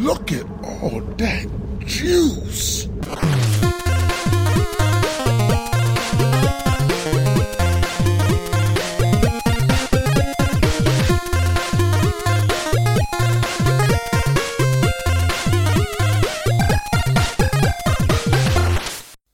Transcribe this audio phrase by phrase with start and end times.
[0.00, 1.46] Look at all that
[1.86, 2.88] juice.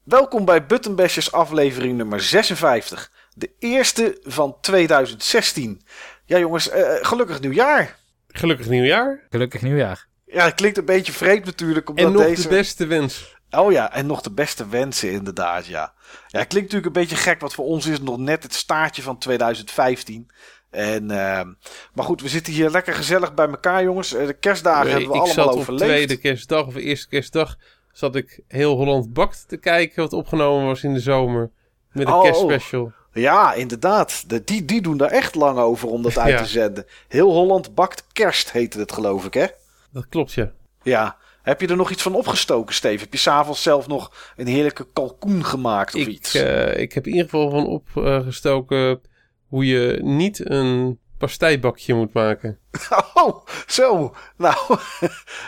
[0.05, 3.13] Welkom bij Buttonbashers aflevering nummer 56.
[3.35, 5.83] De eerste van 2016.
[6.25, 7.97] Ja jongens, eh, gelukkig nieuwjaar.
[8.29, 9.27] Gelukkig nieuwjaar.
[9.31, 10.08] Gelukkig nieuwjaar.
[10.31, 11.89] Ja, het klinkt een beetje vreemd natuurlijk.
[11.89, 12.43] Omdat En nog deze...
[12.43, 13.37] de beste wens.
[13.51, 15.93] Oh ja, en nog de beste wensen inderdaad, ja.
[16.29, 18.55] Ja, het klinkt natuurlijk een beetje gek, want voor ons is het nog net het
[18.55, 20.29] staartje van 2015.
[20.71, 21.41] En, eh,
[21.95, 24.15] maar goed, we zitten hier lekker gezellig bij elkaar, jongens.
[24.15, 25.85] Eh, De kerstdagen Nee, hebben we ik allemaal zat op overleefd.
[25.93, 27.57] tweede kerstdag of eerste kerstdag
[27.93, 31.51] zat ik heel Holland Bakt te kijken wat opgenomen was in de zomer.
[31.93, 32.23] Met een Oh.
[32.23, 32.93] kerstspecial.
[33.13, 34.24] Ja, inderdaad.
[34.30, 36.38] De, die, die doen daar echt lang over om dat uit Ja.
[36.43, 36.87] te zenden.
[37.09, 39.47] Heel Holland bakt kerst, heette het geloof ik, hè?
[39.92, 40.52] Dat klopt, ja.
[40.83, 41.16] Ja.
[41.42, 43.02] Heb je er nog iets van opgestoken, Steve?
[43.02, 46.35] Heb je s'avonds zelf nog een heerlijke kalkoen gemaakt of Ik, iets?
[46.35, 49.01] eh, ik heb in ieder geval van opgestoken
[49.46, 52.59] hoe je niet een pastijbakje moet maken.
[53.15, 54.15] Oh, zo.
[54.37, 54.57] Nou,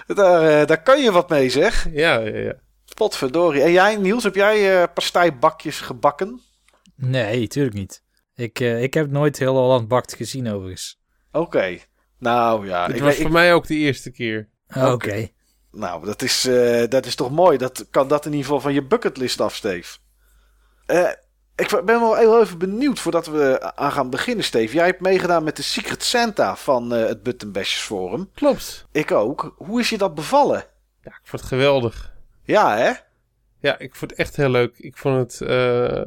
[0.06, 1.86] daar, eh, daar kan je wat mee, zeg.
[1.92, 2.54] Ja, ja, ja.
[2.94, 3.62] Potverdorie.
[3.62, 6.40] En jij, Niels, heb jij eh pastijbakjes gebakken?
[6.96, 8.02] Nee, tuurlijk niet.
[8.34, 11.00] Ik, eh, ik heb nooit heel Holland Bakt gezien overigens.
[11.32, 11.78] Oké.
[12.20, 14.48] Nou ja, Het ik, was weet- voor ik- mij ook de eerste keer.
[14.76, 15.28] Oké.
[15.72, 17.58] nou, dat is, eh, dat is toch mooi.
[17.58, 19.98] Dat kan dat in ieder geval van je bucketlist af, Steve.
[20.86, 21.08] Eh,
[21.56, 24.74] ik ben wel heel even benieuwd voordat we aan gaan beginnen, Steve.
[24.74, 28.30] Jij hebt meegedaan met de Secret Santa van eh, het Button Bashers Forum.
[28.34, 28.86] Klopt.
[28.92, 29.54] Ik ook.
[29.56, 30.64] Hoe is je dat bevallen?
[31.02, 32.12] Ja, ik vond het geweldig.
[32.42, 32.90] Ja, hè?
[33.60, 34.78] Ja, ik vond het echt heel leuk.
[34.78, 36.02] Ik vond het eh,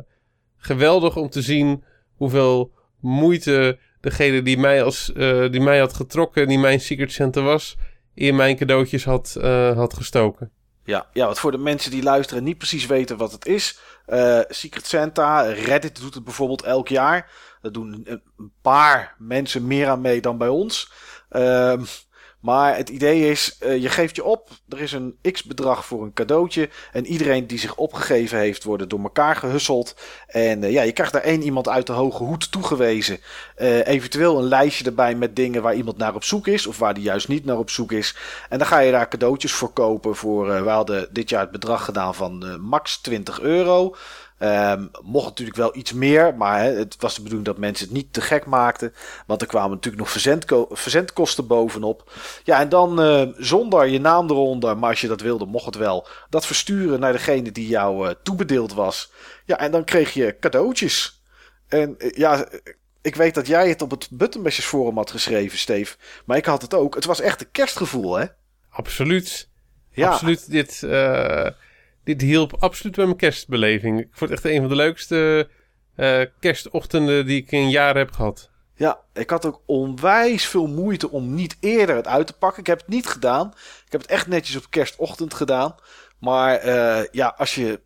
[0.58, 1.84] geweldig om te zien
[2.16, 7.44] hoeveel moeite degene die mij, als, eh, die mij had getrokken, die mijn Secret Center
[7.44, 7.76] was,
[8.14, 10.52] in mijn cadeautjes had, eh, had gestoken.
[10.84, 13.80] Ja, ja, want voor de mensen die luisteren en niet precies weten wat het is.
[14.06, 17.32] eh, Secret Santa, Reddit doet het bijvoorbeeld elk jaar.
[17.62, 20.92] Dat doen een paar mensen meer aan mee dan bij ons.
[21.30, 21.84] Ehm,
[22.44, 24.50] maar het idee is, eh, je geeft je op.
[24.70, 26.70] Er is een x-bedrag voor een cadeautje.
[26.92, 29.96] En iedereen die zich opgegeven heeft, worden door elkaar gehusseld.
[30.28, 33.20] En eh, ja, je krijgt daar één iemand uit de hoge hoed toegewezen.
[33.56, 36.68] Eh, eventueel een lijstje erbij met dingen waar iemand naar op zoek is.
[36.68, 38.16] Of waar die juist niet naar op zoek is.
[38.50, 40.16] En dan ga je daar cadeautjes voor kopen.
[40.16, 43.96] Voor, we hadden dit jaar het bedrag gedaan van max 20 euro.
[44.44, 48.14] Ehm, mocht natuurlijk wel iets meer, maar het was de bedoeling dat mensen het niet
[48.14, 48.94] te gek maakten.
[49.26, 52.12] Want er kwamen natuurlijk nog verzendko- verzendkosten bovenop.
[52.44, 55.76] Ja, en dan eh, zonder je naam eronder, maar als je dat wilde, mocht het
[55.76, 56.08] wel.
[56.30, 59.12] Dat versturen naar degene die jou eh, toebedeeld was.
[59.46, 61.24] Ja, en dan kreeg je cadeautjes.
[61.68, 62.48] En eh, ja,
[63.02, 65.96] ik weet dat jij het op het Buttonbashers Forum had geschreven, Steve.
[66.26, 66.96] Maar ik had het ook.
[66.96, 68.26] Het was echt een kerstgevoel, hè?
[68.70, 69.50] Absoluut.
[69.92, 70.52] Ja, Absoluut.
[70.52, 71.48] Dit, eh,
[72.04, 74.00] dit hielp absoluut bij mijn kerstbeleving.
[74.00, 75.50] Ik vond het echt een van de leukste
[75.96, 78.52] eh, kerstochtenden die ik in jaren heb gehad.
[78.76, 82.60] Ja, ik had ook onwijs veel moeite om niet eerder het uit te pakken.
[82.60, 83.48] Ik heb het niet gedaan.
[83.86, 85.76] Ik heb het echt netjes op kerstochtend gedaan.
[86.20, 87.82] Maar eh, ja, als je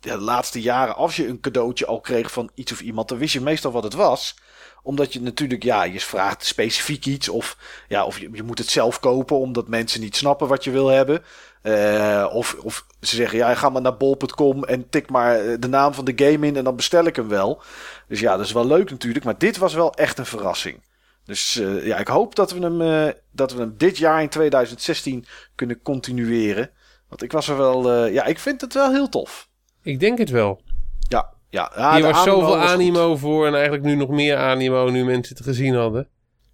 [0.00, 3.18] ja, de laatste jaren, als je een cadeautje al kreeg van iets of iemand, dan
[3.18, 4.36] wist je meestal wat het was.
[4.82, 7.28] Omdat je natuurlijk, ja, je vraagt specifiek iets.
[7.28, 7.56] Of,
[7.88, 10.88] ja, of je, je moet het zelf kopen, omdat mensen niet snappen wat je wil
[10.88, 11.22] hebben.
[11.62, 15.68] Eh, of, of ze zeggen, ja, ga maar naar bol.com en tik maar eh, de
[15.68, 17.62] naam van de game in en dan bestel ik hem wel.
[18.08, 19.24] Dus ja, dat is wel leuk natuurlijk.
[19.24, 20.82] Maar dit was wel echt een verrassing.
[21.24, 25.24] Dus eh, ja, ik hoop dat we, hem, dat we hem dit jaar in 2016
[25.54, 26.70] kunnen continueren.
[27.08, 29.48] Want ik was er wel, ja, ik vind het wel heel tof.
[29.82, 30.62] Ik denk het wel.
[31.08, 31.72] Ja, ja.
[31.76, 32.70] ja Hier de was zoveel was goed.
[32.70, 36.08] animo voor en eigenlijk nu nog meer animo nu mensen het gezien hadden.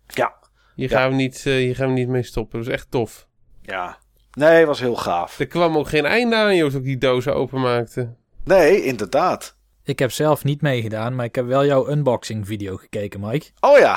[0.07, 0.35] Ja,
[0.75, 0.99] Hier, Ja.
[0.99, 2.59] gaan, we niet, hier gaan we niet mee stoppen.
[2.59, 3.27] Dat is echt tof.
[3.63, 3.99] ja.
[4.39, 5.39] Nee, was heel gaaf.
[5.39, 8.15] Er kwam ook geen einde aan, Joost, ook die dozen openmaakte.
[8.45, 9.57] Nee, inderdaad.
[9.85, 13.47] Ik heb zelf niet meegedaan, maar ik heb wel jouw unboxing video gekeken, Mike.
[13.61, 13.95] Oh ja.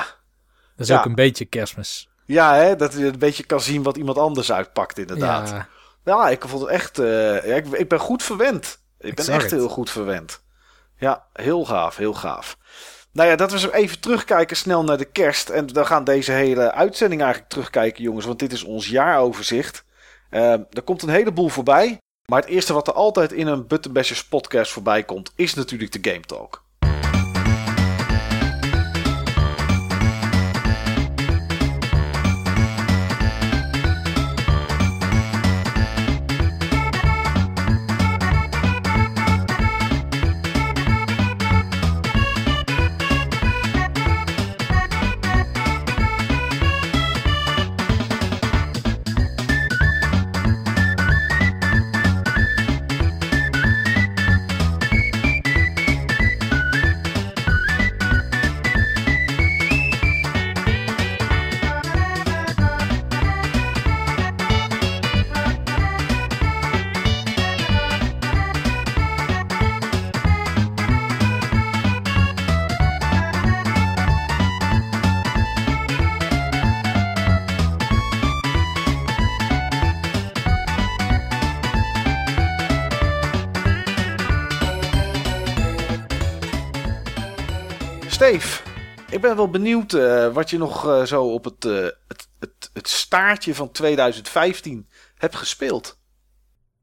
[0.76, 0.98] Dat is Ja.
[0.98, 2.08] ook een beetje kerstmis.
[2.26, 5.48] Ja, hè, dat je een beetje kan zien wat iemand anders uitpakt, inderdaad.
[5.50, 5.68] Ja,
[6.04, 6.98] Ja, ik vond het echt.
[6.98, 7.06] eh,
[7.46, 8.78] ja, ik, ik ben goed verwend.
[8.98, 10.42] Ik Ik ben echt heel goed verwend.
[10.96, 12.56] Ja, heel gaaf, heel gaaf.
[13.12, 15.48] Nou ja, dat was even terugkijken snel naar de kerst.
[15.48, 18.26] En we gaan deze hele uitzending eigenlijk terugkijken, jongens.
[18.26, 19.84] Want dit is ons jaaroverzicht.
[20.32, 21.98] Eh, er komt een heleboel voorbij.
[22.28, 26.10] Maar het eerste wat er altijd in een Buttonbashers podcast voorbij komt, is natuurlijk de
[26.10, 26.61] Game Talk.
[88.32, 91.72] Ik ben wel benieuwd eh, wat je nog eh, zo op het, eh,
[92.08, 95.98] het, het, het staartje van 2015 hebt gespeeld.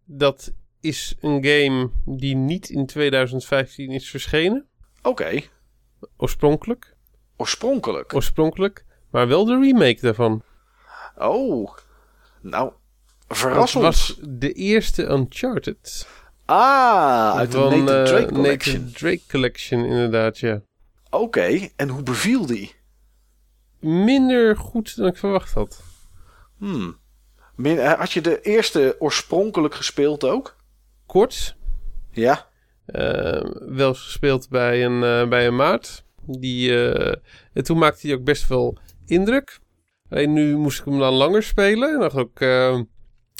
[0.03, 4.67] Dat is een game die niet in 2015 is verschenen.
[5.01, 5.41] Oké,
[6.17, 6.95] Oorspronkelijk.
[7.37, 8.13] oorspronkelijk.
[8.13, 8.85] Oorspronkelijk.
[9.11, 10.43] Maar wel de remake daarvan.
[11.17, 11.77] Oh,
[12.41, 12.71] nou,
[13.27, 13.83] Dat verras ons.
[13.85, 16.07] was de eerste Uncharted.
[16.45, 18.73] Ah, uit de Nathan Drake Collection.
[18.73, 20.61] Nathan Drake Collection, inderdaad, ja.
[21.09, 22.73] Oké, en hoe beviel die?
[23.79, 25.83] Minder goed dan ik verwacht had.
[26.57, 26.97] Hmm.
[27.55, 30.55] Min- eh, Had je de eerste oorspronkelijk gespeeld ook?
[31.05, 31.55] Kort.
[32.11, 32.47] Ja.
[32.85, 36.03] eh, wel eens gespeeld bij een, eh, bij een maat.
[36.25, 36.83] Die,
[37.53, 39.59] en toen maakte hij ook best wel indruk.
[40.09, 41.93] Alleen nu moest ik hem dan langer spelen.
[41.93, 42.41] En nog ook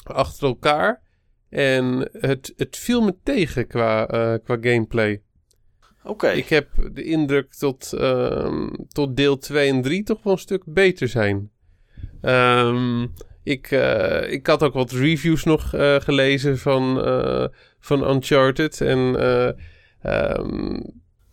[0.04, 1.01] achter elkaar.
[1.50, 4.06] En het, het viel me tegen qua,
[4.44, 5.21] qua gameplay.
[6.04, 6.30] Oké.
[6.30, 10.63] Ik heb de indruk tot, ehm, tot deel 2 en 3 toch wel een stuk
[10.66, 11.50] beter zijn.
[12.22, 13.07] Ehm,
[13.44, 17.46] ik, eh, ik had ook wat reviews nog eh, gelezen van, eh,
[17.80, 18.81] van Uncharted.
[18.81, 19.16] En
[20.01, 20.80] ehm,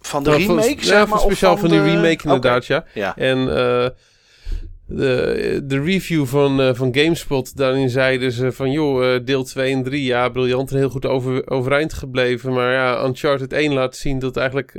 [0.00, 1.18] Van de nou, van- remake, ja, zeg van maar?
[1.18, 2.84] speciaal van, die de- remake inderdaad, Oké, ja.
[2.94, 3.16] Ja.
[3.16, 3.88] En eh,
[4.86, 8.70] de, de review van, eh, van GameSpot, daarin zeiden ze van...
[8.70, 12.52] joh, eh, deel 2 en 3, ja, briljant en heel goed over, overeind gebleven.
[12.52, 14.74] Maar ja, Uncharted 1 laat zien dat het eigenlijk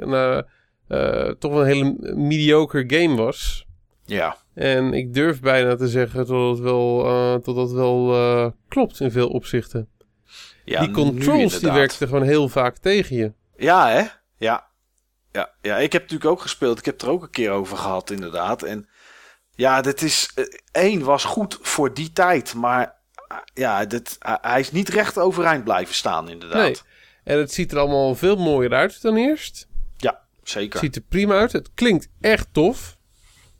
[0.88, 3.66] eh, toch een hele mediocre game was.
[4.06, 4.38] ja.
[4.54, 7.04] En ik durf bijna te zeggen dat het wel,
[7.42, 9.90] dat dat wel klopt in veel opzichten.
[10.66, 13.32] ja die controls die werkten gewoon heel vaak tegen je.
[13.58, 14.04] Ja, hè?
[14.38, 14.68] Ja.
[15.32, 15.50] ja.
[15.62, 16.80] Ja, ik heb natuurlijk ook gespeeld.
[16.80, 18.64] Ik heb het er ook een keer over gehad, inderdaad.
[18.64, 18.88] En
[19.58, 20.32] ja, dit is...
[20.36, 22.96] eh, één was goed voor die tijd, maar...
[23.28, 26.62] ah, Ja, dit, ah, hij is niet recht overeind blijven staan, inderdaad.
[26.62, 26.76] Nee.
[27.24, 29.68] En het ziet er allemaal veel mooier uit dan eerst.
[29.98, 30.80] Ja, Het zeker.
[30.80, 31.52] ziet er prima uit.
[31.52, 32.98] Het klinkt echt tof.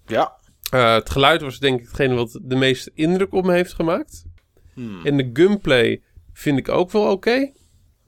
[0.06, 0.36] Ja.
[0.72, 4.24] Eh, het geluid was denk ik hetgene wat de meeste indruk op me heeft gemaakt.
[4.74, 5.06] Hmm.
[5.06, 6.02] En de gunplay
[6.34, 7.32] vind ik ook wel oké.
[7.32, 7.52] Eh,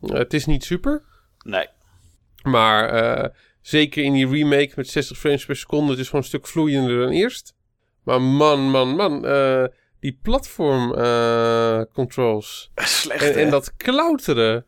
[0.10, 1.04] het is niet super.
[1.44, 1.68] Nee.
[2.44, 3.30] Maar eh,
[3.62, 5.92] zeker in die remake met 60 frames per seconde.
[5.92, 7.54] Het is gewoon een stuk vloeiender dan eerst.
[8.04, 9.26] Maar man, man, man.
[9.26, 9.64] eh,
[10.00, 12.72] die platform eh, controls.
[12.76, 14.66] Slecht, En, dat klauteren.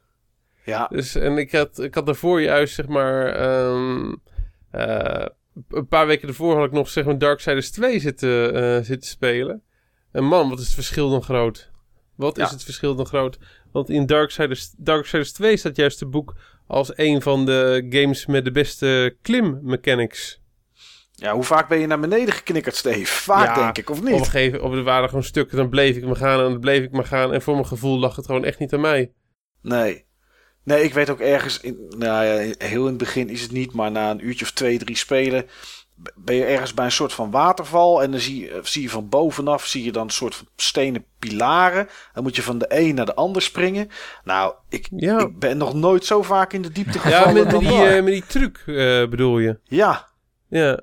[0.66, 0.88] Ja.
[0.88, 3.25] Dus, en ik had, ik had daarvoor juist, zeg maar...
[3.36, 4.13] ehm,
[4.72, 5.25] eh,
[5.69, 9.62] een paar weken ervoor had ik nog, zeg maar, Darksiders 2 zitten, zitten spelen.
[10.12, 11.69] En man, wat is het verschil dan groot.
[12.16, 12.45] Wat Ja.
[12.45, 13.38] is het verschil dan groot?
[13.72, 16.36] Want in Darksiders, Darksiders 2 staat juist het boek
[16.68, 20.40] als een van de games met de beste klim mechanics.
[21.21, 23.06] Ja, hoe vaak ben je naar beneden geknikkerd, Steve?
[23.13, 24.23] Vaak, Ja, denk ik, of Op een niet?
[24.23, 26.91] gegeven moment, er waren gewoon stukken, dan bleef ik maar gaan en dan bleef ik
[26.91, 27.33] maar gaan.
[27.33, 29.11] En voor mijn gevoel lag het gewoon echt niet aan mij.
[29.61, 30.06] Nee.
[30.63, 33.73] Nee, ik weet ook ergens, in, nou ja, heel in het begin is het niet,
[33.73, 35.45] maar na een uurtje of twee, drie spelen
[36.16, 39.09] ben je ergens bij een soort van waterval en dan zie je, zie je van
[39.09, 41.87] bovenaf zie je dan een soort van stenen pilaren.
[42.13, 43.87] Dan moet je van de een naar de ander springen.
[44.23, 45.19] Nou, ik, Ja.
[45.19, 48.04] ik ben nog nooit zo vaak in de diepte Ja, gevallen met, met die, eh,
[48.04, 49.59] met die truc eh, bedoel je.
[49.63, 50.07] ja,
[50.49, 50.81] Ja,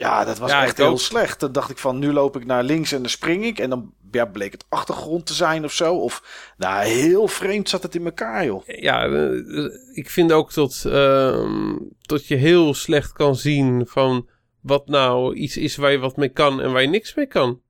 [0.00, 0.98] ja, dat was Ja, echt heel ook.
[1.00, 1.40] slecht.
[1.40, 3.58] Dan dacht ik van, nu loop ik naar links en dan spring ik.
[3.58, 5.94] En dan ja, bleek het achtergrond te zijn of zo.
[5.96, 6.22] Of,
[6.56, 8.62] nou, heel vreemd zat het in elkaar, joh.
[8.66, 14.28] ja eh, ik vind ook dat, ehm, dat je heel slecht kan zien van
[14.60, 17.60] wat nou iets is waar je wat mee kan en waar je niks mee kan.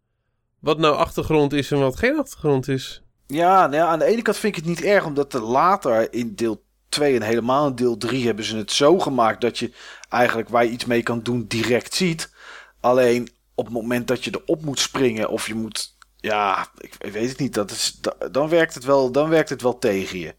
[0.61, 3.03] Wat nou achtergrond is en wat geen achtergrond is.
[3.27, 6.13] Ja, nou ja, aan de ene kant vind ik het niet erg, omdat er later
[6.13, 9.73] in deel 2 en helemaal in deel 3 hebben ze het zo gemaakt dat je
[10.09, 12.33] eigenlijk waar je iets mee kan doen direct ziet.
[12.81, 17.13] Alleen op het moment dat je erop moet springen of je moet, ja, ik, ik
[17.13, 20.19] weet het niet, dat is, da- dan, werkt het wel, dan werkt het wel tegen
[20.19, 20.35] je.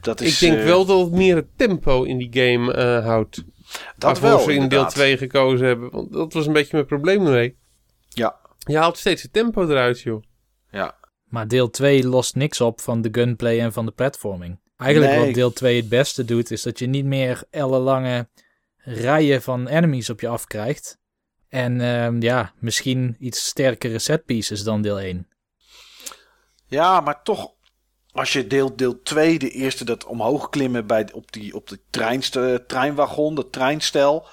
[0.00, 3.04] Dat is, ik denk eh, wel dat het meer het tempo in die game eh,
[3.04, 3.36] houdt.
[3.36, 4.90] dat waarvoor wel, ze in deel inderdaad.
[4.90, 5.90] 2 gekozen hebben.
[5.90, 7.56] Want dat was een beetje mijn probleem ermee.
[8.08, 10.22] Ja, Je haalt steeds het tempo eruit, joh.
[10.70, 10.96] ja.
[11.24, 14.58] Maar deel 2 lost niks op van de gunplay en van de platforming.
[14.78, 15.24] Eigenlijk Nee.
[15.24, 18.28] wat deel 2 het beste doet, is dat je niet meer ellenlange
[18.76, 20.98] rijen van enemies op je afkrijgt.
[21.48, 25.28] En ehm, ja, misschien iets sterkere setpieces dan deel 1.
[26.66, 27.52] Ja, maar toch,
[28.12, 31.80] als je deel, deel 2, de eerste dat omhoog klimmen bij, op, die, op de
[31.90, 34.26] treinste, treinwagon, de treinstel.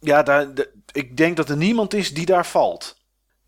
[0.00, 2.95] Ja, daar, de- ik denk dat er niemand is die daar valt.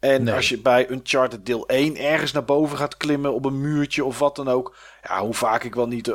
[0.00, 0.34] En Nee.
[0.34, 4.18] als je bij Uncharted deel 1 ergens naar boven gaat klimmen op een muurtje of
[4.18, 4.76] wat dan ook.
[5.02, 6.08] Ja, hoe vaak ik wel niet...
[6.08, 6.14] eh,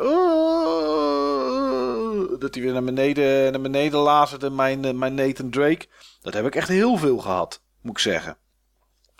[2.39, 5.85] dat hij weer naar beneden, naar beneden lazerde, mijn, eh, mijn Nathan Drake.
[6.21, 8.37] Dat heb ik echt heel veel gehad, moet ik zeggen.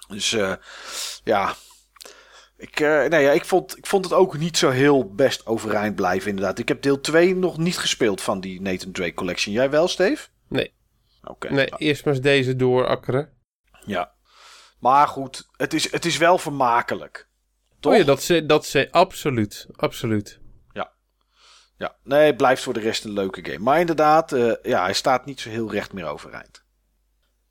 [0.08, 0.53] Dus eh,
[1.24, 1.53] ja,
[2.58, 6.29] ik, nee, ja, ik, vond, ik vond het ook niet zo heel best overeind blijven,
[6.29, 6.60] inderdaad.
[6.60, 9.53] Ik heb deel 2 nog niet gespeeld van die Nathan Drake Collection.
[9.53, 10.27] Jij wel, Steve?
[10.50, 10.74] Nee.
[11.24, 11.53] Oké.
[11.53, 13.29] Nee, nou, eerst maar eens deze doorakkeren.
[13.86, 14.12] ja.
[14.84, 17.28] Maar goed, het is, het is wel vermakelijk.
[17.80, 17.92] Toch?
[17.92, 20.42] Oh ja, dat ze, dat ze, absoluut, absoluut.
[21.78, 23.63] Ja, nee, het blijft voor de rest een leuke game.
[23.63, 26.63] Maar inderdaad, eh, ja, hij staat niet zo heel recht meer overeind.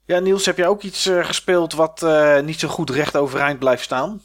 [0.07, 3.59] Ja, Niels, heb jij ook iets eh, gespeeld wat eh, niet zo goed recht overeind
[3.59, 4.23] blijft staan?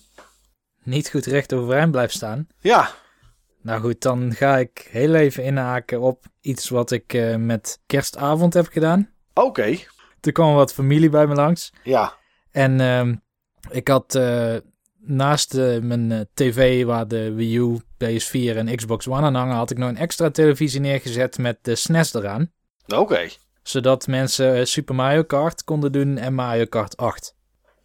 [0.83, 2.47] Niet goed recht overeind blijft staan.
[2.59, 2.91] Ja,
[3.61, 8.53] Nou goed, dan ga ik heel even inhaken op iets wat ik eh, met kerstavond
[8.53, 9.09] heb gedaan.
[9.33, 9.77] oké.
[10.21, 11.73] Er kwam wat familie bij me langs.
[11.83, 12.16] Ja,
[12.57, 13.15] En ehm,
[13.69, 14.55] ik had eh,
[14.99, 19.55] naast eh, mijn eh, tv waar de Wii U, PS4 en Xbox One aan hangen,
[19.55, 22.51] had ik nog een extra televisie neergezet met de SNES eraan.
[22.95, 23.27] oké.
[23.63, 27.35] Zodat mensen Super Mario Kart konden doen en Mario Kart 8.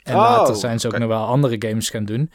[0.03, 2.31] En Oh, later zijn ze ook nog wel andere games gaan doen.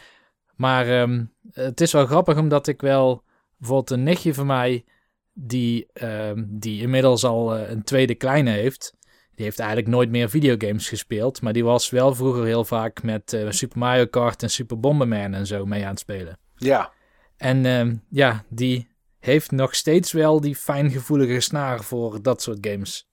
[0.56, 3.24] Maar ehm, het is wel grappig omdat ik wel
[3.58, 4.86] bijvoorbeeld een nichtje van mij,
[5.34, 8.97] die, ehm, die inmiddels al een tweede kleine heeft.
[9.38, 11.42] Die heeft eigenlijk nooit meer videogames gespeeld.
[11.42, 15.34] Maar die was wel vroeger heel vaak met eh, Super Mario Kart en Super Bomberman
[15.34, 16.40] en zo mee aan het spelen.
[16.56, 16.92] Ja,
[17.38, 18.88] En ehm, ja, die
[19.20, 23.10] heeft nog steeds wel die fijngevoelige snaar voor dat soort games.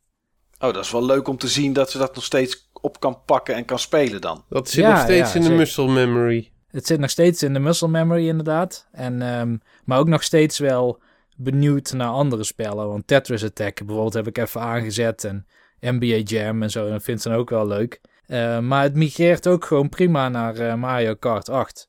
[0.59, 3.19] oh, dat is wel leuk om te zien dat ze dat nog steeds op kan
[3.25, 4.45] pakken en kan spelen dan.
[4.49, 5.59] Dat zit Ja, nog steeds ja, in de zeker.
[5.59, 6.53] muscle memory.
[6.69, 8.89] Het zit nog steeds in de muscle memory inderdaad.
[8.93, 11.01] En, ehm, maar ook nog steeds wel
[11.37, 12.89] benieuwd naar andere spellen.
[12.89, 15.25] Want Tetris Attack bijvoorbeeld heb ik even aangezet.
[15.25, 15.47] En
[15.93, 16.87] NBA Jam en zo.
[16.87, 18.01] En dat vindt ze dan ook wel leuk.
[18.27, 21.89] Eh, maar het migreert ook gewoon prima naar Mario Kart 8.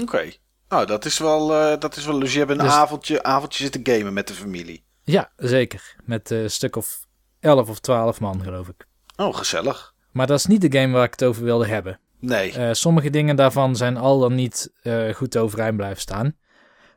[0.00, 0.30] Oké.
[0.68, 2.18] Nou, dat is wel, eh, dat is wel.
[2.18, 4.84] Dus je hebt een Dus- avondje, avondje zitten gamen met de familie.
[5.02, 5.96] Ja, zeker.
[6.04, 7.06] Met een stuk of
[7.40, 8.86] 11 of 12 man geloof ik.
[9.16, 9.94] Oh, gezellig.
[10.12, 12.00] Maar dat is niet de game waar ik het over wilde hebben.
[12.20, 12.52] Nee.
[12.52, 14.72] Eh, sommige dingen daarvan zijn al dan niet
[15.14, 16.36] goed overeind blijven staan.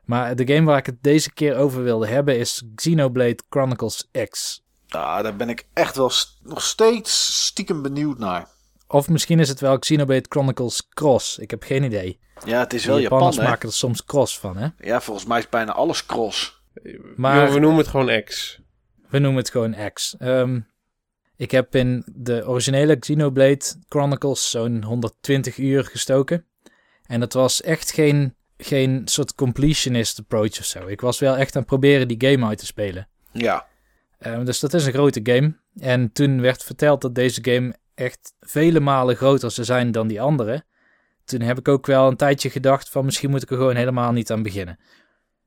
[0.04, 4.62] Maar de game waar ik het deze keer over wilde hebben is Xenoblade Chronicles X.
[4.88, 8.48] Ah, daar ben ik echt wel st- nog steeds stiekem benieuwd naar.
[8.86, 11.38] Of misschien is het wel Xenoblade Chronicles Cross.
[11.38, 12.18] Ik heb geen idee.
[12.44, 13.50] Ja, het is wel Japan, Japanners hè?
[13.50, 14.68] maken er soms cross van, hè?
[14.78, 16.62] Ja, volgens mij is bijna alles cross.
[17.16, 18.58] Maar we noemen het gewoon X.
[19.08, 20.16] we noemen het gewoon X.
[20.18, 20.60] Ehm,
[21.36, 26.46] ik heb in de originele Xenoblade Chronicles zo'n 120 uur gestoken.
[27.06, 30.86] En dat was echt geen, geen soort completionist approach of zo.
[30.86, 33.08] Ik was wel echt aan het proberen die game uit te spelen.
[33.32, 33.66] Ja.
[34.18, 35.56] Ehm, dus dat is een grote game.
[35.78, 40.20] En toen werd verteld dat deze game echt vele malen groter zou zijn dan die
[40.20, 40.64] andere.
[41.24, 44.12] Toen heb ik ook wel een tijdje gedacht van misschien moet ik er gewoon helemaal
[44.12, 44.78] niet aan beginnen.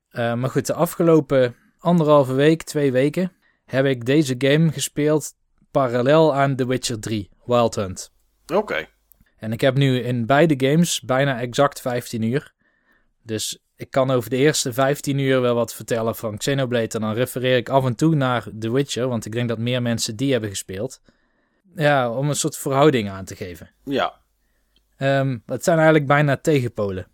[0.10, 3.32] Eh, maar goed, de afgelopen anderhalve week, twee weken,
[3.66, 5.34] heb ik deze game gespeeld
[5.72, 8.14] parallel aan The Witcher 3, Wild Hunt.
[8.54, 8.88] Oké.
[9.38, 12.54] En ik heb nu in beide games bijna exact 15 uur.
[13.24, 16.88] Dus ik kan over de eerste 15 uur wel wat vertellen van Xenoblade.
[16.88, 19.82] En dan refereer ik af en toe naar The Witcher, want ik denk dat meer
[19.82, 21.02] mensen die hebben gespeeld.
[21.76, 23.70] Ja, om een soort verhouding aan te geven.
[23.84, 24.20] Ja.
[24.98, 27.08] Ehm het zijn eigenlijk bijna tegenpolen.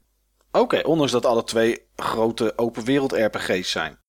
[0.52, 4.00] Oké, ondanks dat alle twee grote open wereld RPG's zijn.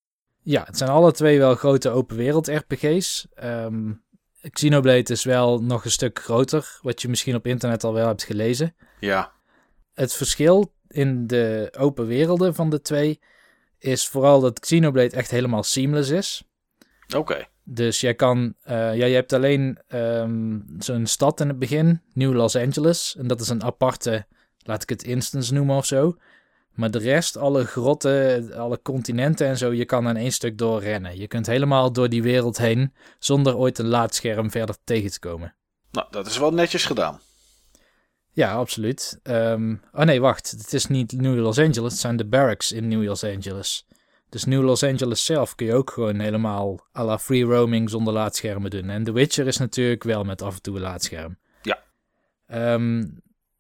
[0.43, 3.27] Ja, het zijn alle twee wel grote open wereld RPG's.
[3.35, 3.93] Ehm
[4.51, 8.23] Xenoblade is wel nog een stuk groter, wat je misschien op internet al wel hebt
[8.23, 8.75] gelezen.
[9.01, 9.33] Ja.
[9.95, 13.21] Het verschil in de open werelden van de twee
[13.79, 16.43] is vooral dat Xenoblade echt helemaal seamless is.
[17.17, 17.47] Oké.
[17.65, 22.35] Dus jij kan, eh, ja, je hebt alleen ehm, zo'n stad in het begin, New
[22.35, 23.17] Los Angeles.
[23.19, 24.27] En dat is een aparte,
[24.59, 26.17] laat ik het instance noemen of zo.
[26.75, 31.19] Maar de rest, alle grotten, alle continenten en zo, je kan aan één stuk doorrennen.
[31.19, 35.55] Je kunt helemaal door die wereld heen zonder ooit een laadscherm verder tegen te komen.
[35.91, 37.21] Nou, dat is wel netjes gedaan.
[38.39, 39.19] Ja, absoluut.
[39.23, 40.51] Ehm, oh nee, wacht.
[40.51, 41.93] Het is niet New Los Angeles.
[41.93, 43.87] Het zijn de barracks in New Los Angeles.
[44.29, 48.13] Dus New Los Angeles zelf kun je ook gewoon helemaal à la free roaming zonder
[48.13, 48.91] laadschermen doen.
[48.91, 51.39] En The Witcher is natuurlijk wel met af en toe een laadscherm.
[51.63, 51.83] Ja.
[52.47, 53.07] Ehm,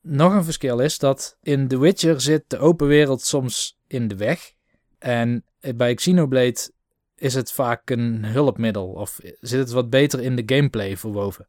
[0.01, 4.17] nog een verschil is dat in The Witcher zit de open wereld soms in de
[4.17, 4.53] weg.
[4.99, 5.45] En
[5.77, 6.71] bij Xenoblade
[7.17, 8.89] is het vaak een hulpmiddel.
[8.89, 11.49] Of zit het wat beter in de gameplay verwoven.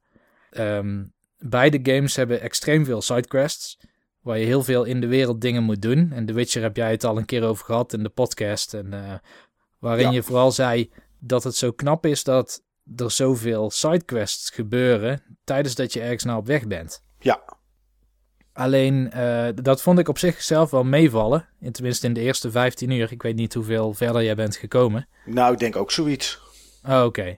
[0.50, 1.04] Ehm,
[1.40, 3.78] beide games hebben extreem veel sidequests.
[4.22, 6.12] Waar je heel veel in de wereld dingen moet doen.
[6.12, 8.74] En The Witcher heb jij het al een keer over gehad in de podcast.
[8.74, 9.14] En, eh,
[9.80, 10.12] waarin Ja.
[10.12, 12.64] je vooral zei dat het zo knap is dat
[12.96, 15.24] er zoveel sidequests gebeuren.
[15.44, 17.04] tijdens dat je ergens nou op weg bent.
[17.20, 17.42] Ja.
[18.54, 21.48] Alleen, eh, dat vond ik op zichzelf wel meevallen.
[21.60, 23.12] In, tenminste in de eerste 15 uur.
[23.12, 25.08] Ik weet niet hoeveel verder jij bent gekomen.
[25.26, 26.40] Nou, ik denk ook zoiets.
[26.88, 27.38] Oh, oké.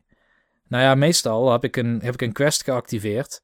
[0.67, 3.41] Nou ja, meestal heb ik, een, heb ik een quest geactiveerd.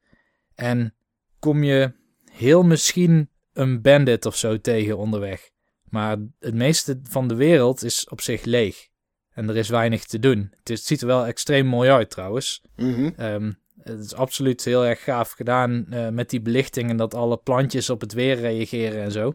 [0.57, 0.93] En
[1.39, 1.93] kom je
[2.31, 5.49] heel misschien een bandit of zo tegen onderweg.
[5.83, 8.87] Maar het meeste van de wereld is op zich leeg.
[9.33, 10.47] En er is weinig te doen.
[10.57, 12.61] Het, is- het ziet er wel extreem mooi uit trouwens.
[12.75, 13.09] Mhm.
[13.17, 17.37] Ehm, Het is absoluut heel erg gaaf gedaan eh, met die belichting en dat alle
[17.37, 19.33] plantjes op het weer reageren en zo.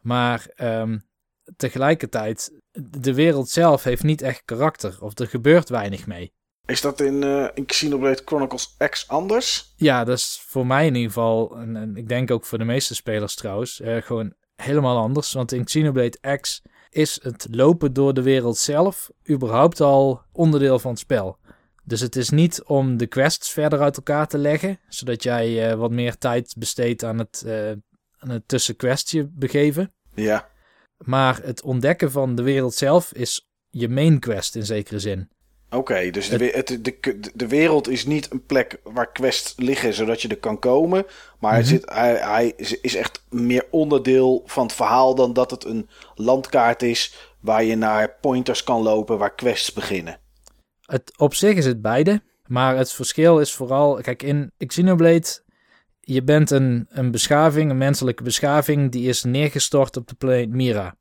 [0.00, 0.98] Maar ehm,
[1.56, 2.52] tegelijkertijd,
[3.00, 6.32] de wereld zelf heeft niet echt karakter of er gebeurt weinig mee.
[6.68, 9.72] Is dat in, eh in Xenoblade Chronicles X anders?
[9.76, 12.64] Ja, dat is voor mij in ieder geval, en, en ik denk ook voor de
[12.64, 15.32] meeste spelers trouwens, eh, gewoon helemaal anders.
[15.32, 20.90] Want in Xenoblade X is het lopen door de wereld zelf überhaupt al onderdeel van
[20.90, 21.38] het spel.
[21.84, 25.78] Dus het is niet om de quests verder uit elkaar te leggen, zodat jij eh,
[25.78, 27.44] wat meer tijd besteedt aan het,
[28.18, 29.94] aan het tussen questje begeven.
[30.14, 30.48] Ja.
[31.04, 35.28] Maar het ontdekken van de wereld zelf is je main quest in zekere zin.
[35.70, 40.22] Oké, dus de, het, de, de, wereld is niet een plek waar quests liggen zodat
[40.22, 41.06] je er kan komen.
[41.38, 41.68] Maar hij, Mhm.
[41.68, 45.88] zit, hij, hij is- is echt meer onderdeel van het verhaal dan dat het een
[46.14, 50.18] landkaart is waar je naar pointers kan lopen waar quests beginnen.
[50.82, 53.94] Het, op zich is het beide, maar het verschil is vooral...
[54.02, 55.40] Kijk, in Xenoblade,
[56.00, 58.90] je bent een, een beschaving, een menselijke beschaving...
[58.92, 60.94] die is neergestort op de planeet Mira.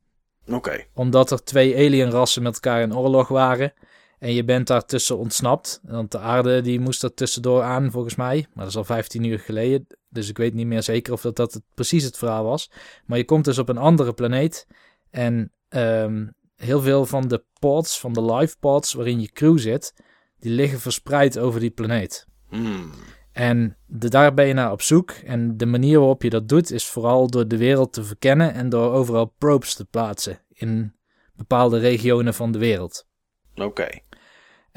[0.51, 3.73] Oké, Omdat er twee alienrassen met elkaar in oorlog waren...
[4.19, 5.79] En je bent daartussen ontsnapt.
[5.83, 8.45] Want de aarde die moest er tussendoor aan, volgens mij.
[8.53, 9.87] Maar dat is al 15 uur geleden.
[10.09, 12.71] Dus ik weet niet meer zeker of dat, dat het, precies het verhaal was.
[13.05, 14.67] Maar je komt dus op een andere planeet.
[15.09, 19.93] En ehm, heel veel van de pods, van de live pods waarin je crew zit...
[20.39, 22.27] die liggen verspreid over die planeet.
[22.49, 22.91] Hmm.
[23.31, 25.11] En de, daar ben je naar op zoek.
[25.11, 28.53] En de manier waarop je dat doet is vooral door de wereld te verkennen...
[28.53, 30.95] en door overal probes te plaatsen in
[31.35, 33.07] bepaalde regionen van de wereld.
[33.55, 33.87] oké.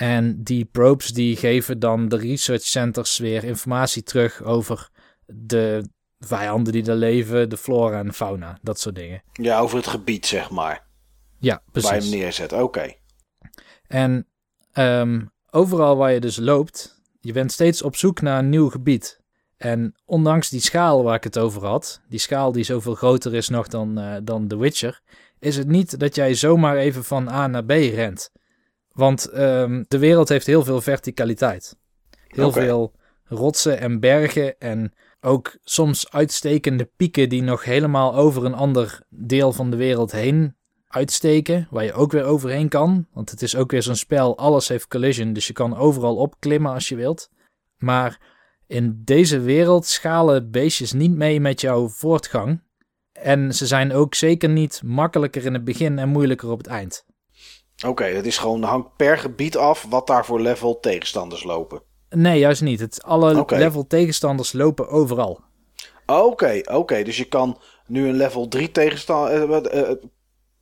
[0.01, 4.89] En die probes die geven dan de research centers weer informatie terug over
[5.27, 9.23] de vijanden die daar leven, de flora en fauna, dat soort dingen.
[9.33, 10.87] Ja, over het gebied zeg maar,
[11.39, 12.11] Ja, waar je hem precies.
[12.11, 12.53] neerzet.
[12.53, 12.95] Oké,
[13.87, 14.27] En
[14.73, 19.21] ehm, overal waar je dus loopt, je bent steeds op zoek naar een nieuw gebied.
[19.57, 23.49] En ondanks die schaal waar ik het over had, die schaal die zoveel groter is
[23.49, 25.01] nog dan, eh, dan The Witcher,
[25.39, 28.31] is het niet dat jij zomaar even van A naar B rent.
[29.01, 31.77] Want ehm, de wereld heeft heel veel verticaliteit.
[32.27, 32.93] Heel veel
[33.25, 39.53] rotsen en bergen en ook soms uitstekende pieken die nog helemaal over een ander deel
[39.53, 43.07] van de wereld heen uitsteken, waar je ook weer overheen kan.
[43.13, 46.73] Want het is ook weer zo'n spel, alles heeft collision, dus je kan overal opklimmen
[46.73, 47.31] als je wilt.
[47.77, 48.21] Maar
[48.67, 52.63] in deze wereld schalen beestjes niet mee met jouw voortgang.
[53.13, 57.09] En ze zijn ook zeker niet makkelijker in het begin en moeilijker op het eind.
[57.87, 58.05] Oké.
[58.05, 61.83] Het is gewoon hangt per gebied af wat daar voor level tegenstanders lopen.
[62.11, 62.81] Nee, juist niet.
[62.81, 65.41] Het, alle level tegenstanders lopen overal.
[66.07, 67.03] Oké, oké.
[67.03, 69.97] Dus je kan nu een level 3 tegenstander, eh, eh,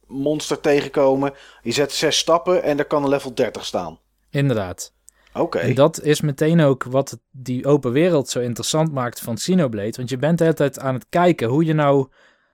[0.06, 1.34] monster tegenkomen.
[1.62, 3.98] Je zet zes stappen en er kan een level 30 staan.
[4.30, 4.92] Inderdaad.
[5.34, 5.58] Oké.
[5.58, 9.96] En dat is meteen ook wat die open wereld zo interessant maakt van Xenoblade.
[9.96, 12.08] Want je bent de hele tijd aan het kijken hoe je nou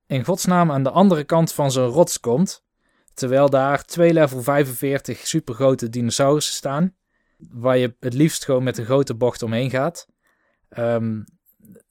[0.06, 2.62] in godsnaam aan de andere kant van zo'n rots komt.
[3.14, 6.94] Terwijl daar twee level 45 supergrote dinosaurussen staan.
[7.50, 10.06] Waar je het liefst gewoon met een grote bocht omheen gaat.
[10.68, 11.22] Ehm,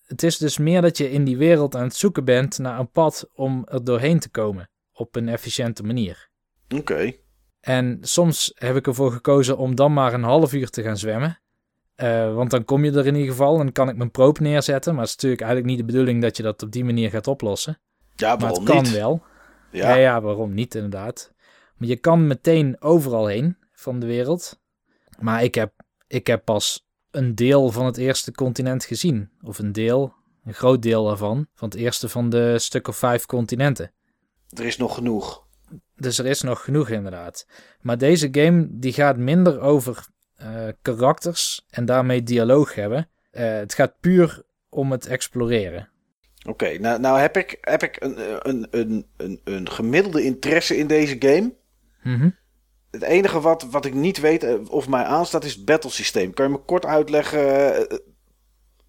[0.05, 2.91] het is dus meer dat je in die wereld aan het zoeken bent naar een
[2.91, 4.69] pad om er doorheen te komen.
[4.93, 6.29] Op een efficiënte manier.
[6.75, 7.13] Oké.
[7.59, 11.41] En soms heb ik ervoor gekozen om dan maar een half uur te gaan zwemmen.
[11.95, 14.91] Eh, want dan kom je er in ieder geval en kan ik mijn proop neerzetten.
[14.93, 17.27] Maar het is natuurlijk eigenlijk niet de bedoeling dat je dat op die manier gaat
[17.27, 17.79] oplossen.
[18.15, 18.91] Ja, Maar het kan niet?
[18.91, 19.23] wel.
[19.73, 19.89] Ja.
[19.89, 19.95] Ja.
[19.95, 21.33] ja, waarom niet inderdaad.
[21.77, 24.61] Maar je kan meteen overal heen van de wereld.
[25.19, 25.73] Maar ik heb,
[26.07, 29.29] ik heb pas een deel van het eerste continent gezien.
[29.41, 31.47] Of een deel, een groot deel daarvan.
[31.53, 33.91] Van het eerste van de stuk of vijf continenten.
[34.49, 35.45] Er is nog genoeg.
[35.95, 37.47] Dus er is nog genoeg inderdaad.
[37.81, 43.09] Maar deze game die gaat minder over eh, karakters en daarmee dialoog hebben.
[43.31, 45.89] Eh, het gaat puur om het exploreren.
[46.43, 50.87] Oké, nou, nou heb ik, heb ik een, een, een, een, een gemiddelde interesse in
[50.87, 51.53] deze game.
[52.03, 52.29] Mhm.
[52.91, 56.33] Het enige wat, wat ik niet weet eh, of mij aanstaat is het battlesysteem.
[56.33, 57.97] Kan je me kort uitleggen eh,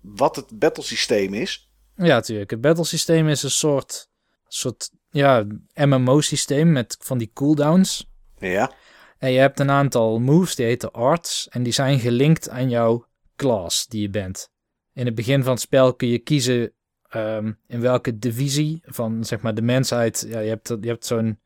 [0.01, 1.71] wat het battlesysteem is?
[1.97, 2.51] Ja, natuurlijk.
[2.51, 4.09] Het battlesysteem is een soort,
[4.49, 8.11] soort ja, MMO-systeem met van die cooldowns.
[8.38, 8.73] Ja.
[9.19, 11.49] En je hebt een aantal moves, die heten arts.
[11.49, 14.51] En die zijn gelinkt aan jouw class die je bent.
[14.93, 16.73] In het begin van het spel kun je kiezen
[17.14, 20.27] ehm, in welke divisie van zeg maar de mensheid.
[20.29, 21.38] Ja, je hebt, je hebt zo'n.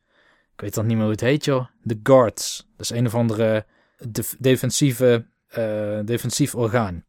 [0.54, 1.66] Ik weet dan niet meer hoe het heet, joh.
[1.82, 2.68] De guards.
[2.76, 3.66] Dat is een of andere
[4.08, 7.04] def- defensieve, eh, defensief orgaan.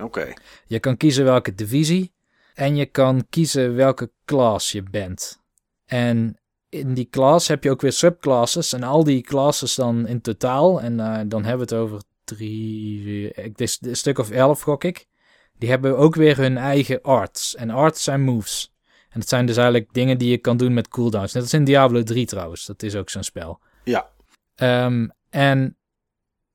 [0.00, 0.32] Oké.
[0.66, 2.12] Je kan kiezen welke divisie
[2.54, 5.40] en je kan kiezen welke class je bent.
[5.86, 6.36] En
[6.68, 10.80] in die class heb je ook weer subclasses en al die classes dan in totaal,
[10.80, 15.06] en eh, dan hebben we het over drie, ik, een stuk of elf gok ik.
[15.62, 17.54] Die hebben ook weer hun eigen arts.
[17.54, 18.74] En arts zijn moves.
[19.10, 21.32] En dat zijn dus eigenlijk dingen die je kan doen met cooldowns.
[21.32, 22.66] Net als in Diablo 3 trouwens.
[22.66, 23.60] Dat is ook zo'n spel.
[23.84, 24.10] Ja.
[24.54, 25.76] Ehm, en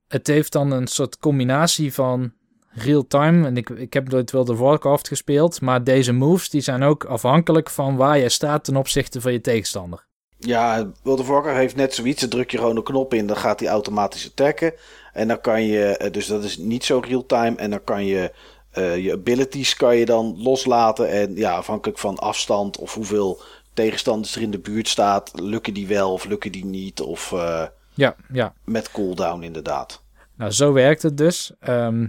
[0.08, 2.34] het heeft dan een soort combinatie van
[2.70, 3.46] real-time.
[3.46, 5.62] En ik, ik heb nooit World of Warcraft gespeeld.
[5.62, 9.42] Maar deze moves die zijn ook afhankelijk van waar je staat ten opzichte van je
[9.42, 10.08] tegenstander.
[10.40, 12.22] Ja, World of Warcraft heeft net zoiets.
[12.22, 14.74] Dan druk je gewoon een knop in, dan gaat hij automatisch attacken.
[15.14, 17.56] En dan kan je, eh, dus dat is niet zo real-time.
[17.56, 18.32] En dan kan je
[18.78, 21.10] eh, je abilities kan je dan loslaten.
[21.10, 23.42] En ja, afhankelijk van afstand of hoeveel
[23.74, 27.02] tegenstanders er in de buurt staat, lukken die wel of lukken die niet.
[27.02, 27.64] Of eh,
[27.94, 28.54] Ja, ja.
[28.66, 30.04] met cooldown inderdaad.
[30.36, 31.52] Nou, zo werkt het dus.
[31.60, 32.08] Ehm,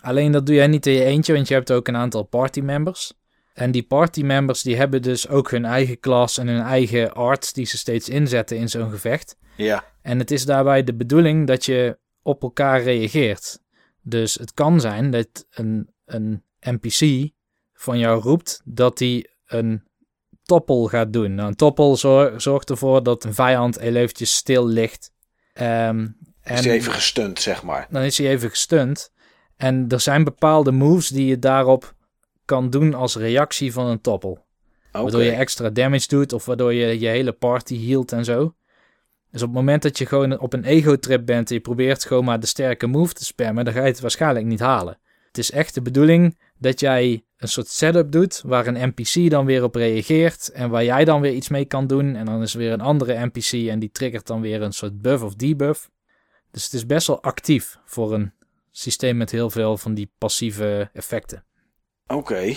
[0.00, 2.60] alleen dat doe jij niet in je eentje, want je hebt ook een aantal party
[2.60, 3.12] members.
[3.54, 7.52] En die party members die hebben dus ook hun eigen klas en hun eigen arts
[7.52, 9.36] die ze steeds inzetten in zo'n gevecht.
[9.56, 13.60] Ja, En het is daarbij de bedoeling dat je op elkaar reageert.
[14.02, 17.30] Dus het kan zijn dat een, een NPC
[17.72, 19.82] van jou roept dat hij een
[20.42, 21.34] toppel gaat doen.
[21.34, 25.12] Nou, een toppel zor- zorgt ervoor dat een vijand heel eventjes stil ligt.
[25.52, 26.00] Ehm,
[26.42, 27.86] is en even gestunt, zeg maar.
[27.90, 29.12] dan is hij even gestunt.
[29.56, 31.94] En er zijn bepaalde moves die je daarop
[32.44, 34.46] kan doen als reactie van een toppel.
[34.92, 38.54] Waardoor je extra damage doet of waardoor je je hele party hield en zo.
[39.30, 42.24] Dus op het moment dat je gewoon op een ego-trip bent en je probeert gewoon
[42.24, 44.98] maar de sterke move te spammen, dan ga je het waarschijnlijk niet halen.
[45.26, 49.46] Het is echt de bedoeling dat jij een soort setup doet waar een NPC dan
[49.46, 52.16] weer op reageert en waar jij dan weer iets mee kan doen.
[52.16, 55.02] En dan is er weer een andere NPC en die triggert dan weer een soort
[55.02, 55.90] buff of debuff.
[56.50, 58.32] Dus het is best wel actief voor een
[58.70, 61.44] systeem met heel veel van die passieve effecten.
[62.06, 62.54] Oké.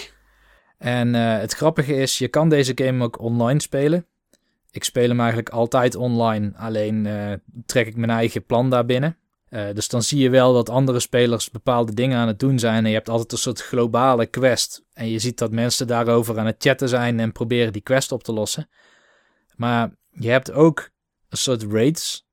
[0.78, 4.06] En eh, het grappige is, je kan deze game ook online spelen.
[4.72, 7.34] Ik speel hem eigenlijk altijd online, alleen eh,
[7.66, 9.18] trek ik mijn eigen plan daar binnen.
[9.50, 12.84] Eh, dus dan zie je wel dat andere spelers bepaalde dingen aan het doen zijn.
[12.84, 14.84] En je hebt altijd een soort globale quest.
[14.94, 18.24] En je ziet dat mensen daarover aan het chatten zijn en proberen die quest op
[18.24, 18.70] te lossen.
[19.56, 20.90] Maar je hebt ook
[21.30, 22.28] een soort raids.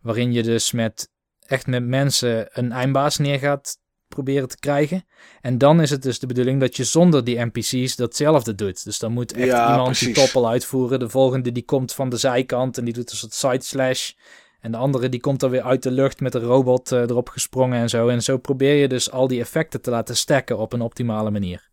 [0.00, 1.10] Waarin je dus met
[1.46, 3.78] echt met mensen een eindbaas neer gaat
[4.14, 5.04] proberen te krijgen.
[5.40, 8.84] En dan is het dus de bedoeling dat je zonder die NPC's datzelfde doet.
[8.84, 10.98] Dus dan moet echt Ja, iemand die toppel uitvoeren.
[10.98, 14.12] De volgende die komt van de zijkant en die doet een soort side slash.
[14.60, 17.28] En de andere die komt dan weer uit de lucht met een robot eh, erop
[17.28, 18.08] gesprongen en zo.
[18.08, 21.70] En zo probeer je dus al die effecten te laten stacken op een optimale manier.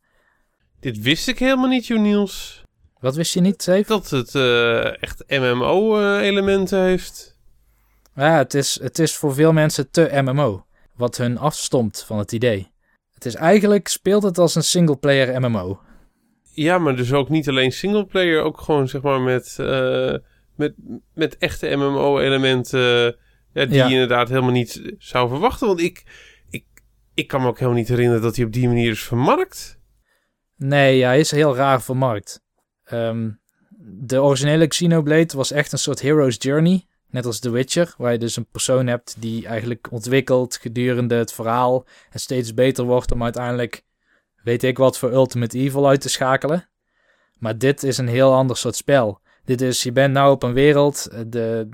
[0.79, 2.63] Dit wist ik helemaal niet, joh, Niels.
[2.99, 3.87] Wat wist je niet, Steve?
[3.87, 7.39] Dat het eh, echt MMO-elementen heeft.
[8.15, 10.65] Ja, het is, het is voor veel mensen te MMO.
[11.01, 12.71] Wat hun afstomt van het idee.
[13.13, 15.79] Het is eigenlijk, speelt het als een singleplayer MMO.
[16.53, 20.13] Ja, maar dus ook niet alleen singleplayer, ook gewoon zeg maar met, eh,
[20.55, 20.73] met,
[21.13, 22.79] met echte MMO-elementen.
[23.53, 23.85] ja, die Ja.
[23.87, 25.67] je inderdaad helemaal niet zou verwachten.
[25.67, 26.03] Want ik,
[26.49, 26.65] ik,
[27.13, 29.79] ik kan me ook helemaal niet herinneren dat hij op die manier is vermarkt.
[30.55, 32.41] Nee, ja, hij is heel raar vermarkt.
[32.83, 33.29] Ehm,
[33.99, 36.85] de originele Xenoblade was echt een soort hero's journey.
[37.11, 41.33] Net als The Witcher, waar je dus een persoon hebt die eigenlijk ontwikkelt gedurende het
[41.33, 41.85] verhaal.
[42.09, 43.83] En steeds beter wordt om uiteindelijk,
[44.43, 46.69] weet ik wat, voor Ultimate Evil uit te schakelen.
[47.39, 49.21] Maar dit is een heel ander soort spel.
[49.45, 51.69] Dit is, je bent nou op een wereld, eh, de,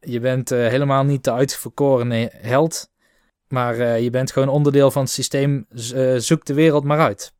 [0.00, 2.90] je bent eh, helemaal niet de uitverkorene held.
[3.48, 5.66] Maar eh, je bent gewoon onderdeel van het systeem,
[6.16, 7.32] zoek de wereld maar uit.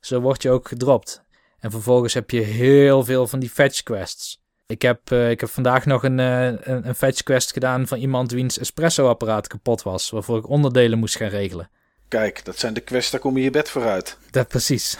[0.00, 1.24] Zo word je ook gedropt.
[1.58, 4.42] En vervolgens heb je heel veel van die fetch quests.
[4.68, 7.98] Ik heb, eh, ik heb vandaag nog een, eh, een, een fetch quest gedaan van
[7.98, 10.10] iemand wiens espresso-apparaat kapot was.
[10.10, 11.70] Waarvoor ik onderdelen moest gaan regelen.
[12.08, 14.16] Kijk, dat zijn de quests, daar kom je je bed vooruit.
[14.30, 14.96] Dat precies.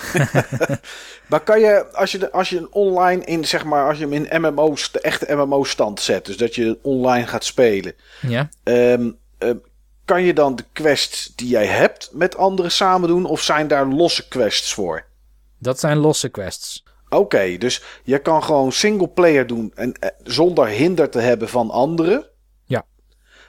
[1.28, 4.08] Maar kan je, als je, de, als je een online in, zeg maar, als je
[4.08, 8.48] hem in MMO's, de echte MMO-stand zet, dus dat je online gaat spelen, ja.
[8.62, 9.56] ehm, ehm,
[10.04, 13.86] kan je dan de quests die jij hebt met anderen samen doen, of zijn daar
[13.86, 15.04] losse quests voor?
[15.58, 16.84] Dat zijn losse quests.
[17.10, 21.70] Oké, dus je kan gewoon single player doen en, eh, zonder hinder te hebben van
[21.70, 22.26] anderen.
[22.64, 22.84] Ja.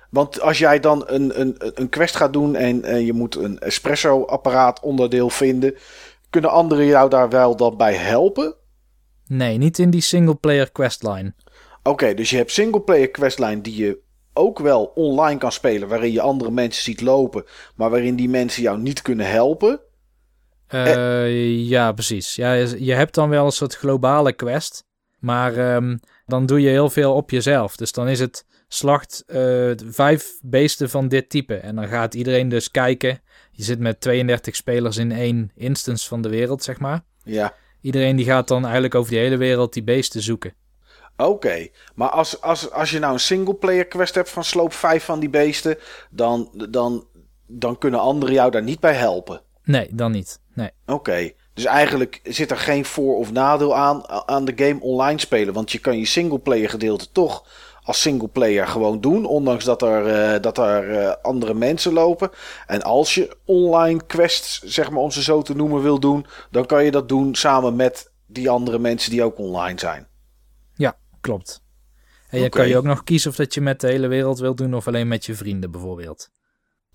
[0.09, 3.59] Want als jij dan een, een, een quest gaat doen en, en je moet een
[3.59, 5.75] espresso-apparaat onderdeel vinden,
[6.29, 8.55] kunnen anderen jou daar wel dan bij helpen?
[9.27, 11.33] Nee, niet in die single-player questline.
[11.83, 13.99] Oké, dus je hebt singleplayer questline die je
[14.33, 17.45] ook wel online kan spelen, waarin je andere mensen ziet lopen,
[17.75, 19.79] maar waarin die mensen jou niet kunnen helpen.
[20.69, 22.35] Eh, ja, precies.
[22.35, 24.85] Ja, je, hebt dan wel een soort globale quest.
[25.19, 27.75] Maar ehm, dan doe je heel veel op jezelf.
[27.75, 31.55] Dus dan is het slacht eh, vijf beesten van dit type.
[31.55, 33.21] En dan gaat iedereen dus kijken.
[33.51, 37.01] Je zit met 32 spelers in één instance van de wereld, zeg maar.
[37.23, 40.53] Ja, Iedereen die gaat dan eigenlijk over die hele wereld die beesten zoeken.
[41.17, 45.19] Oké, maar als, als, als je nou een singleplayer quest hebt van sloop vijf van
[45.19, 45.77] die beesten,
[46.09, 47.07] dan, dan,
[47.47, 49.41] dan kunnen anderen jou daar niet bij helpen.
[49.63, 50.39] Nee, dan niet.
[50.59, 50.71] Nee.
[50.85, 55.53] Oké, dus eigenlijk zit er geen voor- of nadeel aan aan de game online spelen.
[55.53, 57.47] Want je kan je singleplayer gedeelte toch
[57.83, 59.25] als singleplayer gewoon doen.
[59.25, 62.29] Ondanks dat er, eh, dat er eh, andere mensen lopen.
[62.67, 66.25] En als je online quests, zeg maar om ze zo te noemen, wil doen.
[66.51, 70.07] Dan kan je dat doen samen met die andere mensen die ook online zijn.
[70.75, 71.61] Ja, klopt.
[72.29, 74.57] En je kan je ook nog kiezen of dat je met de hele wereld wilt
[74.57, 76.29] doen of alleen met je vrienden bijvoorbeeld.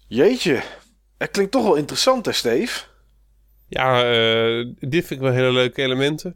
[0.07, 0.63] Jeetje,
[1.19, 2.85] het klinkt toch wel interessant hè Steve?
[3.69, 6.35] Ja, eh, dit vind ik wel hele leuke elementen.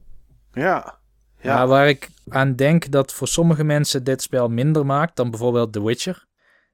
[0.53, 0.99] Ja.
[1.41, 1.55] Ja.
[1.55, 5.73] Maar waar ik aan denk dat voor sommige mensen dit spel minder maakt dan bijvoorbeeld
[5.73, 6.27] The Witcher,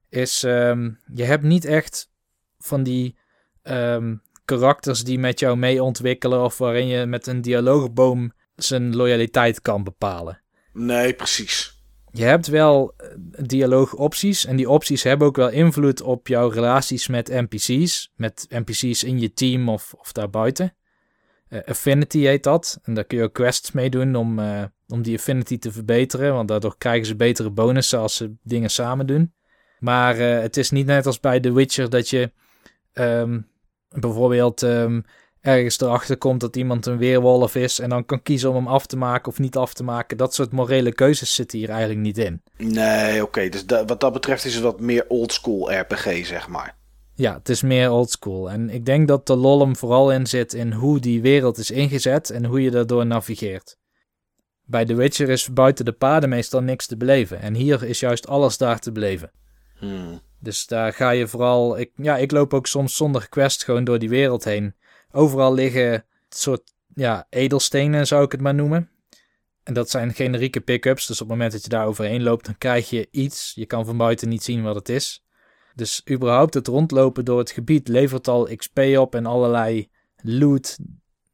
[0.08, 2.10] is ehm, je hebt niet echt
[2.58, 3.18] van die
[3.62, 4.14] ehm,
[4.44, 9.84] karakters die met jou mee ontwikkelen of waarin je met een dialoogboom zijn loyaliteit kan
[9.84, 10.40] bepalen.
[10.72, 11.73] Nee, precies.
[12.16, 13.06] Je hebt wel eh,
[13.46, 19.02] dialoogopties en die opties hebben ook wel invloed op jouw relaties met NPC's, met NPC's
[19.02, 20.74] in je team of, of daarbuiten.
[21.48, 22.78] Eh, affinity heet dat.
[22.82, 26.34] En daar kun je ook quests mee doen om, eh, om die affinity te verbeteren.
[26.34, 29.34] Want daardoor krijgen ze betere bonussen als ze dingen samen doen.
[29.78, 32.32] Maar het is niet net als bij The Witcher dat je
[32.92, 33.40] ehm,
[33.88, 35.00] bijvoorbeeld ehm,
[35.44, 37.78] ergens erachter komt dat iemand een weerwolf is.
[37.78, 40.16] En dan kan kiezen om hem af te maken of niet af te maken.
[40.16, 42.42] Dat soort morele keuzes zitten hier eigenlijk niet in.
[42.56, 43.48] Nee, oké.
[43.48, 46.76] Dus da- wat dat betreft is het wat meer oldschool RPG, zeg maar.
[47.14, 48.50] Ja, het is meer oldschool.
[48.50, 51.70] En ik denk dat de lol hem vooral in zit in hoe die wereld is
[51.70, 53.76] ingezet en hoe je daardoor navigeert.
[54.66, 57.40] Bij The Witcher is buiten de paden meestal niks te beleven.
[57.40, 59.30] En hier is juist alles daar te beleven.
[59.78, 60.20] Hmm.
[60.40, 61.78] Dus daar ga je vooral.
[61.78, 64.74] Ik, ja, ik loop ook soms zonder quest gewoon door die wereld heen.
[65.14, 68.90] Overal liggen soort ja, edelstenen, zou ik het maar noemen.
[69.62, 71.06] En dat zijn generieke pick-ups.
[71.06, 73.52] Dus op het moment dat je daar overheen loopt, dan krijg je iets.
[73.54, 75.24] Je kan van buiten niet zien wat het is.
[75.74, 80.78] Dus überhaupt het rondlopen door het gebied levert al XP op en allerlei loot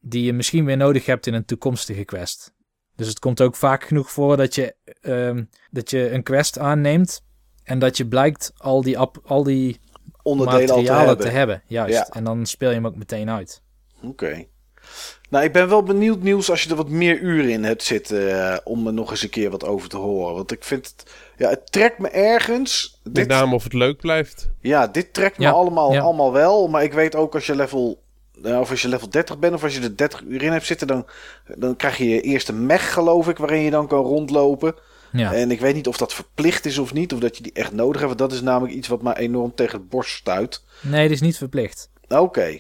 [0.01, 2.55] die je misschien weer nodig hebt in een toekomstige quest.
[2.97, 7.23] Dus het komt ook vaak genoeg voor dat je, ehm, dat je een quest aanneemt
[7.63, 9.81] en dat je blijkt al die, al die
[10.23, 11.27] Onderdelen al te materialen hebben.
[11.27, 11.63] te hebben.
[11.67, 11.95] Juist.
[11.95, 12.09] Ja.
[12.09, 13.63] En dan speel je hem ook meteen uit.
[14.03, 14.45] Oké.
[15.31, 18.45] Nou, ik ben wel benieuwd, Niels, als je er wat meer uren in hebt zitten.
[18.53, 20.35] eh, om er nog eens een keer wat over te horen.
[20.35, 21.11] Want ik vind het.
[21.37, 23.01] Ja, het trekt me ergens.
[23.03, 24.49] Met Dit, name of het leuk blijft.
[24.61, 26.01] ja, dit trekt me Ja, allemaal, ja.
[26.01, 26.69] allemaal wel.
[26.69, 28.03] Maar ik weet ook als je level.
[28.39, 30.67] nou, of als je level 30 bent of als je er 30 uur in hebt
[30.67, 31.07] zitten, dan,
[31.57, 34.75] dan krijg je je eerste mech, geloof ik, waarin je dan kan rondlopen.
[35.13, 35.33] Ja.
[35.35, 37.73] En ik weet niet of dat verplicht is of niet, of dat je die echt
[37.73, 38.07] nodig hebt.
[38.07, 40.65] Want dat is namelijk iets wat mij enorm tegen het borst stuit.
[40.81, 41.91] Nee, dat is niet verplicht.
[42.09, 42.59] Oké,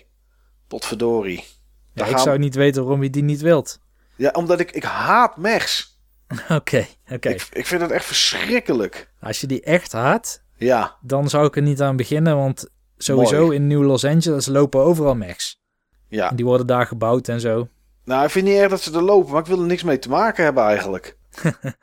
[0.70, 1.44] potverdorie.
[1.92, 3.80] Ja, ik gaan- zou niet weten waarom je die niet wilt.
[4.16, 5.98] Ja, omdat ik, ik haat mechs.
[6.48, 7.28] Oké, oké.
[7.28, 9.11] Ik, ik vind het echt verschrikkelijk.
[9.20, 12.37] Als je die echt haat, Ja, dan zou ik er niet aan beginnen.
[12.37, 13.56] Want sowieso Mooi.
[13.56, 15.61] in Nieuw Los Angeles lopen overal mechs.
[16.09, 16.30] ja.
[16.30, 17.68] En die worden daar gebouwd en zo.
[18.04, 19.98] Nou, ik vind niet erg dat ze er lopen, maar ik wil er niks mee
[19.98, 21.16] te maken hebben eigenlijk.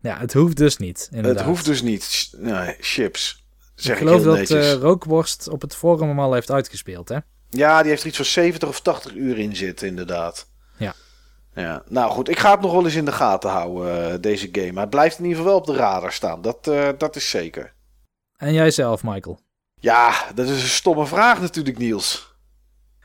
[0.00, 1.08] Ja, het hoeft dus niet.
[1.10, 1.36] Inderdaad.
[1.36, 2.32] Het hoeft dus niet.
[2.36, 3.46] Nee, chips.
[3.74, 7.18] Zeg ik ik, geloof dat eh, Rookworst op het forum hem al heeft uitgespeeld, hè?
[7.56, 10.46] Ja, die heeft er iets van 70 of 80 uur in zitten, inderdaad.
[10.76, 10.94] Ja.
[11.54, 14.48] Ja, nou goed, ik ga het nog wel eens in de gaten houden, eh, deze
[14.52, 14.72] game.
[14.72, 16.42] Maar het blijft in ieder geval wel op de radar staan.
[16.42, 17.72] Dat, eh, dat is zeker.
[18.36, 19.40] En jij zelf, Michael?
[19.80, 22.34] Ja, dat is een stomme vraag natuurlijk, Niels.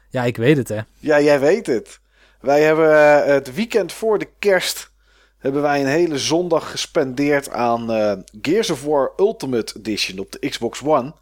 [0.09, 0.79] Ja, ik weet het, hè?
[0.99, 1.99] Ja, jij weet het.
[2.41, 4.91] Wij hebben eh, het weekend voor de kerst
[5.38, 10.49] hebben wij een hele zondag gespendeerd aan eh, Gears of War Ultimate Edition op de
[10.49, 11.13] Xbox One.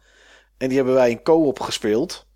[0.56, 2.26] En die hebben wij in co-op gespeeld.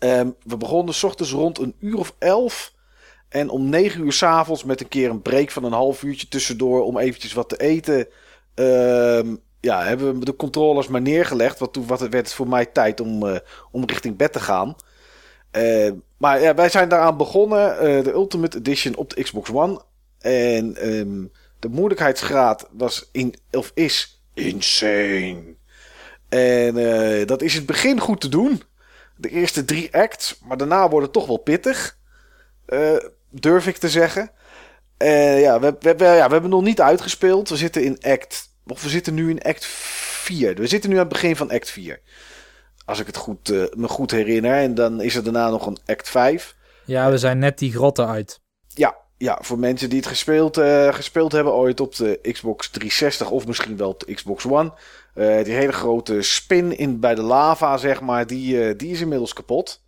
[0.00, 2.72] Ehm, we begonnen s ochtends rond een uur of elf.
[3.28, 6.82] En om negen uur s'avonds met een keer een break van een half uurtje tussendoor
[6.84, 8.06] om eventjes wat te eten.
[8.54, 11.58] ehm, ja, hebben we de controllers maar neergelegd.
[11.58, 13.36] Want toen wat- werd het voor mij tijd om, eh,
[13.70, 14.76] om richting bed te gaan.
[15.50, 17.78] Eh, maar ja, wij zijn daaraan begonnen.
[17.78, 19.80] eh, de Ultimate Edition op de Xbox One.
[20.18, 21.24] En ehm,
[21.58, 25.54] de moeilijkheidsgraad was in, of is insane.
[26.28, 28.62] En eh, dat is het begin goed te doen.
[29.20, 30.38] De eerste drie acts.
[30.44, 31.98] Maar daarna wordt het toch wel pittig.
[32.66, 32.96] eh,
[33.30, 34.30] durf ik te zeggen.
[34.96, 37.48] Eh, ja, we, we, we- ja, we hebben nog niet uitgespeeld.
[37.48, 38.48] We zitten in act...
[38.66, 40.54] Of we zitten nu in act 4.
[40.54, 42.00] We zitten nu aan het begin van act 4.
[42.84, 44.54] Als ik het goed, eh, me goed herinner.
[44.56, 46.56] En dan is er daarna nog een act 5.
[46.84, 48.40] Ja, we zijn net die grotten uit.
[48.66, 50.56] Ja, ja, voor mensen die het gespeeld,
[50.90, 54.72] gespeeld hebben ooit op de Xbox 360 of misschien wel op de Xbox One.
[55.14, 59.00] Eh, die hele grote spin in, bij de lava, zeg maar, die, eh, die is
[59.00, 59.84] inmiddels kapot.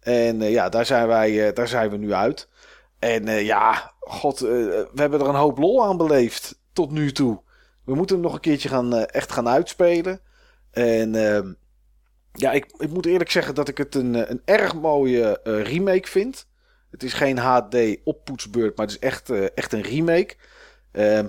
[0.00, 2.48] En eh, ja, daar zijn, wij, daar zijn we nu uit.
[2.98, 6.58] En ja, god, we hebben er een hoop lol aan beleefd.
[6.72, 7.42] tot nu toe.
[7.84, 10.20] We moeten hem nog een keertje gaan, echt gaan uitspelen.
[10.70, 11.52] En ehm,
[12.32, 16.46] ja, ik, ik moet eerlijk zeggen dat ik het een, een erg mooie remake vind.
[16.90, 20.34] Het is geen HD oppoetsbeurt, maar het is echt, echt een remake.
[20.92, 21.26] Ehm,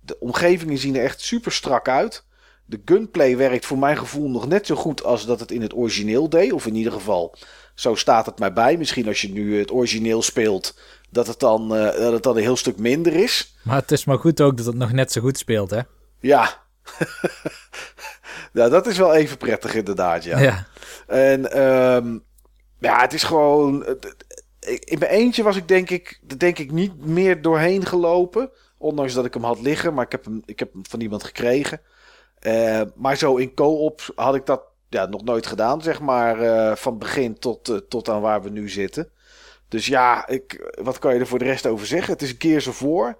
[0.00, 2.24] de omgevingen zien er echt super strak uit.
[2.66, 5.74] De gunplay werkt voor mijn gevoel nog net zo goed als dat het in het
[5.74, 6.52] origineel deed.
[6.52, 7.34] Of in ieder geval,
[7.74, 8.76] zo staat het mij bij.
[8.76, 10.78] Misschien als je nu het origineel speelt,
[11.10, 13.56] dat het dan, eh, dat het dan een heel stuk minder is.
[13.62, 15.80] Maar het is maar goed ook dat het nog net zo goed speelt, hè?
[16.20, 16.62] Ja.
[18.52, 20.38] ja, dat is wel even prettig inderdaad, ja.
[20.38, 20.66] Ja.
[21.06, 22.18] En ehm,
[22.78, 23.86] ja, het is gewoon...
[24.84, 28.50] In mijn eentje was ik denk ik, denk ik niet meer doorheen gelopen.
[28.78, 31.24] Ondanks dat ik hem had liggen, maar ik heb hem, ik heb hem van iemand
[31.24, 31.80] gekregen.
[32.44, 36.40] Eh, maar zo in co-op had ik dat ja, nog nooit gedaan, zeg maar.
[36.40, 39.10] eh, van begin tot, eh, tot aan waar we nu zitten.
[39.68, 42.12] Dus ja, ik, wat kan je er voor de rest over zeggen?
[42.12, 43.18] Het is een keer zo voor.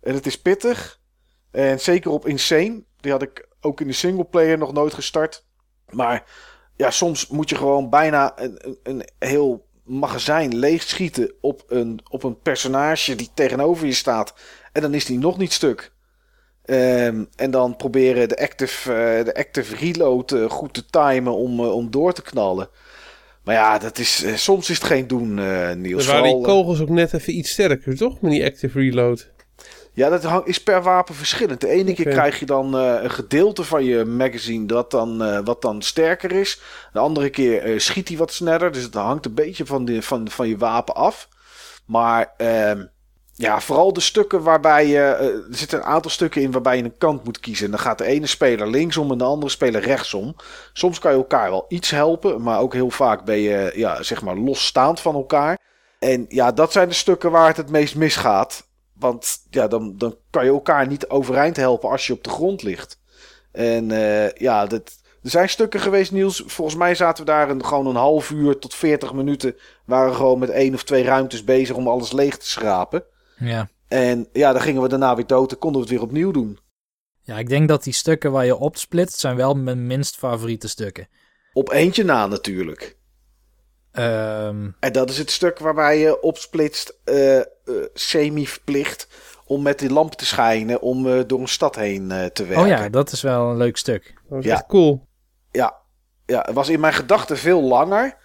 [0.00, 1.00] En het is pittig.
[1.50, 2.84] En zeker op Insane.
[3.00, 5.44] Die had ik ook in de singleplayer nog nooit gestart.
[5.90, 6.24] Maar
[6.76, 12.40] ja, soms moet je gewoon bijna een, een, heel magazijn leegschieten op een, op een
[12.40, 14.34] personage die tegenover je staat.
[14.72, 15.92] En dan is die nog niet stuk.
[16.64, 21.60] Ehm, en dan proberen de active, eh, de active reload eh, goed te timen om,
[21.60, 22.68] eh, om door te knallen.
[23.44, 25.34] Maar ja, dat is, soms is het geen doen,
[25.80, 26.06] Niels.
[26.06, 28.20] Dan waren die kogels ook net even iets sterker, toch?
[28.20, 29.30] Met die active reload.
[29.92, 31.60] Ja, dat is per wapen verschillend.
[31.60, 35.82] De ene keer krijg je dan een gedeelte van je magazine dat dan, wat dan
[35.82, 36.60] sterker is.
[36.92, 38.72] De andere keer schiet hij wat sneller.
[38.72, 41.28] Dus het hangt een beetje van, de, van, van je wapen af.
[41.86, 42.84] Maar ehm,
[43.42, 44.98] ja, vooral de stukken waarbij je...
[44.98, 47.64] eh, er zitten een aantal stukken in waarbij je een kant moet kiezen.
[47.64, 50.36] En dan gaat de ene speler linksom en de andere speler rechtsom.
[50.72, 52.42] Soms kan je elkaar wel iets helpen.
[52.42, 55.58] Maar ook heel vaak ben je ja, zeg maar losstaand van elkaar.
[55.98, 58.66] En ja, dat zijn de stukken waar het het meest misgaat.
[58.92, 62.62] Want ja, dan, dan kan je elkaar niet overeind helpen als je op de grond
[62.62, 62.98] ligt.
[63.52, 66.42] En eh, ja, dat, er zijn stukken geweest, Niels.
[66.46, 69.56] Volgens mij zaten we daar een, gewoon een half uur tot 40 minuten.
[69.84, 73.04] Waren gewoon met één of twee ruimtes bezig om alles leeg te schrapen.
[73.46, 73.68] Ja.
[73.88, 76.58] En ja, dan gingen we daarna weer dood en konden we het weer opnieuw doen.
[77.22, 81.08] Ja, ik denk dat die stukken waar je opsplitst, zijn wel mijn minst favoriete stukken.
[81.52, 82.96] Op eentje na natuurlijk.
[83.92, 87.44] Ehm, En dat is het stuk waarbij je opsplitst, eh, eh,
[87.94, 89.08] semi-verplicht,
[89.46, 92.62] om met die lamp te schijnen om eh, door een stad heen eh, te werken.
[92.62, 94.04] oh ja, dat is wel een leuk stuk.
[94.14, 94.52] Dat was Ja.
[94.52, 95.06] echt cool.
[95.50, 95.74] Ja,
[96.26, 98.16] ja, het was in mijn gedachten veel langer.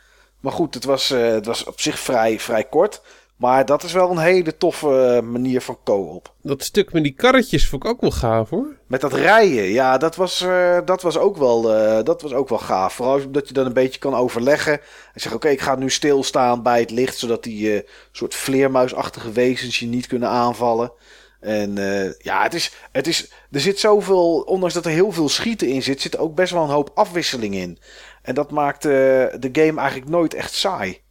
[0.41, 3.01] Maar goed, het was, eh, het was op zich vrij, vrij kort.
[3.38, 6.34] Maar dat is wel een hele toffe eh, manier van co-op.
[6.41, 8.76] Dat stuk met die karretjes vond ik ook wel gaaf, hoor.
[8.88, 12.50] Met dat rijden, ja, dat was, eh, dat was, ook, wel, eh, dat was ook
[12.50, 12.93] wel gaaf.
[12.93, 14.73] Vooral omdat je dan een beetje kan overleggen.
[14.73, 14.82] En
[15.13, 17.17] zeggen, oké, ik ga nu stilstaan bij het licht...
[17.17, 20.91] zodat die soort vleermuisachtige wezens je niet kunnen aanvallen.
[21.39, 21.76] En
[22.17, 24.39] ja, het is, het is, er zit zoveel...
[24.39, 26.02] Ondanks dat er heel veel schieten in zit...
[26.02, 27.80] zit er ook best wel een hoop afwisseling in.
[28.21, 31.06] En dat maakt de game eigenlijk nooit echt saai.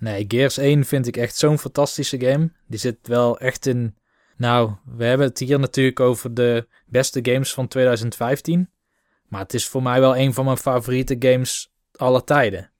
[0.00, 2.52] Nee, Gears 1 vind ik echt zo'n fantastische game.
[2.66, 3.96] Die zit wel echt in...
[4.36, 8.70] Nou, we hebben het hier natuurlijk over de beste games van 2015.
[9.28, 12.70] Maar het is voor mij wel een van mijn favoriete games aller tijden.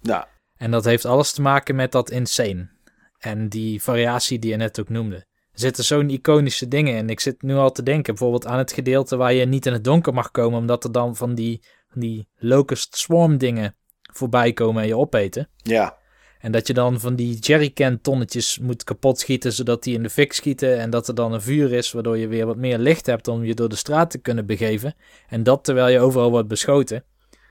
[0.00, 0.24] Nou,
[0.56, 2.70] En dat heeft alles te maken met dat insane.
[3.18, 5.16] En die variatie die je net ook noemde.
[5.16, 7.10] Er zitten zo'n iconische dingen in.
[7.10, 9.84] Ik zit nu al te denken bijvoorbeeld aan het gedeelte waar je niet in het
[9.84, 10.58] donker mag komen.
[10.58, 13.76] Omdat er dan van die, van die locust swarm dingen
[14.12, 15.48] voorbij komen en je opeten.
[15.56, 16.00] ja.
[16.42, 20.10] En dat je dan van die jerrycan tonnetjes moet kapot schieten zodat die in de
[20.10, 20.78] fik schieten.
[20.78, 23.44] En dat er dan een vuur is waardoor je weer wat meer licht hebt om
[23.44, 24.94] je door de straat te kunnen begeven.
[25.28, 27.04] En dat terwijl je overal wordt beschoten.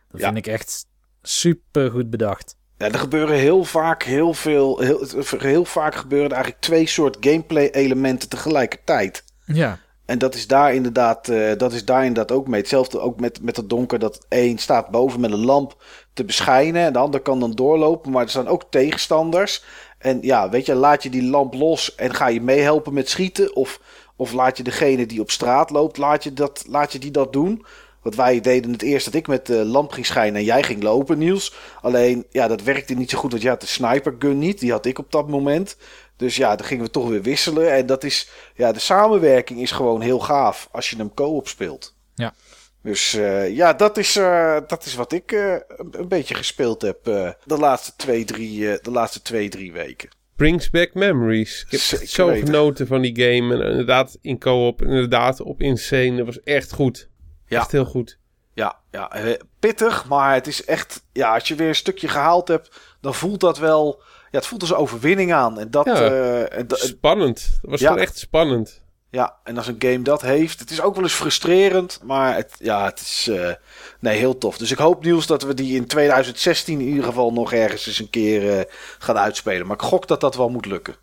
[0.09, 0.25] Dat Ja.
[0.25, 0.85] vind ik echt
[1.21, 2.55] super goed bedacht.
[2.77, 4.79] Ja, er gebeuren heel vaak heel veel.
[4.79, 5.05] Heel,
[5.37, 9.23] heel vaak gebeuren er eigenlijk twee soort gameplay elementen tegelijkertijd.
[9.45, 12.59] Ja, En dat is daar inderdaad, eh, dat is daar inderdaad ook mee.
[12.59, 13.99] Hetzelfde ook met, met het donker.
[13.99, 15.83] Dat één staat boven met een lamp
[16.13, 16.85] te beschijnen.
[16.85, 18.11] En de ander kan dan doorlopen.
[18.11, 19.63] Maar er zijn ook tegenstanders.
[19.97, 23.55] En ja, weet je, laat je die lamp los en ga je meehelpen met schieten.
[23.55, 23.79] Of,
[24.15, 27.33] of laat je degene die op straat loopt, laat je, dat, laat je die dat
[27.33, 27.65] doen.
[28.01, 30.83] Want wij deden het eerst dat ik met de lamp ging schijnen en jij ging
[30.83, 31.53] lopen, Niels.
[31.81, 34.59] Alleen, ja, dat werkte niet zo goed, want je had de sniper gun niet.
[34.59, 35.77] Die had ik op dat moment.
[36.15, 37.71] Dus ja, dan gingen we toch weer wisselen.
[37.71, 41.95] En dat is, ja, de samenwerking is gewoon heel gaaf als je hem co-op speelt.
[42.15, 42.33] Ja.
[42.83, 45.55] Dus eh, ja, dat is, eh, dat is wat ik eh,
[45.91, 50.09] een, beetje gespeeld heb de, laatste twee, drie, de laatste twee, drie weken.
[50.35, 51.61] Brings back memories.
[51.61, 52.45] Ik heb Zeker zo weten.
[52.45, 53.53] genoten van die game.
[53.53, 56.15] En inderdaad in co-op, inderdaad op Insane.
[56.15, 57.09] Dat was echt goed.
[57.45, 57.59] Ja.
[57.59, 58.19] Echt heel goed.
[58.53, 59.11] Ja, ja
[59.59, 63.39] pittig, maar het is echt, ja, als je weer een stukje gehaald hebt, dan voelt
[63.39, 64.01] dat wel,
[64.31, 65.59] ja, het voelt als overwinning aan.
[65.59, 66.43] En dat, Ja.
[66.43, 67.59] en Spannend.
[67.61, 67.95] Dat was ja.
[67.95, 68.83] echt spannend.
[69.11, 72.55] Ja, en als een game dat heeft, het is ook wel eens frustrerend, maar het,
[72.59, 73.49] ja, het is uh,
[73.99, 74.57] nee, heel tof.
[74.57, 77.99] Dus ik hoop Niels dat we die in 2016 in ieder geval nog ergens eens
[77.99, 78.61] een keer uh,
[78.99, 79.67] gaan uitspelen.
[79.67, 80.95] Maar ik gok dat dat wel moet lukken.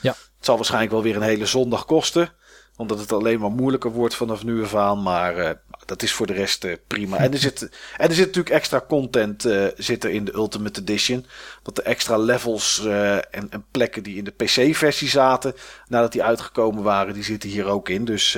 [0.00, 0.10] Ja.
[0.10, 2.32] Het zal waarschijnlijk wel weer een hele zondag kosten
[2.76, 5.02] omdat het alleen maar moeilijker wordt vanaf nu af aan.
[5.02, 5.50] Maar uh,
[5.84, 7.16] dat is voor de rest uh, prima.
[7.16, 7.62] En er zit,
[7.96, 11.26] en er zit natuurlijk extra content uh, zit er in de Ultimate Edition.
[11.62, 12.84] Want de extra levels
[13.30, 15.54] en, en, plekken die in de PC-versie zaten.
[15.88, 18.04] Nadat die uitgekomen waren, die zitten hier ook in.
[18.04, 18.32] Dus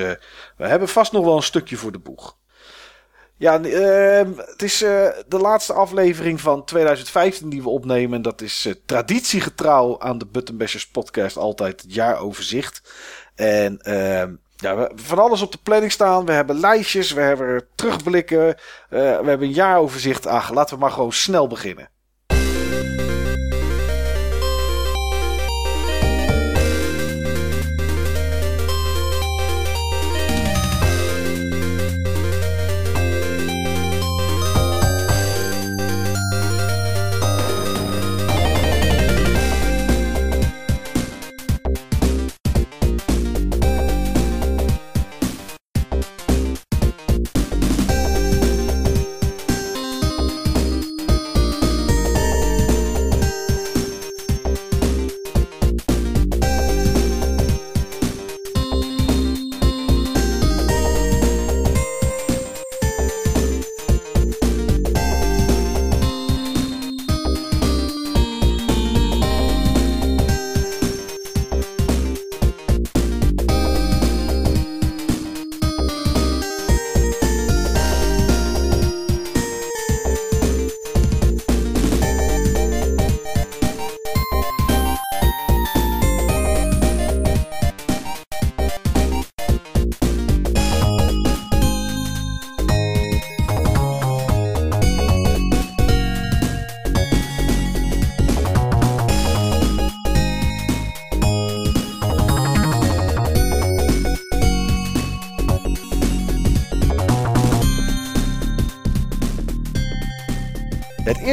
[0.57, 2.37] we hebben vast nog wel een stukje voor de boeg.
[3.39, 8.23] Ja, ehm, het is de laatste aflevering van 2015 die we opnemen.
[8.23, 12.83] Dat is traditiegetrouw aan de Buttonbashers podcast altijd het jaaroverzicht.
[13.35, 14.25] En uh,
[14.57, 16.27] ja, we van alles op de planning staan.
[16.27, 18.55] We hebben lijstjes, we hebben terugblikken, uh,
[18.91, 20.27] we hebben een jaaroverzicht.
[20.27, 21.91] Ach, laten we maar gewoon snel beginnen.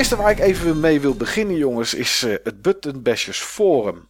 [0.06, 4.10] Eerste waar ik even mee wil beginnen, jongens, is uh, het Button Bashers Forum.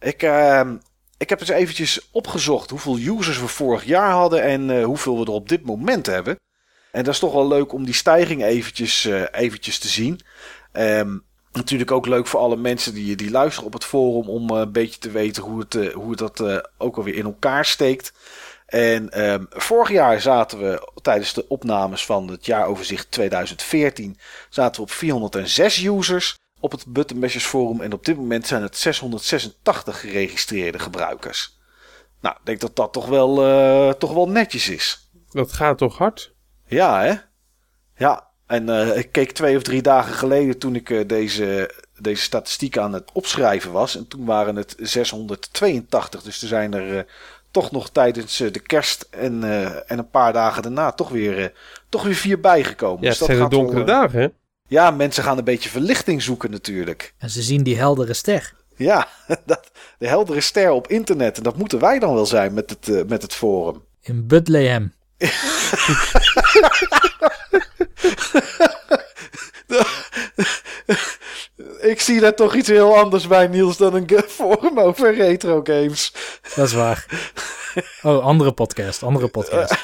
[0.00, 0.70] Ik, uh,
[1.16, 5.24] ik heb eens eventjes opgezocht hoeveel users we vorig jaar hadden en uh, hoeveel we
[5.24, 6.36] er op dit moment hebben.
[6.92, 10.20] En dat is toch wel leuk om die stijging eventjes, uh, eventjes te zien.
[10.72, 14.72] Um, natuurlijk ook leuk voor alle mensen die, die luisteren op het forum om een
[14.72, 18.12] beetje te weten hoe, het, hoe het dat ook alweer in elkaar steekt.
[18.68, 24.82] En um, vorig jaar zaten we tijdens de opnames van het jaaroverzicht 2014 zaten we
[24.82, 27.80] op 406 users op het Buttonbashers forum.
[27.80, 31.58] En op dit moment zijn het 686 geregistreerde gebruikers.
[32.20, 35.10] Nou, ik denk dat dat toch wel, uh, toch wel netjes is.
[35.30, 36.32] Dat gaat toch hard?
[36.66, 37.14] Ja, hè?
[37.96, 42.22] Ja, en uh, ik keek twee of drie dagen geleden toen ik uh, deze, deze
[42.22, 43.96] statistiek aan het opschrijven was.
[43.96, 46.22] En toen waren het 682.
[46.22, 47.06] Dus er zijn er
[47.60, 51.38] toch nog tijdens eh, de kerst en, uh, en een paar dagen daarna toch weer,
[51.38, 51.46] uh,
[51.88, 53.02] toch weer vier bijgekomen.
[53.02, 54.28] Ja, dus het zijn de donkere dagen, hè?
[54.66, 57.14] Ja, mensen gaan een beetje verlichting zoeken natuurlijk.
[57.18, 58.54] En ze zien die heldere ster.
[58.76, 59.08] Ja,
[59.46, 61.36] dat, de heldere ster op internet.
[61.36, 63.82] En dat moeten wij dan wel zijn met het, uh, met het forum.
[64.00, 64.92] In Bethlehem.
[71.80, 76.12] Ik zie daar toch iets heel anders bij, Niels, dan een forum over retro games.
[76.54, 77.06] Dat is waar.
[78.02, 79.74] Oh, andere podcast, andere podcast.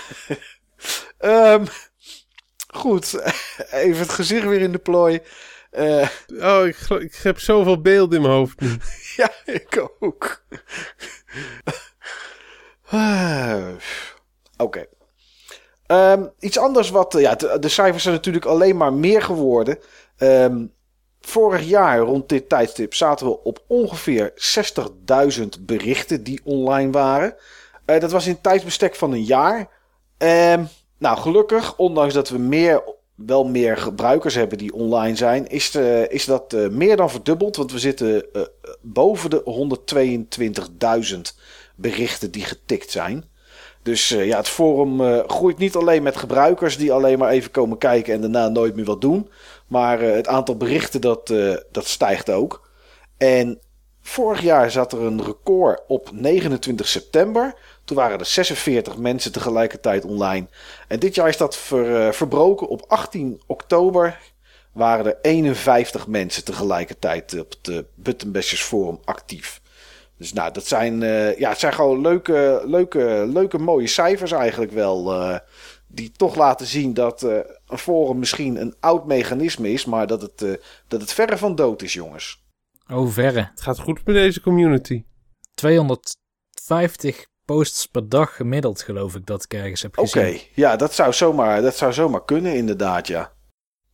[1.21, 1.67] um,
[2.83, 3.35] goed,
[3.71, 5.21] even het gezicht weer in de plooi.
[5.73, 6.09] Uh,
[6.41, 8.77] oh, ik, ik heb zoveel beelden in mijn hoofd nu.
[9.17, 10.45] ja, ik ook.
[12.95, 13.69] uh,
[14.57, 14.87] Oké.
[14.87, 16.13] Okay.
[16.13, 17.13] Um, iets anders wat...
[17.19, 19.79] Ja, de, de, cijfers zijn natuurlijk alleen maar meer geworden.
[20.19, 20.74] Um,
[21.25, 24.33] vorig jaar rond dit tijdstip zaten we op ongeveer
[25.39, 27.35] 60.000 berichten die online waren.
[27.87, 29.69] Uh, dat was in tijdsbestek van een jaar.
[30.19, 30.55] Uh,
[30.99, 32.83] nou, gelukkig, ondanks dat we meer,
[33.15, 37.57] wel meer gebruikers hebben die online zijn, is, de, is dat uh, meer dan verdubbeld.
[37.57, 38.27] Want we zitten
[38.81, 39.77] boven de
[41.15, 41.21] 122.000
[41.77, 43.25] berichten die getikt zijn.
[43.83, 48.15] Dus ja, het forum groeit niet alleen met gebruikers die alleen maar even komen kijken
[48.15, 49.29] en daarna nooit meer wat doen.
[49.67, 52.69] Maar uh, het aantal berichten dat, uh, dat stijgt ook.
[53.17, 53.61] En
[54.01, 57.55] vorig jaar zat er een record op 29 september.
[57.85, 60.47] Toen waren er 46 mensen tegelijkertijd online.
[60.89, 62.69] En dit jaar is dat uh, verbroken.
[62.69, 64.19] Op 18 oktober
[64.73, 69.63] waren er 51 mensen tegelijkertijd op het Buttonbashers Forum actief.
[70.19, 74.73] Dus nou, dat zijn, eh, ja, het zijn gewoon leuke, leuke, leuke mooie cijfers eigenlijk
[74.73, 75.13] wel.
[75.13, 75.39] eh,
[75.95, 80.23] die toch laten zien dat eh, een forum misschien een oud mechanisme is, maar dat
[80.23, 80.53] het, eh,
[80.89, 82.43] dat het verre van dood is, jongens.
[82.93, 83.49] Oh, verre.
[83.51, 85.05] Het gaat goed met deze community.
[85.55, 90.41] 250 posts per dag gemiddeld, geloof ik, dat ik ergens heb Oké, gezien.
[90.55, 93.33] ja, dat zou, zomaar, dat zou zomaar kunnen, inderdaad, ja.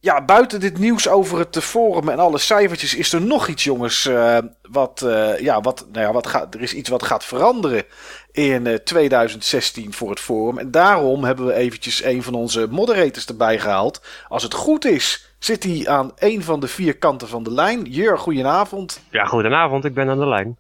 [0.03, 3.65] Ja, buiten dit nieuws over het eh, forum en alle cijfertjes is er nog iets,
[3.65, 4.07] jongens.
[4.07, 4.39] eh,
[4.71, 7.85] wat, eh, ja, wat, nou ja, wat gaat, er is iets wat gaat veranderen
[8.33, 10.59] in eh, 2016 voor het forum.
[10.59, 14.01] En daarom hebben we eventjes een van onze moderators erbij gehaald.
[14.29, 17.83] Als het goed is, zit hij aan een van de vier kanten van de lijn.
[17.85, 19.01] Jur, goedenavond.
[19.11, 20.59] Ja, goedenavond, ik ben aan de lijn.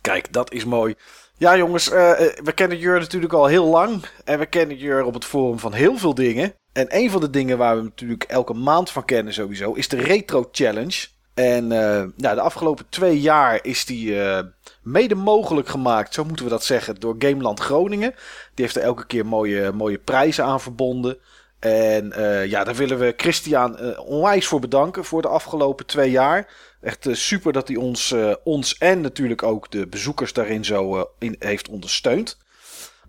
[0.00, 0.94] Kijk, dat is mooi.
[1.36, 4.04] Ja, jongens, eh, eh, we kennen Jur natuurlijk al heel lang.
[4.24, 6.54] En we kennen Jur op het forum van heel veel dingen.
[6.78, 9.96] En een van de dingen waar we natuurlijk elke maand van kennen sowieso, is de
[9.96, 11.06] Retro Challenge.
[11.34, 14.44] En eh, nou, de afgelopen twee jaar is die eh,
[14.82, 18.14] mede mogelijk gemaakt, zo moeten we dat zeggen, door Gameland Groningen.
[18.54, 21.18] Die heeft er elke keer mooie, mooie prijzen aan verbonden.
[21.58, 26.52] En eh, ja, daar willen we Christian onwijs voor bedanken voor de afgelopen twee jaar.
[26.80, 28.14] Echt super dat hij ons,
[28.44, 32.36] ons en natuurlijk ook de bezoekers daarin zo in, heeft ondersteund.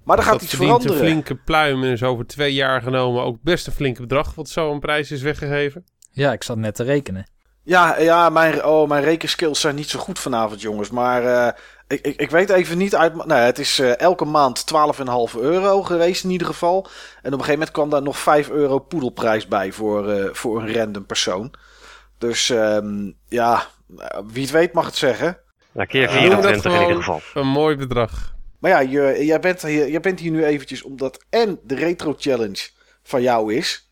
[0.09, 1.07] Maar er gaat dat iets verdient veranderen.
[1.07, 4.49] een flinke pluim en is over twee jaar genomen ook best een flinke bedrag wat
[4.49, 5.85] zo een prijs is weggegeven.
[6.11, 7.29] Ja, ik zat net te rekenen.
[7.63, 10.89] Ja, ja mijn, oh, mijn rekenskills zijn niet zo goed vanavond, jongens.
[10.89, 11.53] Maar eh,
[11.87, 13.25] ik, ik, ik weet even niet uit.
[13.25, 14.65] Nou, het is eh, elke maand
[15.33, 16.77] 12,5 euro geweest in ieder geval.
[16.77, 20.61] En op een gegeven moment kwam daar nog 5 euro poedelprijs bij voor, eh, voor
[20.61, 21.53] een random persoon.
[22.17, 23.65] Dus ehm, ja,
[24.31, 25.37] wie het weet mag het zeggen.
[25.71, 27.21] Nou, keer Ja, noemen we dat 24 in ieder geval.
[27.33, 28.37] Een mooi bedrag.
[28.59, 29.61] Maar ja, je, jij, bent
[30.01, 32.69] bent hier nu eventjes omdat en de Retro Challenge
[33.03, 33.89] van jou is.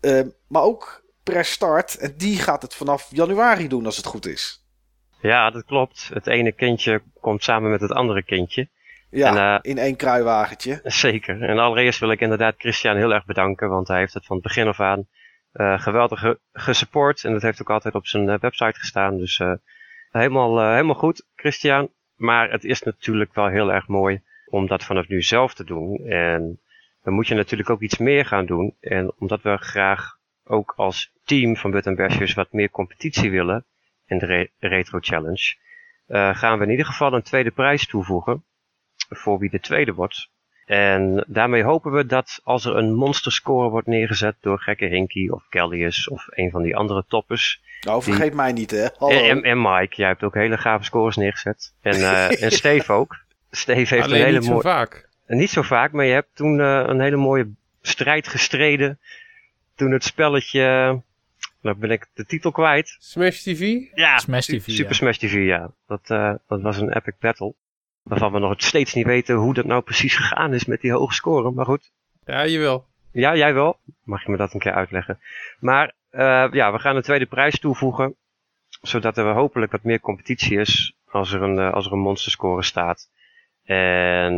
[0.00, 1.96] eh, maar ook Press Start.
[1.98, 4.64] En die gaat het vanaf januari doen als het goed is.
[5.20, 6.10] Ja, dat klopt.
[6.12, 8.68] Het ene kindje komt samen met het andere kindje.
[9.10, 10.80] Ja, En, eh, in één kruiwagentje.
[11.06, 11.42] Zeker.
[11.42, 14.44] En allereerst wil ik inderdaad Christian heel erg bedanken, want hij heeft het van het
[14.44, 15.08] begin af aan
[15.52, 17.24] eh, geweldig ge- gesupport.
[17.24, 19.16] En dat heeft ook altijd op zijn eh, website gestaan.
[19.18, 19.40] Dus
[20.10, 21.90] helemaal, helemaal goed, Christian.
[22.16, 26.06] Maar het is natuurlijk wel heel erg mooi om dat vanaf nu zelf te doen.
[26.06, 26.60] En
[27.02, 28.76] dan moet je natuurlijk ook iets meer gaan doen.
[28.80, 33.64] En omdat we graag ook als team van But Bashers wat meer competitie willen
[34.06, 35.56] in de Re- Retro Challenge,
[36.06, 38.44] eh, gaan we in ieder geval een tweede prijs toevoegen
[39.08, 40.30] voor wie de tweede wordt.
[40.66, 45.42] En daarmee hopen we dat als er een monsterscore wordt neergezet door Gekke Hinky of
[45.48, 47.60] Kellius of een van die andere toppers.
[47.80, 48.86] Nou, vergeet mij niet, hè.
[48.98, 49.28] Hallo.
[49.28, 51.72] En, en Mike, jij hebt ook hele gave scores neergezet.
[51.80, 53.16] En, eh, en Steve ook.
[53.50, 54.62] Steve heeft Alleen een hele niet zo mooie.
[54.62, 55.08] vaak.
[55.26, 57.50] Niet zo vaak, maar je hebt toen eh, een hele mooie
[57.82, 58.98] strijd gestreden.
[59.74, 60.60] Toen het spelletje.
[61.60, 62.96] Nou ben ik de titel kwijt.
[62.98, 63.78] Smash TV?
[63.94, 64.92] Ja, Smash TV, Super ja.
[64.92, 65.70] Smash TV, ja.
[65.86, 67.54] Dat, eh, dat was een epic battle.
[68.06, 71.14] Waarvan we nog steeds niet weten hoe dat nou precies gegaan is met die hoge
[71.14, 71.50] score.
[71.50, 71.92] Maar goed,
[72.24, 72.86] Ja, jawel.
[73.12, 73.78] ja, jij wel.
[74.02, 75.20] Mag je me dat een keer uitleggen?
[75.58, 78.16] Maar eh, ja, we gaan een tweede prijs toevoegen.
[78.82, 82.62] Zodat er hopelijk wat meer competitie is als er een, eh, als er een monsterscore
[82.62, 83.10] staat.
[83.64, 84.34] En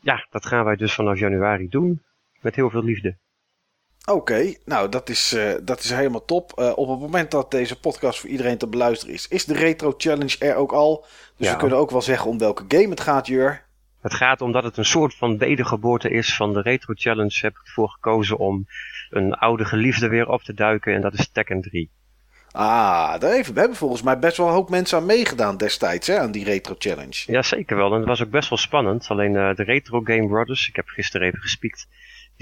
[0.00, 2.02] ja, dat gaan wij dus vanaf januari doen.
[2.40, 3.16] Met heel veel liefde.
[4.10, 6.52] Oké, nou dat is, eh, dat is helemaal top.
[6.58, 9.94] Eh, op het moment dat deze podcast voor iedereen te beluisteren is, is de Retro
[9.96, 11.04] Challenge er ook al.
[11.36, 11.52] Dus Ja.
[11.52, 13.64] we kunnen ook wel zeggen om welke game het gaat, Jur.
[14.00, 17.38] Het gaat omdat het een soort van wedergeboorte is van de Retro Challenge.
[17.40, 18.66] Heb ik ervoor gekozen om
[19.10, 20.94] een oude geliefde weer op te duiken.
[20.94, 21.90] En dat is Tekken 3.
[22.52, 26.06] Ah, daar heeft, we hebben volgens mij best wel een hoop mensen aan meegedaan destijds,
[26.06, 27.22] hè, aan die Retro Challenge.
[27.26, 27.92] Ja, zeker wel.
[27.92, 29.06] En het was ook best wel spannend.
[29.08, 31.86] Alleen eh, de Retro Game Brothers, ik heb gisteren even gespiekt,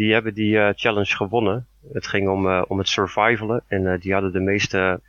[0.01, 1.66] die hebben die eh, challenge gewonnen.
[1.92, 5.01] Het ging om, eh, om het survivalen en eh, die hadden de meeste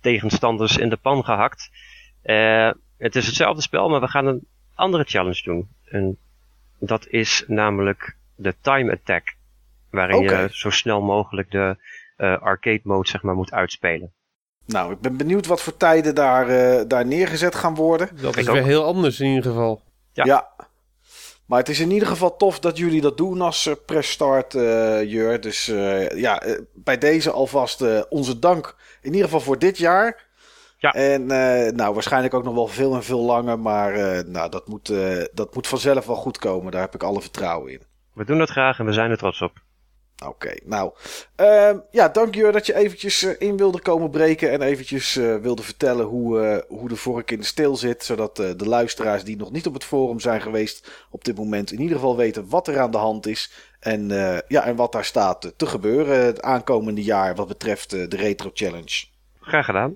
[0.00, 1.70] tegenstanders in de pan gehakt.
[2.22, 5.68] Eh, het is hetzelfde spel, maar we gaan een andere challenge doen.
[5.84, 6.18] En
[6.78, 9.36] dat is namelijk de Time Attack.
[9.90, 11.76] Waarin je zo snel mogelijk de
[12.16, 14.12] eh, arcade mode zeg maar, moet uitspelen.
[14.66, 16.46] Nou, ik ben benieuwd wat voor tijden daar,
[16.88, 18.08] daar neergezet gaan worden.
[18.20, 19.82] Dat Ik is weer heel anders in ieder geval.
[20.12, 20.24] Ja.
[20.24, 20.67] Ja.
[21.48, 24.54] Maar het is in ieder geval tof dat jullie dat doen als eh, press start,
[24.54, 25.40] eh, Jur.
[25.40, 26.42] Dus eh, ja,
[26.74, 28.76] bij deze alvast onze dank.
[29.00, 30.26] In ieder geval voor dit jaar.
[30.76, 30.90] Ja.
[30.90, 31.26] En
[31.76, 33.58] nou, waarschijnlijk ook nog wel veel en veel langer.
[33.58, 33.92] Maar
[34.26, 34.92] nou, dat, moet,
[35.32, 36.72] dat moet vanzelf wel goed komen.
[36.72, 37.82] Daar heb ik alle vertrouwen in.
[38.12, 39.52] We doen dat graag en we zijn er trots op.
[40.26, 40.92] Oké, nou.
[41.36, 44.50] ehm, ja, dank Jur dat je eventjes eh, in wilde komen breken.
[44.50, 48.04] En eventjes eh, wilde vertellen hoe, eh, hoe de vork in de steel zit.
[48.04, 51.06] Zodat de luisteraars die nog niet op het forum zijn geweest.
[51.10, 53.52] op dit moment in ieder geval weten wat er aan de hand is.
[53.80, 54.08] En,
[54.48, 57.34] ja, en wat daar staat te gebeuren het aankomende jaar.
[57.34, 59.06] wat betreft de Retro Challenge.
[59.40, 59.94] Graag gedaan.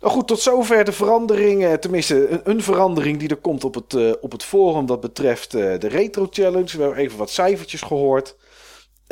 [0.00, 1.78] Nou goed, tot zover de verandering.
[1.78, 4.86] Tenminste, een, een verandering die er komt op het, op het forum.
[4.86, 6.76] Dat betreft de Retro Challenge.
[6.76, 8.36] We hebben even wat cijfertjes gehoord.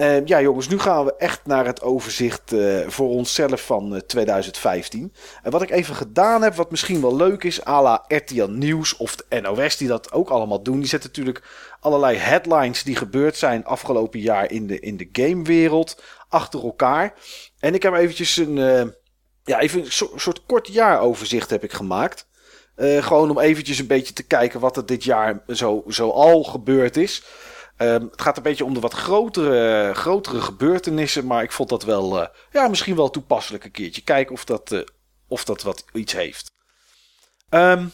[0.00, 2.54] Uh, ja, jongens, nu gaan we echt naar het overzicht
[2.86, 5.12] voor onszelf van 2015.
[5.42, 8.96] En wat ik even gedaan heb, wat misschien wel leuk is, à la RTL Nieuws
[8.96, 10.78] of de NOS, die dat ook allemaal doen.
[10.78, 11.44] Die zetten natuurlijk
[11.80, 17.14] allerlei headlines die gebeurd zijn afgelopen jaar in de, in de gamewereld achter elkaar.
[17.58, 18.56] En ik heb eventjes een
[19.48, 22.26] ja, even een soort kort jaaroverzicht heb ik gemaakt.
[22.76, 26.96] Gewoon om eventjes een beetje te kijken wat er dit jaar zo, zo al gebeurd
[26.96, 27.24] is.
[27.78, 31.26] Uh, het gaat een beetje om de wat grotere, grotere gebeurtenissen.
[31.26, 34.02] Maar ik vond dat wel, uh, ja, misschien wel toepasselijk een keertje.
[34.02, 34.80] Kijken of dat, uh,
[35.28, 36.50] of dat wat iets heeft.
[37.50, 37.92] Um,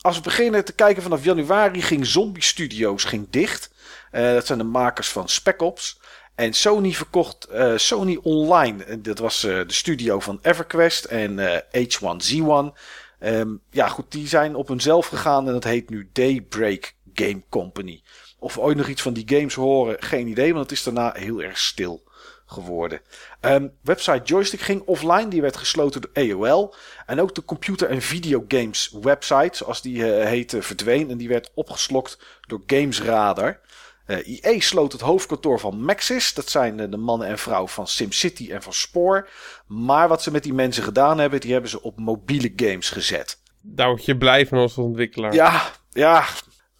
[0.00, 3.70] als we beginnen te kijken vanaf januari ging Zombie Studios ging dicht.
[4.10, 6.00] dat zijn de makers van Spec Ops.
[6.34, 9.00] En Sony verkocht Sony Online.
[9.00, 12.76] Dat was de studio van EverQuest en uh, H1Z1.
[13.20, 18.02] Um, ja, goed, die zijn op hunzelf gegaan en dat heet nu Daybreak Game Company.
[18.38, 21.12] Of we ooit nog iets van die games horen, geen idee, want het is daarna
[21.16, 22.02] heel erg stil
[22.46, 23.00] geworden.
[23.40, 26.74] Um, website Joystick ging offline, die werd gesloten door AOL.
[27.06, 31.10] En ook de computer- en videogames website, zoals die heette, verdween.
[31.10, 33.60] En die werd opgeslokt door Gamesradar.
[34.08, 36.34] Uh, IE sloot het hoofdkantoor van Maxis.
[36.34, 39.26] Dat zijn uh, de mannen en vrouwen van SimCity en van Spore.
[39.66, 43.38] Maar wat ze met die mensen gedaan hebben, die hebben ze op mobiele games gezet.
[43.60, 45.34] Daar word je blij van als ontwikkelaar.
[45.34, 46.24] Ja, ja.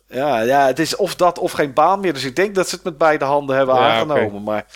[0.08, 2.12] Ja, ja, het is of dat of geen baan meer.
[2.12, 4.26] Dus ik denk dat ze het met beide handen hebben ja, aangenomen.
[4.26, 4.40] Okay.
[4.40, 4.66] Maar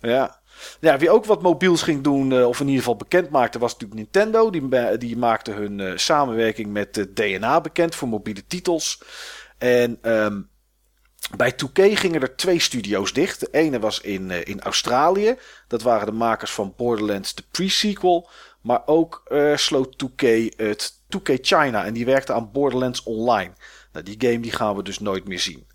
[0.00, 0.40] ja.
[0.80, 3.72] ja, wie ook wat mobiels ging doen, uh, of in ieder geval bekend maakte, was
[3.72, 4.50] natuurlijk Nintendo.
[4.50, 9.02] Die, die maakte hun uh, samenwerking met DNA bekend voor mobiele titels.
[9.58, 10.48] En um,
[11.36, 13.40] bij 2K gingen er twee studio's dicht.
[13.40, 15.36] De ene was in, uh, in Australië.
[15.68, 18.28] Dat waren de makers van Borderlands, de pre-sequel.
[18.60, 19.22] Maar ook
[19.54, 20.26] sloot 2K
[20.56, 21.84] het 2K China.
[21.84, 23.52] En die werkte aan Borderlands Online.
[23.96, 25.66] Nou, die game die gaan we dus nooit meer zien.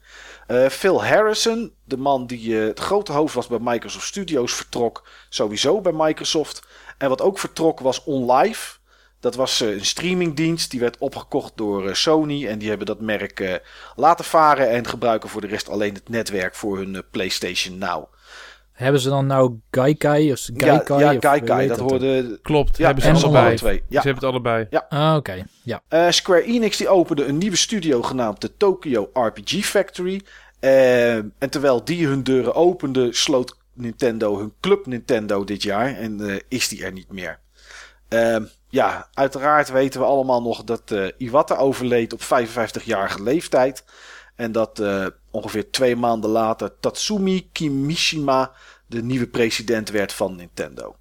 [0.48, 5.82] Uh, Phil Harrison, de man die het grote hoofd was bij Microsoft Studios, vertrok sowieso
[5.82, 6.62] bij Microsoft.
[6.98, 8.78] En wat ook vertrok was OnLive.
[9.20, 10.72] Dat was een streamingdienst.
[10.72, 12.48] Die werd opgekocht door Sony.
[12.48, 13.62] En die hebben dat merk
[13.96, 14.70] laten varen.
[14.70, 18.14] En gebruiken voor de rest alleen het netwerk voor hun PlayStation Now.
[18.72, 21.00] Hebben ze dan nou Gaikai of Gaikai?
[21.00, 21.68] Ja, ja Gaikai.
[21.68, 22.40] Dat hoorde...
[22.42, 23.56] Klopt, ja, hebben ze en allebei.
[23.56, 23.84] Twee.
[23.88, 24.02] Ja.
[24.02, 24.68] Ze hebben het allebei.
[24.70, 24.86] Ja.
[24.90, 25.18] Ah, oké.
[25.18, 25.46] Okay.
[25.64, 25.82] Ja.
[25.90, 30.22] Uh, Square Enix die opende een nieuwe studio genaamd de Tokyo RPG Factory.
[30.60, 35.98] Uh, en terwijl die hun deuren opende, sloot Nintendo hun Club Nintendo dit jaar.
[35.98, 37.40] En uh, is die er niet meer.
[38.08, 43.84] Ehm, ja, uiteraard weten we allemaal nog dat uh, Iwata overleed op 55-jarige leeftijd.
[44.36, 48.52] En dat uh, ongeveer twee maanden later Tatsumi Kimishima
[48.88, 50.96] de nieuwe president werd van Nintendo.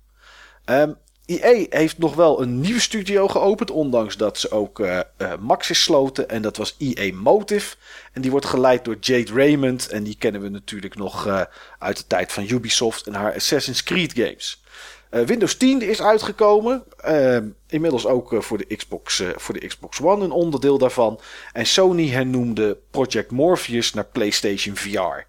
[0.64, 5.00] Um, EA heeft nog wel een nieuwe studio geopend, ondanks dat ze ook uh,
[5.40, 6.28] Maxis sloten.
[6.28, 7.76] En dat was EA Motive.
[8.12, 9.88] En die wordt geleid door Jade Raymond.
[9.88, 11.46] En die kennen we natuurlijk nog
[11.78, 14.62] uit de tijd van Ubisoft en haar Assassin's Creed games.
[15.10, 16.84] Uh, Windows 10 is uitgekomen.
[17.08, 21.20] Uh, inmiddels ook uh, voor, de Xbox, voor de Xbox One een onderdeel daarvan.
[21.52, 25.28] En Sony hernoemde Project Morpheus naar PlayStation VR.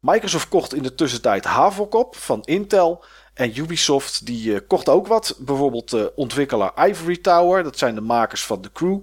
[0.00, 3.04] Microsoft kocht in de tussentijd Havok op van Intel.
[3.34, 5.36] En Ubisoft die kocht ook wat.
[5.38, 7.62] Bijvoorbeeld ontwikkelaar Ivory Tower.
[7.62, 8.98] Dat zijn de makers van The Crew.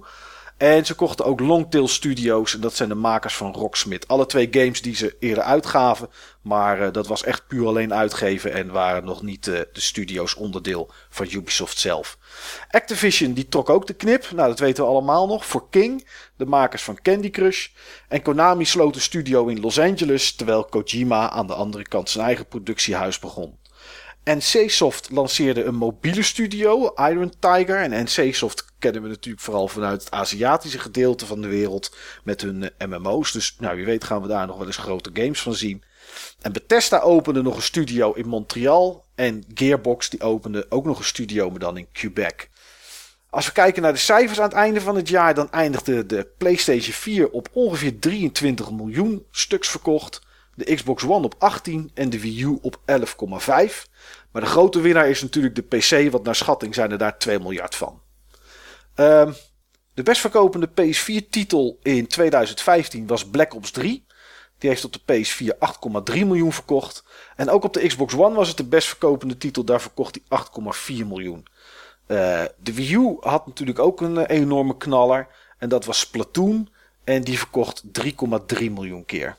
[0.56, 2.54] En ze kochten ook Longtail Studios.
[2.54, 4.08] En dat zijn de makers van Rocksmith.
[4.08, 6.08] Alle twee games die ze eerder uitgaven.
[6.42, 8.52] Maar uh, dat was echt puur alleen uitgeven.
[8.52, 12.18] En waren nog niet uh, de studio's onderdeel van Ubisoft zelf.
[12.70, 14.30] Activision die trok ook de knip.
[14.30, 15.46] Nou, dat weten we allemaal nog.
[15.46, 16.08] Voor King.
[16.36, 17.68] De makers van Candy Crush.
[18.08, 20.34] En Konami sloot een studio in Los Angeles.
[20.34, 23.58] Terwijl Kojima aan de andere kant zijn eigen productiehuis begon.
[24.24, 27.76] NC-Soft lanceerde een mobiele studio, Iron Tiger.
[27.76, 32.70] En NC-Soft kennen we natuurlijk vooral vanuit het Aziatische gedeelte van de wereld met hun
[32.78, 33.32] MMO's.
[33.32, 35.82] Dus nou, wie weet gaan we daar nog wel eens grote games van zien.
[36.40, 39.04] En Bethesda opende nog een studio in Montreal.
[39.14, 42.48] En Gearbox die opende ook nog een studio, maar dan in Quebec.
[43.30, 46.28] Als we kijken naar de cijfers aan het einde van het jaar, dan eindigde de
[46.38, 50.20] PlayStation 4 op ongeveer 23 miljoen stuks verkocht.
[50.54, 53.93] De Xbox One op 18 en de Wii U op 11,5.
[54.34, 57.38] Maar de grote winnaar is natuurlijk de PC, want naar schatting zijn er daar 2
[57.38, 58.00] miljard van.
[58.96, 59.34] Um,
[59.94, 64.06] de best verkopende PS4-titel in 2015 was Black Ops 3.
[64.58, 67.04] Die heeft op de PS4 8,3 miljoen verkocht.
[67.36, 69.64] En ook op de Xbox One was het de best verkopende titel.
[69.64, 70.38] Daar verkocht hij
[71.02, 71.46] 8,4 miljoen.
[72.06, 75.26] Uh, de Wii U had natuurlijk ook een uh, enorme knaller.
[75.58, 76.68] En dat was Splatoon.
[77.04, 79.36] En die verkocht 3,3 miljoen keer.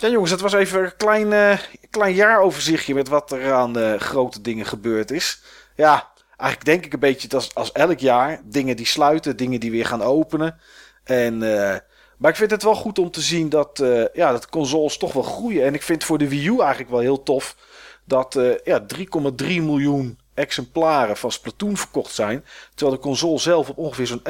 [0.00, 1.58] Ja jongens, dat was even een klein, uh,
[1.90, 5.42] klein jaaroverzichtje met wat er aan grote dingen gebeurd is.
[5.76, 8.40] Ja, eigenlijk denk ik een beetje als, als elk jaar.
[8.44, 10.60] Dingen die sluiten, dingen die weer gaan openen.
[11.04, 11.76] En, uh,
[12.18, 15.12] maar ik vind het wel goed om te zien dat, uh, ja, dat consoles toch
[15.12, 15.64] wel groeien.
[15.64, 17.56] En ik vind voor de Wii U eigenlijk wel heel tof
[18.04, 22.44] dat ja, 3,3 miljoen exemplaren van Splatoon verkocht zijn.
[22.74, 24.22] Terwijl de console zelf op ongeveer zo'n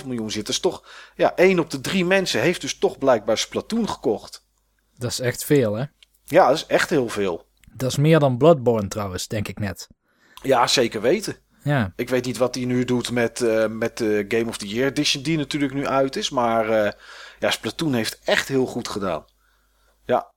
[0.00, 0.46] 11,5 miljoen zit.
[0.46, 4.44] Dus toch, ja, 1 op de 3 mensen heeft dus toch blijkbaar Splatoon gekocht.
[4.98, 5.84] Dat is echt veel, hè?
[6.26, 7.46] Ja, dat is echt heel veel.
[7.72, 9.88] Dat is meer dan Bloodborne trouwens, denk ik net.
[10.42, 11.36] Ja, zeker weten.
[11.62, 11.92] Ja.
[11.96, 14.88] Ik weet niet wat hij nu doet met, uh, met de Game of the Year
[14.88, 16.30] Edition, die natuurlijk nu uit is.
[16.30, 16.90] Maar uh,
[17.38, 19.24] ja, Splatoon heeft echt heel goed gedaan.
[20.04, 20.32] Ja.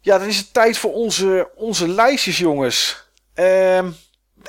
[0.00, 3.08] Ja, dan is het tijd voor onze, onze lijstjes, jongens.
[3.34, 3.84] Uh,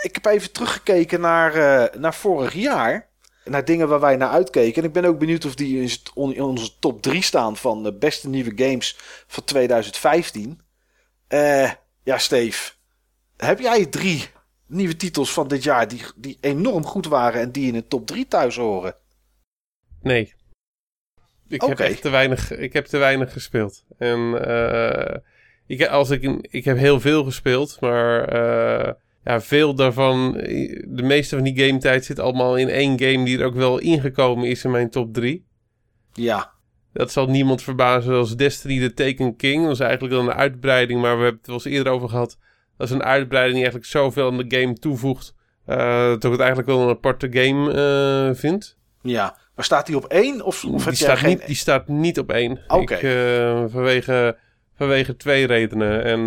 [0.01, 3.09] ik heb even teruggekeken naar, naar vorig jaar.
[3.49, 4.81] Naar dingen waar wij naar uitkeken.
[4.81, 8.29] En ik ben ook benieuwd of die in onze top 3 staan van de beste
[8.29, 10.61] nieuwe games van 2015.
[11.29, 11.71] Uh,
[12.03, 12.71] ja, Steve.
[13.37, 14.25] Heb jij drie
[14.67, 18.07] nieuwe titels van dit jaar die, die enorm goed waren en die in een top
[18.07, 18.95] 3 thuis horen?
[20.01, 20.35] Nee.
[21.47, 21.75] Ik okay.
[21.75, 23.83] heb echt te weinig, ik heb te weinig gespeeld.
[23.97, 25.15] En uh,
[25.67, 28.93] ik, als ik, ik heb heel veel gespeeld, maar uh,
[29.27, 30.31] ja, veel daarvan,
[30.87, 33.79] de meeste van die game tijd zit allemaal in één game die er ook wel
[33.79, 35.45] ingekomen is in mijn top 3.
[36.13, 36.51] Ja.
[36.93, 39.63] Dat zal niemand verbazen als Destiny The Taken King.
[39.63, 42.37] Dat is eigenlijk dan een uitbreiding, maar we hebben het wel eens eerder over gehad.
[42.77, 45.35] Dat is een uitbreiding die eigenlijk zoveel aan de game toevoegt.
[45.67, 45.77] Uh,
[46.09, 47.73] dat ik het eigenlijk wel een aparte game
[48.29, 48.77] uh, vind.
[49.01, 50.41] Ja, maar staat die op één?
[50.41, 51.29] Of, of die, staat geen...
[51.29, 52.59] niet, die staat niet op één.
[52.67, 52.81] Oké.
[52.81, 53.61] Okay.
[53.61, 54.37] Uh, vanwege,
[54.75, 56.03] vanwege twee redenen.
[56.03, 56.19] En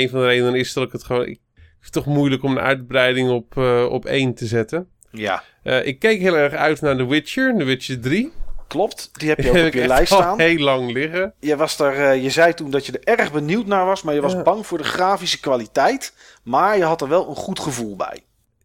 [0.00, 1.26] een van de redenen is dat ik het gewoon...
[1.26, 1.38] Ik,
[1.84, 3.56] is toch moeilijk om een uitbreiding op,
[3.90, 4.88] op één te zetten.
[5.10, 5.42] Ja.
[5.82, 8.32] ik keek heel erg uit naar The Witcher, The Witcher 3.
[8.68, 10.40] Klopt, die heb je ook op je lijst staan.
[10.40, 11.34] heel lang liggen.
[11.40, 14.14] Je, was er, uh, je zei toen dat je er erg benieuwd naar was, maar
[14.14, 14.42] je was Ja.
[14.42, 16.14] bang voor de grafische kwaliteit.
[16.44, 18.20] Maar je had er wel een goed gevoel bij.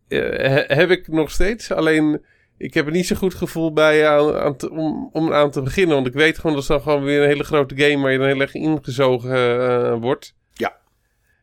[0.08, 1.72] Eh, he- heb ik nog steeds.
[1.72, 2.22] Alleen,
[2.58, 5.62] ik heb er niet zo goed gevoel bij aan, aan te- om, om aan te
[5.62, 5.96] beginnen.
[5.96, 8.18] Want ik weet gewoon dat is dan gewoon weer een hele grote game waar je
[8.18, 10.34] dan heel erg ingezogen eh, wordt.
[10.54, 10.76] Ja.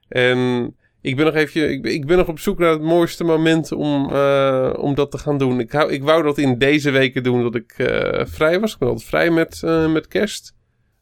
[0.09, 0.77] En
[1.07, 4.11] ik ben nog even, ik ik ben nog op zoek naar het mooiste moment om,
[4.13, 5.61] eh, om dat te gaan doen.
[5.61, 8.73] Ik, hou, ik wou dat in deze weken doen dat ik eh, vrij was.
[8.73, 10.55] Ik ben altijd vrij met, eh, met kerst.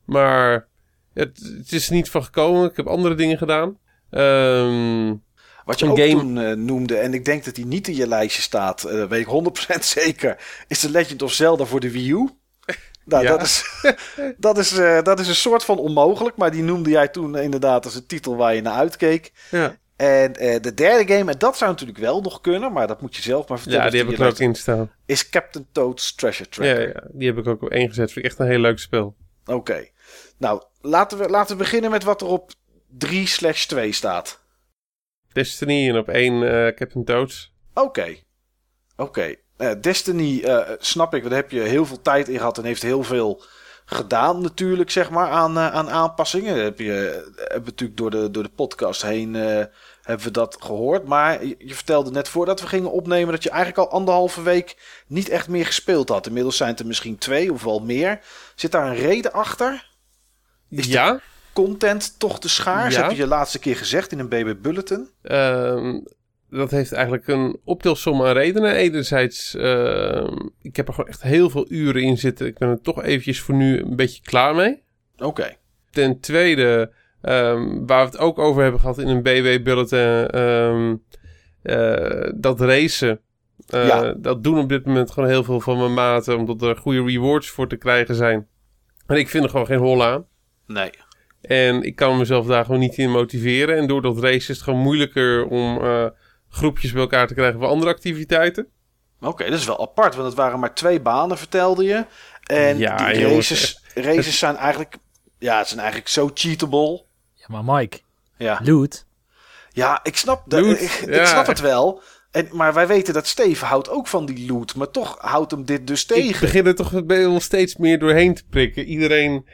[0.05, 0.69] Maar
[1.15, 2.71] het, het is niet van gekomen.
[2.71, 3.79] Ik heb andere dingen gedaan.
[4.11, 5.15] Ehm,
[5.65, 8.07] Wat je Een ook game- toen noemde, en ik denk dat die niet in je
[8.09, 10.37] lijstje staat, dat weet ik 100% zeker,
[10.69, 12.29] is The Legend of Zelda voor de Wii U.
[13.05, 13.31] Nou, Ja.
[13.31, 13.65] dat, is,
[14.39, 14.71] dat, is,
[15.03, 18.37] dat is een soort van onmogelijk, maar die noemde jij toen inderdaad als een titel
[18.37, 19.33] waar je naar uitkeek.
[19.51, 23.01] ja, En eh, de derde game, en dat zou natuurlijk wel nog kunnen, maar dat
[23.01, 23.85] moet je zelf maar vertellen.
[23.85, 24.93] ja, die heb ik er ook in staan.
[25.07, 26.89] Is Captain Toad's Treasure Tracker.
[26.89, 28.13] ja, die heb ik ook op één gezet.
[28.13, 29.17] Vind ik echt een heel leuk spel.
[29.47, 29.89] Oké.
[30.39, 32.53] Nou, laten we, laten we beginnen met wat er op
[32.89, 34.43] 3 slash 2 staat.
[35.33, 37.55] Destiny en op één eh, Captain Toads.
[37.75, 38.17] Oké.
[38.97, 39.35] Oké.
[39.57, 40.45] Eh, Destiny,
[40.79, 43.45] snap ik, daar heb je heel veel tijd in gehad en heeft heel veel
[43.85, 46.63] gedaan natuurlijk, zeg maar, aan, eh, aan aanpassingen.
[46.63, 49.65] Heb je, we natuurlijk door de, door de podcast heen eh,
[50.03, 51.05] hebben we dat gehoord.
[51.05, 54.77] Maar je, je vertelde net voordat we gingen opnemen dat je eigenlijk al anderhalve week
[55.07, 56.27] niet echt meer gespeeld had.
[56.27, 58.21] Inmiddels zijn het er misschien twee of wel meer.
[58.55, 59.93] Zit daar een reden achter?
[60.71, 61.21] Is ja,
[61.53, 62.95] Content toch te schaars?
[62.95, 63.01] Ja.
[63.01, 65.11] Heb je je laatste keer gezegd in een BB Bulletin?
[65.23, 66.01] ehm,
[66.55, 68.75] dat heeft eigenlijk een optelsom aan redenen.
[68.75, 72.47] Enerzijds, ehm, ik heb er gewoon echt heel veel uren in zitten.
[72.47, 74.83] Ik ben er toch eventjes voor nu een beetje klaar mee.
[75.19, 75.57] Oké.
[75.91, 76.93] Ten tweede,
[77.23, 80.95] ehm, waar we het ook over hebben gehad in een BW-bulletin, ehm,
[81.63, 83.21] eh, dat racen.
[83.69, 84.13] eh, Ja.
[84.17, 87.51] Dat doen op dit moment gewoon heel veel van mijn maten, omdat er goede rewards
[87.51, 88.47] voor te krijgen zijn.
[89.07, 90.27] En ik vind er gewoon geen hol aan.
[90.67, 90.91] Nee.
[91.41, 93.77] En ik kan mezelf daar gewoon niet in motiveren.
[93.77, 96.07] En door dat race is het gewoon moeilijker om eh,
[96.55, 98.67] groepjes bij elkaar te krijgen voor andere activiteiten.
[99.21, 102.05] Oké, dat is wel apart, want het waren maar twee banen, vertelde je.
[102.45, 104.97] En Ja, die jongens, races, races zijn eigenlijk,
[105.39, 107.05] ja, het zijn eigenlijk zo cheatable.
[107.35, 108.01] Ja, maar Mike,
[108.37, 109.07] Ja, loot.
[109.71, 112.03] ja ik, snap de, Loot, ik, ik snap het wel.
[112.31, 115.65] En, maar wij weten dat Steve houdt ook van die loot, maar toch houdt hem
[115.65, 116.41] dit dus Ik tegen.
[116.41, 118.85] begin er toch wel steeds meer doorheen te prikken.
[118.85, 119.47] Iedereen...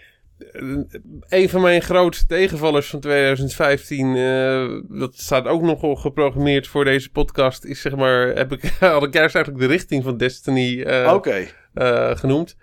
[1.28, 7.10] Een van mijn grootste tegenvallers van 2015, eh, dat staat ook nogal geprogrammeerd voor deze
[7.10, 11.12] podcast, is zeg maar, heb ik, had ik juist eigenlijk de richting van Destiny eh,
[11.14, 12.56] Oké, eh, genoemd.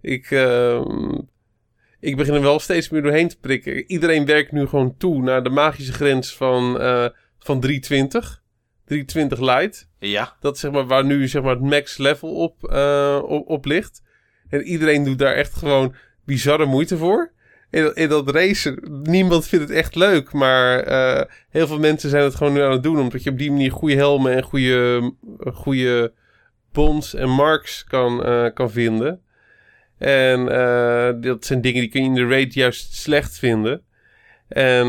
[0.00, 1.18] Ik, ehm,
[2.00, 3.90] ik begin er wel steeds meer doorheen te prikken.
[3.90, 6.72] Iedereen werkt nu gewoon toe naar de magische grens van,
[7.38, 8.42] van 320.
[8.84, 9.88] 320 light.
[9.98, 10.36] ja.
[10.40, 12.64] Dat is zeg maar waar nu zeg maar het max level op,
[13.28, 14.02] op, op ligt.
[14.48, 17.32] En iedereen doet daar echt gewoon bizarre moeite voor.
[17.70, 20.32] in, in dat racen, niemand vindt het echt leuk.
[20.32, 22.98] Maar eh, heel veel mensen zijn het gewoon nu aan het doen.
[23.00, 25.12] Omdat je op die manier goede helmen en goede,
[25.52, 26.12] goede
[26.72, 29.20] bonds en marks kan, eh, kan vinden.
[29.98, 33.82] En eh, dat zijn dingen die kun je in de raid juist slecht vinden.
[34.48, 34.86] En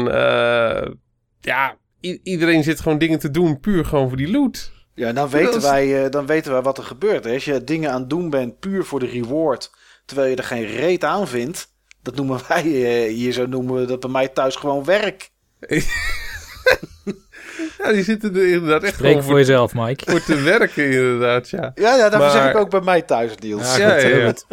[1.42, 1.78] ja,
[2.24, 4.72] iedereen zit gewoon dingen te doen puur gewoon voor die loot.
[4.96, 7.24] Ja, dan weten, Dat is- wij, dan weten wij wat er gebeurt.
[7.24, 7.34] Hè.
[7.34, 9.72] Als je dingen aan het doen bent puur voor de reward,
[10.06, 11.68] terwijl je er geen reet aan vindt,
[12.02, 15.30] dat noemen wij eh, hier zo noemen we dat bij mij thuis gewoon werk.
[17.78, 20.12] Ja, die zitten er inderdaad echt Spreek voor voor, jezelf, Mike.
[20.12, 21.72] voor te werken inderdaad, ja.
[21.76, 23.76] Ja, ja, daarvoor Maar- zeg ik ook bij mij thuis, Niels.
[23.78, 24.34] Ja, ja.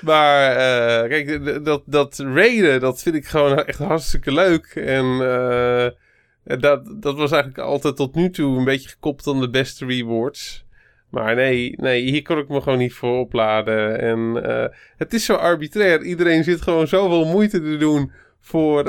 [0.00, 4.64] Maar eh, kijk, dat, dat raiden, dat vind ik gewoon echt hartstikke leuk.
[4.74, 9.50] En eh, dat, dat was eigenlijk altijd tot nu toe een beetje gekoppeld aan de
[9.50, 10.64] beste rewards.
[11.14, 14.00] Maar nee, nee, hier kon ik me gewoon niet voor opladen.
[14.00, 16.02] En eh, het is zo arbitrair.
[16.02, 18.80] Iedereen zit gewoon zoveel moeite te doen voor,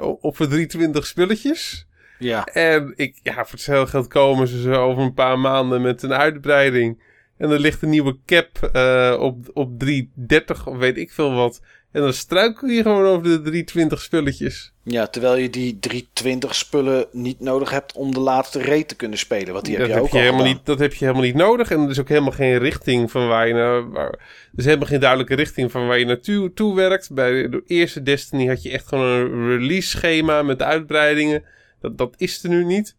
[0.00, 1.86] op op voor 320 spulletjes.
[2.18, 2.44] Ja.
[2.44, 6.12] En ik, ja, voor hetzelfde geld komen ze zo over een paar maanden met een
[6.12, 7.02] uitbreiding.
[7.36, 11.62] En er ligt een nieuwe cap eh, op, op 330 of weet ik veel wat.
[11.92, 14.72] En dan struikel je gewoon over de 320 spulletjes.
[14.82, 19.18] ja, terwijl je die 320 spullen niet nodig hebt om de laatste reet te kunnen
[19.18, 19.52] spelen.
[19.52, 20.56] Want die heb dat, je ook heb je al helemaal gedaan.
[20.56, 21.70] niet, dat heb je helemaal niet nodig.
[21.70, 23.90] En er is ook helemaal geen richting van waar je naar...
[23.90, 27.12] Waar, er is helemaal geen duidelijke richting van waar je naartoe toe werkt.
[27.12, 31.44] Bij de eerste Destiny had je echt gewoon een release schema met uitbreidingen.
[31.80, 32.96] Dat, dat is er nu niet.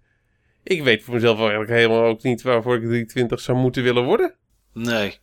[0.64, 4.36] Ik weet voor mezelf eigenlijk helemaal ook niet waarvoor ik 320 zou moeten willen worden.
[4.74, 5.20] Nee.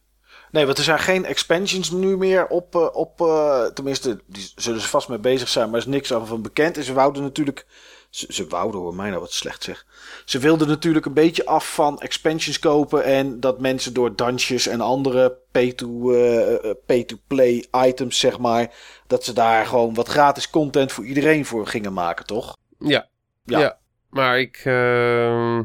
[0.51, 4.81] Nee, want er zijn geen expansions nu meer op, eh, op eh, tenminste, die zullen
[4.81, 6.77] ze vast mee bezig zijn, maar er is niks van bekend.
[6.77, 7.67] En ze wouden natuurlijk,
[8.11, 9.87] ze, ze wouden hoor, mij nou wat slecht zeg.
[10.25, 14.81] Ze wilden natuurlijk een beetje af van expansions kopen en dat mensen door dungeons en
[14.81, 18.75] andere pay-to-play pay to play items, zeg maar,
[19.07, 22.57] dat ze daar gewoon wat gratis content voor iedereen voor gingen maken, toch?
[22.79, 23.09] Ja.
[23.45, 23.59] Ja.
[23.59, 23.79] Ja.
[24.11, 24.63] Maar ik...
[24.65, 25.63] ehm,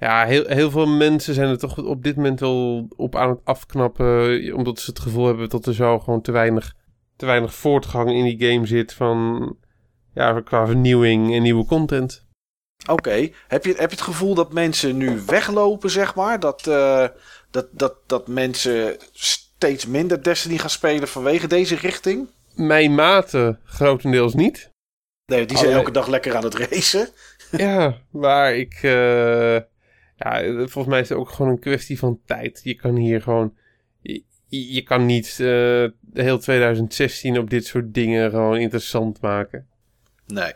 [0.00, 3.40] ja, heel, heel veel mensen zijn er toch op dit moment wel op aan het
[3.44, 4.54] afknappen.
[4.54, 6.74] Omdat ze het gevoel hebben dat er zo gewoon te weinig,
[7.16, 9.56] te weinig voortgang in die game zit van...
[10.14, 12.26] Ja, qua vernieuwing en nieuwe content.
[12.90, 16.40] Oké, heb, je, heb je het gevoel dat mensen nu weglopen, zeg maar?
[16.40, 17.06] Dat, eh,
[17.50, 22.30] dat, dat, dat mensen steeds minder Destiny gaan spelen vanwege deze richting?
[22.54, 24.70] Mijn maten grotendeels niet.
[25.26, 27.08] Nee, die zijn elke dag lekker aan het racen.
[27.50, 28.78] ja, maar ik...
[28.82, 29.56] eh,
[30.18, 32.60] ja, volgens mij is het ook gewoon een kwestie van tijd.
[32.64, 33.54] Je kan hier gewoon...
[34.00, 39.66] Je, je kan niet eh heel 2016 op dit soort dingen gewoon interessant maken.
[40.26, 40.52] Nee.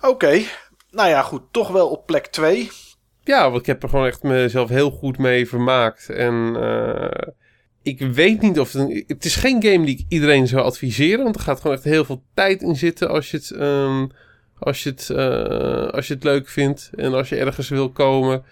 [0.00, 0.42] Oké,
[0.90, 1.42] nou ja, goed.
[1.50, 2.70] Toch wel op plek 2.
[3.20, 6.08] Ja, want ik heb er gewoon echt mezelf heel goed mee vermaakt.
[6.08, 7.28] En eh,
[7.82, 8.82] ik weet niet of het...
[8.82, 11.22] Een, het is geen game die ik iedereen zou adviseren.
[11.24, 14.06] Want er gaat gewoon echt heel veel tijd in zitten als je het, ehm,
[14.60, 16.90] als je het, eh, als je het leuk vindt.
[16.96, 18.44] En als je ergens wil komen.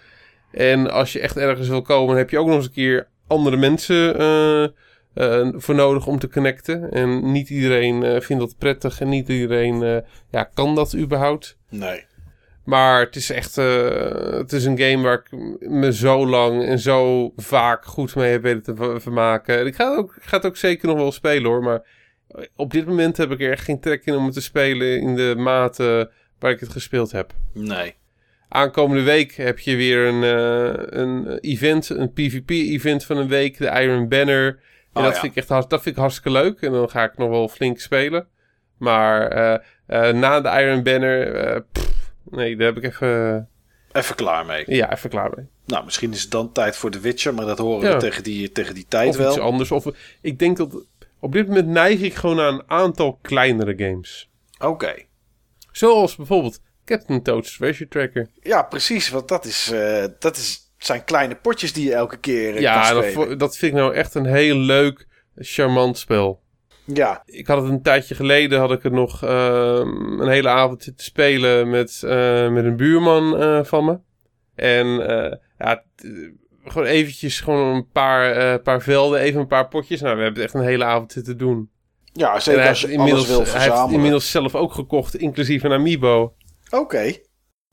[0.51, 3.57] En als je echt ergens wil komen, heb je ook nog eens een keer andere
[3.57, 4.63] mensen eh,
[5.13, 6.91] eh, voor nodig om te connecten.
[6.91, 9.01] En niet iedereen vindt dat prettig.
[9.01, 11.57] En niet iedereen ja, kan dat überhaupt.
[11.69, 12.05] Nee.
[12.63, 17.31] Maar het is echt het is een game waar ik me zo lang en zo
[17.35, 19.59] vaak goed mee heb weten te ver- vermaken.
[19.59, 21.63] En ik ga het, ook, ik ga het ook zeker nog wel spelen hoor.
[21.63, 21.81] Maar
[22.55, 25.15] op dit moment heb ik er echt geen trek in om het te spelen in
[25.15, 27.33] de mate waar ik het gespeeld heb.
[27.53, 27.95] Nee.
[28.49, 33.81] Aankomende week heb je weer een, eh, een event, een PvP-event van een week, de
[33.81, 34.47] Iron Banner.
[34.47, 34.57] En
[34.93, 35.19] Oh, dat, ja.
[35.19, 36.61] vind ik echt dat vind ik hartstikke leuk.
[36.61, 38.27] En dan ga ik nog wel flink spelen.
[38.77, 39.53] Maar eh,
[40.09, 43.49] eh, na de Iron Banner, pff, nee, daar heb ik even,
[43.91, 44.63] Even klaar mee.
[44.67, 45.45] ja, even klaar mee.
[45.65, 47.93] Nou, misschien is het dan tijd voor The Witcher, maar dat horen Ja.
[47.93, 49.29] we tegen die, tegen die tijd Of wel.
[49.31, 49.71] iets anders.
[49.71, 49.85] Of,
[50.21, 50.85] ik denk dat
[51.19, 54.29] op dit moment neig ik gewoon naar een aantal kleinere games.
[54.59, 54.93] Oké.
[55.71, 58.27] Zoals bijvoorbeeld Captain Toad's Treasure Tracker.
[58.41, 59.09] Ja, precies.
[59.09, 62.81] Want dat, is, eh, dat is, zijn kleine potjes die je elke keer eh, Ja,
[62.85, 63.27] kan dat, spelen.
[63.27, 66.41] vo- dat vind ik nou echt een heel leuk, charmant spel.
[66.85, 70.83] Ja, Ik had het een tijdje geleden, had ik het nog ehm, een hele avond
[70.83, 73.99] zitten spelen met, eh, met een buurman van me.
[74.55, 74.87] En
[75.57, 75.83] ja,
[76.71, 80.01] gewoon eventjes gewoon een paar, eh, paar velden, even een paar potjes.
[80.01, 81.69] Nou, we hebben het echt een hele avond zitten doen.
[82.13, 83.93] ja zeker hij als je alles wil hij heeft verzamelen.
[83.93, 86.33] inmiddels zelf ook gekocht, inclusief een amiibo.
[86.69, 87.13] Oké.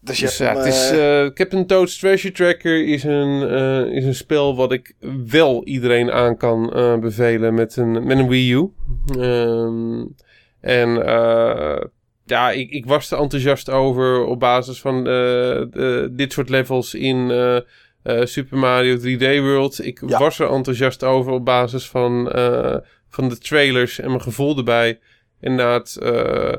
[0.00, 3.48] Dus je Dus hebt ja, hem, het is, eh, Captain Toad's Treasure Tracker is een,
[3.90, 4.94] is een spel wat ik
[5.26, 6.66] wel iedereen aan kan
[7.00, 8.72] bevelen met een, met een Wii U.
[9.18, 10.04] Ehm,
[10.60, 10.88] en
[12.24, 15.04] ja, ik, ik was er enthousiast over op basis van
[16.16, 17.30] dit soort levels in
[18.04, 19.84] eh, Super Mario 3D World.
[19.84, 20.18] Ik Ja.
[20.18, 22.76] was er enthousiast over op basis van, eh,
[23.08, 24.98] van de trailers en mijn gevoel erbij.
[25.40, 26.52] inderdaad eh,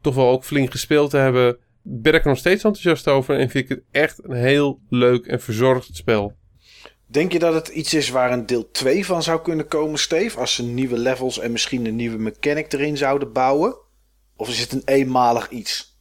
[0.00, 3.38] toch wel ook flink gespeeld te hebben, ben ik er nog steeds enthousiast over.
[3.38, 6.36] En vind ik het echt een heel leuk en verzorgd spel.
[7.06, 10.38] Denk je dat het iets is waar een deel 2 van zou kunnen komen, Steve?
[10.38, 13.76] Als ze nieuwe levels en misschien een nieuwe mechanic erin zouden bouwen?
[14.36, 15.96] Of is het een eenmalig iets?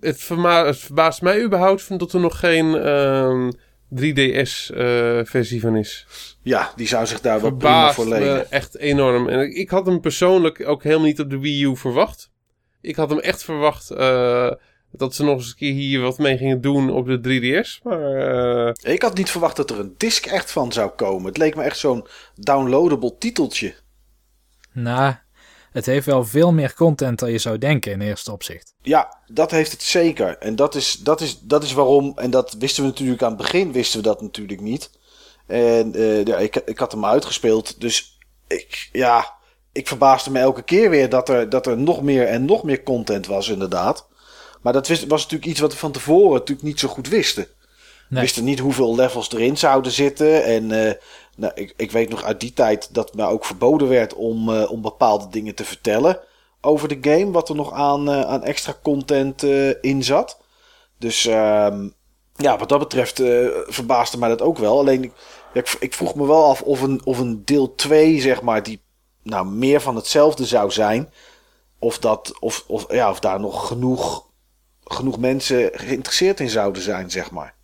[0.00, 3.50] Het, het verbaast mij überhaupt dat er nog geen ehm,
[3.94, 6.06] 3DS-versie van is.
[6.42, 8.50] Ja, die zou zich daar wel prima voor lenen.
[8.50, 9.28] echt enorm.
[9.28, 12.30] En ik, ik had hem persoonlijk ook helemaal niet op de Wii U verwacht.
[12.80, 14.50] Ik had hem echt verwacht eh,
[14.92, 17.18] dat ze nog eens een keer hier wat mee gingen doen op de
[17.64, 17.82] 3DS.
[17.82, 21.26] Maar eh, Ik had niet verwacht dat er een disc echt van zou komen.
[21.26, 23.74] Het leek me echt zo'n downloadable titeltje.
[24.72, 25.14] Nou,
[25.78, 28.74] het heeft wel veel meer content dan je zou denken in eerste opzicht.
[28.82, 30.38] Ja, dat heeft het zeker.
[30.38, 33.40] En dat is, dat is, dat is waarom, en dat wisten we natuurlijk aan het
[33.40, 34.90] begin, wisten we dat natuurlijk niet.
[35.46, 39.34] En eh, ja, ik, ik had hem uitgespeeld, dus ik, ja,
[39.72, 42.82] ik verbaasde me elke keer weer dat er, dat er nog meer en nog meer
[42.82, 44.06] content was, inderdaad.
[44.62, 47.46] Maar dat wist, was natuurlijk iets wat we van tevoren natuurlijk niet zo goed wisten.
[48.08, 48.22] Nee.
[48.22, 50.44] wisten niet hoeveel levels erin zouden zitten.
[50.44, 50.92] En eh,
[51.36, 54.70] nou, ik, ik weet nog uit die tijd dat me ook verboden werd om, eh,
[54.70, 56.20] om bepaalde dingen te vertellen
[56.60, 57.30] over de game.
[57.30, 59.42] Wat er nog aan, eh, aan extra content
[59.80, 60.40] in zat.
[60.98, 61.88] Dus ehm,
[62.36, 63.22] ja, wat dat betreft
[63.66, 64.78] verbaasde mij dat ook wel.
[64.78, 65.12] Alleen ik,
[65.54, 68.62] ja, ik, ik vroeg me wel af of een, of een deel 2, zeg maar,
[68.62, 68.82] die
[69.22, 71.12] nou, meer van hetzelfde zou zijn.
[71.78, 74.26] Of, dat, of, of, ja, of daar nog genoeg,
[74.84, 77.56] genoeg mensen geïnteresseerd in zouden zijn, zeg maar.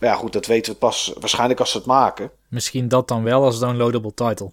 [0.00, 2.30] Maar ja, goed, dat weten we pas waarschijnlijk als ze het maken.
[2.48, 4.52] Misschien dat dan wel als downloadable title.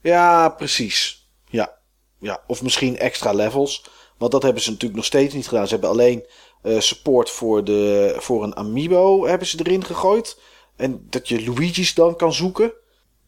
[0.00, 1.28] Ja, precies.
[1.48, 1.78] Ja.
[2.18, 2.42] ja.
[2.46, 3.84] Of misschien extra levels.
[4.18, 5.66] Want dat hebben ze natuurlijk nog steeds niet gedaan.
[5.66, 6.26] Ze hebben alleen
[6.62, 10.40] eh, support voor, de, voor een Amiibo hebben ze erin gegooid.
[10.76, 12.72] En dat je Luigi's dan kan zoeken.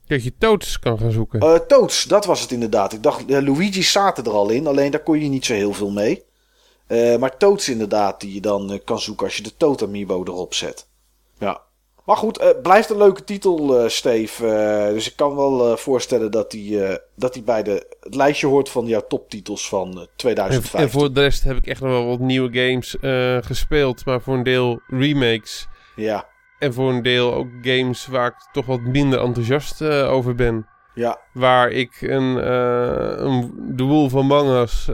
[0.07, 1.40] dat je Toads kan gaan zoeken.
[1.40, 2.92] Eh Toads, dat was het inderdaad.
[2.92, 4.66] Ik dacht, Luigi's zaten er al in.
[4.66, 6.24] Alleen daar kon je niet zo heel veel mee.
[6.86, 10.55] Eh, maar Toads inderdaad, die je dan kan zoeken als je de Toad Amiibo erop
[10.55, 10.88] zet.
[12.11, 14.47] Maar goed, eh blijft een leuke titel, eh Steve.
[14.47, 16.81] Eh, dus ik kan wel voorstellen dat die,
[17.17, 20.81] dat die bij de, het lijstje hoort van jouw toptitels van eh, En, 2015.
[20.81, 22.97] en voor de rest heb ik echt nog wel wat nieuwe games
[23.47, 24.05] gespeeld.
[24.05, 25.67] Maar voor een deel remakes.
[25.97, 30.67] Ja, En voor een deel ook games waar ik toch wat minder enthousiast over ben.
[30.95, 32.53] ja, Waar ik een,
[33.27, 34.89] een The Wolf Among Us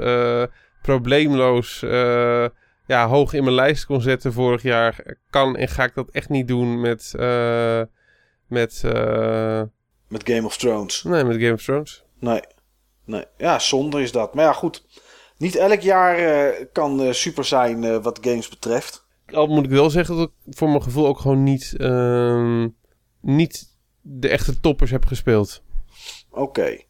[0.82, 1.84] probleemloos
[2.86, 5.16] ja, hoog in mijn lijst kon zetten vorig jaar.
[5.30, 7.14] Kan en ga ik dat echt niet doen met...
[7.18, 7.82] eh,
[8.46, 9.62] met eh,
[10.08, 11.02] met Game of Thrones.
[11.02, 12.04] nee, met Game of Thrones.
[12.20, 12.40] Nee,
[13.04, 13.24] nee.
[13.36, 14.34] Ja, zonde is dat.
[14.34, 14.84] Maar ja, goed.
[15.38, 19.06] Niet elk jaar eh, kan super zijn wat games betreft.
[19.26, 22.68] Al moet ik wel zeggen dat ik voor mijn gevoel ook gewoon niet, ehm,
[23.20, 25.62] niet de echte toppers heb gespeeld.
[26.30, 26.80] Oké.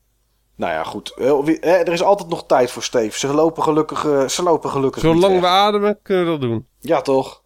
[0.57, 1.13] Nou ja, goed.
[1.61, 3.19] Er is altijd nog tijd voor Steve.
[3.19, 6.67] Ze lopen gelukkig, eh, ze lopen gelukkig Zolang we ademen, kunnen we dat doen.
[6.81, 7.43] Ja, toch?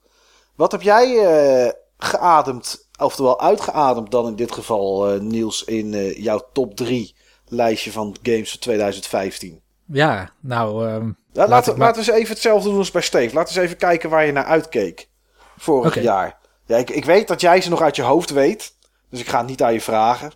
[0.57, 6.17] Wat heb jij eh, geademd, oftewel uitgeademd dan in dit geval, eh, Niels, in eh,
[6.23, 9.61] jouw top 3 lijstje van games van 2015?
[9.87, 12.91] Ja, nou, ehm, Ja, Laat laten, ik maar- laten we eens even hetzelfde doen als
[12.91, 13.35] bij Steve.
[13.35, 15.09] Laten we eens even kijken waar je naar uitkeek
[15.59, 16.39] vorig jaar.
[16.67, 18.75] Ja, ik, ik weet dat jij ze nog uit je hoofd weet,
[19.11, 20.33] dus ik ga het niet aan je vragen.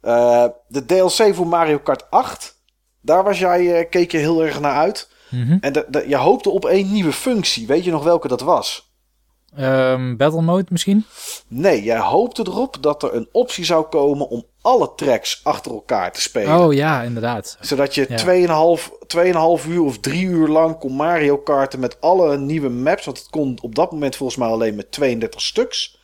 [0.00, 2.54] Eh, de DLC voor Mario Kart 8,
[3.00, 5.08] daar was jij, eh, keek je heel erg naar uit.
[5.30, 5.56] mhm.
[5.60, 7.66] En je hoopte op één nieuwe functie.
[7.66, 8.88] Weet je nog welke dat was?
[9.56, 11.04] Ehm, battle mode misschien?
[11.48, 16.12] Nee, jij hoopte erop dat er een optie zou komen om alle tracks achter elkaar
[16.12, 16.60] te spelen.
[16.60, 17.56] Oh ja, inderdaad.
[17.60, 18.16] Zodat je Ja.
[18.16, 23.04] 2,5 2,5 uur of 3 uur lang kon Mario karten met alle nieuwe maps.
[23.04, 25.98] Want het kon op dat moment volgens mij alleen met 32 stuks.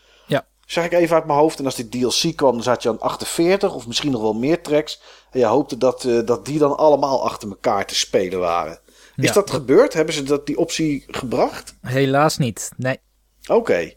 [0.67, 1.59] Zeg ik even uit mijn hoofd.
[1.59, 4.63] En als die DLC kwam, dan zat je aan 48 of misschien nog wel meer
[4.63, 5.01] tracks.
[5.31, 8.81] En je hoopte dat, eh, dat die dan allemaal achter elkaar te spelen waren.
[9.17, 9.93] Is dat gebeurd?
[9.93, 11.75] Hebben ze dat, die optie gebracht?
[11.81, 12.71] Helaas niet.
[12.77, 12.99] Nee,
[13.47, 13.93] Oké.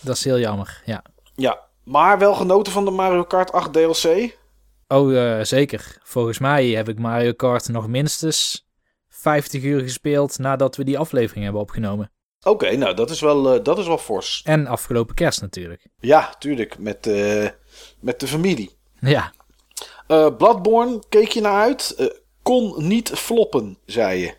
[0.00, 0.82] dat is heel jammer.
[0.84, 1.04] Ja.
[1.34, 1.60] Ja.
[1.84, 4.36] Maar wel genoten van de Mario Kart 8 DLC?
[4.88, 5.98] Oh, eh, zeker.
[6.02, 8.66] Volgens mij heb ik Mario Kart nog minstens
[9.08, 12.10] 50 uur gespeeld nadat we die aflevering hebben opgenomen.
[12.44, 14.42] Oké, nou dat is wel, eh, dat is wel fors.
[14.44, 15.86] En afgelopen kerst natuurlijk.
[15.98, 16.78] Ja, tuurlijk.
[16.78, 17.48] Met, eh,
[18.00, 18.76] met de familie.
[19.00, 19.32] Ja,
[20.36, 22.12] Bloodborne, keek je naar uit?
[22.42, 24.34] Kon niet floppen, zei je.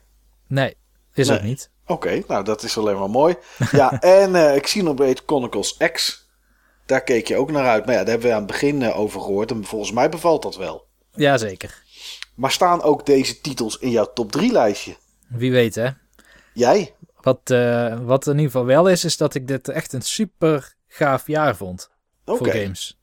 [0.48, 0.76] nee,
[1.14, 1.38] is Nee.
[1.38, 1.70] ook niet.
[1.88, 3.36] Oké, nou dat is alleen maar mooi.
[3.72, 6.28] Ja, en Xenoblade Chronicles X.
[6.86, 7.86] Daar keek je ook naar uit.
[7.86, 9.52] Maar ja, daar hebben we aan het begin over gehoord.
[9.52, 10.86] En volgens mij bevalt dat wel.
[11.16, 11.84] Jazeker.
[12.36, 14.96] Maar staan ook deze titels in jouw top 3 lijstje?
[15.28, 15.90] Wie weet hè.
[16.54, 16.96] Jij?
[17.26, 20.76] Wat, eh, wat in ieder geval wel is, is dat ik dit echt een super
[20.88, 21.90] gaaf jaar vond.
[22.26, 23.00] Voor games.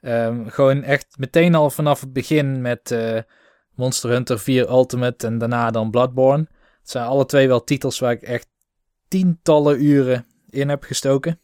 [0.00, 3.18] Ehm, gewoon echt meteen al vanaf het begin met eh,
[3.74, 6.46] Monster Hunter 4 Ultimate en daarna dan Bloodborne.
[6.80, 8.46] Het zijn alle twee wel titels waar ik echt
[9.08, 11.40] tientallen uren in heb gestoken.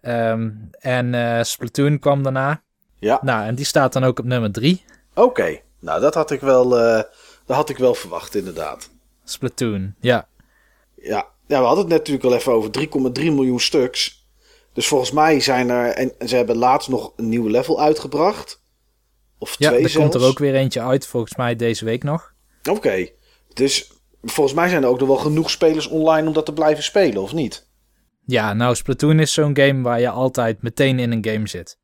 [0.00, 2.62] Ehm, en eh, Splatoon kwam daarna.
[2.98, 4.84] Ja, Nou, en die staat dan ook op nummer 3.
[5.14, 5.60] oké.
[5.78, 8.90] Nou, dat had ik wel, dat had ik wel verwacht, inderdaad.
[9.24, 10.28] Splatoon, ja.
[10.94, 11.26] Ja.
[11.50, 12.70] Ja, we hadden het net natuurlijk al even over
[13.20, 14.28] 3,3 miljoen stuks.
[14.72, 15.86] Dus volgens mij zijn er...
[15.90, 18.62] En ze hebben laatst nog een nieuw level uitgebracht.
[19.38, 20.10] Of Ja, twee er zelfs.
[20.10, 22.32] komt er ook weer eentje uit, volgens mij deze week nog.
[22.70, 23.08] Oké.
[23.54, 23.92] Dus
[24.22, 27.22] volgens mij zijn er ook nog wel genoeg spelers online om dat te blijven spelen,
[27.22, 27.68] of niet?
[28.26, 31.78] Ja, nou, Splatoon is zo'n game waar je altijd meteen in een game zit.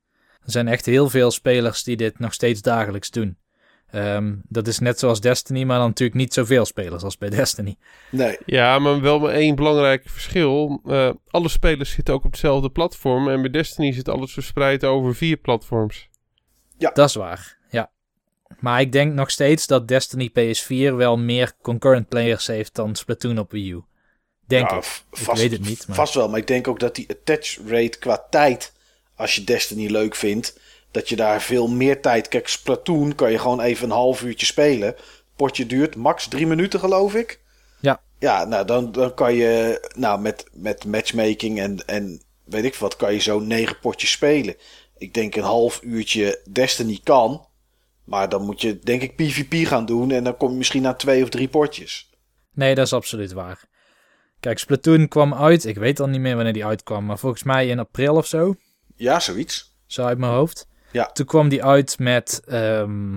[0.45, 3.39] Er zijn echt heel veel spelers die dit nog steeds dagelijks doen.
[3.91, 7.77] Ehm, dat is net zoals Destiny, maar dan natuurlijk niet zoveel spelers als bij Destiny.
[8.11, 8.39] Nee.
[8.47, 10.81] Ja, maar wel maar één belangrijk verschil.
[10.87, 13.29] Eh, alle spelers zitten ook op hetzelfde platform.
[13.29, 16.09] En bij Destiny zit alles verspreid over vier platforms.
[16.79, 17.91] Dat is waar, ja.
[18.61, 23.39] Maar ik denk nog steeds dat Destiny PS4 wel meer concurrent players heeft dan Splatoon
[23.39, 23.83] op Wii U.
[24.47, 25.03] Denk Ja, ik.
[25.11, 27.99] Ik weet het niet, maar- Vast wel, maar ik denk ook dat die attach rate
[27.99, 28.73] qua tijd,
[29.15, 30.61] als je Destiny leuk vindt,
[30.97, 32.29] dat je daar veel meer tijd...
[32.29, 34.95] Kijk, Splatoon kan je gewoon even een half uurtje spelen.
[35.37, 37.41] Potje duurt max drie minuten, geloof ik.
[37.81, 38.01] Ja.
[38.19, 42.97] Ja, nou, dan, dan kan je nou, met, met matchmaking en, en weet ik wat,
[42.97, 44.55] kan je zo negen potjes spelen.
[44.99, 47.47] Ik denk een half uurtje Destiny kan,
[48.05, 50.97] maar dan moet je denk ik PvP gaan doen en dan kom je misschien naar
[50.97, 52.11] twee of drie potjes.
[52.53, 53.65] Nee, dat is absoluut waar.
[54.41, 55.65] Kijk, Splatoon kwam uit.
[55.65, 58.55] Ik weet al niet meer wanneer die uitkwam, maar volgens mij in april of zo.
[58.95, 59.75] Ja, zoiets.
[59.87, 60.67] Zo uit mijn hoofd.
[60.97, 61.11] Ja.
[61.13, 63.15] Toen kwam die uit met, ehm,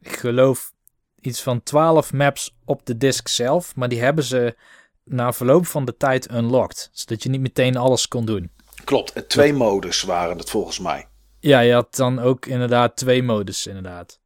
[0.00, 0.72] ik geloof,
[1.20, 3.76] iets van 12 maps op de disk zelf.
[3.76, 4.56] Maar die hebben ze
[5.04, 6.88] na verloop van de tijd unlocked.
[6.92, 8.50] Zodat je niet meteen alles kon doen.
[8.84, 11.08] Klopt, en twee modus waren het volgens mij.
[11.40, 14.20] Ja, je had dan ook inderdaad twee modus, inderdaad.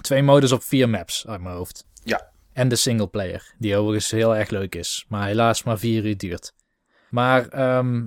[0.00, 1.84] Twee modus op vier maps uit mijn hoofd.
[2.04, 2.30] Ja.
[2.52, 5.04] En de singleplayer, die overigens heel erg leuk is.
[5.08, 6.52] Maar helaas maar vier uur duurt.
[7.10, 8.06] Maar ehm,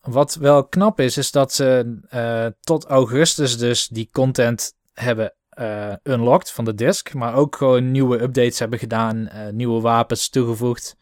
[0.00, 5.92] wat wel knap is, is dat ze eh, tot augustus dus die content hebben eh,
[6.02, 7.14] unlocked van de disk.
[7.14, 10.98] Maar ook gewoon nieuwe updates hebben gedaan, eh, nieuwe wapens toegevoegd.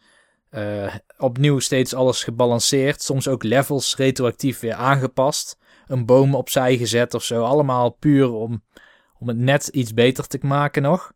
[1.17, 3.01] Opnieuw steeds alles gebalanceerd.
[3.01, 5.57] Soms ook levels retroactief weer aangepast.
[5.87, 7.43] Een boom opzij gezet of zo.
[7.43, 8.63] Allemaal puur om,
[9.19, 11.11] om het net iets beter te maken nog.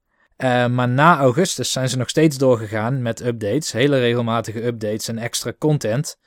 [0.69, 3.71] Maar na augustus zijn ze nog steeds doorgegaan met updates.
[3.71, 6.17] Hele regelmatige updates en extra content.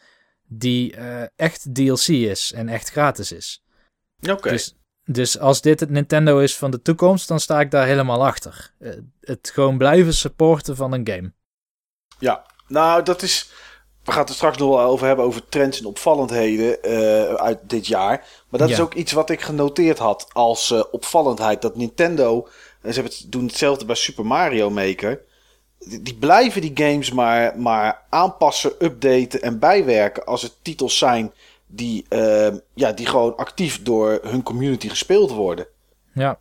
[0.49, 3.63] Die eh, echt DLC is en echt gratis is.
[4.31, 4.51] Oké.
[4.51, 8.27] Dus, dus als dit het Nintendo is van de toekomst, dan sta ik daar helemaal
[8.27, 8.73] achter.
[8.79, 8.91] Eh,
[9.21, 11.33] het gewoon blijven supporten van een game.
[12.19, 13.51] Ja, nou, dat is.
[14.05, 17.59] We gaan het er straks nog wel over hebben over trends en opvallendheden eh, uit
[17.69, 18.27] dit jaar.
[18.49, 21.63] Maar dat is ook iets wat ik genoteerd had als opvallendheid.
[21.63, 22.49] Dat Nintendo,
[22.83, 25.25] en ze hebben het, doen hetzelfde bij Super Mario Maker.
[25.79, 31.33] Die, die blijven die games maar, maar aanpassen, updaten en bijwerken als het titels zijn
[31.67, 35.67] die, eh, ja, die gewoon actief door hun community gespeeld worden.
[36.13, 36.41] Ja,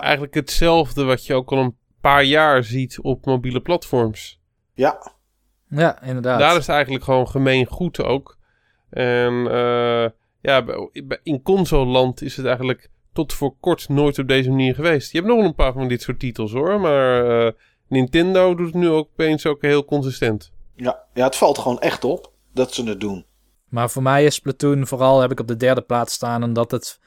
[0.00, 4.40] Eigenlijk hetzelfde wat je ook al een paar jaar ziet op mobiele platforms.
[4.74, 5.12] Ja,
[5.68, 6.38] ja inderdaad.
[6.38, 8.38] Daar is het eigenlijk gewoon gemeen goed ook.
[8.90, 10.08] En eh,
[10.40, 10.64] ja,
[11.22, 15.12] in consoleland is het eigenlijk tot voor kort nooit op deze manier geweest.
[15.12, 17.52] Je hebt nog wel een paar van dit soort titels hoor, maar eh,
[17.92, 20.52] Nintendo doet het nu ook opeens ook heel consistent.
[20.76, 23.26] ja, ja, het valt gewoon echt op dat ze het doen.
[23.68, 26.42] Maar voor mij is Splatoon vooral heb ik op de derde plaats staan.
[26.42, 27.00] Omdat het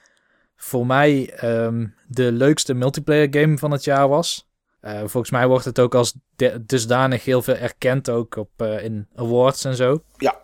[0.55, 4.47] voor mij ehm, de leukste multiplayer game van het jaar was.
[4.79, 6.15] Eh, volgens mij wordt het ook als
[6.61, 8.09] dusdanig heel veel erkend.
[8.09, 10.03] Ook op, eh, in awards en zo.
[10.17, 10.41] Ja.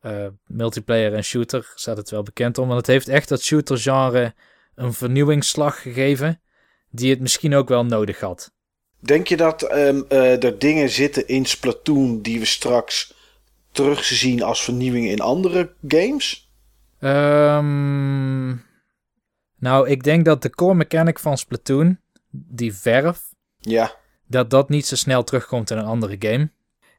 [0.00, 2.66] Eh, multiplayer en shooter staat het wel bekend om.
[2.66, 4.34] Want het heeft echt dat shooter genre
[4.74, 6.40] een vernieuwingsslag gegeven.
[6.90, 8.52] Die het misschien ook wel nodig had.
[9.00, 13.14] Denk je dat ehm, eh, er dingen zitten in Splatoon die we straks
[13.72, 16.50] terug zien als vernieuwingen in andere games?
[16.98, 18.48] Ehm,
[19.58, 21.98] nou, ik denk dat de core mechanic van Splatoon,
[22.30, 23.22] die verf,
[23.60, 23.96] Ja,
[24.26, 26.50] dat dat niet zo snel terugkomt in een andere game.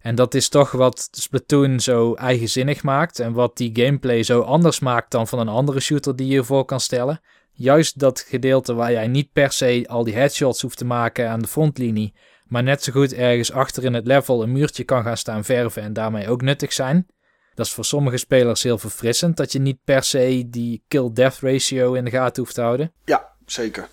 [0.02, 4.80] En dat is toch wat Splatoon zo eigenzinnig maakt en wat die gameplay zo anders
[4.80, 7.22] maakt dan van een andere shooter die je voor kan stellen.
[7.52, 11.40] Juist dat gedeelte waar jij niet per se al die headshots hoeft te maken aan
[11.40, 12.14] de frontlinie,
[12.46, 15.82] maar net zo goed ergens achter in het level een muurtje kan gaan staan verven
[15.82, 17.08] en daarmee ook nuttig zijn.
[17.54, 21.94] Dat is voor sommige spelers heel verfrissend, dat je niet per se die kill-death ratio
[21.94, 22.94] in de gaten hoeft te houden.
[23.06, 23.88] ja, zeker.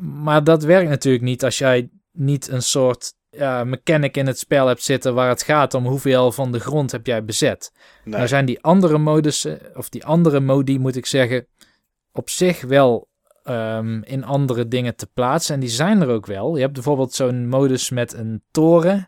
[0.00, 3.16] Maar dat werkt natuurlijk niet als jij niet een soort
[3.64, 7.06] mechanic in het spel hebt zitten waar het gaat om hoeveel van de grond heb
[7.06, 7.72] jij bezet.
[8.04, 8.14] Nee.
[8.14, 11.46] Nou zijn die andere modussen, of die andere modi moet ik zeggen,
[12.18, 13.08] op zich wel
[13.42, 15.54] ehm, in andere dingen te plaatsen.
[15.54, 16.54] En die zijn er ook wel.
[16.54, 19.06] Je hebt bijvoorbeeld zo'n modus met een toren.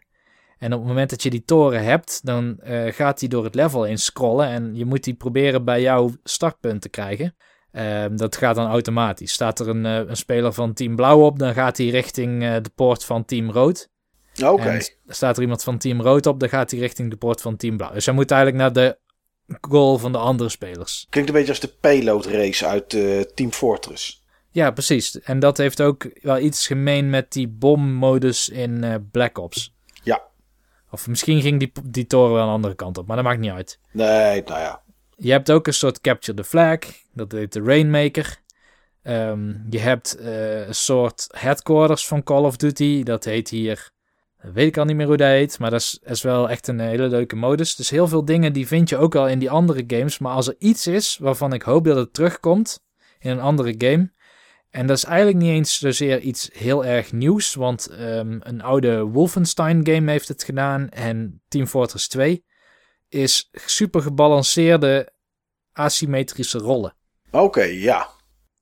[0.58, 3.54] En op het moment dat je die toren hebt, dan eh, gaat die door het
[3.54, 4.46] level in scrollen.
[4.46, 7.36] En je moet die proberen bij jouw startpunt te krijgen.
[7.72, 9.32] Ehm, dat gaat dan automatisch.
[9.32, 12.54] Staat er een, eh, een speler van Team Blauw op, dan gaat hij richting eh,
[12.62, 13.88] de poort van Team Rood.
[14.44, 14.78] Oké.
[15.06, 17.76] Staat er iemand van Team Rood op, dan gaat hij richting de poort van Team
[17.76, 17.92] Blauw.
[17.92, 18.98] Dus hij moet eigenlijk naar de
[19.60, 21.06] goal van de andere spelers.
[21.10, 24.24] Klinkt een beetje als de payload race uit eh, Team Fortress.
[24.50, 25.20] Ja, precies.
[25.20, 29.74] En dat heeft ook wel iets gemeen met die bommodus in eh, Black Ops.
[30.02, 30.22] Ja.
[30.90, 33.50] Of misschien ging die, die toren wel een andere kant op, maar dat maakt niet
[33.50, 33.78] uit.
[33.92, 34.82] Nee, nou ja.
[35.16, 36.78] Je hebt ook een soort Capture the Flag,
[37.12, 38.38] dat heet de Rainmaker.
[39.02, 43.90] Ehm, je hebt eh, een soort headquarters van Call of Duty, dat heet hier,
[44.40, 47.08] weet ik al niet meer hoe dat heet, maar dat is, wel echt een hele
[47.08, 47.74] leuke modus.
[47.74, 50.48] Dus heel veel dingen die vind je ook al in die andere games, maar als
[50.48, 52.82] er iets is waarvan ik hoop dat het terugkomt
[53.18, 54.12] in een andere game,
[54.70, 59.00] en dat is eigenlijk niet eens zozeer iets heel erg nieuws, want ehm, een oude
[59.00, 62.44] Wolfenstein game heeft het gedaan en Team Fortress 2
[63.08, 65.12] is super gebalanceerde
[65.72, 66.94] asymmetrische rollen.
[67.30, 68.08] Oké, ja.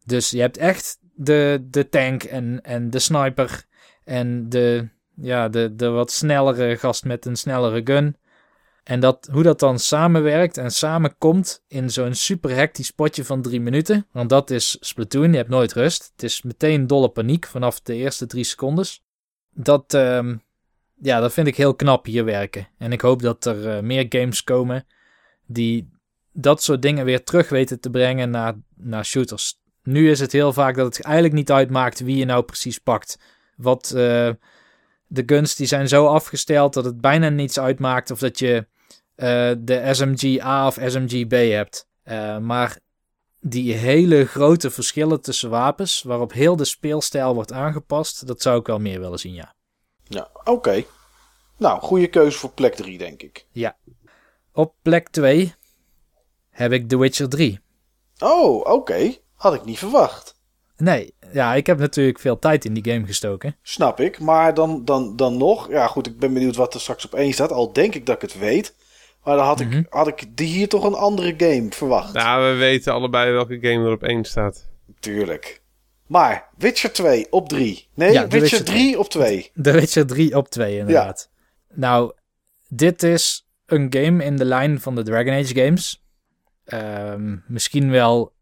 [0.04, 3.64] Dus je hebt echt de, de tank en, en de sniper
[4.04, 4.88] en de,
[5.20, 8.16] ja, de, de wat snellere gast met een snellere gun.
[8.88, 13.60] En dat, hoe dat dan samenwerkt en samenkomt in zo'n super hectisch potje van drie
[13.60, 14.06] minuten.
[14.12, 16.10] Want dat is Splatoon, je hebt nooit rust.
[16.12, 19.02] Het is meteen dolle paniek vanaf de eerste drie secondes.
[19.50, 20.36] Dat, ehm,
[21.00, 22.68] ja, dat vind ik heel knap hier werken.
[22.78, 24.86] En ik hoop dat er eh, meer games komen
[25.46, 25.90] die
[26.32, 29.60] dat soort dingen weer terug weten te brengen naar, naar shooters.
[29.82, 33.18] Nu is het heel vaak dat het eigenlijk niet uitmaakt wie je nou precies pakt.
[33.56, 34.30] Wat eh,
[35.08, 38.66] de guns die zijn zo afgesteld dat het bijna niets uitmaakt of dat je
[39.14, 41.86] eh, de SMG A of SMG B hebt.
[42.02, 42.78] Eh, maar
[43.40, 48.66] die hele grote verschillen tussen wapens, waarop heel de speelstijl wordt aangepast, dat zou ik
[48.66, 49.54] wel meer willen zien, ja.
[50.04, 50.84] Ja, oké.
[51.56, 53.46] Nou, goede keuze voor plek 3, denk ik.
[54.52, 55.54] Op plek 2
[56.50, 57.60] heb ik The Witcher 3.
[58.18, 59.14] Oh, oké.
[59.34, 60.37] Had ik niet verwacht.
[60.78, 63.56] Nee, ja, ik heb natuurlijk veel tijd in die game gestoken.
[63.62, 64.20] Snap ik.
[64.20, 65.70] Maar dan, dan, dan nog.
[65.70, 67.52] Ja, goed, ik ben benieuwd wat er straks op één staat.
[67.52, 68.74] Al denk ik dat ik het weet.
[69.24, 69.78] Maar dan had, Mhm.
[69.78, 72.12] ik, had ik die hier toch een andere game verwacht.
[72.12, 74.66] Nou, we weten allebei welke game er op één staat.
[75.00, 75.62] Tuurlijk.
[76.06, 77.88] Maar Witcher 2 op 3.
[77.94, 79.50] Nee, Ja, Witcher, Witcher 3 op 2.
[79.62, 81.30] The Witcher 3 op 2 inderdaad.
[81.74, 82.12] Nou,
[82.68, 86.02] dit is een game in de lijn van de Dragon Age games.
[86.64, 88.32] Ehm, misschien wel,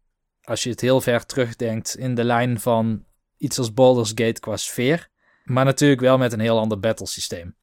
[0.47, 3.05] als je het heel ver terugdenkt, in de lijn van
[3.37, 5.09] iets als Baldur's Gate qua sfeer.
[5.43, 7.55] Maar natuurlijk wel met een heel ander battlesysteem.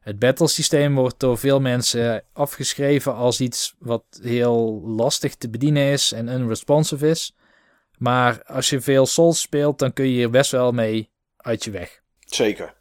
[0.00, 6.12] Het battlesysteem wordt door veel mensen afgeschreven als iets wat heel lastig te bedienen is
[6.12, 7.36] en unresponsive is.
[7.98, 11.70] Maar als je veel Souls speelt, dan kun je hier best wel mee uit je
[11.70, 12.02] weg.
[12.18, 12.74] Zeker.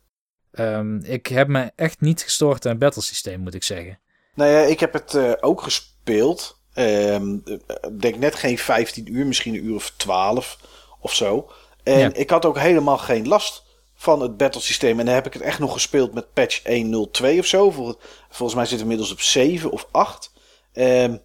[0.52, 4.00] Ehm, ik heb me echt niet gestoord aan het battlesysteem, moet ik zeggen.
[4.34, 6.57] Nou ja, ik heb het eh, ook gespeeld.
[6.78, 10.58] Ehm, Ik denk net geen 15 uur, misschien een uur of 12
[11.00, 11.52] of zo.
[11.84, 12.10] En Ja.
[12.14, 13.64] ik had ook helemaal geen last
[13.96, 15.00] van het battlesysteem.
[15.00, 17.72] En dan heb ik het echt nog gespeeld met patch 1.02 of zo.
[17.72, 17.96] Vol-
[18.30, 20.32] Volgens mij zitten we inmiddels op 7 of 8.
[20.74, 21.18] Ehm,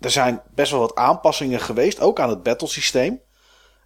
[0.00, 3.20] er zijn best wel wat aanpassingen geweest, ook aan het battlesysteem.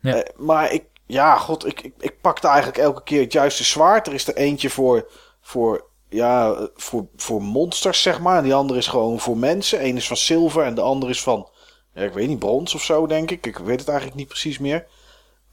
[0.00, 0.14] Ja.
[0.14, 4.06] Eh, maar ik, ja, god, ik, ik, ik pakte eigenlijk elke keer het juiste zwaard.
[4.06, 5.10] Er is er eentje voor,
[5.40, 8.36] voor, ja, voor, voor monsters, zeg maar.
[8.36, 9.84] En die andere is gewoon voor mensen.
[9.84, 11.48] Eén is van zilver en de andere is van,
[11.94, 13.46] ja, ik weet niet, brons of zo, denk ik.
[13.46, 14.86] Ik weet het eigenlijk niet precies meer.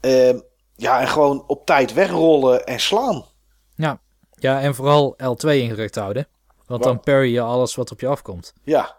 [0.00, 0.38] Ehm,
[0.76, 3.24] ja, en gewoon op tijd wegrollen en slaan.
[3.76, 4.00] Ja,
[4.34, 6.28] ja en vooral L2 ingedrukt houden.
[6.66, 8.52] Want dan parry je alles wat op je afkomt.
[8.64, 8.96] Ja,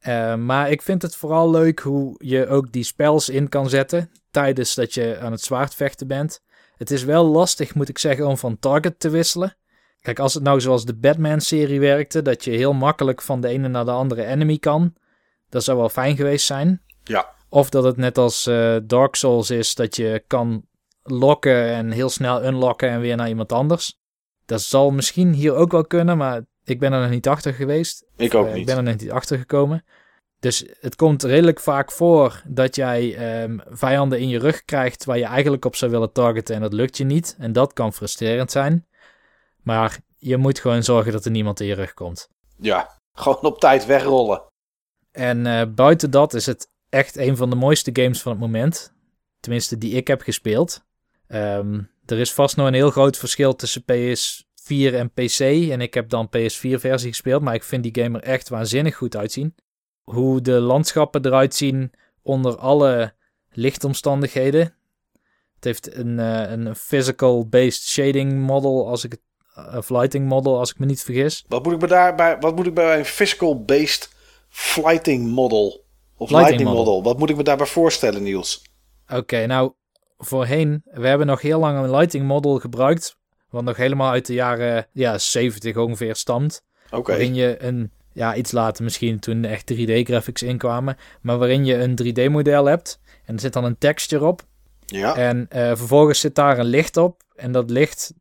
[0.00, 4.10] Eh, maar ik vind het vooral leuk hoe je ook die spells in kan zetten
[4.30, 6.40] tijdens dat je aan het zwaardvechten bent.
[6.76, 9.56] Het is wel lastig, moet ik zeggen, om van target te wisselen.
[10.02, 13.68] Kijk, als het nou zoals de Batman-serie werkte, dat je heel makkelijk van de ene
[13.68, 14.94] naar de andere enemy kan,
[15.48, 16.82] dat zou wel fijn geweest zijn.
[17.04, 20.66] ja, Of dat het net als eh, Dark Souls is, dat je kan
[21.02, 24.00] lokken en heel snel unlocken en weer naar iemand anders.
[24.46, 28.04] Dat zal misschien hier ook wel kunnen, maar ik ben er nog niet achter geweest.
[28.16, 28.66] ik ook Eh, Ik niet.
[28.66, 29.84] ben er nog niet achter gekomen.
[30.40, 35.18] Dus het komt redelijk vaak voor dat jij ehm, vijanden in je rug krijgt waar
[35.18, 37.36] je eigenlijk op zou willen targeten en dat lukt je niet.
[37.38, 38.86] En dat kan frustrerend zijn.
[39.62, 42.28] Maar je moet gewoon zorgen dat er niemand in je rug komt.
[42.58, 44.42] Ja, gewoon op tijd wegrollen.
[45.10, 48.92] En eh, buiten dat is het echt een van de mooiste games van het moment.
[49.40, 50.84] Tenminste, die ik heb gespeeld.
[51.26, 55.40] Ehm, er is vast nog een heel groot verschil tussen PS4 en PC.
[55.70, 57.42] En ik heb dan PS4-versie gespeeld.
[57.42, 59.54] Maar ik vind die game er echt waanzinnig goed uitzien.
[60.02, 63.14] Hoe de landschappen eruit zien onder alle
[63.50, 64.74] lichtomstandigheden.
[65.54, 69.20] Het heeft een, eh, een physical-based shading model, als ik het,
[69.76, 71.44] of lighting model, als ik me niet vergis.
[71.48, 74.10] Wat moet ik bij, daarbij, wat moet ik bij een physical-based
[74.48, 75.84] flighting model?
[76.16, 76.84] Of Lighting lighting model.
[76.84, 77.02] model.
[77.02, 78.62] Wat moet ik me daarbij voorstellen, Niels?
[79.08, 79.72] Oké, nou,
[80.18, 83.16] voorheen, we hebben nog heel lang een lighting model gebruikt,
[83.50, 86.64] wat nog helemaal uit de jaren ja, 70 ongeveer stamt.
[86.90, 87.10] Oké.
[87.10, 91.98] Waarin je een, ja, iets later misschien toen echt 3D-graphics inkwamen, maar waarin je een
[92.02, 94.42] 3D-model hebt en er zit dan een texture op.
[94.86, 95.16] Ja.
[95.16, 97.22] En eh, vervolgens zit daar een licht op.
[97.34, 98.12] En dat licht,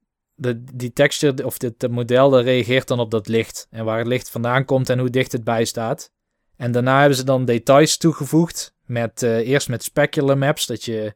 [0.42, 3.68] de, die texture of dit het model, dat reageert dan op dat licht.
[3.70, 6.12] En waar het licht vandaan komt en hoe dicht het bij staat.
[6.56, 8.76] En daarna hebben ze dan details toegevoegd.
[8.86, 11.14] Met, eh, eerst met specular maps, dat je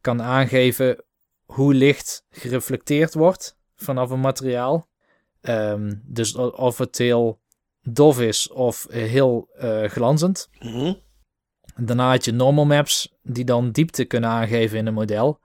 [0.00, 1.04] kan aangeven
[1.44, 4.88] hoe licht gereflecteerd wordt vanaf een materiaal.
[5.40, 7.40] Ehm, dus of het heel
[7.82, 10.48] dof is of heel eh, glanzend.
[10.58, 10.92] Mhm.
[11.76, 15.40] Daarna had je normal maps die dan diepte kunnen aangeven in een model.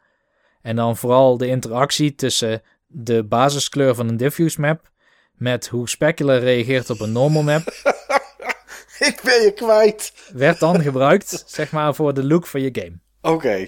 [0.61, 2.61] En dan vooral de interactie tussen
[2.93, 4.91] de basiskleur van een diffuse map
[5.33, 7.61] met hoe specular reageert op een normal map,
[9.09, 10.13] ik ben je kwijt.
[10.33, 12.99] werd dan gebruikt, zeg maar, voor de look van je game.
[13.21, 13.67] Oké.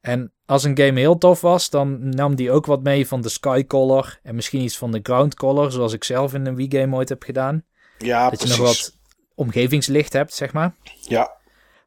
[0.00, 3.28] En als een game heel tof was, dan nam die ook wat mee van de
[3.28, 6.70] sky color en misschien iets van de ground color, zoals ik zelf in een Wii
[6.70, 7.64] game ooit heb gedaan.
[7.98, 8.56] Ja, dat precies.
[8.56, 8.98] je nog wat
[9.34, 10.74] omgevingslicht hebt, zeg maar.
[11.00, 11.36] Ja.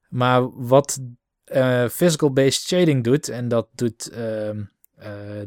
[0.09, 0.99] Maar wat
[1.45, 4.65] eh, physical-based shading doet, en dat doet ehm, eh,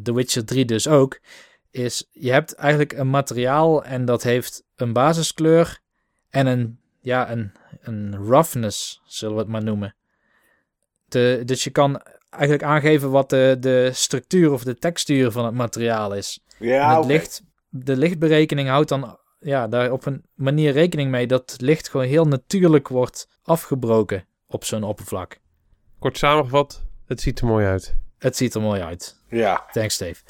[0.02, 1.20] The Witcher 3 dus ook,
[1.70, 5.80] is je hebt eigenlijk een materiaal en dat heeft een basiskleur
[6.30, 9.94] en een, ja, een, een roughness, zullen we het maar noemen.
[11.04, 15.54] De, dus je kan eigenlijk aangeven wat de, de structuur of de textuur van het
[15.54, 16.40] materiaal is.
[16.58, 21.50] En het licht, de lichtberekening houdt dan ja, daar op een manier rekening mee dat
[21.50, 25.38] het licht gewoon heel natuurlijk wordt afgebroken op zo'n oppervlak.
[25.98, 27.96] Kort samengevat, het ziet er mooi uit.
[28.18, 29.20] Het ziet er mooi uit.
[29.28, 29.66] Ja.
[29.72, 30.22] Thanks, Steve.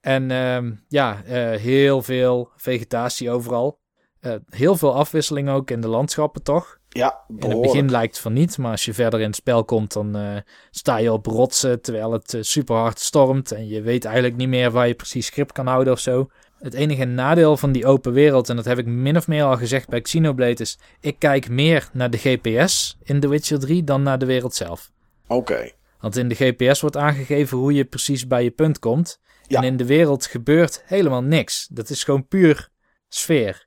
[0.00, 3.80] En ehm, ja, eh, heel veel vegetatie overal.
[4.20, 6.78] Eh, heel veel afwisseling ook in de landschappen, toch?
[6.88, 9.64] Ja, In het begin lijkt het van niet, maar als je verder in het spel
[9.64, 10.36] komt, dan eh,
[10.70, 13.52] sta je op rotsen terwijl het super hard stormt.
[13.52, 16.30] En je weet eigenlijk niet meer waar je precies grip kan houden of zo.
[16.58, 19.56] Het enige nadeel van die open wereld, en dat heb ik min of meer al
[19.56, 24.02] gezegd bij Xenoblade, is ik kijk meer naar de GPS in The Witcher 3 dan
[24.02, 24.90] naar de wereld zelf.
[25.26, 25.70] Oké.
[26.02, 29.20] Want in de GPS wordt aangegeven hoe je precies bij je punt komt.
[29.46, 29.58] Ja.
[29.58, 31.66] En in de wereld gebeurt helemaal niks.
[31.70, 32.68] Dat is gewoon puur
[33.08, 33.66] sfeer.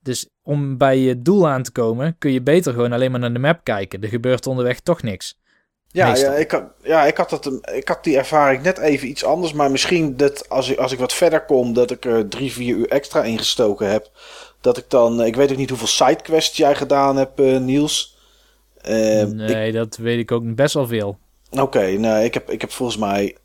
[0.00, 3.32] Dus om bij je doel aan te komen, kun je beter gewoon alleen maar naar
[3.32, 4.02] de map kijken.
[4.02, 5.38] Er gebeurt onderweg toch niks.
[5.90, 6.32] Ja, Meestal.
[6.32, 9.52] ja, ik had, ja ik, had dat, ik had die ervaring net even iets anders.
[9.52, 12.76] Maar misschien dat als ik, als ik wat verder kom, dat ik er drie, vier
[12.76, 14.10] uur extra ingestoken heb.
[14.60, 18.18] Dat ik dan, ik weet ook niet hoeveel sidequests jij gedaan hebt, eh, Niels.
[18.76, 21.18] Eh, ik- nee, dat weet ik ook best wel veel.
[21.50, 23.36] Oké, nou, ik heb, ik heb volgens mij.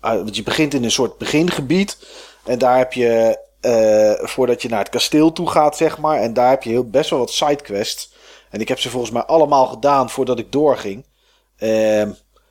[0.00, 1.98] ah, want je begint in een soort begingebied.
[2.44, 3.38] En daar heb je.
[3.60, 6.18] eh, voordat je naar het kasteel toe gaat, zeg maar.
[6.20, 8.12] En daar heb je heel, best wel wat sidequests.
[8.50, 11.04] En ik heb ze volgens mij allemaal gedaan voordat ik doorging.
[11.56, 12.10] Ehm,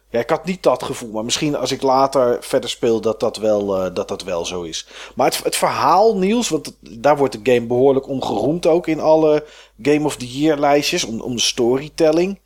[0.09, 1.11] ja, ik had niet dat gevoel.
[1.11, 4.61] Maar misschien als ik later verder speel, dat dat wel, eh, dat dat wel zo
[4.61, 4.87] is.
[5.15, 6.49] Maar het, het verhaal, Niels.
[6.49, 9.45] Want daar wordt de game behoorlijk om geroemd ook in alle
[9.81, 11.03] Game of the Year lijstjes.
[11.03, 12.39] Om, om de storytelling.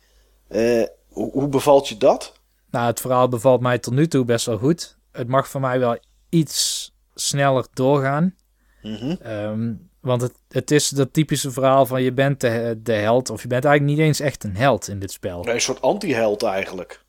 [0.48, 2.32] Eh, hoe bevalt je dat?
[2.70, 4.98] Nou, het verhaal bevalt mij tot nu toe best wel goed.
[5.12, 8.34] Het mag voor mij wel iets sneller doorgaan.
[8.82, 9.16] Mhm.
[9.22, 13.30] Ehm, want het, het is dat typische verhaal van je bent de, de held.
[13.30, 15.42] Of je bent eigenlijk niet eens echt een held in dit spel.
[15.42, 17.04] Nee, een soort anti-held eigenlijk.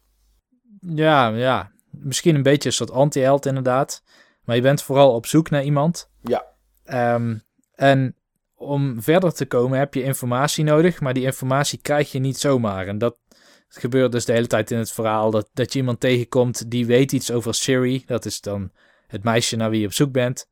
[0.80, 1.72] Ja, ja.
[1.90, 4.04] Misschien een beetje een soort anti-held inderdaad.
[4.44, 6.10] Maar je bent vooral op zoek naar iemand.
[6.22, 6.46] Ja.
[6.84, 7.38] Ehm,
[7.76, 8.16] en
[8.56, 11.02] om verder te komen heb je informatie nodig.
[11.02, 12.88] Maar die informatie krijg je niet zomaar.
[12.88, 13.18] En dat
[13.70, 15.32] gebeurt dus de hele tijd in het verhaal.
[15.32, 18.04] Dat, dat je iemand tegenkomt die weet iets over Siri.
[18.06, 18.72] Dat is dan
[19.08, 20.48] het meisje naar wie je op zoek bent.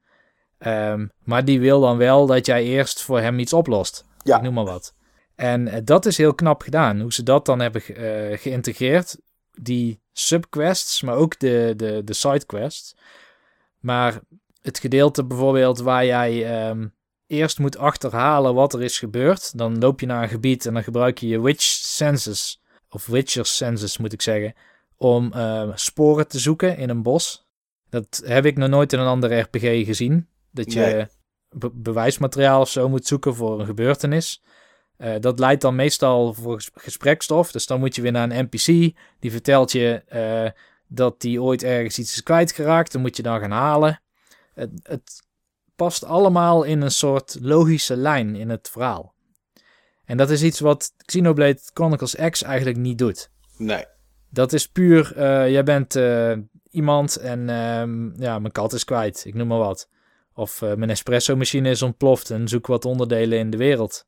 [0.57, 4.05] Ehm, maar die wil dan wel dat jij eerst voor hem iets oplost.
[4.23, 4.37] Ja.
[4.37, 4.93] Ik noem maar wat.
[5.35, 6.99] En eh, dat is heel knap gedaan.
[7.01, 9.17] Hoe ze dat dan hebben ge- eh, geïntegreerd.
[9.61, 12.95] Die subquests, maar ook de, de, de sidequests.
[13.79, 14.19] Maar
[14.61, 16.87] het gedeelte bijvoorbeeld waar jij ehm,
[17.27, 19.57] eerst moet achterhalen wat er is gebeurd.
[19.57, 22.61] Dan loop je naar een gebied en dan gebruik je je witch senses.
[22.89, 24.53] Of witcher senses moet ik zeggen.
[24.97, 27.45] Om eh, sporen te zoeken in een bos.
[27.89, 30.27] Dat heb ik nog nooit in een andere RPG gezien.
[30.51, 31.05] Dat je Nee.
[31.49, 34.43] be- bewijsmateriaal of zo moet zoeken voor een gebeurtenis.
[34.97, 37.51] Eh, dat leidt dan meestal voor ges- gesprekstof.
[37.51, 38.65] Dus dan moet je weer naar een NPC.
[39.19, 40.49] Die vertelt je eh,
[40.87, 42.91] dat die ooit ergens iets is kwijtgeraakt.
[42.91, 44.01] Dan moet je dan gaan halen.
[44.53, 45.21] Het, het
[45.75, 49.13] past allemaal in een soort logische lijn in het verhaal.
[50.07, 53.29] En dat is iets wat Xenoblade Chronicles X eigenlijk niet doet.
[53.57, 53.85] Nee.
[54.29, 56.33] Dat is puur, eh, jij bent eh,
[56.69, 59.89] iemand en ehm, ja, mijn kat is kwijt, ik noem maar wat.
[60.33, 64.05] Of eh, mijn espresso-machine is ontploft en zoek wat onderdelen in de wereld.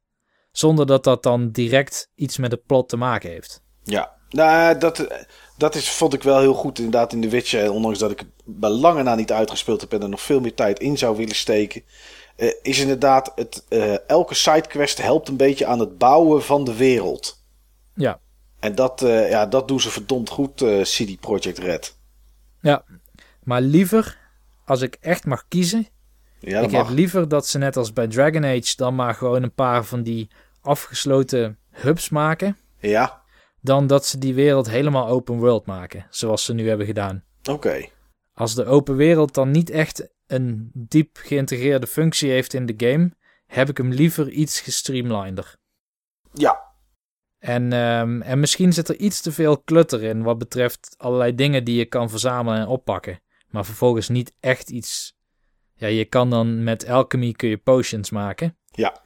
[0.51, 3.61] Zonder dat dat dan direct iets met het plot te maken heeft.
[3.83, 5.07] Ja, nou, dat,
[5.57, 7.71] dat is, vond ik wel heel goed inderdaad in The Witcher.
[7.71, 10.53] Ondanks dat ik het bij lange na niet uitgespeeld heb en er nog veel meer
[10.53, 11.83] tijd in zou willen steken.
[12.39, 16.75] Eh, is inderdaad, het, eh, elke sidequest helpt een beetje aan het bouwen van de
[16.75, 17.43] wereld.
[17.95, 18.19] Ja,
[18.59, 21.97] En dat, eh, ja, dat doen ze verdomd goed, CD Projekt Red.
[22.61, 22.83] ja.
[23.43, 24.17] Maar liever,
[24.65, 25.87] als ik echt mag kiezen,
[26.39, 26.87] Ja, ik mag.
[26.87, 30.03] heb liever dat ze net als bij Dragon Age dan maar gewoon een paar van
[30.03, 30.29] die
[30.61, 32.57] afgesloten hubs maken.
[32.77, 33.21] Ja,
[33.61, 37.23] Dan dat ze die wereld helemaal open world maken, zoals ze nu hebben gedaan.
[37.49, 37.85] oké.
[38.33, 43.11] Als de open wereld dan niet echt een diep geïntegreerde functie heeft in de game,
[43.45, 45.55] heb ik hem liever iets gestreamliner.
[46.33, 46.67] Ja,
[47.39, 51.63] En, ehm, en misschien zit er iets te veel clutter in wat betreft allerlei dingen
[51.63, 53.19] die je kan verzamelen en oppakken.
[53.49, 55.17] Maar vervolgens niet echt iets.
[55.75, 58.57] Ja, je kan dan met alchemy kun je potions maken.
[58.71, 59.01] ja.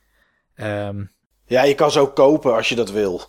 [0.55, 1.05] Ehm,
[1.45, 3.21] Ja, je kan ze ook kopen als je dat wil.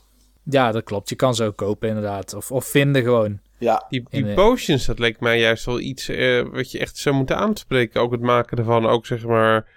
[0.44, 1.08] ja, dat klopt.
[1.08, 2.34] Je kan ze ook kopen inderdaad.
[2.34, 3.40] Of, of vinden gewoon.
[3.58, 7.14] Ja, Die, eh, potions, dat leek mij juist wel iets eh, wat je echt zou
[7.14, 8.00] moeten aanspreken.
[8.00, 9.68] Ook het maken ervan, ook zeg maar,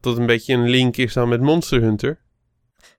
[0.00, 2.18] dat het een beetje een link is dan met Monster Hunter.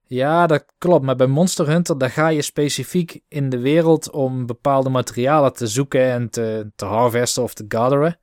[0.07, 1.05] Ja, dat klopt.
[1.05, 5.67] Maar bij Monster Hunter, daar ga je specifiek in de wereld om bepaalde materialen te
[5.67, 8.19] zoeken en te, te harvesten of te gatheren.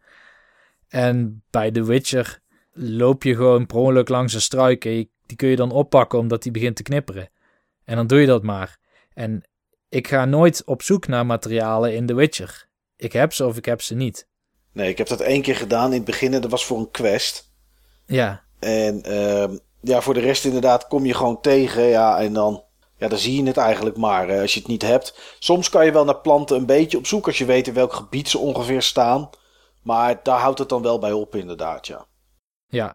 [0.89, 2.41] En bij The Witcher
[2.73, 6.19] loop je gewoon per ongeluk langs een struik en je- die kun je dan oppakken
[6.19, 7.31] omdat die begint te knipperen.
[7.85, 8.79] En dan doe je dat maar.
[9.15, 9.43] En
[9.93, 12.69] ik ga nooit op zoek naar materialen in The Witcher.
[12.97, 14.29] Ik heb ze of ik heb ze niet.
[14.73, 16.91] nee, ik heb dat één keer gedaan in het begin en dat was voor een
[16.91, 17.51] quest.
[18.07, 21.83] Ja, En ehm, ja, voor de rest inderdaad kom je gewoon tegen.
[21.83, 22.65] Ja, en dan,
[22.97, 25.37] ja, dan zie je het eigenlijk maar als je het niet hebt.
[25.39, 27.93] Soms kan je wel naar planten een beetje op zoek als je weet in welk
[27.93, 29.31] gebied ze ongeveer staan.
[29.83, 32.07] Maar daar houdt het dan wel bij op inderdaad, ja.
[32.69, 32.95] ja.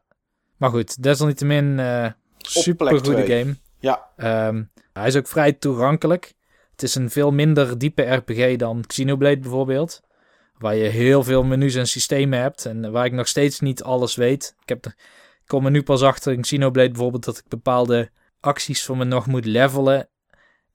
[0.58, 3.56] Maar goed, desalniettemin eh super goede game.
[3.80, 4.64] Ja, Ehm,
[4.94, 6.34] hij is ook vrij toegankelijk.
[6.78, 10.02] Het is een veel minder diepe RPG dan Xenoblade bijvoorbeeld.
[10.58, 12.66] Waar je heel veel menus en systemen hebt.
[12.66, 14.56] En waar ik nog steeds niet alles weet.
[14.62, 14.96] Ik, heb er,
[15.42, 18.10] ik kom er nu pas achter in Xenoblade bijvoorbeeld dat ik bepaalde
[18.40, 20.10] acties voor me nog moet levelen.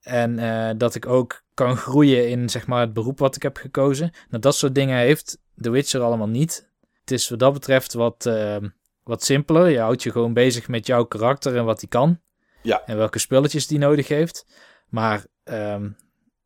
[0.01, 3.57] En eh, dat ik ook kan groeien in zeg maar, het beroep wat ik heb
[3.57, 4.11] gekozen.
[4.29, 6.69] Nou, dat soort dingen heeft The Witcher allemaal niet.
[6.99, 8.69] Het is wat dat betreft wat, ehm,
[9.03, 9.69] wat simpeler.
[9.69, 12.19] Je houdt je gewoon bezig met jouw karakter en wat hij kan
[12.85, 14.45] en welke spulletjes die nodig heeft.
[14.89, 15.89] Maar ehm,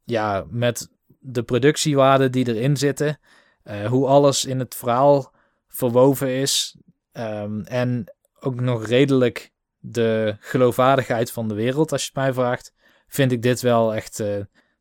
[0.03, 3.19] ja, met de productiewaarden die erin zitten,
[3.63, 5.31] eh, hoe alles in het verhaal
[5.67, 6.75] verwoven is
[7.11, 12.73] ehm, en ook nog redelijk de geloofwaardigheid van de wereld, als je het mij vraagt,
[13.07, 14.27] vind ik dit wel echt eh,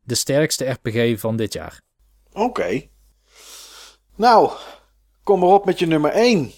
[0.01, 1.81] de sterkste RPG van dit jaar.
[2.31, 2.87] oké.
[4.15, 4.51] Nou,
[5.23, 6.51] kom maar op met je nummer 1.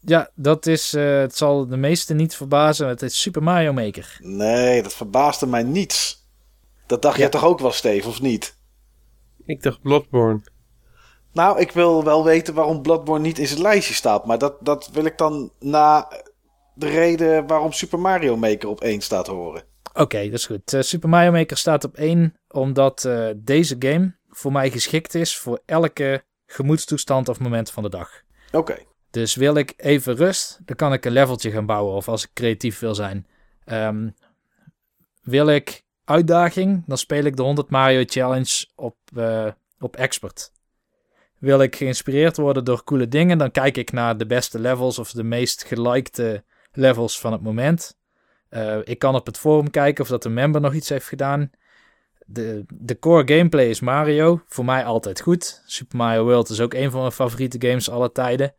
[0.00, 4.16] Ja, dat is, eh, het zal de meesten niet verbazen, het is Super Mario Maker.
[4.20, 6.25] Nee, dat verbaasde mij niets.
[6.86, 7.20] Dat dacht Ja.
[7.20, 8.58] jij toch ook wel, Steve, of niet?
[9.44, 10.40] Ik dacht Bloodborne.
[11.32, 14.26] Nou, ik wil wel weten waarom Bloodborne niet in zijn lijstje staat.
[14.26, 16.08] Maar dat, dat wil ik dan na
[16.74, 19.62] de reden waarom Super Mario Maker op 1 staat horen.
[19.94, 20.72] Oké, dat is goed.
[20.72, 25.36] Eh, Super Mario Maker staat op 1 omdat eh, deze game voor mij geschikt is
[25.36, 28.10] voor elke gemoedstoestand of moment van de dag.
[28.52, 28.76] Oké,
[29.10, 32.30] Dus wil ik even rust, dan kan ik een leveltje gaan bouwen of als ik
[32.34, 33.26] creatief wil zijn.
[33.64, 34.08] Ehm,
[35.22, 39.46] wil ik uitdaging, dan speel ik de 100 Mario Challenge op, eh,
[39.78, 40.52] op expert.
[41.38, 45.10] Wil ik geïnspireerd worden door coole dingen, dan kijk ik naar de beste levels of
[45.10, 47.98] de meest gelikte levels van het moment.
[48.48, 51.50] Eh, ik kan op het forum kijken of dat een member nog iets heeft gedaan.
[52.26, 54.42] De, de core gameplay is Mario.
[54.46, 55.62] Voor mij altijd goed.
[55.66, 58.54] Super Mario World is ook een van mijn favoriete games aller tijden.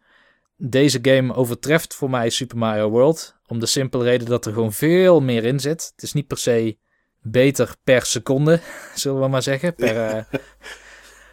[0.57, 3.35] Deze game overtreft voor mij Super Mario World.
[3.47, 5.91] Om de simpele reden dat er gewoon veel meer in zit.
[5.95, 6.77] Het is niet per se
[7.31, 8.59] beter per seconde,
[8.95, 9.75] zullen we maar zeggen.
[9.75, 10.23] Per, eh,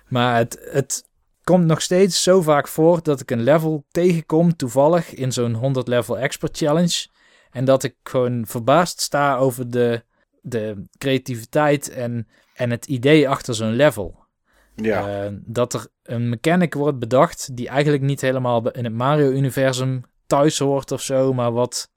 [0.08, 1.08] maar het, het
[1.44, 5.88] komt nog steeds zo vaak voor dat ik een level tegenkom toevallig in zo'n 100
[5.88, 7.06] level expert challenge.
[7.50, 10.04] En dat ik gewoon verbaasd sta over de,
[10.40, 14.26] de creativiteit en, en het idee achter zo'n level.
[14.74, 15.24] ja.
[15.24, 20.58] Eh, dat er een mechanic wordt bedacht die eigenlijk niet helemaal in het Mario-universum thuis
[20.58, 21.90] hoort of zo, maar wat,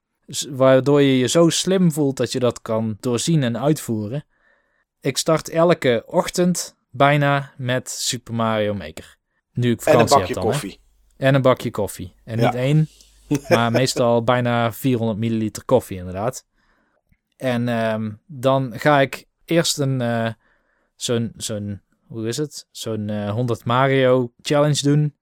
[0.50, 4.24] waardoor je je zo slim voelt dat je dat kan doorzien en uitvoeren.
[5.00, 9.16] Ik start elke ochtend bijna met Super Mario Maker.
[9.52, 10.50] Nu ik en een vakantie bakje heb dan, hè.
[10.50, 10.80] koffie.
[11.16, 12.14] En een bakje koffie.
[12.24, 12.44] En Ja.
[12.44, 12.88] niet één,
[13.48, 16.46] maar meestal bijna 400 milliliter koffie inderdaad.
[17.36, 20.32] En ehm, dan ga ik eerst een, eh,
[20.96, 22.66] zo'n, zo'n hoe is het?
[22.70, 25.14] Zo'n eh 100 Mario challenge doen.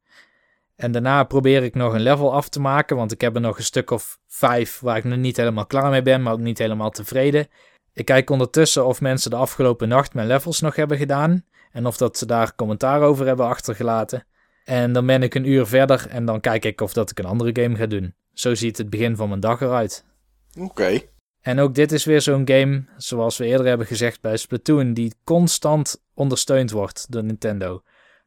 [0.77, 3.59] En daarna probeer ik nog een level af te maken, want ik heb er nog
[3.59, 6.59] een stuk of vijf waar ik nog niet helemaal klaar mee ben, maar ook niet
[6.59, 7.49] helemaal tevreden.
[7.93, 11.97] Ik kijk ondertussen of mensen de afgelopen nacht mijn levels nog hebben gedaan en of
[11.97, 14.27] dat ze daar commentaar over hebben achtergelaten.
[14.65, 17.25] En dan ben ik een uur verder en dan kijk ik of dat ik een
[17.25, 18.15] andere game ga doen.
[18.33, 20.05] Zo ziet het begin van mijn dag eruit.
[20.59, 21.01] Oké.
[21.41, 25.15] En ook dit is weer zo'n game, zoals we eerder hebben gezegd bij Splatoon, die
[25.25, 27.83] constant ondersteund wordt door Nintendo.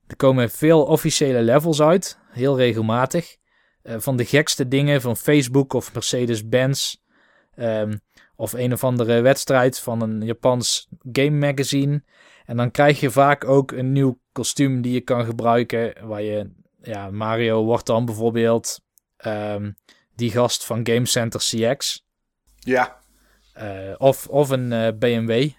[0.07, 3.37] Er komen veel officiële levels uit, heel regelmatig.
[3.81, 6.95] Eh, van de gekste dingen van Facebook of Mercedes-Benz.
[7.55, 7.97] ehm,
[8.35, 12.03] of een of andere wedstrijd van een Japans game magazine.
[12.45, 16.07] En dan krijg je vaak ook een nieuw kostuum die je kan gebruiken.
[16.07, 16.51] Waar je,
[16.81, 18.79] ja, Mario wordt dan bijvoorbeeld
[19.17, 19.71] ehm,
[20.15, 22.05] die gast van Game Center CX.
[22.59, 22.97] Ja.
[23.53, 25.49] Eh, of, of een eh, BMW.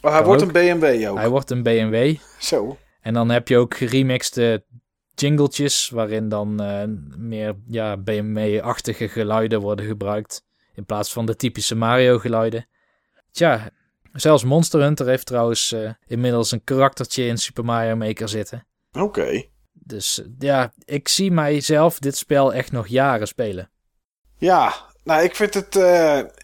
[0.00, 0.48] Oh, hij wordt ook.
[0.48, 1.16] een BMW ook.
[1.16, 2.16] Hij wordt een BMW.
[2.38, 2.76] Zo.
[3.00, 4.64] En dan heb je ook geremixte
[5.14, 6.82] jingletjes, waarin dan eh,
[7.16, 10.44] meer ja, BMW-achtige geluiden worden gebruikt.
[10.74, 12.66] In plaats van de typische Mario-geluiden.
[13.30, 13.70] Tja,
[14.12, 18.66] zelfs Monster Hunter heeft trouwens eh, inmiddels een karaktertje in Super Mario Maker zitten.
[18.92, 19.44] Oké.
[19.72, 23.70] Dus eh, ja, ik zie mijzelf dit spel echt nog jaren spelen.
[24.38, 24.74] Ja,
[25.04, 25.76] nou, ik vind het.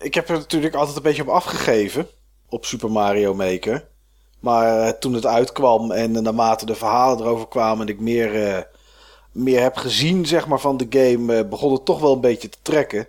[0.02, 2.06] ik heb er natuurlijk altijd een beetje op afgegeven.
[2.48, 3.88] Op Super Mario Maker.
[4.40, 8.46] Maar eh, toen het uitkwam en eh, naarmate de verhalen erover kwamen en ik meer,
[8.48, 8.62] eh,
[9.32, 12.48] meer heb gezien zeg maar, van de game, eh, begon het toch wel een beetje
[12.48, 13.06] te trekken.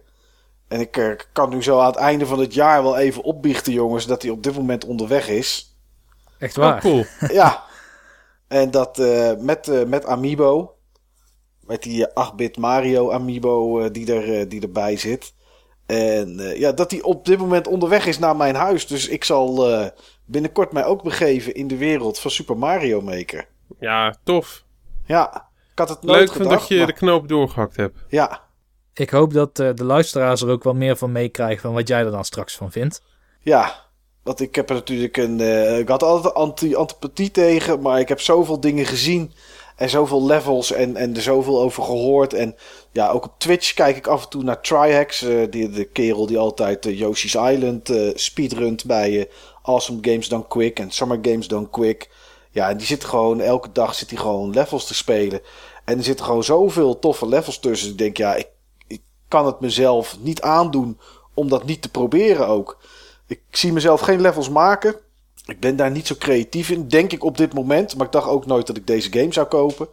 [0.68, 4.06] En ik kan nu zo aan het einde van het jaar wel even opbiechten, jongens,
[4.06, 5.76] dat hij op dit moment onderweg is.
[6.38, 6.80] Echt Oh, waar.
[6.82, 7.06] cool.
[7.32, 7.64] ja.
[8.48, 10.74] En dat eh, met, eh, met Amiibo.
[11.62, 15.34] Met die eh, 8-bit Mario Amiibo eh, die, er, die erbij zit.
[15.90, 18.88] En eh, ja, dat hij op dit moment onderweg is naar mijn huis.
[18.88, 19.88] Dus ik zal eh,
[20.26, 23.48] binnenkort mij ook begeven in de wereld van Super Mario Maker.
[23.80, 24.64] Ja, tof.
[25.06, 26.60] Ja, ik had het nooit Leuk van gedacht.
[26.60, 27.98] dat je maar- de knoop doorgehakt hebt.
[28.08, 28.42] Ja,
[28.94, 32.00] Ik hoop dat eh, de luisteraars er ook wel meer van meekrijgen van wat jij
[32.06, 33.02] er dan straks van vindt.
[33.40, 33.88] ja.
[34.24, 35.40] Want ik heb er natuurlijk een...
[35.40, 37.82] eh, ik had altijd anti antipathie tegen.
[37.82, 39.32] Maar ik heb zoveel dingen gezien.
[39.80, 42.34] En zoveel levels en, en er zoveel over gehoord.
[42.34, 42.56] En
[42.92, 45.22] ja, ook op Twitch kijk ik af en toe naar Trihex.
[45.22, 49.30] eh, die, de kerel die altijd eh, Yoshi's Island eh speedrunt bij
[49.64, 52.10] Awesome Games Done Quick en Summer Games Done Quick.
[52.52, 55.42] Ja, en die zit gewoon, elke dag zit hij gewoon levels te spelen.
[55.86, 57.90] En er zitten gewoon zoveel toffe levels tussen.
[57.90, 58.48] Ik denk, ja, ik,
[58.88, 61.00] ik kan het mezelf niet aandoen
[61.34, 62.78] om dat niet te proberen ook.
[63.28, 64.96] Ik zie mezelf geen levels maken.
[65.50, 67.96] Ik ben daar niet zo creatief in, denk ik op dit moment.
[67.96, 69.88] Maar ik dacht ook nooit dat ik deze game zou kopen.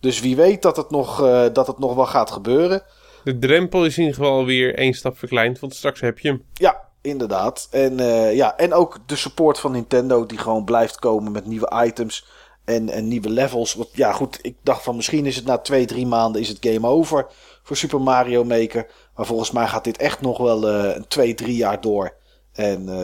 [0.00, 2.82] Dus wie weet dat het nog, eh, dat het nog wel gaat gebeuren.
[3.24, 6.44] De drempel is in ieder geval weer één stap verkleind, want straks heb je hem.
[6.52, 7.68] Ja, inderdaad.
[7.70, 11.82] En, eh, ja, en ook de support van Nintendo die gewoon blijft komen met nieuwe
[11.84, 12.26] items
[12.64, 13.74] en, en nieuwe levels.
[13.74, 16.58] Want ja, goed, ik dacht van misschien is het na twee, drie maanden is het
[16.60, 17.26] game over
[17.62, 18.86] voor Super Mario Maker.
[19.14, 22.16] Maar volgens mij gaat dit echt nog wel eh, een twee, drie jaar door.
[22.54, 22.94] En, eh,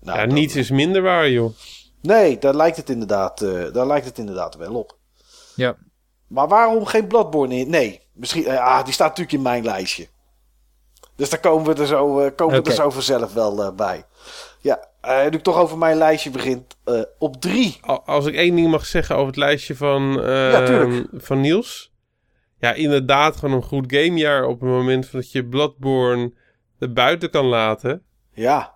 [0.00, 1.52] nou, ja, dan- niets is minder waar, joh.
[2.02, 4.96] Nee, daar lijkt het inderdaad, eh, daar lijkt het inderdaad wel op.
[5.54, 5.76] Ja,
[6.26, 7.70] Maar waarom geen Bloodborne in?
[7.70, 10.06] Nee, misschien, eh, ah, die staat natuurlijk in mijn lijstje.
[11.16, 14.04] Dus daar komen we er zo, eh, komen we er zo vanzelf wel eh, bij.
[14.60, 16.76] Ja, nu ik toch over mijn lijstje begint.
[16.84, 17.78] eh, op drie.
[17.80, 21.08] Al- Als ik één ding mag zeggen over het lijstje van, eh, Ja, tuurlijk.
[21.12, 21.92] van Niels.
[22.58, 26.32] Ja, inderdaad, gewoon een goed gamejaar op het moment dat je Bloodborne
[26.78, 28.02] er buiten kan laten.
[28.32, 28.74] Ja,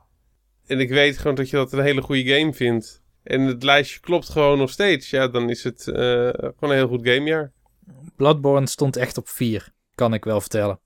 [0.66, 3.03] En ik weet gewoon dat je dat een hele goede game vindt.
[3.23, 5.11] En het lijstje klopt gewoon nog steeds.
[5.11, 7.53] Ja, dan is het eh, gewoon een heel goed gamejaar.
[8.16, 10.81] Bloodborne stond echt op 4, kan ik wel vertellen.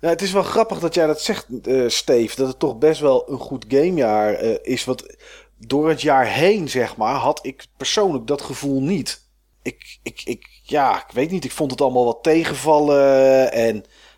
[0.00, 2.36] Ja, het is wel grappig dat jij dat zegt, eh Steve.
[2.36, 4.84] Dat het toch best wel een goed gamejaar eh, is.
[4.84, 5.16] Want
[5.58, 9.24] door het jaar heen, zeg maar, had ik persoonlijk dat gevoel niet.
[9.62, 11.44] Ik, ik, ik, ja, ik weet niet.
[11.44, 13.52] Ik vond het allemaal wat tegenvallen.
[13.52, 13.76] En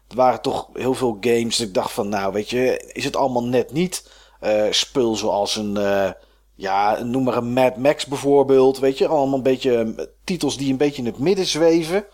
[0.09, 1.57] er waren toch heel veel games.
[1.57, 4.11] Dat ik dacht van, nou, weet je, is het allemaal net niet.
[4.39, 6.11] Eh spul zoals een, eh,
[6.55, 8.79] ja, noem maar een Mad Max bijvoorbeeld.
[8.79, 12.07] Weet je, allemaal een beetje eh, titels die een beetje in het midden zweven.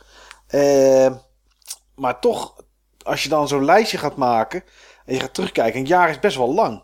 [1.95, 2.55] Maar toch,
[3.03, 4.63] als je dan zo'n lijstje gaat maken
[5.05, 6.83] en je gaat terugkijken, een jaar is best wel lang.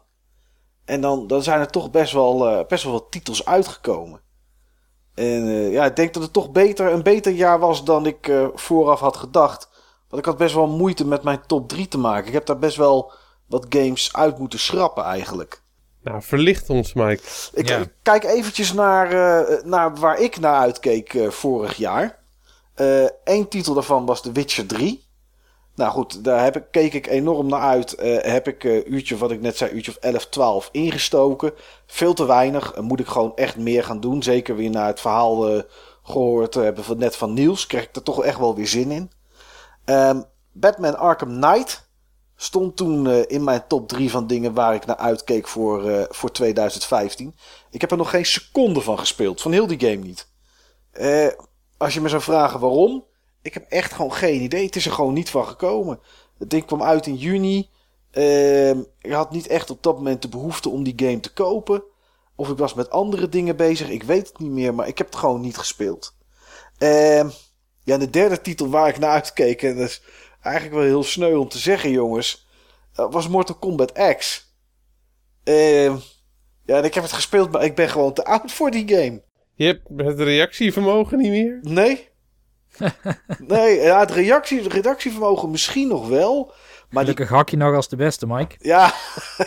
[0.84, 4.20] En dan, dan zijn er toch best wel, eh, best wel wat titels uitgekomen.
[5.14, 9.00] En ja, ik denk dat het toch beter, een beter jaar was dan ik vooraf
[9.00, 9.68] had gedacht.
[10.08, 12.26] Want ik had best wel moeite met mijn top 3 te maken.
[12.26, 13.12] Ik heb daar best wel
[13.50, 15.62] wat games uit moeten schrappen eigenlijk.
[16.02, 17.22] Nou, verlicht ons, Mike.
[17.52, 17.76] Ik, Ja.
[17.78, 22.18] ik kijk eventjes naar, eh, naar waar ik naar uitkeek eh, vorig jaar.
[23.24, 25.08] Eén titel daarvan was The Witcher 3.
[25.74, 27.94] Nou goed, daar heb ik, keek ik enorm naar uit.
[27.94, 31.52] Eh, heb ik uh, uurtje, wat ik net zei, uurtje of 11, 12 ingestoken.
[31.86, 32.76] Veel te weinig.
[32.76, 34.22] Uh, moet ik gewoon echt meer gaan doen.
[34.22, 35.62] Zeker weer naar het verhaal
[36.02, 37.66] gehoord hebben van net van Niels.
[37.66, 39.10] Krijg ik er toch echt wel weer zin in.
[39.84, 41.89] Um, Batman Arkham Knight
[42.42, 47.36] stond toen in mijn top 3 van dingen waar ik naar uitkeek voor, voor 2015.
[47.70, 49.40] Ik heb er nog geen seconde van gespeeld.
[49.40, 50.28] Van heel die game niet.
[51.76, 53.04] als je me zou vragen waarom
[53.42, 54.66] ik heb echt gewoon geen idee.
[54.66, 56.00] Het is er gewoon niet van gekomen.
[56.38, 57.68] Het ding kwam uit in juni.
[58.12, 61.82] Uh, ik had niet echt op dat moment de behoefte om die game te kopen.
[62.36, 63.88] Of ik was met andere dingen bezig.
[63.88, 66.14] Ik weet het niet meer, maar ik heb het gewoon niet gespeeld.
[66.78, 67.30] Uh,
[67.84, 70.02] ja, de derde titel waar ik naar uitkeek, en dat is
[70.42, 72.46] eigenlijk wel heel sneu om te zeggen, jongens,
[72.94, 74.48] was Mortal Kombat X.
[75.44, 75.96] Uh,
[76.64, 79.22] ja, en ik heb het gespeeld, maar ik ben gewoon te oud voor die game.
[79.54, 81.58] Je hebt het reactievermogen niet meer?
[81.62, 82.10] Nee,
[83.54, 86.52] nee, ja, het reactie, redactievermogen misschien nog wel.
[86.90, 87.36] Maar Gelukkig die...
[87.36, 88.56] hak je nog als de beste, Mike.
[88.58, 88.94] Ja,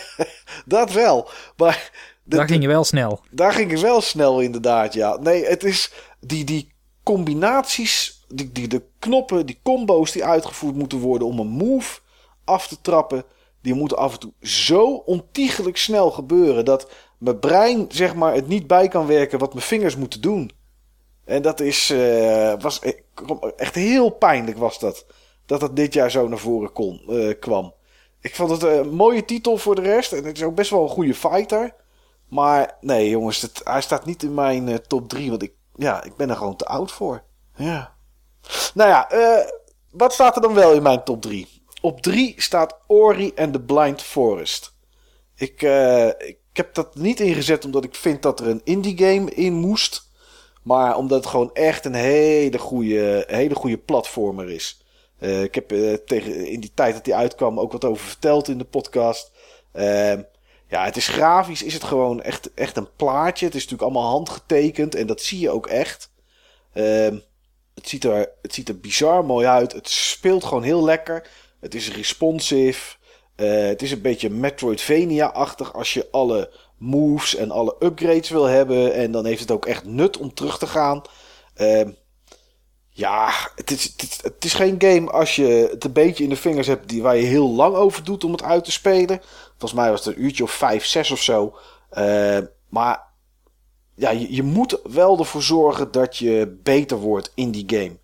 [0.66, 1.30] dat wel.
[1.58, 1.92] Maar
[2.24, 3.22] daar ging je wel snel.
[3.32, 5.18] Daar ging je wel snel, inderdaad, ja.
[5.18, 11.28] Nee, het is die, die combinaties, die, de knoppen, die combo's die uitgevoerd moeten worden
[11.28, 12.00] om een move
[12.44, 13.24] af te trappen,
[13.62, 18.48] die moeten af en toe zo ontiegelijk snel gebeuren dat mijn brein zeg maar het
[18.48, 20.52] niet bij kan werken wat mijn vingers moeten doen.
[21.26, 22.94] En dat is, uh, was eh,
[23.58, 25.06] echt heel pijnlijk was dat.
[25.46, 27.74] Dat het dit jaar zo naar voren kon, uh, kwam.
[28.22, 30.12] Ik vond het een mooie titel voor de rest.
[30.12, 31.76] En het is ook best wel een goede fighter.
[32.28, 35.30] Maar nee jongens, het, hij staat niet in mijn uh, top 3.
[35.30, 37.24] Want ik, ja, ik ben er gewoon te oud voor.
[37.56, 37.93] Ja.
[38.74, 39.10] Nou ja,
[39.92, 41.62] wat staat er dan wel in mijn top 3?
[41.82, 44.74] Op 3 staat Ori and the Blind Forest.
[45.36, 45.62] Ik,
[46.18, 50.12] ik heb dat niet ingezet omdat ik vind dat er een indie game in moest.
[50.64, 54.84] Maar omdat het gewoon echt een hele goede, hele goede platformer is.
[55.20, 58.48] Uh, ik heb uh, tegen, in die tijd dat die uitkwam ook wat over verteld
[58.48, 59.32] in de podcast.
[59.74, 60.14] Uh,
[60.68, 63.46] ja, het is grafisch, is het gewoon echt, echt een plaatje.
[63.46, 66.12] Het is natuurlijk allemaal handgetekend en dat zie je ook echt.
[67.74, 69.72] Ehm, het, ziet er, het ziet er bizar mooi uit.
[69.72, 71.28] Het speelt gewoon heel lekker.
[71.60, 72.96] Het is responsive.
[73.36, 78.94] Eh, het is een beetje Metroidvania-achtig als je alle moves en alle upgrades wil hebben.
[78.94, 81.02] En dan heeft het ook echt nut om terug te gaan.
[81.58, 81.88] Uh,
[82.90, 86.36] ja, het is, het, het, is geen game als je het een beetje in de
[86.36, 89.22] vingers hebt die, waar je heel lang over doet om het uit te spelen.
[89.50, 91.58] Volgens mij was het een uurtje of 5, 6 of zo.
[91.98, 92.38] Uh,
[92.70, 93.13] maar
[93.96, 97.98] ja, je, moet wel ervoor zorgen dat je beter wordt in die game.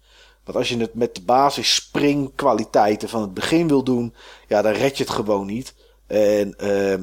[0.43, 4.13] Want als je het met de basis springkwaliteiten van het begin wil doen,
[4.47, 5.75] ja, dan red je het gewoon niet.
[6.07, 6.93] En uh,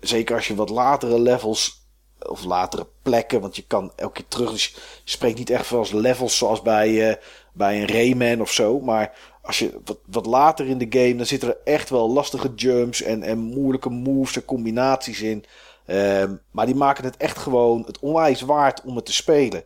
[0.00, 1.82] Zeker als je wat latere levels
[2.18, 4.50] of latere plekken, want je kan elke keer terug.
[4.50, 7.14] Dus je spreekt niet echt als levels zoals bij, uh,
[7.52, 8.80] bij een Rayman of zo.
[8.80, 12.52] Maar als je wat, wat later in de game, dan zitten er echt wel lastige
[12.54, 15.44] jumps en, en moeilijke moves en combinaties in.
[15.86, 19.64] Um, maar die maken het echt gewoon het onwijs waard om het te spelen.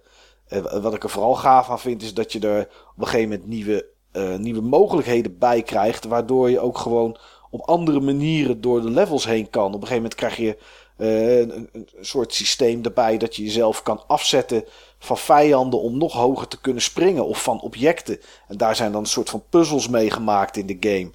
[0.49, 3.29] Uh, wat ik er vooral gaaf aan vind, is dat je er op een gegeven
[3.29, 6.05] moment nieuwe, uh, nieuwe mogelijkheden bij krijgt.
[6.05, 7.19] Waardoor je ook gewoon
[7.51, 9.67] op andere manieren door de levels heen kan.
[9.67, 10.59] Op een gegeven moment krijg je
[10.99, 14.65] uh, een, een, soort systeem erbij dat je jezelf kan afzetten
[14.99, 18.21] van vijanden om nog hoger te kunnen springen of van objecten.
[18.49, 21.11] En daar zijn dan een soort van puzzels mee gemaakt in de game.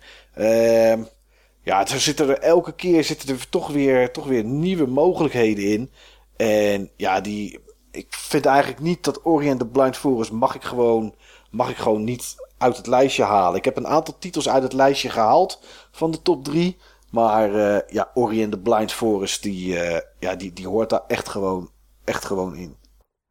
[1.64, 5.92] Ja, er zitten er elke keer zitten er toch weer, toch weer nieuwe mogelijkheden in.
[6.36, 7.60] En ja, die,
[7.92, 11.16] ik vind eigenlijk niet dat Orient the Blind Forest mag ik gewoon,
[11.52, 13.58] mag ik gewoon niet uit het lijstje halen.
[13.58, 15.60] Ik heb een aantal titels uit het lijstje gehaald
[15.92, 16.78] van de top 3.
[17.12, 21.30] Maar uh, ja, Ori the Blind Forest, die, uh, ja, die, die hoort daar echt
[21.30, 21.70] gewoon,
[22.04, 22.78] echt gewoon in.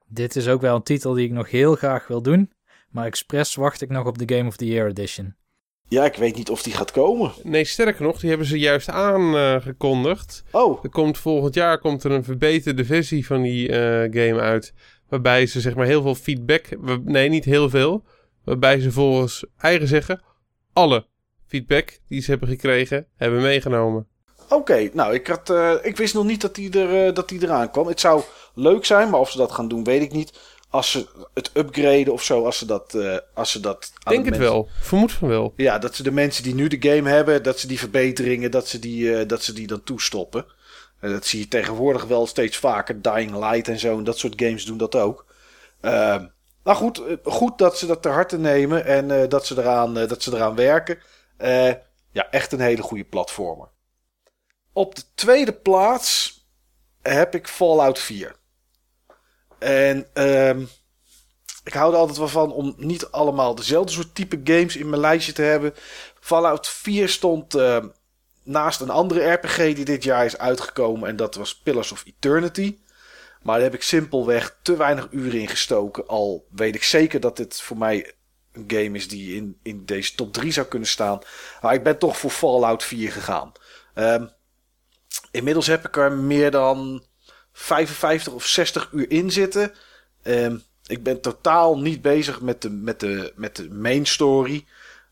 [0.06, 2.50] Dit is ook wel een titel die ik nog heel graag wil doen.
[2.90, 5.36] Maar expres wacht ik nog op de Game of the Year Edition.
[5.92, 7.32] Ja, ik weet niet of die gaat komen.
[7.42, 10.42] Nee, sterker nog, die hebben ze juist aangekondigd.
[10.50, 10.84] Oh.
[10.84, 14.72] Er komt volgend jaar komt er een verbeterde versie van die uh, game uit.
[15.08, 16.68] Waarbij ze zeg maar heel veel feedback...
[17.04, 18.04] Nee, niet heel veel.
[18.44, 20.20] Waarbij ze volgens eigen zeggen
[20.72, 21.06] alle
[21.46, 24.06] feedback die ze hebben gekregen, hebben meegenomen.
[24.48, 27.42] Oké, nou, ik, had, uh, ik wist nog niet dat die, er, uh, dat die
[27.42, 27.86] eraan kwam.
[27.86, 28.22] Het zou
[28.54, 30.38] leuk zijn, maar of ze dat gaan doen, weet ik niet.
[30.72, 32.94] Als ze het upgraden of zo, als ze dat.
[32.94, 35.52] Uh, als ze dat Denk het wel, vermoed van wel.
[35.56, 38.68] Ja, dat ze de mensen die nu de game hebben, dat ze die verbeteringen, dat
[38.68, 40.44] ze die, dat ze die dan toestoppen.
[41.00, 43.02] dat zie je tegenwoordig wel steeds vaker.
[43.02, 45.26] Dying Light en zo, en dat soort games doen dat ook.
[46.64, 50.34] Nou goed, goed dat ze dat ter harte nemen en dat, ze eraan, dat ze
[50.34, 50.98] eraan werken.
[51.42, 51.72] Uh,
[52.12, 53.68] ja, echt een hele goede platformer.
[54.72, 56.40] Op de tweede plaats
[57.02, 58.36] heb ik Fallout 4.
[59.62, 60.68] En um,
[61.64, 65.00] ik hou er altijd wel van om niet allemaal dezelfde soort type games in mijn
[65.00, 65.74] lijstje te hebben.
[66.20, 67.84] Fallout 4 stond uh,
[68.42, 71.08] naast een andere RPG die dit jaar is uitgekomen.
[71.08, 72.78] En dat was Pillars of Eternity.
[73.42, 76.06] Maar daar heb ik simpelweg te weinig uren in gestoken.
[76.06, 78.12] Al weet ik zeker dat dit voor mij
[78.52, 81.18] een game is die in, in deze top 3 zou kunnen staan.
[81.60, 83.52] Maar ik ben toch voor Fallout 4 gegaan.
[83.94, 84.30] Um,
[85.30, 87.04] inmiddels heb ik er meer dan
[87.52, 89.72] 55 of 60 uur in zitten.
[90.22, 94.64] Um, ik ben totaal niet bezig met de, met de, met de main story.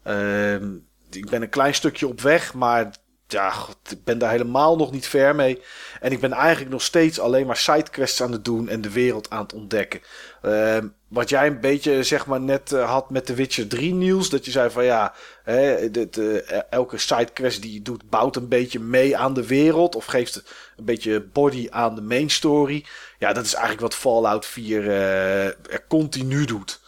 [0.04, 2.90] Um, ik ben een klein stukje op weg, maar
[3.32, 3.52] ja,
[3.88, 5.62] ik ben daar helemaal nog niet ver mee.
[6.00, 9.30] En ik ben eigenlijk nog steeds alleen maar sidequests aan het doen en de wereld
[9.30, 10.00] aan het ontdekken.
[10.42, 10.78] Uh,
[11.08, 14.30] wat jij een beetje zeg maar net uh, had met de Witcher 3 nieuws.
[14.30, 16.40] Dat je zei van ja, hè, uh,
[16.70, 19.94] elke sidequest die je doet bouwt een beetje mee aan de wereld.
[19.94, 20.36] Of geeft
[20.76, 22.84] een beetje body aan de main story.
[23.18, 26.80] Ja, dat is eigenlijk wat Fallout 4 uh, er continu doet.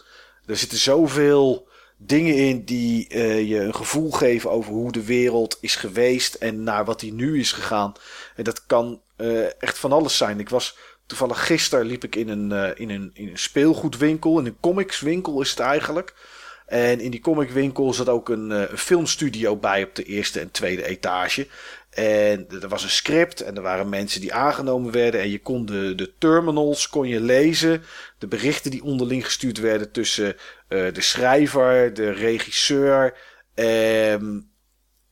[0.45, 1.67] Er zitten zoveel
[2.05, 6.63] dingen in die uh, je een gevoel geven over hoe de wereld is geweest en
[6.63, 7.93] naar wat die nu is gegaan.
[8.35, 10.39] En dat kan uh, echt van alles zijn.
[10.39, 14.45] Ik was toevallig gisteren liep ik in een, uh, in een, in een speelgoedwinkel, in
[14.45, 16.15] een comicswinkel is het eigenlijk.
[16.65, 20.85] En in die comicwinkel zat ook een, een filmstudio bij op de eerste en tweede
[20.85, 21.47] etage.
[21.93, 25.21] En er was een script en er waren mensen die aangenomen werden.
[25.21, 27.83] En je kon de, de terminals kon je lezen.
[28.17, 30.35] De berichten die onderling gestuurd werden tussen
[30.69, 33.17] uh, de schrijver, de regisseur.
[33.55, 34.51] Um,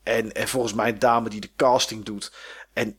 [0.04, 2.34] en, en volgens mij een dame die de casting doet.
[2.74, 2.98] En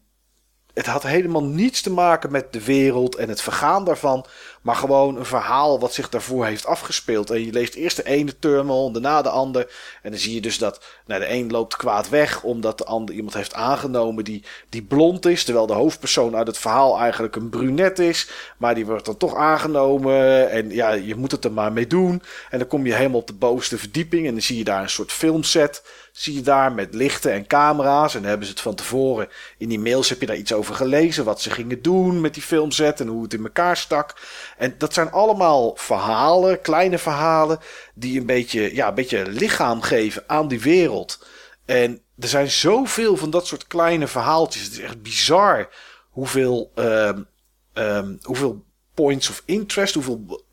[0.75, 4.27] het had helemaal niets te maken met de wereld en het vergaan daarvan.
[4.63, 7.31] Maar gewoon een verhaal wat zich daarvoor heeft afgespeeld.
[7.31, 9.71] En je leest eerst de ene terminal, daarna de ander.
[10.03, 12.43] En dan zie je dus dat nou, de een loopt kwaad weg.
[12.43, 15.45] Omdat de ander iemand heeft aangenomen die, die blond is.
[15.45, 18.31] Terwijl de hoofdpersoon uit het verhaal eigenlijk een brunet is.
[18.57, 20.51] Maar die wordt dan toch aangenomen.
[20.51, 22.23] En ja, je moet het er maar mee doen.
[22.51, 24.27] En dan kom je helemaal op de bovenste verdieping.
[24.27, 25.83] En dan zie je daar een soort filmset
[26.13, 28.15] zie je daar met lichten en camera's.
[28.15, 29.29] En hebben ze het van tevoren
[29.59, 31.25] in die mails heb je daar iets over gelezen.
[31.25, 34.15] Wat ze gingen doen met die filmset en hoe het in elkaar stak.
[34.57, 37.59] En dat zijn allemaal verhalen, kleine verhalen,
[37.95, 41.27] die een beetje, ja, een beetje lichaam geven aan die wereld.
[41.65, 44.63] En er zijn zoveel van dat soort kleine verhaaltjes.
[44.63, 45.69] Het is echt bizar
[46.11, 47.27] hoeveel, um,
[47.75, 48.65] um, hoeveel
[48.95, 50.45] points of interest, hoeveel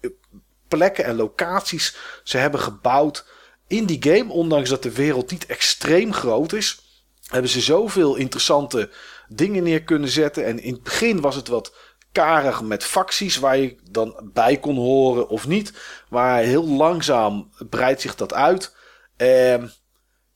[0.68, 3.26] plekken en locaties ze hebben gebouwd
[3.70, 6.80] in die game, ondanks dat de wereld niet extreem groot is,
[7.28, 8.90] hebben ze zoveel interessante
[9.28, 10.46] dingen neer kunnen zetten.
[10.46, 11.74] En in het begin was het wat
[12.12, 15.74] karig met facties waar je dan bij kon horen of niet.
[16.10, 18.76] Maar heel langzaam breidt zich dat uit.
[19.18, 19.64] Uh,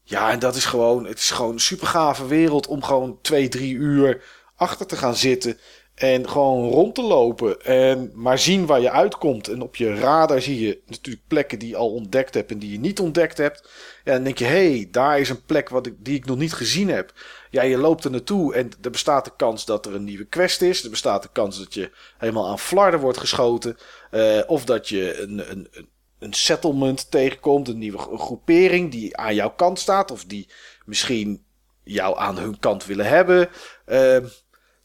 [0.04, 3.48] ja, en dat is gewoon, het is gewoon een super gave wereld om gewoon twee,
[3.48, 4.24] drie uur
[4.56, 5.60] achter te gaan zitten.
[5.94, 7.62] En gewoon rond te lopen.
[7.62, 9.48] En maar zien waar je uitkomt.
[9.48, 12.72] En op je radar zie je natuurlijk plekken die je al ontdekt hebt en die
[12.72, 13.70] je niet ontdekt hebt.
[14.04, 16.38] Ja, dan denk je, hé, hey, daar is een plek wat ik, die ik nog
[16.38, 17.14] niet gezien heb.
[17.50, 20.62] Ja, je loopt er naartoe en er bestaat de kans dat er een nieuwe quest
[20.62, 20.84] is.
[20.84, 23.78] Er bestaat de kans dat je helemaal aan flarden wordt geschoten.
[24.12, 25.68] Uh, of dat je een, een,
[26.20, 27.68] een settlement tegenkomt.
[27.68, 30.12] Een nieuwe groepering die aan jouw kant staat.
[30.12, 30.48] Of die
[30.86, 31.44] misschien
[31.84, 33.50] jou aan hun kant willen hebben.
[33.88, 34.18] Uh,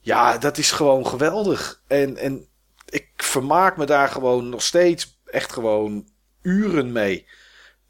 [0.09, 1.83] ja, dat is gewoon geweldig.
[1.87, 2.47] En, en
[2.89, 6.09] ik vermaak me daar gewoon nog steeds echt gewoon
[6.43, 7.27] uren mee.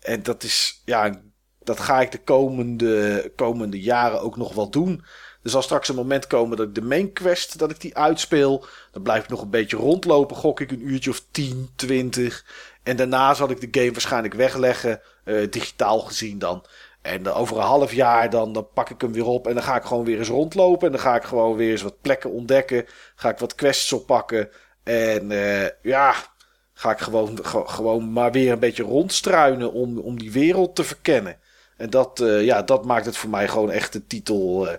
[0.00, 1.20] En dat is, ja,
[1.62, 5.04] dat ga ik de komende, komende jaren ook nog wel doen.
[5.42, 8.66] Er zal straks een moment komen dat ik de main quest, dat ik die uitspeel.
[8.92, 12.44] Dan blijf ik nog een beetje rondlopen, gok ik een uurtje of 10, 20.
[12.82, 16.64] En daarna zal ik de game waarschijnlijk wegleggen, uh, digitaal gezien dan.
[17.08, 19.76] En over een half jaar dan, dan pak ik hem weer op en dan ga
[19.76, 20.86] ik gewoon weer eens rondlopen.
[20.86, 22.84] En dan ga ik gewoon weer eens wat plekken ontdekken.
[23.14, 24.48] Ga ik wat quests oppakken.
[24.82, 26.14] En uh, ja,
[26.72, 31.38] ga ik gewoon, gewoon maar weer een beetje rondstruinen om, om die wereld te verkennen.
[31.76, 34.72] En dat, uh, ja, dat maakt het voor mij gewoon echt een titel uh,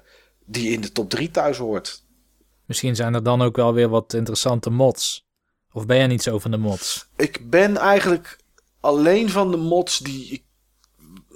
[0.45, 2.03] die in de top 3 thuis hoort.
[2.65, 5.27] Misschien zijn er dan ook wel weer wat interessante mods.
[5.71, 7.07] Of ben jij niet zo van de mods?
[7.15, 8.37] Ik ben eigenlijk
[8.79, 10.43] alleen van de mods die ik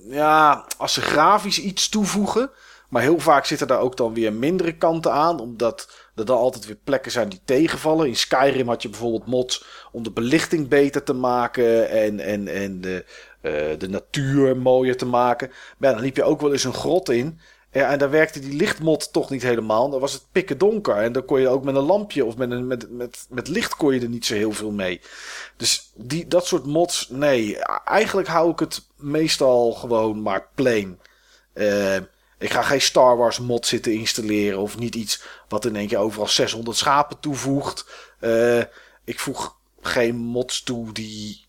[0.08, 2.52] ja, als ze grafisch iets toevoegen.
[2.90, 5.40] Maar heel vaak zitten daar ook dan weer mindere kanten aan.
[5.40, 8.08] Omdat er dan altijd weer plekken zijn die tegenvallen.
[8.08, 11.90] In Skyrim had je bijvoorbeeld mods om de belichting beter te maken.
[11.90, 13.06] En, en, en de,
[13.42, 15.52] uh, de natuur mooier te maken.
[15.78, 17.40] Maar dan liep je ook wel eens een grot in.
[17.72, 19.90] Ja, en daar werkte die lichtmod toch niet helemaal.
[19.90, 20.96] Dan was het pikken donker.
[20.96, 23.76] En dan kon je ook met een lampje of met, een, met, met, met licht
[23.76, 25.02] kon je er niet zo heel veel mee.
[25.58, 27.58] Dus die, dat soort mods, nee.
[27.86, 31.00] Eigenlijk hou ik het meestal gewoon maar plain.
[31.54, 31.96] Uh,
[32.38, 34.60] ik ga geen Star Wars mod zitten installeren.
[34.60, 37.86] Of niet iets wat in één keer overal 600 schapen toevoegt.
[38.22, 38.64] Uh,
[39.04, 41.46] ik voeg geen mods toe die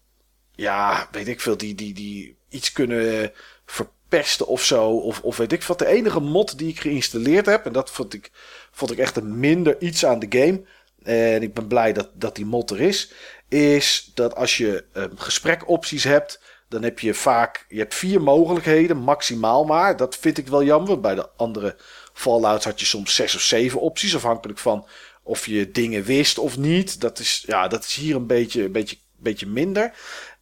[0.55, 3.33] ja, weet ik veel, die, die, die iets kunnen
[3.67, 4.91] verpesten of zo.
[4.91, 5.79] Of, of weet ik wat.
[5.79, 8.31] De enige mod die ik geïnstalleerd heb, en dat vond ik,
[8.71, 10.63] vond ik echt een minder iets aan de game.
[11.03, 13.13] En ik ben blij dat, dat die mod er is.
[13.49, 16.41] Is dat als je um, gesprekopties hebt,
[16.75, 19.97] dan heb je vaak je hebt vier mogelijkheden, maximaal maar.
[19.97, 21.01] Dat vind ik wel jammer.
[21.01, 21.77] Bij de andere
[22.13, 24.87] Fallouts had je soms zes of zeven opties, afhankelijk van
[25.23, 27.01] of je dingen wist of niet.
[27.01, 29.93] Dat is, ja, dat is hier een beetje, een beetje, beetje minder.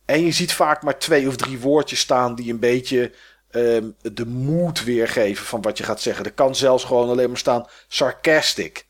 [0.05, 3.13] En je ziet vaak maar twee of drie woordjes staan die een beetje
[3.51, 6.25] um, de moed weergeven van wat je gaat zeggen.
[6.25, 8.87] Er kan zelfs gewoon alleen maar staan sarcastic.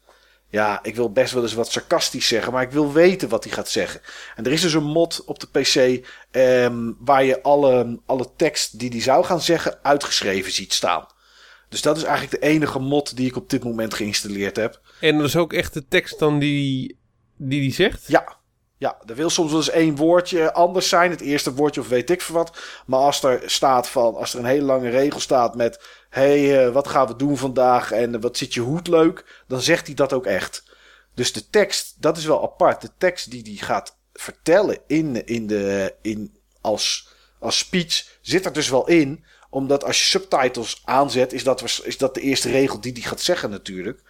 [0.52, 3.52] Ja, ik wil best wel eens wat sarcastisch zeggen, maar ik wil weten wat hij
[3.52, 4.00] gaat zeggen.
[4.36, 6.06] En er is dus een mod op de PC
[6.36, 11.06] um, waar je alle, alle tekst die hij zou gaan zeggen uitgeschreven ziet staan.
[11.68, 14.80] Dus dat is eigenlijk de enige mod die ik op dit moment geïnstalleerd heb.
[15.00, 17.00] En dat is ook echt de tekst dan die
[17.48, 18.06] die, die zegt?
[18.06, 18.36] Ja,
[18.78, 21.10] ja, er wil soms wel eens één woordje anders zijn.
[21.10, 22.58] Het eerste woordje of weet ik veel wat.
[22.86, 26.00] Maar als er staat van, als er een hele lange regel staat met...
[26.12, 29.43] hey, uh, wat gaan we doen vandaag en wat zit je hoed leuk?
[29.47, 30.64] Dan zegt hij dat ook echt.
[31.14, 32.80] Dus de tekst, dat is wel apart.
[32.80, 37.09] De tekst die hij gaat vertellen in, in de, in, als,
[37.39, 39.24] als speech zit er dus wel in.
[39.51, 43.20] Omdat als je subtitles aanzet, is dat, is dat de eerste regel die hij gaat
[43.20, 44.02] zeggen natuurlijk.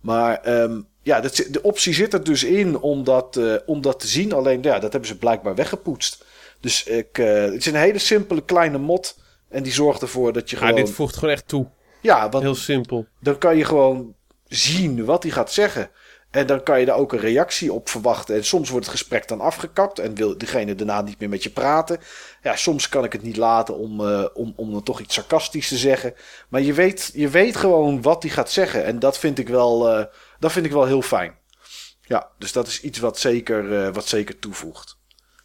[0.00, 4.00] Maar um, ja, dat, de optie zit er dus in om dat, uh, om dat
[4.00, 4.32] te zien.
[4.32, 6.24] Alleen ja, dat hebben ze blijkbaar weggepoetst.
[6.60, 9.16] Dus ik, uh, het is een hele simpele kleine mod.
[9.48, 10.84] En die zorgt ervoor dat je ja, gewoon...
[10.84, 11.70] dit voegt gewoon echt toe.
[12.00, 13.06] Ja, want Heel simpel.
[13.20, 14.14] dan kan je gewoon
[14.48, 15.90] zien wat hij gaat zeggen.
[16.30, 18.34] En dan kan je daar ook een reactie op verwachten.
[18.36, 21.50] En soms wordt het gesprek dan afgekapt en wil diegene daarna niet meer met je
[21.50, 21.98] praten.
[22.42, 25.68] Ja, soms kan ik het niet laten om, uh, om, om dan toch iets sarcastisch
[25.68, 26.14] te zeggen.
[26.48, 28.84] Maar je weet, je weet gewoon wat hij gaat zeggen.
[28.84, 30.04] En dat vind ik wel, uh,
[30.38, 31.36] dat vind ik wel heel fijn.
[32.02, 34.98] Ja, dus dat is iets wat zeker, uh, wat zeker toevoegt.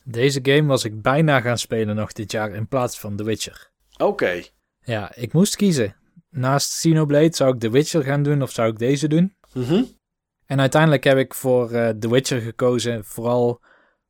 [0.04, 3.72] Deze game was ik bijna gaan spelen nog dit jaar in plaats van The Witcher.
[4.04, 4.24] Oké.
[4.24, 4.48] Okay.
[4.84, 5.96] Ja, ik moest kiezen.
[6.30, 9.36] Naast Xenoblade zou ik The Witcher gaan doen of zou ik deze doen?
[9.54, 9.98] Mm -hmm.
[10.46, 13.62] En uiteindelijk heb ik voor uh, The Witcher gekozen, vooral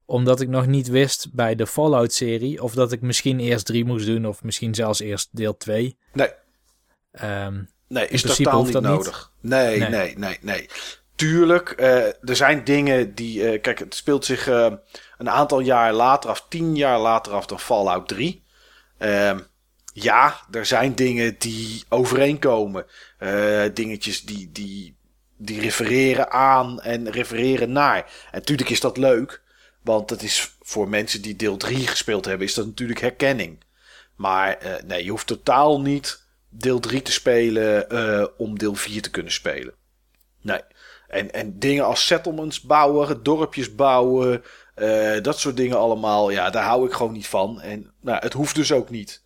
[0.05, 4.05] omdat ik nog niet wist bij de Fallout-serie of dat ik misschien eerst 3 moest
[4.05, 5.97] doen of misschien zelfs eerst deel 2.
[6.13, 6.29] Nee.
[7.23, 9.31] Um, nee, is totaal niet nodig.
[9.41, 9.51] Niet.
[9.51, 10.69] Nee, nee, nee, nee, nee.
[11.15, 13.53] Tuurlijk, uh, er zijn dingen die.
[13.53, 14.47] Uh, kijk, het speelt zich
[15.17, 18.43] een aantal jaar later af, tien jaar later af dan Fallout 3.
[18.99, 19.37] Uh,
[19.93, 22.85] ja, er zijn dingen die overeenkomen.
[23.73, 24.97] dingetjes die, die
[25.45, 27.97] die refereren aan en refereren naar.
[27.97, 29.41] En natuurlijk is dat leuk.
[29.81, 33.63] Want het is voor mensen die deel 3 gespeeld hebben, is dat natuurlijk herkenning.
[34.15, 39.01] Maar uh, nee, je hoeft totaal niet deel 3 te spelen uh, om deel 4
[39.01, 39.73] te kunnen spelen.
[40.41, 40.61] Nee.
[41.07, 44.43] En, en dingen als settlements bouwen, dorpjes bouwen,
[44.75, 47.61] uh, dat soort dingen allemaal, ja, daar hou ik gewoon niet van.
[47.61, 49.22] En nou, het hoeft dus ook niet.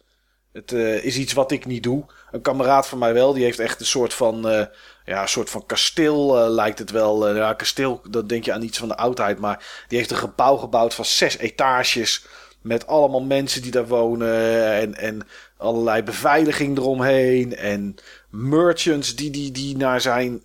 [0.58, 2.06] Het uh, is iets wat ik niet doe.
[2.32, 4.66] Een kameraad van mij wel, die heeft echt een soort van, uh,
[5.06, 7.36] ja, een soort van kasteel uh, lijkt het wel.
[7.36, 9.40] ja, kasteel, dat denk je aan iets van de oudheid.
[9.40, 12.26] Maar die heeft een gebouw gebouwd van zes etages.
[12.62, 14.74] Met allemaal mensen die daar wonen.
[14.74, 15.28] En, en
[15.58, 17.56] allerlei beveiliging eromheen.
[17.56, 17.96] En
[18.30, 20.44] merchants die, die, die, naar, zijn,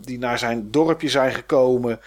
[0.00, 2.00] die naar zijn dorpje zijn gekomen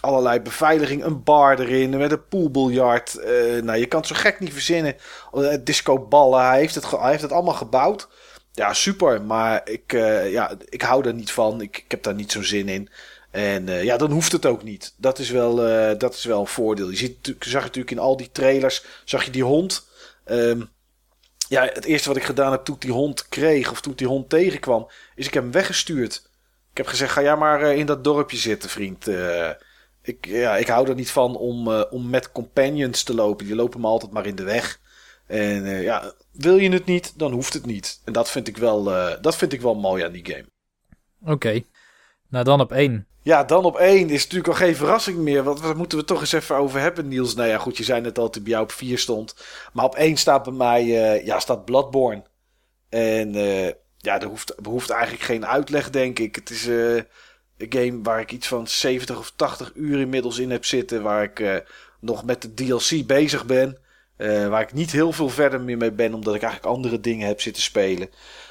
[0.00, 3.18] allerlei beveiliging, een bar erin met een poolbiljart.
[3.18, 4.96] Uh, nou, je kan het zo gek niet verzinnen.
[5.34, 8.08] Uh, discoballen, hij heeft, het hij heeft het allemaal gebouwd.
[8.52, 11.60] Ja, super, maar ik, uh, ja, ik hou er niet van.
[11.60, 12.88] Ik, ik heb daar niet zo'n zin in.
[13.30, 14.94] En ja, dan hoeft het ook niet.
[14.96, 15.56] Dat is wel,
[15.98, 16.90] dat is wel een voordeel.
[16.90, 19.88] Je ziet, zag natuurlijk in al die trailers, zag je die hond.
[20.26, 20.68] Um,
[21.48, 24.28] ja, het eerste wat ik gedaan heb toen die hond kreeg, of toen die hond
[24.28, 26.30] tegenkwam, is ik heb hem weggestuurd.
[26.70, 29.06] Ik heb gezegd, ga jij maar in dat dorpje zitten, vriend.
[30.10, 33.46] Ik, ja, ik hou er niet van om, uh, om met companions te lopen.
[33.46, 34.80] Die lopen me altijd maar in de weg.
[35.26, 38.00] En uh, ja, wil je het niet, dan hoeft het niet.
[38.04, 40.46] En dat vind ik wel, uh, dat vind ik wel mooi aan die game.
[41.22, 41.32] Oké.
[41.32, 41.66] Okay.
[42.28, 43.06] Nou, dan op één.
[43.22, 45.42] Ja, dan op één is natuurlijk al geen verrassing meer.
[45.42, 47.34] Want daar moeten we toch eens even over hebben, Niels.
[47.34, 49.34] Nou ja, goed, je zei net al dat hij bij jou op vier stond.
[49.72, 50.84] Maar op één staat bij mij,
[51.24, 52.22] ja, staat Bloodborne.
[52.88, 53.32] En
[53.96, 56.34] ja, er hoeft, behoeft eigenlijk geen uitleg, denk ik.
[56.34, 56.68] Het is
[57.68, 61.02] game waar ik iets van 70 of 80 uur inmiddels in heb zitten.
[61.02, 61.56] Waar ik uh,
[62.00, 63.78] nog met de DLC bezig ben.
[64.16, 67.26] Uh, waar ik niet heel veel verder meer mee ben, omdat ik eigenlijk andere dingen
[67.26, 68.10] heb zitten spelen.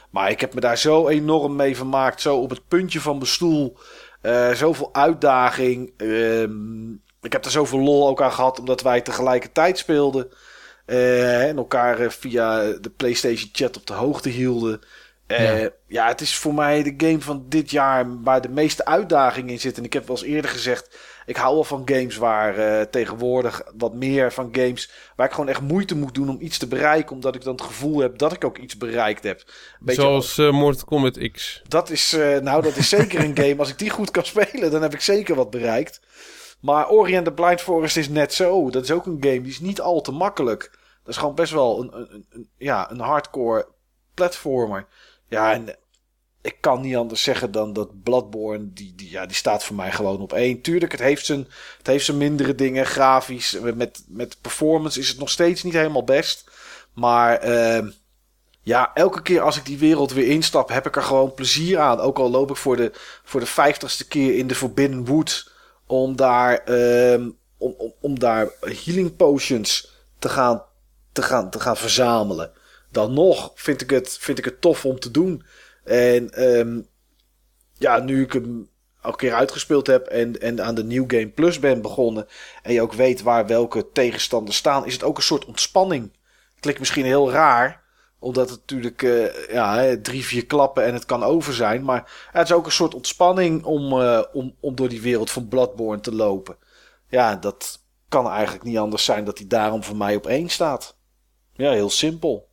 [0.09, 2.21] Maar ik heb me daar zo enorm mee vermaakt.
[2.21, 3.77] Zo op het puntje van mijn stoel.
[4.21, 5.93] Uh, zoveel uitdaging.
[5.97, 6.91] Ehm,
[7.21, 10.31] ik heb er zoveel lol ook aan gehad, omdat wij tegelijkertijd speelden.
[10.85, 14.81] en elkaar via de PlayStation chat op de hoogte hielden.
[15.29, 15.69] Eh, Ja.
[15.87, 16.07] ja.
[16.07, 19.81] het is voor mij de game van dit jaar waar de meeste uitdagingen in zitten.
[19.81, 23.61] En ik heb wel eens eerder gezegd, ik hou wel van games waar eh, tegenwoordig
[23.77, 24.91] wat meer van games...
[25.15, 27.15] waar ik gewoon echt moeite moet doen om iets te bereiken.
[27.15, 29.43] Omdat ik dan het gevoel heb dat ik ook iets bereikt heb.
[29.79, 31.61] Beetje Zoals eh, Mortal Kombat X.
[31.67, 33.55] dat is, eh, nou, dat is zeker een game.
[33.57, 36.01] Als ik die goed kan spelen, dan heb ik zeker wat bereikt.
[36.59, 38.69] Maar Ori and the Blind Forest is net zo.
[38.69, 40.71] Dat is ook een game die is niet al te makkelijk.
[41.03, 43.67] Dat is gewoon best wel een, een, een, ja, een hardcore
[44.13, 44.87] platformer.
[45.29, 45.75] Ja, en
[46.41, 49.91] ik kan niet anders zeggen dan dat Bloodborne, die, die, ja, die staat voor mij
[49.91, 50.61] gewoon op één.
[50.61, 51.47] Tuurlijk, het heeft zijn,
[51.77, 53.59] het heeft zijn mindere dingen, grafisch.
[53.73, 56.51] Met, met performance is het nog steeds niet helemaal best.
[56.93, 57.89] Maar ehm,
[58.61, 61.99] ja, elke keer als ik die wereld weer instap, heb ik er gewoon plezier aan.
[61.99, 62.91] Ook al loop ik voor de,
[63.23, 65.51] voor de vijftigste keer in de Forbidden Wood.
[65.87, 70.63] Om daar, ehm, om, om, om daar healing potions te gaan,
[71.11, 72.51] te, gaan, te gaan verzamelen.
[72.91, 75.43] Dan nog vind ik het, vind ik het tof om te doen.
[75.83, 76.81] En ehm,
[77.73, 78.69] ja, nu ik hem
[79.01, 82.27] al een keer uitgespeeld heb en, en aan de New Game Plus ben begonnen.
[82.63, 86.11] En je ook weet waar welke tegenstanders staan, is het ook een soort ontspanning.
[86.59, 87.87] Klinkt misschien heel raar
[88.19, 91.83] omdat het natuurlijk eh, ja, drie, vier klappen en het kan over zijn.
[91.83, 95.47] Maar het is ook een soort ontspanning om, eh, om, om door die wereld van
[95.47, 96.57] Bloodborne te lopen.
[97.07, 100.97] Ja, dat kan eigenlijk niet anders zijn dat hij daarom voor mij op één staat.
[101.53, 102.48] Ja, heel simpel.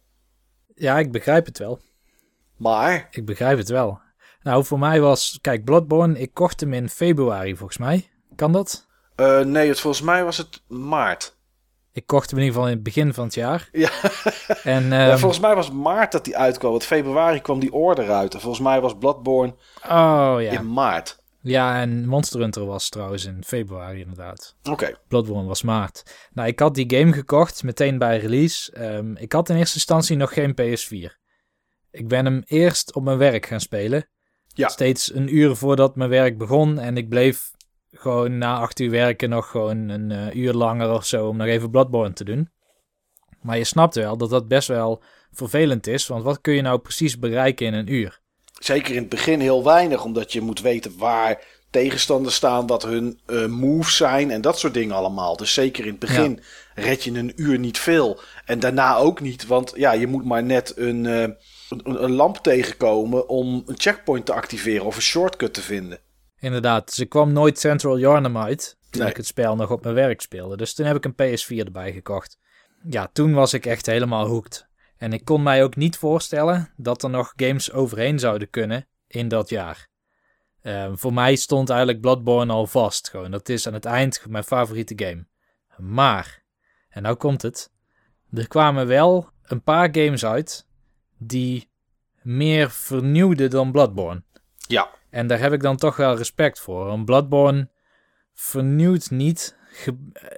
[0.78, 1.80] Ja, ik begrijp het wel.
[2.56, 4.00] Maar, Ik begrijp het wel.
[4.42, 5.38] Nou, voor mij was...
[5.40, 8.08] Kijk, Bloodborne, ik kocht hem in februari volgens mij.
[8.34, 8.86] Kan dat?
[9.14, 11.36] eh, nee, het, volgens mij was het maart.
[11.92, 13.68] Ik kocht hem in ieder geval in het begin van het jaar.
[13.72, 13.90] Ja.
[14.62, 16.70] En Ja, ehm, volgens mij was het maart dat die uitkwam.
[16.70, 18.34] Want februari kwam die order uit.
[18.34, 19.54] En volgens mij was Bloodborne
[19.88, 20.50] Oh ja.
[20.50, 21.22] in maart.
[21.48, 24.56] Ja, en Monster Hunter was trouwens in februari inderdaad.
[24.70, 24.92] Oké.
[25.08, 26.28] Bloodborne was maart.
[26.32, 28.72] Nou, ik had die game gekocht meteen bij release.
[28.72, 31.16] Ehm, ik had in eerste instantie nog geen PS4.
[31.90, 34.08] Ik ben hem eerst op mijn werk gaan spelen.
[34.46, 34.68] Ja.
[34.68, 36.78] Steeds een uur voordat mijn werk begon.
[36.78, 37.50] En ik bleef
[37.90, 41.46] gewoon na acht uur werken nog gewoon een eh, uur langer of zo om nog
[41.46, 42.50] even Bloodborne te doen.
[43.40, 46.06] Maar je snapt wel dat dat best wel vervelend is.
[46.06, 48.24] Want wat kun je nou precies bereiken in een uur?
[48.60, 50.04] Zeker in het begin heel weinig.
[50.04, 52.66] Omdat je moet weten waar tegenstanders staan.
[52.66, 54.30] Wat hun eh, moves zijn.
[54.30, 55.36] En dat soort dingen allemaal.
[55.36, 56.40] Dus zeker in het begin
[56.74, 58.20] red je een uur niet veel.
[58.44, 59.46] En daarna ook niet.
[59.46, 63.28] Want ja, je moet maar net een, eh, een, een lamp tegenkomen.
[63.28, 64.86] Om een checkpoint te activeren.
[64.86, 65.98] Of een shortcut te vinden.
[66.38, 69.10] Inderdaad, ik kwam nooit Central Yarnum uit toen Nee.
[69.10, 70.56] ik het spel nog op mijn werk speelde.
[70.56, 72.38] Dus toen heb ik een PS4 erbij gekocht.
[72.90, 74.65] Ja, toen was ik echt helemaal hooked.
[74.98, 79.28] En ik kon mij ook niet voorstellen dat er nog games overheen zouden kunnen in
[79.28, 79.88] dat jaar.
[80.62, 83.10] Ehm, voor mij stond eigenlijk Bloodborne al vast.
[83.10, 83.30] Gewoon.
[83.30, 85.26] Dat is aan het eind mijn favoriete game.
[85.76, 86.42] Maar,
[86.88, 87.70] en nou komt het.
[88.32, 90.66] Er kwamen wel een paar games uit
[91.18, 91.70] die
[92.22, 94.22] meer vernieuwden dan Bloodborne.
[94.68, 94.90] Ja.
[95.10, 96.84] En daar heb ik dan toch wel respect voor.
[96.84, 97.70] Want Bloodborne
[98.34, 99.56] vernieuwt niet.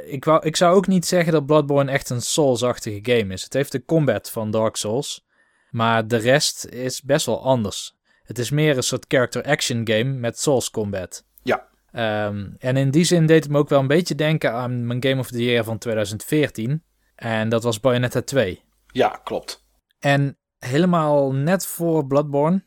[0.05, 3.43] Ik, wou, ik zou ook niet zeggen dat Bloodborne echt een Souls-achtige game is.
[3.43, 5.27] Het heeft de combat van Dark Souls.
[5.71, 7.97] Maar de rest is best wel anders.
[8.23, 11.25] Het is meer een soort character action game met Souls combat.
[11.43, 11.69] Ja.
[11.93, 15.03] Ehm, en in die zin deed het me ook wel een beetje denken aan mijn
[15.03, 16.83] Game of the Year van 2014.
[17.15, 18.63] En dat was Bayonetta 2.
[18.87, 19.67] Ja, klopt.
[19.99, 22.65] En helemaal net voor Bloodborne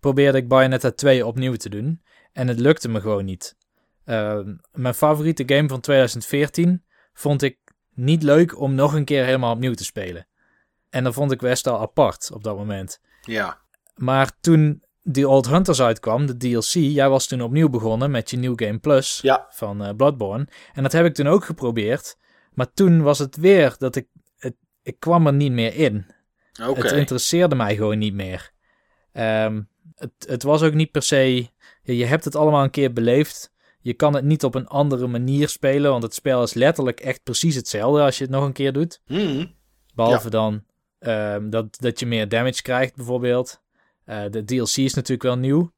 [0.00, 2.02] probeerde ik Bayonetta 2 opnieuw te doen.
[2.32, 3.56] En het lukte me gewoon niet.
[4.06, 4.38] Uh,
[4.72, 7.58] mijn favoriete game van 2014 vond ik
[7.94, 10.26] niet leuk om nog een keer helemaal opnieuw te spelen.
[10.90, 13.00] En dat vond ik best wel apart op dat moment.
[13.22, 13.60] Ja.
[13.94, 18.36] Maar toen The Old Hunters uitkwam, de DLC, jij was toen opnieuw begonnen met je
[18.36, 19.46] New Game Plus Ja.
[19.50, 20.48] van uh, Bloodborne.
[20.72, 22.16] En dat heb ik toen ook geprobeerd.
[22.52, 24.06] Maar toen was het weer dat ik,
[24.36, 26.06] het, ik kwam er niet meer in.
[26.66, 26.82] Oké.
[26.82, 28.50] Het interesseerde mij gewoon niet meer.
[29.12, 31.48] Um, het, het was ook niet per se.
[31.82, 33.51] Je hebt het allemaal een keer beleefd.
[33.82, 37.22] Je kan het niet op een andere manier spelen, want het spel is letterlijk echt
[37.22, 39.00] precies hetzelfde als je het nog een keer doet.
[39.06, 39.54] Mm.
[39.94, 40.30] Behalve Ja.
[40.30, 40.64] dan
[40.98, 43.60] um, dat, dat je meer damage krijgt, bijvoorbeeld.
[44.06, 45.72] Uh, de DLC is natuurlijk wel nieuw.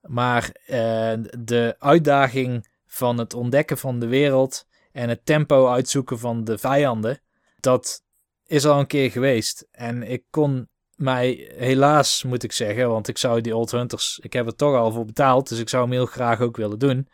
[0.00, 6.44] Maar uh, de uitdaging van het ontdekken van de wereld en het tempo uitzoeken van
[6.44, 7.20] de vijanden,
[7.60, 8.02] dat
[8.46, 9.68] is al een keer geweest.
[9.70, 14.32] En ik kon mij helaas, moet ik zeggen, want ik zou die Old Hunters, ik
[14.32, 17.08] heb er toch al voor betaald, dus ik zou hem heel graag ook willen doen.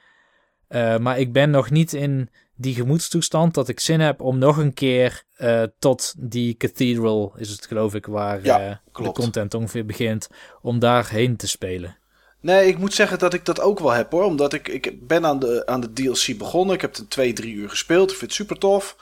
[0.68, 4.56] Uh, maar ik ben nog niet in die gemoedstoestand dat ik zin heb om nog
[4.56, 9.16] een keer uh, tot die cathedral, is het geloof ik, waar Ja, uh, klopt.
[9.16, 10.28] de content ongeveer begint,
[10.62, 11.96] om daarheen te spelen.
[12.40, 14.24] Nee, ik moet zeggen dat ik dat ook wel heb hoor.
[14.24, 16.74] Omdat ik, ik ben aan de, aan de DLC begonnen.
[16.74, 18.10] Ik heb het twee, drie uur gespeeld.
[18.10, 18.96] Ik vind het super tof.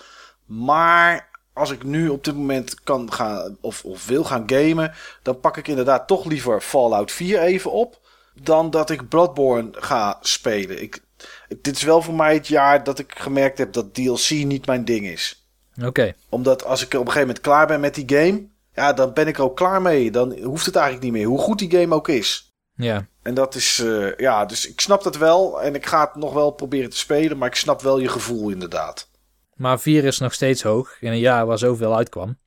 [0.46, 5.40] Maar als ik nu op dit moment kan gaan of, of wil gaan gamen, dan
[5.40, 8.00] pak ik inderdaad toch liever Fallout 4 even op.
[8.42, 10.82] Dan dat ik Bloodborne ga spelen.
[10.82, 11.00] Ik,
[11.60, 14.84] dit is wel voor mij het jaar dat ik gemerkt heb dat DLC niet mijn
[14.84, 15.46] ding is.
[15.84, 16.14] Oké.
[16.28, 19.26] Omdat als ik op een gegeven moment klaar ben met die game, ja, dan ben
[19.26, 20.10] ik er ook klaar mee.
[20.10, 22.50] Dan hoeft het eigenlijk niet meer, hoe goed die game ook is.
[22.74, 23.06] Ja.
[23.22, 25.62] En dat is, eh, ja, dus ik snap dat wel.
[25.62, 28.50] En ik ga het nog wel proberen te spelen, maar ik snap wel je gevoel
[28.50, 29.08] inderdaad.
[29.54, 32.38] Maar 4 is nog steeds hoog in een jaar waar zoveel uitkwam.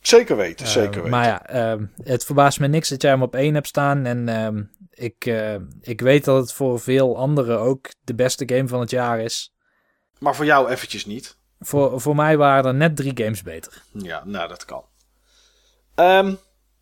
[0.00, 1.10] Zeker weten, Eh, zeker weten.
[1.10, 4.06] Maar ja, ehm, het verbaast me niks dat jij hem op 1 hebt staan.
[4.06, 4.62] En ehm,
[4.94, 8.90] ik, eh, ik weet dat het voor veel anderen ook de beste game van het
[8.90, 9.54] jaar is.
[10.18, 11.36] Maar voor jou eventjes niet.
[11.60, 13.82] Voor, voor mij waren er net drie games beter.
[13.92, 14.84] Ja, nou, dat kan.
[15.94, 16.34] Ehm,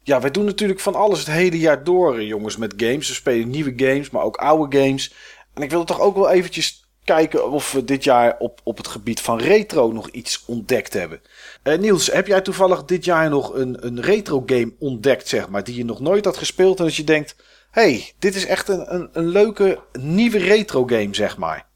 [0.03, 3.09] ja, wij doen natuurlijk van alles het hele jaar door, eh, jongens, met games.
[3.09, 5.15] We spelen nieuwe games, maar ook oude games.
[5.55, 8.89] En ik wil toch ook wel eventjes kijken of we dit jaar op, op het
[8.89, 11.21] gebied van retro nog iets ontdekt hebben.
[11.63, 15.65] Eh, Niels, heb jij toevallig dit jaar nog een, een retro game ontdekt, zeg maar,
[15.65, 17.37] die je nog nooit had gespeeld en dat je denkt,
[17.73, 21.67] hey, dit is echt een, een, een leuke nieuwe retro game, zeg maar.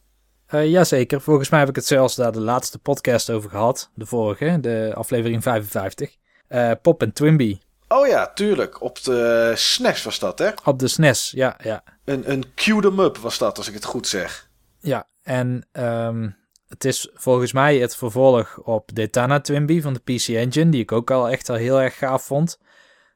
[0.47, 3.91] Eh jazeker, volgens mij heb ik het zelfs daar de laatste podcast over gehad.
[3.95, 6.17] De vorige, de aflevering 55.
[6.49, 7.59] Eh, Pop en Twimby.
[7.89, 8.83] Oh ja, tuurlijk.
[8.83, 10.51] Op de SNES was dat, hè?
[10.65, 11.83] Op de SNES, ja, ja.
[12.05, 14.51] Een, een cue up was dat, als ik het goed zeg.
[14.79, 16.31] Ja, en ehm,
[16.69, 20.93] het is volgens mij het vervolg op Daytona Twimby van de PC Engine, die ik
[20.93, 22.59] ook al echt al heel erg gaaf vond.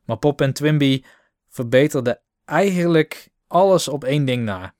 [0.04, 1.02] Maar Pop en Twimby
[1.48, 2.20] verbeterde
[2.50, 4.74] eigenlijk alles op één ding na.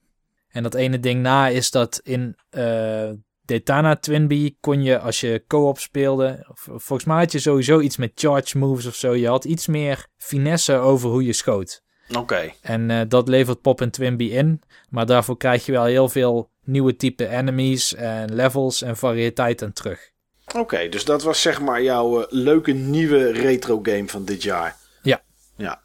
[0.48, 3.10] En dat ene ding na is dat in eh
[3.50, 8.12] Daytona Twinbee kon je als je co-op speelde, volgens mij had je sowieso iets met
[8.14, 9.14] charge moves of zo.
[9.14, 11.82] Je had iets meer finesse over hoe je schoot.
[12.18, 12.52] Oké.
[12.62, 14.62] En eh, dat levert Pop en Twimby in.
[14.88, 19.72] Maar daarvoor krijg je wel heel veel nieuwe type enemies en levels en variëteit aan
[19.72, 20.10] terug.
[20.56, 24.76] Oké, dus dat was zeg maar jouw eh, leuke nieuwe retro game van dit jaar.
[25.02, 25.22] Ja.
[25.56, 25.82] Ja.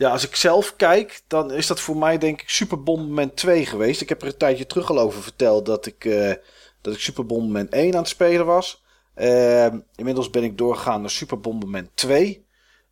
[0.00, 3.66] Ja, als ik zelf kijk, dan is dat voor mij denk ik Super Bombman 2
[3.66, 4.00] geweest.
[4.00, 6.32] Ik heb er een tijdje terug al over verteld dat ik, eh,
[6.80, 8.82] dat ik Super Bombman 1 aan het spelen was.
[9.14, 12.46] Ehm, inmiddels ben ik doorgegaan naar Super Bombman 2.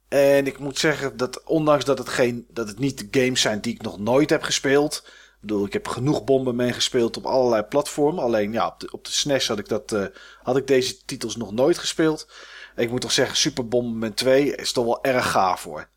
[0.08, 3.60] En ik moet zeggen dat ondanks dat het, geen, dat het niet de games zijn
[3.60, 5.02] die ik nog nooit heb gespeeld.
[5.06, 8.22] Ik bedoel, ik heb genoeg Bomberman gespeeld op allerlei platformen.
[8.22, 10.06] Alleen ja, op de, op de SNES had ik, dat, eh,
[10.42, 12.28] had ik deze titels nog nooit gespeeld.
[12.76, 15.88] Ik moet toch zeggen, Super Bomberman 2 is toch wel erg gaaf hoor.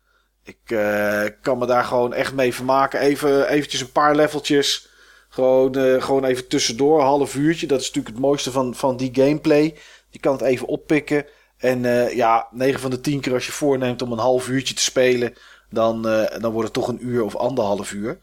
[0.44, 3.00] Ik eh, kan me daar gewoon echt mee vermaken.
[3.00, 4.88] Even eventjes een paar leveltjes.
[5.28, 7.66] Gewoon, eh, gewoon even tussendoor, een half uurtje.
[7.66, 9.76] Dat is natuurlijk het mooiste van, van die gameplay.
[10.08, 11.26] Je kan het even oppikken.
[11.56, 14.74] En eh, ja, 9 van de 10 keer als je voorneemt om een half uurtje
[14.74, 15.34] te spelen,
[15.70, 16.02] dan,
[16.40, 18.18] dan wordt het toch een uur of anderhalf uur.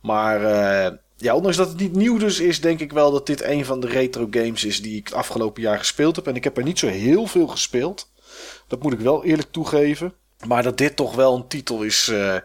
[0.00, 0.40] Maar
[1.16, 3.80] ja, ondanks dat het niet nieuw dus is, denk ik wel dat dit een van
[3.80, 6.26] de retro games is die ik het afgelopen jaar gespeeld heb.
[6.26, 8.10] En ik heb er niet zo heel veel gespeeld.
[8.66, 10.14] Dat moet ik wel eerlijk toegeven.
[10.46, 12.36] Maar dat dit toch wel een titel is, eh,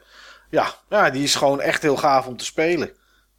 [0.49, 2.91] ja, ja, die is gewoon echt heel gaaf om te spelen.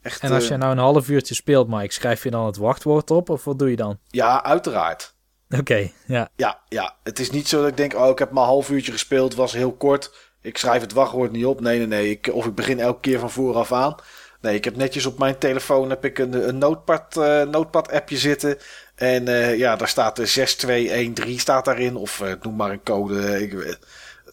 [0.03, 2.57] Echt, En als eh, je nou een half uurtje speelt, Mike, schrijf je dan het
[2.57, 3.99] wachtwoord op of wat doe je dan?
[4.09, 5.15] Ja, uiteraard.
[5.61, 6.29] Oké, ja.
[6.37, 8.71] Ja, ja, het is niet zo dat ik denk, oh, ik heb maar een half
[8.71, 10.11] uurtje gespeeld, was heel kort.
[10.43, 11.61] Ik schrijf het wachtwoord niet op.
[11.61, 12.11] Nee, nee, nee.
[12.11, 13.95] Ik, of ik begin elke keer van vooraf aan.
[14.41, 18.17] Nee, ik heb netjes op mijn telefoon heb ik een, een notepad, eh, notepad appje
[18.19, 18.59] zitten.
[18.95, 21.97] En eh, ja, daar staat de 6213 staat daarin.
[21.97, 23.79] Of eh, noem maar een code ik, weet-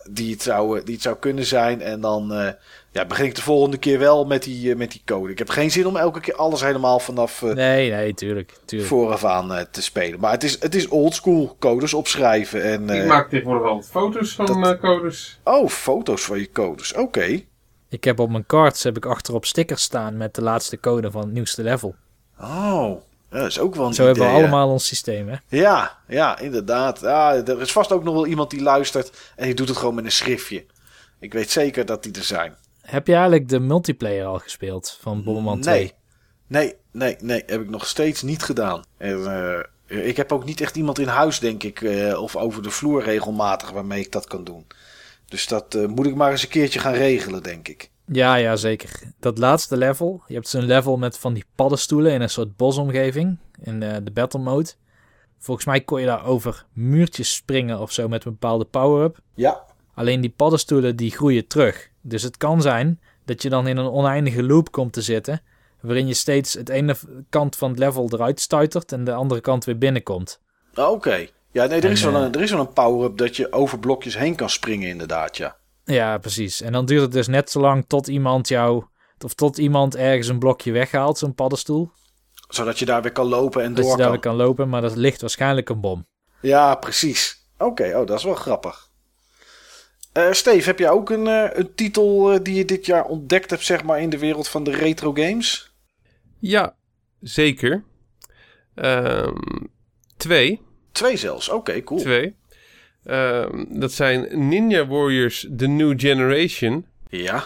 [0.10, 1.82] die, het zou, eh, die het zou kunnen zijn.
[1.82, 2.50] En dan eh,
[2.92, 5.32] ja, begin ik de volgende keer wel met die, eh, met die code.
[5.32, 8.54] Ik heb geen zin om elke keer alles helemaal vanaf eh, Nee, nee, tuurlijk.
[8.66, 8.90] tuurlijk.
[8.90, 10.20] vooraf aan eh, te spelen.
[10.20, 12.64] Maar het is, het is oldschool codes opschrijven.
[12.64, 15.40] En, Ik maak tegenwoordig altijd foto's van dat- eh, codes.
[15.44, 16.94] Oh, foto's van je codes.
[16.94, 17.42] Oké.
[17.90, 21.22] Ik heb op mijn cards heb ik achterop stickers staan met de laatste code van
[21.22, 21.96] het nieuwste level.
[22.42, 23.02] Oh,
[23.32, 24.36] ja, dat is ook wel een Zo hebben we hè.
[24.36, 25.36] allemaal ons systeem, hè?
[25.48, 27.00] Ja, ja, inderdaad.
[27.02, 29.96] Ja, er is vast ook nog wel iemand die luistert en die doet het gewoon
[29.96, 30.66] met een schriftje.
[31.20, 32.56] Ik weet zeker dat die er zijn.
[32.82, 35.80] Heb je eigenlijk de multiplayer al gespeeld van Bomberman 2?
[35.80, 35.94] Nee,
[36.48, 38.84] nee, nee, nee, heb ik nog steeds niet gedaan.
[38.98, 39.26] En,
[39.88, 42.70] eh, ik heb ook niet echt iemand in huis, denk ik, eh, of over de
[42.70, 44.68] vloer regelmatig waarmee ik dat kan doen.
[45.26, 47.90] Dus dat eh, moet ik maar eens een keertje gaan regelen, denk ik.
[48.12, 49.02] Ja, ja, zeker.
[49.20, 50.24] Dat laatste level.
[50.28, 53.38] Je hebt zo'n level met van die paddenstoelen in een soort bosomgeving.
[53.62, 54.70] In eh, de battle mode.
[55.40, 59.20] Volgens mij kon je daar over muurtjes springen of zo met een bepaalde power-up.
[59.34, 59.66] Ja,
[59.98, 61.90] Alleen die paddenstoelen die groeien terug.
[62.02, 65.42] Dus het kan zijn dat je dan in een oneindige loop komt te zitten.
[65.82, 66.96] Waarin je steeds het ene
[67.30, 70.42] kant van het level eruit stuitert en de andere kant weer binnenkomt.
[70.76, 71.28] oké.
[71.52, 73.80] Ja, nee, er is, wel eh, een, er is wel een power-up dat je over
[73.80, 75.56] blokjes heen kan springen, inderdaad, ja.
[75.94, 76.62] Ja, precies.
[76.62, 78.86] En dan duurt het dus net zo lang tot iemand jou.
[79.26, 81.92] Of tot iemand ergens een blokje weghaalt, zo'n paddenstoel.
[82.50, 84.12] Zodat je daar weer kan lopen en Dat door je daar kan.
[84.12, 86.08] weer kan lopen, maar dat ligt waarschijnlijk een bom.
[86.42, 87.46] Ja, precies.
[87.58, 88.90] Oké, oh, dat is wel grappig.
[90.12, 93.50] Eh Steve, heb jij ook een, eh, een titel eh, die je dit jaar ontdekt
[93.50, 95.72] hebt, zeg maar, in de wereld van de retro games?
[96.40, 96.76] Ja,
[97.22, 97.84] zeker.
[98.76, 99.36] Ehm,
[100.18, 100.62] twee.
[100.92, 102.00] Twee zelfs, oké, cool.
[102.00, 102.36] Twee.
[103.08, 107.44] Ehm, dat zijn Ninja Warriors The New Generation Ja.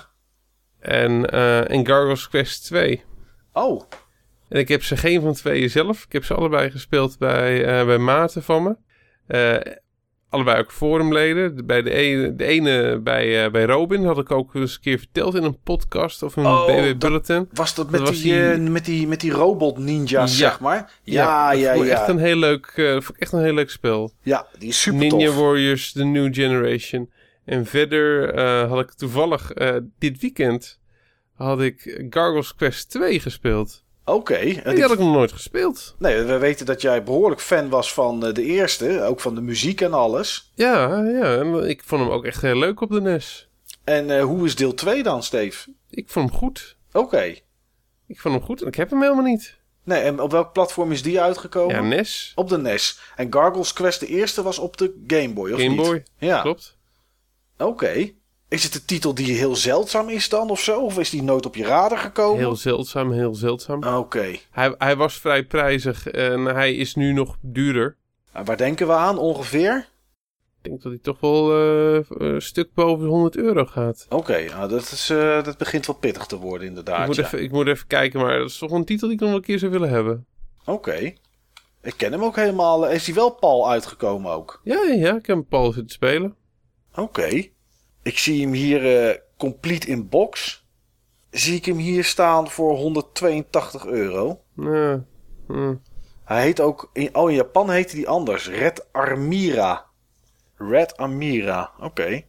[0.80, 3.04] en, eh, en Gargoyles Quest 2.
[3.54, 3.82] Oh,
[4.50, 6.04] En ik heb ze geen van tweeën zelf.
[6.06, 8.76] Ik heb ze allebei gespeeld bij, eh, bij maten van me.
[10.32, 11.66] Allebei ook forumleden.
[11.66, 14.98] Bij de ene, de ene bij, eh, bij Robin had ik ook eens een keer
[14.98, 17.50] verteld in een podcast of een Oh, BB dat- Bulletin.
[17.54, 20.50] was dat met, Dat die, die- eh, met, die, met die robot ninja's, Ja.
[20.50, 20.92] zeg maar?
[21.04, 21.84] Ja, ja, dat ja.
[21.86, 24.12] ik Echt een heel leuk, eh, echt een heel leuk spel.
[24.22, 25.36] Ja, die is super Ninja tof.
[25.36, 27.10] Warriors The New Generation.
[27.46, 29.52] En verder had ik toevallig
[30.00, 30.80] dit weekend
[31.34, 33.84] had ik Gargoyles Quest 2 gespeeld.
[34.06, 34.34] Oké.
[34.36, 35.96] en En die had ik nog nooit gespeeld.
[36.00, 39.02] Nee, we weten dat jij behoorlijk fan was van eh, de eerste.
[39.04, 40.52] Ook van de muziek en alles.
[40.56, 41.38] Ja, ja.
[41.38, 43.50] En ik vond hem ook echt heel leuk op de NES.
[43.84, 45.74] En eh, hoe is deel 2 dan, Steve?
[45.90, 46.78] Ik vond hem goed.
[46.92, 47.36] Oké.
[48.08, 49.60] Ik vond hem goed en ik heb hem helemaal niet.
[49.84, 51.76] Nee, en op welk platform is die uitgekomen?
[51.76, 52.32] Ja, NES.
[52.36, 53.00] Op de NES.
[53.16, 55.82] En Gargoyles Quest, de eerste, was op de Game Boy, of Game niet?
[55.82, 56.04] Boy.
[56.18, 56.78] Ja, Klopt.
[57.58, 58.12] oké.
[58.52, 60.82] Is het een titel die heel zeldzaam is dan, of zo?
[60.82, 62.40] Of is die nooit op je radar gekomen?
[62.40, 63.84] Heel zeldzaam, heel zeldzaam.
[63.84, 64.36] Oké.
[64.50, 67.98] Hij, hij was vrij prijzig en hij is nu nog duurder.
[68.46, 69.88] Waar denken we aan, ongeveer?
[70.58, 74.06] Ik denk dat hij toch wel eh, een stuk boven de 100 euro gaat.
[74.10, 77.00] Oké, nou, dat, is, eh, dat begint wel pittig te worden, inderdaad.
[77.00, 77.24] ik, moet ja.
[77.24, 79.40] even, ik moet even kijken, maar dat is toch een titel die ik nog wel
[79.40, 80.26] een keer zou willen hebben.
[80.66, 81.14] Oké.
[81.82, 82.90] Ik ken hem ook helemaal.
[82.90, 84.62] Is hij wel Paul uitgekomen ook?
[84.64, 86.36] Ja, ja, ik heb Paul zitten spelen.
[86.96, 87.50] Oké.
[88.04, 90.66] Ik zie hem hier eh, complete in box.
[91.30, 94.42] Zie ik hem hier staan voor 182 euro.
[94.56, 95.04] Ja,
[95.48, 95.76] hm.
[96.24, 96.90] Hij heet ook...
[96.94, 98.50] In, oh, in Japan heette die anders.
[98.50, 99.86] Red Armira.
[100.56, 101.72] Red Armira.
[101.80, 102.22] Oké.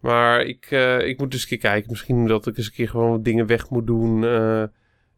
[0.00, 1.90] Maar ik, eh, ik moet dus een keer kijken.
[1.90, 4.24] Misschien dat ik eens een keer gewoon wat dingen weg moet doen.
[4.24, 4.62] eh,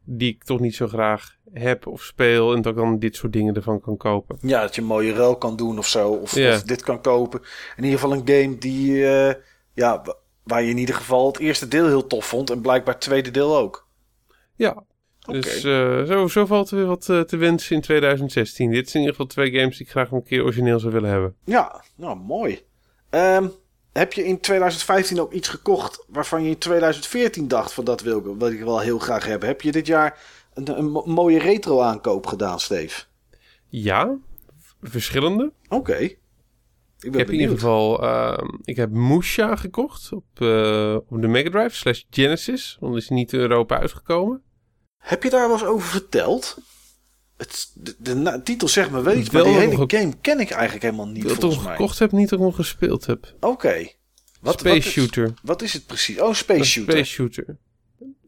[0.06, 2.54] die ik toch niet zo graag heb of speel.
[2.54, 4.38] En dat ik dan dit soort dingen ervan kan kopen.
[4.40, 6.10] Ja, dat je een mooie ruil kan doen of zo.
[6.12, 6.54] Of, Ja.
[6.54, 7.40] of dit kan kopen.
[7.76, 9.06] In ieder geval een game die...
[9.74, 12.50] ja, wa- waar je in ieder geval het eerste deel heel tof vond.
[12.50, 13.86] En blijkbaar het tweede deel ook.
[14.54, 14.82] Ja.
[15.26, 18.70] Dus eh, zo, zo valt er weer wat eh, te wensen in 2016.
[18.70, 21.10] Dit zijn in ieder geval twee games die ik graag een keer origineel zou willen
[21.10, 21.36] hebben.
[21.44, 22.62] Ja, nou mooi.
[23.10, 23.48] Ehm,
[23.92, 28.18] heb je in 2015 ook iets gekocht waarvan je in 2014 dacht van dat wil
[28.18, 29.48] ik, wil ik wel heel graag hebben?
[29.48, 30.18] Heb je dit jaar
[30.54, 33.02] een, een mo- mooie retro aankoop gedaan, Steve?
[33.68, 34.16] Ja,
[34.82, 35.52] verschillende.
[35.68, 36.10] Oké.
[37.04, 41.50] Ik heb in ieder geval ehm, ik heb Musha gekocht op, eh, op de Mega
[41.50, 42.76] Drive slash Genesis.
[42.80, 44.42] Want is niet in Europa uitgekomen.
[44.98, 46.58] Heb je daar wel eens over verteld?
[47.36, 51.08] Het, de, titel zegt me wel iets, maar die hele game ken ik eigenlijk helemaal
[51.08, 51.72] niet dat ik mij.
[51.72, 53.34] gekocht heb, niet dat ik nog gespeeld heb.
[53.40, 53.86] Oké.
[54.40, 55.34] Wat- Space wat is- Shooter.
[55.42, 56.20] Wat is het precies?
[56.20, 56.92] Oh, Space Een Shooter.
[56.92, 57.58] Space Shooter.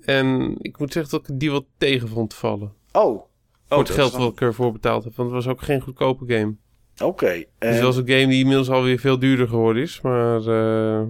[0.00, 2.74] En ik moet zeggen dat ik die wat tegen vond vallen.
[2.92, 3.02] Oh.
[3.02, 3.22] oh
[3.68, 5.14] Voor het geld wat ik ervoor betaald heb.
[5.16, 6.56] Want het was ook geen goedkope game.
[7.02, 7.26] Oké.
[7.28, 10.00] Het en- is wel eens een game die inmiddels alweer veel duurder geworden is.
[10.00, 11.02] Maar eh,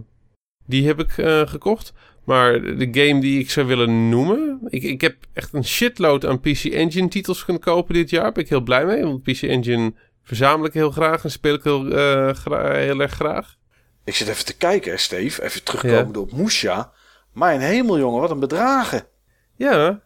[0.67, 1.93] die heb ik eh, gekocht.
[2.25, 4.59] Maar de game die ik zou willen noemen...
[4.69, 8.23] Ik, ik heb echt een shitload aan PC Engine titels kunnen kopen dit jaar.
[8.23, 9.03] Daar ben ik heel blij mee.
[9.03, 11.25] Want PC Engine verzamel ik heel graag.
[11.25, 11.81] En speel ik heel,
[12.35, 13.57] gra- heel erg graag.
[14.05, 15.43] Ik zit even te kijken, hè, Steve.
[15.45, 16.21] Even terugkomen Ja.
[16.21, 16.93] op Musha.
[17.33, 19.07] Mijn hemel, jongen, wat een bedragen.
[19.57, 20.01] Ja,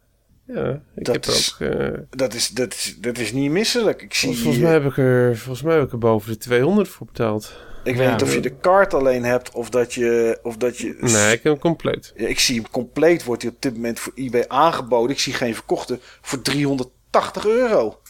[0.55, 0.83] ja.
[0.97, 1.69] Ik Dat heb is- ook...
[1.69, 4.03] eh, Dat is, dat, is, dat is niet misselijk.
[4.03, 6.89] Ik zie volgens, mij heb ik er, volgens mij heb ik er boven de 200
[6.89, 7.53] voor betaald.
[7.85, 7.99] Ik Ja.
[8.01, 10.39] weet niet of je de kaart alleen hebt of dat je.
[10.43, 12.13] Of dat je Nee, ik heb hem compleet.
[12.17, 15.11] Ja, ik zie hem compleet, wordt hij op dit moment voor eBay aangeboden.
[15.11, 18.01] Ik zie geen verkochte voor 380 euro.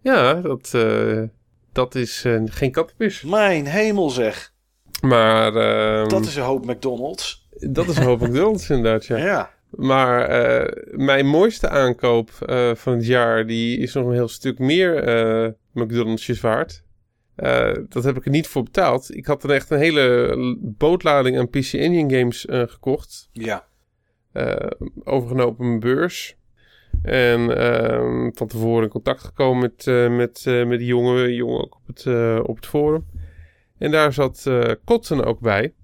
[0.00, 1.22] Ja, dat, eh,
[1.72, 3.22] dat is eh, geen kattenpis.
[3.22, 4.52] Mijn hemel zeg.
[5.00, 7.48] Maar ehm, Dat is een hoop McDonald's.
[7.50, 9.16] dat is hoop ik Dulles inderdaad, ja.
[9.16, 9.50] Ja.
[9.70, 14.58] Maar eh, mijn mooiste aankoop eh, van het jaar, die is nog een heel stuk
[14.58, 16.86] meer eh McDonald'sjes waard.
[17.88, 19.14] Dat heb ik er niet voor betaald.
[19.14, 23.28] Ik had dan echt een hele bootlading aan PC Engine games gekocht.
[23.32, 23.66] Ja.
[25.04, 26.36] overgenomen op mijn beurs.
[27.02, 31.86] En ehm, van tevoren in contact gekomen met, met, met die jongen, jongen ook op
[31.86, 32.06] het,
[32.46, 33.06] op het forum.
[33.78, 34.50] En daar zat
[34.84, 35.74] Cotton ook bij.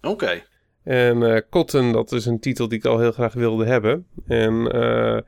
[0.00, 0.42] Oké.
[0.84, 4.06] En eh Cotton, dat is een titel die ik al heel graag wilde hebben.
[4.26, 5.18] En eh,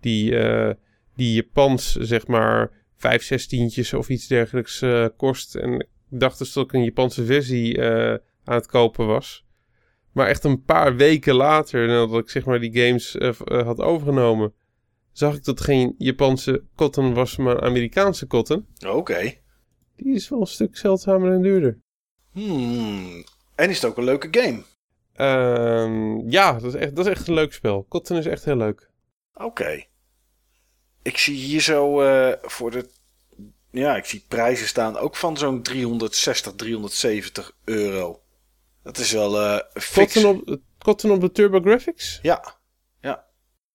[0.00, 0.74] die, eh,
[1.14, 4.84] die Japans, zeg maar, vijf, zestientjes of iets dergelijks
[5.16, 5.54] kost.
[5.54, 5.72] En
[6.10, 8.20] ik dacht dus dat ik een Japanse versie aan
[8.54, 9.44] het kopen was.
[10.12, 13.16] Maar echt een paar weken later, nadat ik zeg maar die games
[13.46, 14.52] had overgenomen,
[15.12, 18.66] zag ik dat het geen Japanse cotton was, maar Amerikaanse cotton.
[18.86, 19.34] Oké.
[19.96, 21.78] Die is wel een stuk zeldzamer en duurder.
[22.32, 23.24] Hmm.
[23.54, 24.62] En is het ook een leuke game?
[25.14, 27.86] Ehm, ja, dat is, echt, dat is echt een leuk spel.
[27.88, 28.90] Cotton is echt heel leuk.
[29.34, 29.84] Oké.
[31.02, 32.88] Ik zie hier zo eh, voor de.
[33.70, 38.22] Ja, ik zie prijzen staan ook van zo'n 360, 370 euro.
[38.82, 40.14] Dat is wel eh fix.
[40.14, 42.18] Cotton op, Cotton op de Turbo Graphics?
[42.22, 42.58] Ja,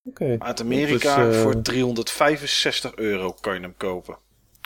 [0.09, 0.35] Oké.
[0.39, 4.17] uit Amerika is, eh, voor 365 euro kan je hem kopen.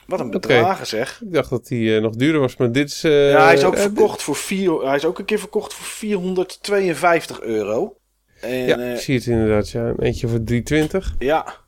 [0.07, 1.21] Wat een bedragen zeg.
[1.21, 3.03] Ik dacht dat die eh, nog duurder was, maar dit is...
[3.03, 5.73] eh, ja, hij is ook eh, verkocht voor vier, hij is ook een keer verkocht
[5.73, 7.97] voor 452 euro.
[8.41, 9.69] En Ja, ja, ik zie het inderdaad.
[9.69, 9.81] Ja.
[9.87, 11.15] Een eentje voor 320.
[11.19, 11.61] ja.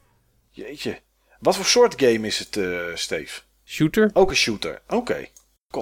[0.51, 0.99] Jeetje.
[1.39, 3.41] Wat voor soort game is het, eh Steve?
[3.65, 4.09] Shooter.
[4.13, 4.81] Ook een shooter.
[4.87, 5.25] Oké.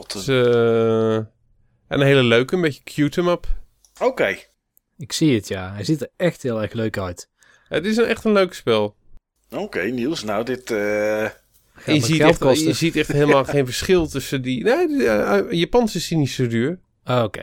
[0.07, 1.19] Dus, eh,
[1.87, 3.47] een hele leuke, een beetje cute em up.
[4.01, 4.37] Oké.
[4.97, 5.73] Ik zie het, ja.
[5.73, 7.29] Hij ziet er echt heel erg leuk uit.
[7.67, 8.95] Het is een, echt een leuk spel.
[9.51, 10.23] Oké, Niels.
[10.23, 10.73] Nou, dit...
[11.85, 12.67] je, ziet geld echt, kosten.
[12.67, 14.63] je ziet echt helemaal geen verschil tussen die...
[14.63, 16.79] Nee, de, eh, Japans is die niet zo duur.
[17.03, 17.41] Ah, Oké.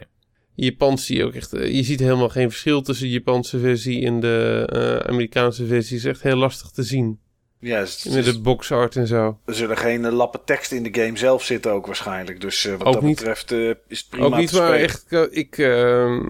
[0.55, 1.53] Japans zie je ook echt...
[1.53, 4.67] eh, je ziet helemaal geen verschil tussen de Japanse versie en de
[5.03, 5.97] eh, Amerikaanse versie.
[5.97, 7.19] is echt heel lastig te zien.
[7.61, 7.81] Ja,
[8.11, 9.39] Met de boxart en zo.
[9.45, 12.41] er zullen geen lappen tekst in de game zelf zitten ook waarschijnlijk.
[12.41, 13.17] Dus eh, wat Ook dat niet.
[13.17, 13.51] betreft
[13.89, 14.83] is het prima Ook niet, te maar spelen.
[15.29, 15.37] echt...
[15.37, 16.21] Ik, ehm,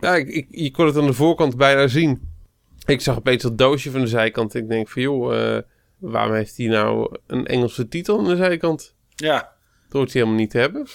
[0.00, 2.20] ja, ik, ik, je kon het aan de voorkant bijna zien.
[2.86, 4.54] Ik zag opeens dat doosje van de zijkant.
[4.54, 5.62] Ik denk van, joh, eh,
[6.10, 8.94] waarom heeft hij nou een Engelse titel aan de zijkant?
[9.14, 9.36] Ja,
[9.88, 10.86] Dat hoort hij helemaal niet te hebben.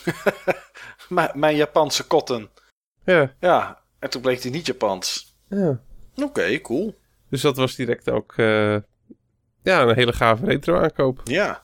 [1.09, 2.49] M- mijn Japanse cotton.
[3.05, 5.35] Ja, Ja, en toen bleek hij niet Japans.
[5.49, 5.81] ja.
[6.23, 6.99] Oké, cool.
[7.29, 8.75] Dus dat was direct ook eh,
[9.63, 11.21] ja, een hele gave retro aankoop.
[11.23, 11.61] Ja.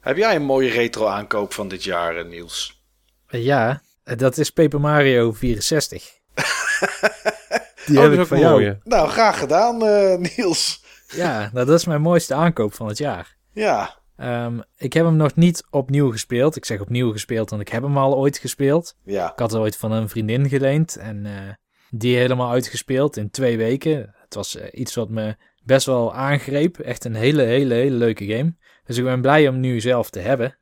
[0.00, 2.82] Heb jij een mooie retro aankoop van dit jaar, eh, Niels?
[3.26, 6.04] Eh, Ja, dat is Paper Mario 64.
[7.86, 8.52] Die oh, heb ik van jou.
[8.52, 8.78] mooie.
[8.84, 10.84] Nou, graag gedaan, eh, Niels.
[11.14, 13.36] Ja, nou, dat is mijn mooiste aankoop van het jaar.
[13.52, 16.56] Ja, Ehm, ik heb hem nog niet opnieuw gespeeld.
[16.56, 18.96] Ik zeg opnieuw gespeeld, want ik heb hem al ooit gespeeld.
[19.04, 19.32] ja.
[19.32, 21.54] Ik had het ooit van een vriendin geleend en eh,
[21.90, 24.14] die helemaal uitgespeeld in twee weken.
[24.14, 26.78] Het was eh, iets wat me best wel aangreep.
[26.78, 28.54] Echt een hele, hele, hele leuke game.
[28.84, 30.58] Dus ik ben blij om nu zelf te hebben.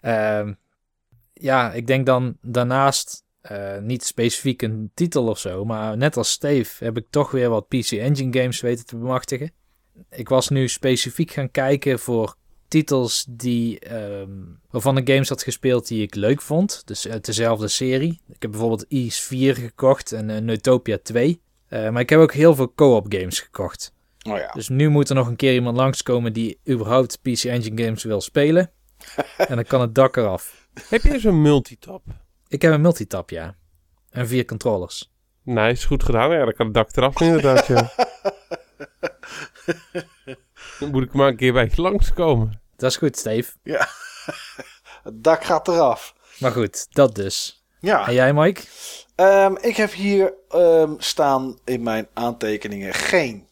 [0.00, 0.52] Ehm,
[1.32, 6.30] ja, ik denk dan daarnaast eh, niet specifiek een titel of zo, maar net als
[6.30, 9.52] Steve heb ik toch weer wat PC Engine games weten te bemachtigen.
[10.10, 12.36] Ik was nu specifiek gaan kijken voor
[12.72, 14.30] titels die, ehm,
[14.70, 16.82] waarvan ik games had gespeeld die ik leuk vond.
[16.84, 18.20] Dus uit dezelfde serie.
[18.28, 21.40] Ik heb bijvoorbeeld Ease 4 gekocht en uh, Neutopia 2.
[21.68, 23.92] Uh, maar ik heb ook heel veel co-op games gekocht.
[24.28, 24.50] Oh ja.
[24.52, 28.20] Dus nu moet er nog een keer iemand langskomen die überhaupt PC Engine games wil
[28.20, 28.70] spelen.
[29.48, 30.68] en dan kan het dak eraf.
[30.88, 32.02] Heb jij zo'n multitap?
[32.48, 33.56] Ik heb een multitap, ja.
[34.10, 35.12] En vier controllers.
[35.42, 36.30] Nice, goed gedaan.
[36.30, 37.92] Ja, dan kan het dak eraf inderdaad, ja.
[40.78, 42.60] dan moet ik maar een keer bij je langskomen.
[42.76, 43.52] Dat is goed, Steve.
[43.62, 43.88] Ja.
[45.08, 46.14] het dak gaat eraf.
[46.38, 47.64] Maar goed, dat dus.
[47.80, 48.06] Ja.
[48.06, 48.60] En jij, Mike?
[49.16, 53.48] Um, ik heb hier um, staan in mijn aantekeningen geen.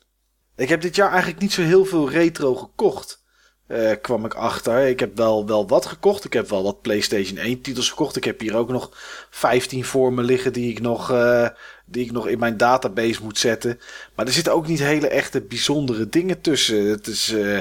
[0.57, 3.23] Ik heb dit jaar eigenlijk niet zo heel veel retro gekocht.
[3.69, 4.87] Uh, kwam ik achter.
[4.87, 6.24] Ik heb wel, wel wat gekocht.
[6.24, 8.16] Ik heb wel wat PlayStation 1 titels gekocht.
[8.16, 8.91] Ik heb hier ook nog
[9.31, 11.49] 15 voor me liggen die ik nog, uh,
[11.91, 13.81] die ik nog in mijn database moet zetten.
[14.15, 16.85] Maar er zitten ook niet hele echte bijzondere dingen tussen.
[16.85, 17.61] Het is uh,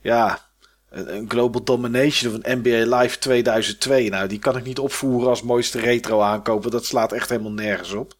[0.00, 0.48] ja,
[0.90, 4.08] een Global Domination of een NBA Live 2002.
[4.10, 6.70] Nou, die kan ik niet opvoeren als mooiste retro aankopen.
[6.70, 8.16] Dat slaat echt helemaal nergens op.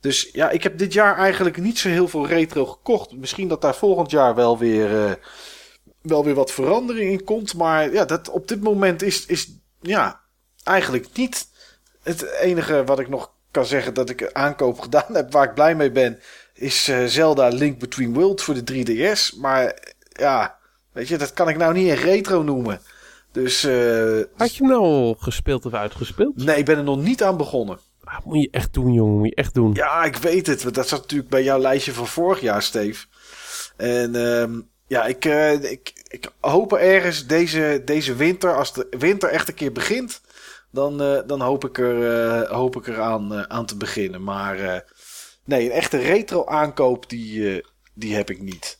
[0.00, 3.16] Dus ja, ik heb dit jaar eigenlijk niet zo heel veel retro gekocht.
[3.16, 5.12] Misschien dat daar volgend jaar wel weer, uh,
[6.02, 7.54] wel weer wat verandering in komt.
[7.54, 10.20] Maar ja, dat op dit moment is, is ja,
[10.64, 11.48] eigenlijk niet
[12.02, 15.32] het enige wat ik nog kan zeggen dat ik aankoop gedaan heb.
[15.32, 16.18] Waar ik blij mee ben,
[16.54, 19.38] is uh, Zelda Link Between Worlds voor de 3DS.
[19.40, 19.78] Maar
[20.12, 20.56] ja,
[20.92, 22.80] weet je, dat kan ik nou niet een retro noemen.
[23.32, 26.44] Dus, uh, Had je hem nou al gespeeld of uitgespeeld?
[26.44, 27.78] Nee, ik ben er nog niet aan begonnen.
[28.04, 29.18] Ah, moet je echt doen, jongen.
[29.18, 29.74] Moet je echt doen.
[29.74, 30.74] Ja, ik weet het.
[30.74, 33.06] Dat zat natuurlijk bij jouw lijstje van vorig jaar, Steve.
[33.76, 39.28] En um, ja, ik, uh, ik, ik hoop ergens deze, deze winter, als de winter
[39.28, 40.20] echt een keer begint,
[40.70, 44.22] dan, uh, dan hoop ik er, uh, hoop ik er aan, aan te beginnen.
[44.22, 44.84] Maar
[45.44, 47.64] nee, een echte retro aankoop, die,
[47.94, 48.78] die heb ik niet.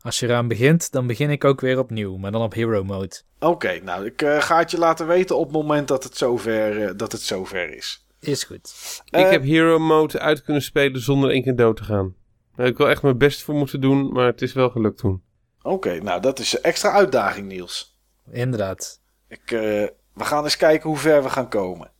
[0.00, 3.20] Als je eraan begint, dan begin ik ook weer opnieuw, maar dan op hero mode.
[3.38, 6.96] Oké, okay, nou, ik ga het je laten weten op het moment dat het zover,
[6.96, 8.06] dat het zover is.
[8.20, 8.74] Is goed.
[9.10, 12.14] Ik uh, heb Hero Mode uit kunnen spelen zonder één keer dood te gaan.
[12.54, 14.98] Daar heb ik wel echt mijn best voor moeten doen, maar het is wel gelukt
[14.98, 15.22] toen.
[15.62, 17.98] Oké, okay, nou dat is een extra uitdaging, Niels.
[18.30, 19.00] Inderdaad.
[19.28, 19.86] Ik, uh,
[20.16, 21.90] we gaan eens kijken hoe ver we gaan komen.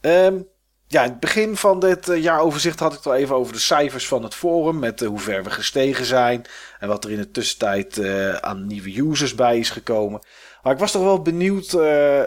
[0.00, 0.48] Um,
[0.86, 3.58] ja, in het begin van dit uh, jaaroverzicht had ik het al even over de
[3.58, 4.78] cijfers van het forum.
[4.78, 6.44] Met uh, hoe ver we gestegen zijn.
[6.78, 10.20] En wat er in de tussentijd uh, aan nieuwe users bij is gekomen.
[10.62, 11.66] Maar ik was toch wel benieuwd,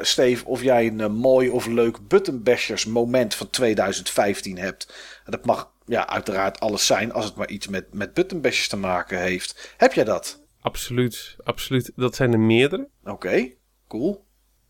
[0.02, 4.94] Steve, of jij een mooi of leuk buttonbashers moment van 2015 hebt.
[5.26, 8.78] En dat mag ja, uiteraard alles zijn als het maar iets met, met buttonbashers te
[8.78, 9.74] maken heeft.
[9.78, 10.44] Heb jij dat?
[10.62, 11.92] Absoluut, absoluut.
[11.96, 12.88] Dat zijn er meerdere.
[13.04, 13.52] Oké,
[13.88, 14.27] cool.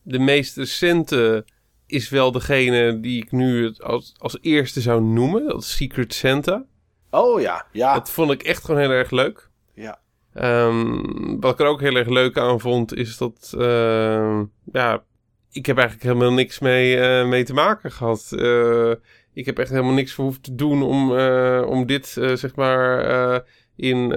[0.10, 1.46] De meest recente
[1.86, 5.48] is wel degene die ik nu als, als eerste zou noemen.
[5.48, 6.66] Dat is Secret Santa.
[7.10, 7.94] Oh ja, ja.
[7.94, 9.50] Dat vond ik echt gewoon heel erg leuk.
[9.74, 10.00] Ja.
[10.34, 13.54] Um, wat ik er ook heel erg leuk aan vond, is dat...
[13.58, 15.04] Uh, ja,
[15.52, 18.30] ik heb eigenlijk helemaal niks mee, uh, mee te maken gehad.
[18.32, 18.94] Uh,
[19.34, 23.44] ik heb echt helemaal niks voor hoeven te doen om, uh, om dit, zeg maar,
[23.76, 24.12] in,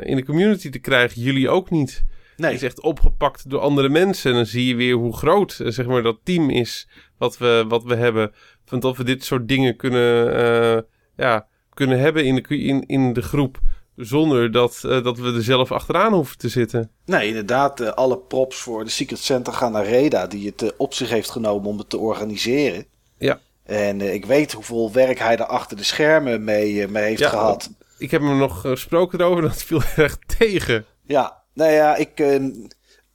[0.00, 1.22] in de community te krijgen.
[1.22, 2.04] Jullie ook niet.
[2.36, 2.52] Nee.
[2.52, 4.30] Het is echt opgepakt door andere mensen.
[4.30, 6.88] En dan zie je weer hoe groot uh, zeg maar, dat team is
[7.18, 8.32] wat we, wat we hebben.
[8.68, 10.36] Want dat we dit soort dingen kunnen,
[10.76, 10.82] uh,
[11.16, 13.58] ja, kunnen hebben in de, in, in de groep.
[13.96, 16.90] Zonder dat, uh, dat we er zelf achteraan hoeven te zitten.
[17.04, 17.96] Nee, inderdaad.
[17.96, 20.26] alle props voor de Secret Center gaan naar Reda.
[20.26, 22.86] Die het op zich heeft genomen om het te organiseren.
[23.18, 23.40] Ja.
[23.64, 27.70] En ik weet hoeveel werk hij er achter de schermen mee, mee heeft ja, gehad.
[27.98, 29.42] Ik heb hem nog gesproken erover.
[29.42, 30.84] Dat viel erg tegen.
[31.02, 32.38] Ja, nou ja, ik, uh,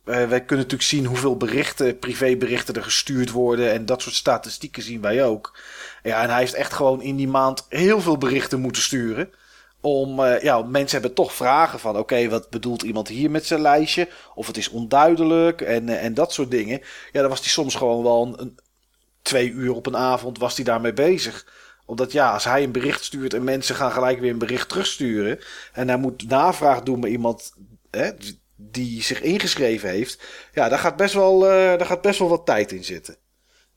[0.06, 3.72] wij kunnen natuurlijk zien hoeveel berichten, privéberichten er gestuurd worden.
[3.72, 5.58] En dat soort statistieken zien wij ook.
[6.04, 9.30] Ja, en hij heeft echt gewoon in die maand heel veel berichten moeten sturen.
[9.82, 13.62] Om, uh, ja, mensen hebben toch vragen van, oké, wat bedoelt iemand hier met zijn
[13.62, 14.08] lijstje?
[14.36, 16.82] Of het is onduidelijk en, uh, en dat soort dingen.
[17.12, 18.60] Ja, dan was hij soms gewoon wel een, een,
[19.22, 21.46] twee uur op een avond was hij daarmee bezig
[21.86, 25.40] omdat ja, als hij een bericht stuurt en mensen gaan gelijk weer een bericht terugsturen.
[25.74, 27.54] En hij moet navraag doen bij iemand
[27.92, 28.12] hè,
[28.56, 30.24] die zich ingeschreven heeft.
[30.54, 33.16] Ja, daar gaat best wel, uh, daar gaat best wel wat tijd in zitten.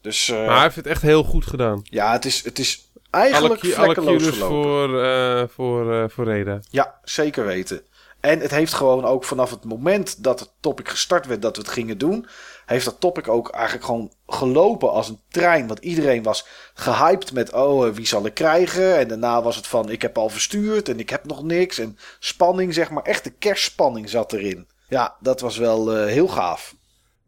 [0.00, 1.80] Dus, uh, maar hij heeft het echt heel goed gedaan.
[1.82, 6.60] Ja, het is, het is eigenlijk alle, vlekkeloos alle voor, uh, voor, voor Reda.
[6.70, 7.82] Ja, zeker weten.
[8.20, 11.62] En het heeft gewoon ook vanaf het moment dat het topic gestart werd dat we
[11.62, 12.26] het gingen doen,
[12.66, 15.66] heeft dat topic ook eigenlijk gewoon gelopen als een trein.
[15.66, 18.98] Want iedereen was gehyped met, oh, wie zal ik krijgen?
[18.98, 21.78] En daarna was het van, ik heb al verstuurd en ik heb nog niks.
[21.78, 24.68] En spanning, zeg maar, echt de kerstspanning zat erin.
[24.88, 26.74] Ja, dat was wel uh, heel gaaf.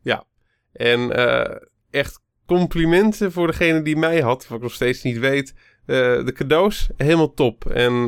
[0.02, 0.24] Ja,
[0.72, 1.56] en uh,
[1.90, 5.54] echt complimenten voor degene die mij had, wat ik nog steeds niet weet.
[5.86, 7.66] De cadeaus, helemaal top.
[7.66, 8.06] En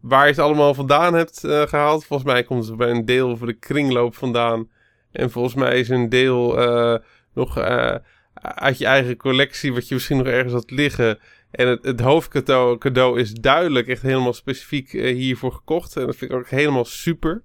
[0.00, 3.46] waar je het allemaal vandaan hebt gehaald, volgens mij komt het bij een deel voor
[3.46, 4.70] de kringloop vandaan.
[5.12, 6.98] En volgens mij is een deel uh,
[7.34, 7.94] nog uh,
[8.34, 11.18] uit je eigen collectie, wat je misschien nog ergens had liggen.
[11.50, 15.96] En het, het hoofdcadeau cadeau is duidelijk echt helemaal specifiek uh, hiervoor gekocht.
[15.96, 17.42] En dat vind ik ook helemaal super.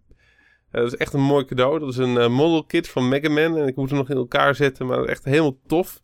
[0.72, 1.80] dat is echt een mooi cadeau.
[1.80, 3.58] Dat is een model kit van Mega Man.
[3.58, 6.02] En ik moet hem nog in elkaar zetten, maar echt helemaal tof.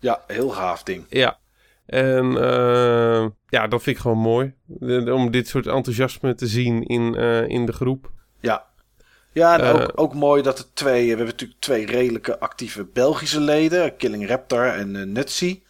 [0.00, 1.04] Ja, heel gaaf ding.
[1.08, 1.38] Ja.
[1.86, 2.32] En
[3.48, 4.54] ja, dat vind ik gewoon mooi.
[4.66, 7.14] De, om dit soort enthousiasme te zien in,
[7.48, 8.10] in de groep.
[8.40, 8.69] Ja,
[9.32, 11.02] ja, en ook, uh, ook mooi dat er twee...
[11.02, 13.96] We hebben natuurlijk twee redelijke actieve Belgische leden.
[13.96, 15.62] Killing Raptor en uh, Nutsy.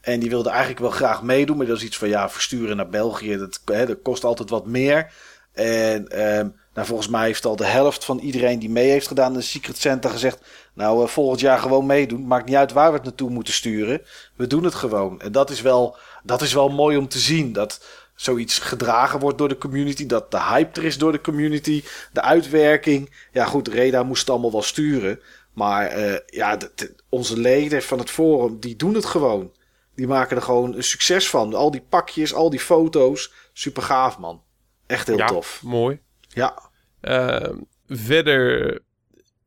[0.00, 1.56] En die wilden eigenlijk wel graag meedoen.
[1.56, 3.36] Maar dat is iets van, ja, versturen naar België.
[3.36, 5.12] Dat, hè, dat kost altijd wat meer.
[5.52, 9.32] En um, nou, volgens mij heeft al de helft van iedereen die mee heeft gedaan...
[9.32, 10.40] in de Secret Center gezegd...
[10.74, 12.26] Nou, uh, volgend jaar gewoon meedoen.
[12.26, 14.02] Maakt niet uit waar we het naartoe moeten sturen.
[14.36, 15.20] We doen het gewoon.
[15.20, 17.52] En dat is wel, dat is wel mooi om te zien.
[17.52, 17.84] Dat
[18.20, 20.06] zoiets gedragen wordt door de community.
[20.06, 21.82] Dat de hype er is door de community.
[22.12, 23.10] De uitwerking.
[23.32, 25.20] Ja, goed, Reda moest het allemaal wel sturen.
[25.52, 29.52] Maar uh, ja, de, de, onze leden van het forum, die doen het gewoon.
[29.94, 31.54] Die maken er gewoon een succes van.
[31.54, 33.32] Al die pakjes, al die foto's.
[33.52, 34.42] Super gaaf, man.
[34.86, 35.62] Echt heel ja, tof.
[35.64, 36.00] Mooi.
[36.28, 36.70] Ja.
[37.02, 37.56] Uh,
[37.88, 38.78] verder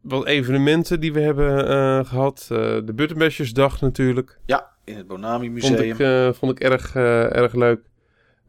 [0.02, 2.45] wat evenementen die we hebben uh, gehad.
[2.49, 4.39] de Buttonbashers natuurlijk.
[4.45, 5.95] Ja, in het Bonami Museum.
[5.95, 7.89] Vond ik, vond ik erg, erg leuk.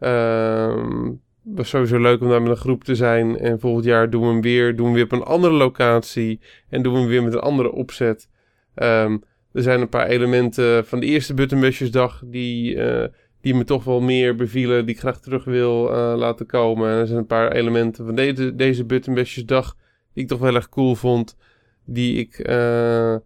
[0.03, 1.11] Uh,
[1.43, 3.39] was sowieso leuk om daar met een groep te zijn.
[3.39, 4.77] En volgend jaar doen we hem weer.
[4.77, 6.41] Doen we weer op een andere locatie.
[6.69, 8.29] En doen we hem weer met een andere opzet.
[8.75, 11.91] Um, er zijn een paar elementen van de eerste Buttonbashers
[12.25, 13.05] die, uh,
[13.41, 14.87] die me toch wel meer bevielen.
[14.87, 16.91] Die ik graag terug wil uh, laten komen.
[16.91, 20.69] En er zijn een paar elementen van deze, deze Buttonbashers die ik toch wel erg
[20.69, 21.37] cool vond.
[21.85, 23.17] Die ik, uh,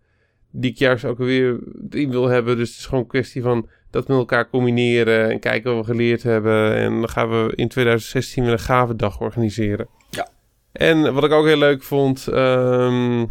[0.51, 1.59] die ik juist ook weer
[1.91, 2.57] in wil hebben.
[2.57, 5.93] Dus het is gewoon een kwestie van dat met elkaar combineren en kijken wat we
[5.93, 6.75] geleerd hebben.
[6.75, 9.89] En dan gaan we in 2016 weer een gave dag organiseren.
[10.11, 10.29] Ja.
[10.73, 13.29] En wat ik ook heel leuk vond, um, uh,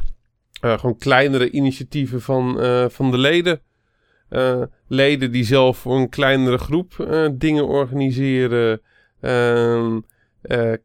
[0.79, 3.61] gewoon kleinere initiatieven van, uh, van de leden.
[4.29, 8.81] Uh, leden die zelf voor een kleinere groep dingen organiseren.
[9.21, 9.99] Ehm,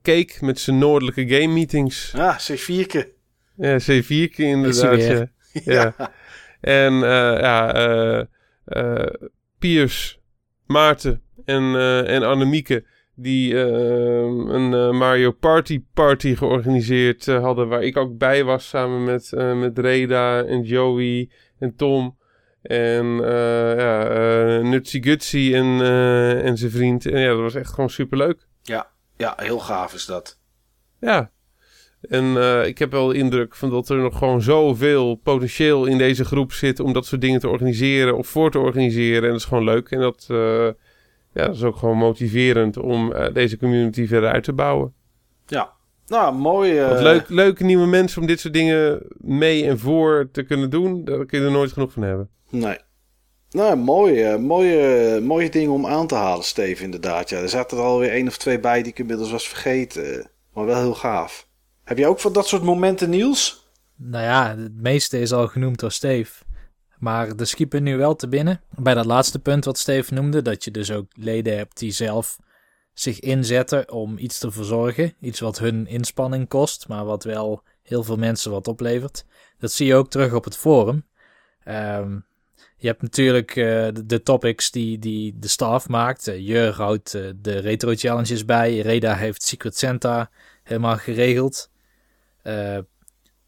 [0.03, 2.13] cake met zijn noordelijke game meetings.
[2.17, 3.09] Ja, C4'ke.
[3.57, 5.03] Ja, C4'ke inderdaad.
[5.03, 5.27] Ja.
[5.99, 6.13] ja.
[6.61, 8.27] En ja,
[9.61, 10.21] Piers
[10.67, 12.85] Maarten en, eh, en Annemieke
[13.15, 19.05] die eh, een eh, Mario Party Party georganiseerd hadden, waar ik ook bij was samen
[19.05, 22.19] met, met Reda en Joey en Tom
[22.63, 25.81] en eh ja, Nutsy Gutsy en,
[26.43, 27.07] en zijn vriend.
[27.07, 28.47] En ja, dat was echt gewoon superleuk.
[29.17, 30.39] Ja, heel gaaf is dat.
[31.01, 31.31] Ja.
[32.09, 35.99] En eh, ik heb wel de indruk van dat er nog gewoon zoveel potentieel in
[35.99, 39.23] deze groep zit om dat soort dingen te organiseren of voor te organiseren.
[39.23, 39.91] En dat is gewoon leuk.
[39.91, 40.67] En dat, eh,
[41.33, 44.93] ja, dat is ook gewoon motiverend om eh, deze community verder uit te bouwen.
[45.47, 45.73] Ja.
[46.07, 46.73] Nou, mooi.
[46.81, 51.27] leuk, leuke nieuwe mensen om dit soort dingen mee en voor te kunnen doen, daar
[51.27, 52.29] kun je er nooit genoeg van hebben.
[52.49, 52.79] Nee.
[53.51, 57.31] Nou, mooie, mooie, mooie dingen om aan te halen, Steve, inderdaad.
[57.31, 60.31] Ja, er zaten er alweer één of twee bij die ik inmiddels was vergeten.
[60.53, 61.49] Maar wel heel gaaf.
[61.91, 63.71] Heb je ook van dat soort momenten, Niels?
[63.97, 66.45] Nou ja, het meeste is al genoemd door Steve.
[66.99, 68.61] Maar de schiepen nu wel te binnen.
[68.77, 72.39] Bij dat laatste punt wat Steve noemde, dat je dus ook leden hebt die zelf
[72.93, 75.15] zich inzetten om iets te verzorgen.
[75.21, 79.25] Iets wat hun inspanning kost, maar wat wel heel veel mensen wat oplevert.
[79.59, 81.07] Dat zie je ook terug op het forum.
[81.65, 82.19] Ehm,
[82.77, 86.29] je hebt natuurlijk eh, de, topics die, die de staff maakt.
[86.29, 88.79] Uh, Jur houdt eh, de retro challenges bij.
[88.79, 90.31] Reda heeft Secret Santa
[90.63, 91.70] helemaal geregeld.
[92.43, 92.79] Eh,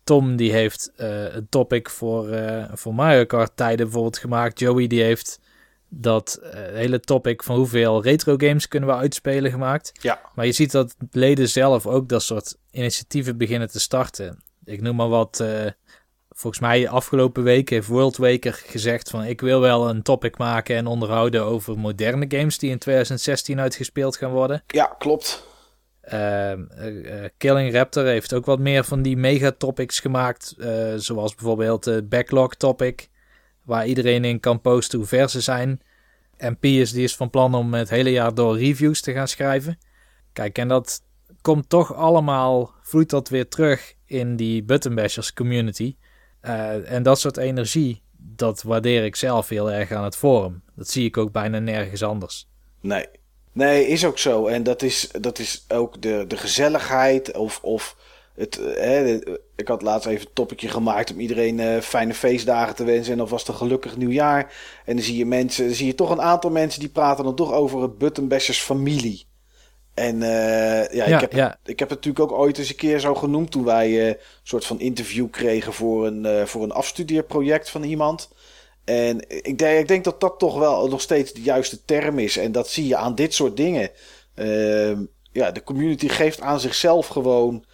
[0.05, 4.59] Tom die heeft eh, een topic voor, eh, voor Mario Kart tijden bijvoorbeeld gemaakt.
[4.59, 5.41] Joey die heeft
[5.89, 9.93] dat hele topic van hoeveel retro games kunnen we uitspelen gemaakt.
[10.01, 10.21] Ja.
[10.35, 14.43] Maar je ziet dat leden zelf ook dat soort initiatieven beginnen te starten.
[14.65, 15.45] Ik noem maar wat.
[16.31, 20.77] volgens mij afgelopen week heeft World Waker gezegd van ik wil wel een topic maken
[20.77, 24.63] en onderhouden over moderne games die in 2016 uitgespeeld gaan worden.
[24.67, 25.52] Ja, klopt.
[26.03, 30.55] Ehm, eh, eh, Killing Raptor heeft ook wat meer van die megatopics gemaakt.
[30.59, 33.09] eh, zoals bijvoorbeeld de backlog topic.
[33.65, 35.81] Waar iedereen in kan posten hoe ver ze zijn.
[36.37, 39.79] En Piers die is van plan om het hele jaar door reviews te gaan schrijven.
[40.33, 41.03] Kijk, en dat
[41.41, 45.97] komt toch allemaal, vloeit dat weer terug in die Buttonbashers community.
[46.41, 50.63] En dat soort energie, dat waardeer ik zelf heel erg aan het forum.
[50.77, 52.49] Dat zie ik ook bijna nergens anders.
[52.81, 53.07] Nee.
[53.53, 54.47] Nee, is ook zo.
[54.47, 57.97] En dat is, dat is ook de, de gezelligheid of, of
[58.35, 58.59] het...
[58.59, 59.19] eh, Hè,
[59.57, 63.21] ik had laatst even een topicje gemaakt om iedereen eh, fijne feestdagen te wensen en
[63.21, 64.55] alvast een gelukkig nieuwjaar.
[64.85, 67.35] En dan zie je mensen, dan zie je toch een aantal mensen die praten dan
[67.35, 69.25] toch over het Buttonbashers familie.
[69.95, 71.59] En eh, ja, Ja, ik, heb, ja.
[71.65, 74.65] ik heb het natuurlijk ook ooit eens een keer zo genoemd toen wij een soort
[74.67, 78.31] van interview kregen voor een, voor een afstudeerproject van iemand.
[78.85, 82.37] En ik denk, ik denk dat dat toch wel nog steeds de juiste term is.
[82.37, 83.91] En dat zie je aan dit soort dingen.
[84.35, 87.65] Ehm, ja, de community geeft aan zichzelf gewoon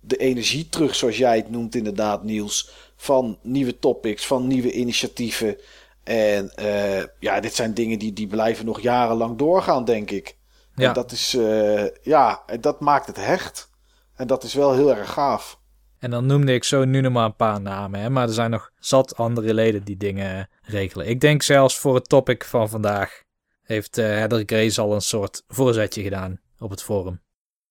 [0.00, 2.70] de energie terug, zoals jij het noemt inderdaad, Niels.
[2.96, 5.56] Van nieuwe topics, van nieuwe initiatieven.
[6.04, 10.36] En eh, ja, dit zijn dingen die, die blijven nog jarenlang doorgaan, denk ik.
[10.74, 10.88] Ja.
[10.88, 13.70] En dat is, eh, ja, en dat maakt het hecht.
[14.14, 15.58] En dat is wel heel erg gaaf.
[16.06, 18.10] En dan noemde ik zo nu nog maar een paar namen, hè?
[18.10, 21.08] maar er zijn nog zat andere leden die dingen regelen.
[21.08, 23.22] Ik denk zelfs voor het topic van vandaag
[23.62, 27.20] heeft eh Heather Grace al een soort voorzetje gedaan op het forum.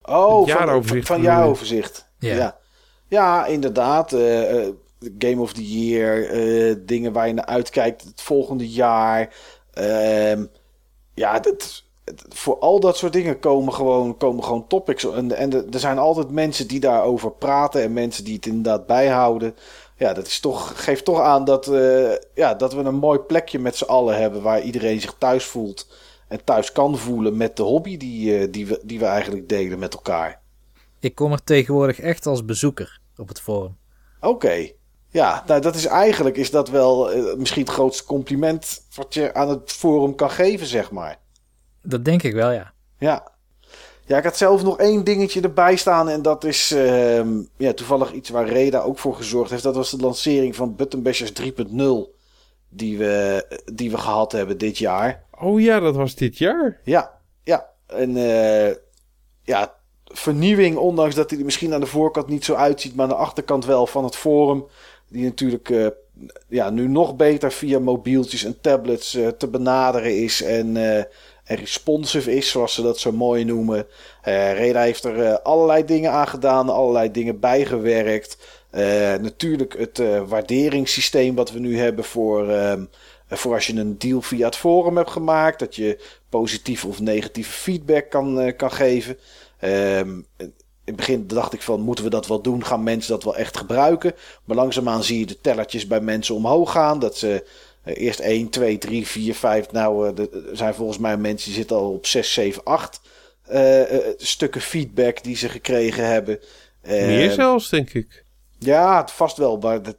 [0.02, 1.42] Oh, Het van, jaaroverzicht van, van bedoel je?
[1.42, 2.10] jaaroverzicht.
[2.20, 2.36] Ja.
[2.36, 2.58] Ja,
[3.08, 3.46] ja.
[3.46, 4.14] inderdaad.
[4.14, 4.74] eh, eh,
[5.20, 9.34] Game of the Year, eh, dingen waar je naar uitkijkt het volgende jaar.
[9.74, 10.46] Ehm,
[11.14, 11.84] ja, dat, het-
[12.30, 15.12] voor al dat soort dingen komen gewoon, komen gewoon topics.
[15.12, 19.56] En, en er zijn altijd mensen die daarover praten en mensen die het inderdaad bijhouden.
[19.98, 23.60] Ja, dat is toch, geeft toch aan dat, eh, ja, dat we een mooi plekje
[23.60, 25.88] met z'n allen hebben waar iedereen zich thuis voelt.
[26.28, 29.80] En thuis kan voelen met de hobby die, eh, die, we, die we eigenlijk delen
[29.80, 30.42] met elkaar.
[31.00, 33.78] Ik kom er tegenwoordig echt als bezoeker op het forum.
[34.22, 34.70] Oké.
[35.10, 39.34] Ja, nou dat is eigenlijk is dat wel eh, misschien het grootste compliment wat je
[39.34, 41.20] aan het forum kan geven, zeg maar.
[41.86, 42.74] Dat denk ik wel, ja.
[42.98, 43.34] Ja.
[44.08, 46.10] Ja, ik had zelf nog één dingetje erbij staan.
[46.10, 49.64] En dat is ehm, ja, toevallig iets waar Reda ook voor gezorgd heeft.
[49.64, 51.44] Dat was de lancering van Button Bashers 3.0.
[52.70, 55.24] Die we, die we gehad hebben dit jaar.
[55.40, 56.80] Oh ja, dat was dit jaar.
[56.84, 57.70] Ja, ja.
[57.88, 58.76] En eh,
[59.44, 63.12] ja, vernieuwing, ondanks dat hij er misschien aan de voorkant niet zo uitziet, maar aan
[63.12, 64.66] de achterkant wel van het forum.
[65.10, 65.88] Die natuurlijk eh,
[66.48, 71.04] ja, nu nog beter via mobieltjes en tablets eh, te benaderen is en, eh,
[71.46, 73.88] en responsive is, zoals ze dat zo mooi noemen.
[74.22, 78.38] Eh Reda heeft er eh, allerlei dingen aan gedaan, allerlei dingen bijgewerkt.
[78.70, 78.84] Eh,
[79.16, 82.84] natuurlijk het waarderingssysteem wat we nu hebben voor, ehm,
[83.28, 85.60] voor als je een deal via het forum hebt gemaakt.
[85.60, 86.00] Dat je
[86.30, 89.18] positieve of negatieve feedback kan, kan geven.
[89.60, 90.54] Ehm, in
[90.86, 92.66] het begin dacht ik van, moeten we dat wel doen?
[92.66, 94.14] Gaan mensen dat wel echt gebruiken?
[94.44, 97.00] Maar langzaamaan zie je de tellertjes bij mensen omhoog gaan.
[97.00, 97.46] Dat ze
[97.86, 99.72] eerst 1, 2, 3, 4, 5.
[99.72, 103.02] Nou, eh, er zijn volgens mij mensen die zitten al op 6, 7, 8
[103.44, 106.40] eh, eh, stukken feedback die ze gekregen hebben.
[106.84, 108.24] Meer zelfs, denk ik.
[108.60, 109.58] Ja, vast wel.
[109.58, 109.96] Maar dat,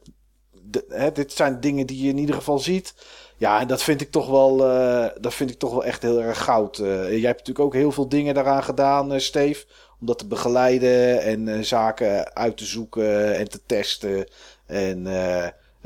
[0.51, 2.93] de- hè, dit zijn dingen die je in ieder geval ziet.
[3.37, 6.21] Ja, en dat vind ik toch wel, eh, dat vind ik toch wel echt heel
[6.21, 6.77] erg goud.
[6.77, 9.65] Eh, jij hebt natuurlijk ook heel veel dingen daaraan gedaan, eh Steve.
[9.99, 14.27] Om dat te begeleiden en zaken uit te zoeken en te testen.
[14.65, 15.03] En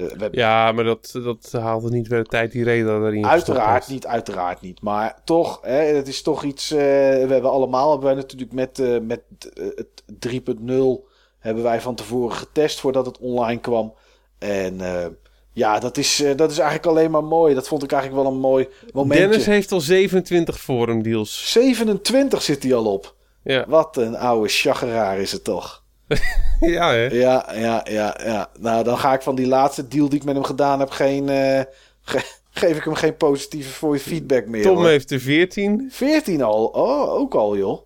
[0.06, 3.88] we hebben Ja, maar dat, dat haalde niet weer de tijd die reden gestopt Uiteraard
[3.88, 4.82] niet, uiteraard niet.
[4.82, 6.72] Maar toch, hè, het is toch iets.
[6.72, 9.22] eh, we hebben allemaal, hebben wij natuurlijk met, eh, met
[9.54, 11.08] eh, het 3.0
[11.40, 13.94] hebben wij van tevoren getest voordat het online kwam.
[14.40, 15.06] En eh,
[15.54, 17.54] ja, dat is, eh, dat is eigenlijk alleen maar mooi.
[17.54, 19.28] Dat vond ik eigenlijk wel een mooi momentje.
[19.28, 21.52] Dennis heeft al 27 forum deals.
[21.52, 23.16] 27 zit hij al op.
[23.44, 25.81] Ja, Wat een oude chageraar is het toch.
[26.76, 27.06] ja hè?
[27.06, 28.50] Ja, ja, ja, ja.
[28.60, 31.30] Nou, dan ga ik van die laatste deal die ik met hem gedaan heb geen...
[31.30, 31.62] eh,
[32.02, 34.64] ge- geef ik hem geen positieve feedback meer.
[34.64, 34.88] Tom hoor.
[34.88, 35.88] heeft er 14.
[35.92, 36.66] 14 al?
[36.66, 37.82] Oh, ook al, joh.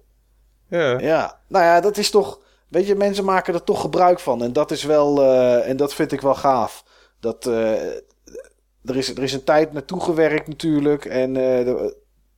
[0.70, 1.00] Ja.
[1.00, 2.40] Ja, nou ja, dat is toch.
[2.68, 4.44] Weet je, mensen maken er toch gebruik van.
[4.44, 5.22] En dat is wel.
[5.22, 6.84] eh, en dat vind ik wel gaaf.
[7.20, 7.46] Dat.
[7.48, 7.72] eh,
[8.86, 11.06] er, is, er is een tijd naartoe gewerkt, natuurlijk.
[11.06, 11.34] En.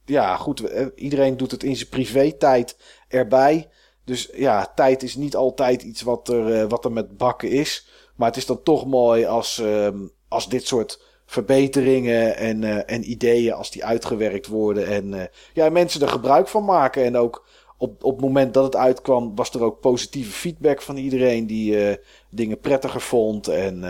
[0.06, 0.64] ja, goed.
[0.96, 2.78] Iedereen doet het in zijn privé-tijd
[3.08, 3.68] erbij.
[4.08, 7.88] Dus ja, tijd is niet altijd iets wat er, eh, wat er met bakken is.
[8.16, 9.98] Maar het is dan toch mooi als, ehm,
[10.28, 14.88] als dit soort verbeteringen en, eh, en ideeën, als die uitgewerkt worden.
[14.88, 17.04] En eh, ja, mensen er gebruik van maken.
[17.04, 17.46] En ook
[17.78, 21.98] op, op het moment dat het uitkwam, was er ook positieve feedback van iedereen die
[22.30, 23.48] dingen prettiger vond.
[23.48, 23.82] En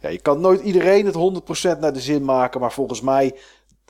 [0.00, 2.60] ja, je kan nooit iedereen het 100% naar de zin maken.
[2.60, 3.34] Maar volgens mij,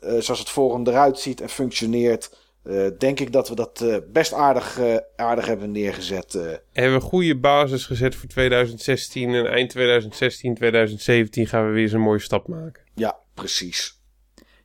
[0.00, 2.30] zoals het forum eruit ziet en functioneert,
[2.66, 6.34] eh, denk ik dat we dat eh, best aardig, eh, aardig hebben neergezet.
[6.34, 6.42] eh.
[6.42, 9.34] Hebben we een goede basis gezet voor 2016.
[9.34, 12.82] En eind 2016, 2017 gaan we weer eens een mooie stap maken.
[12.94, 14.00] ja, precies.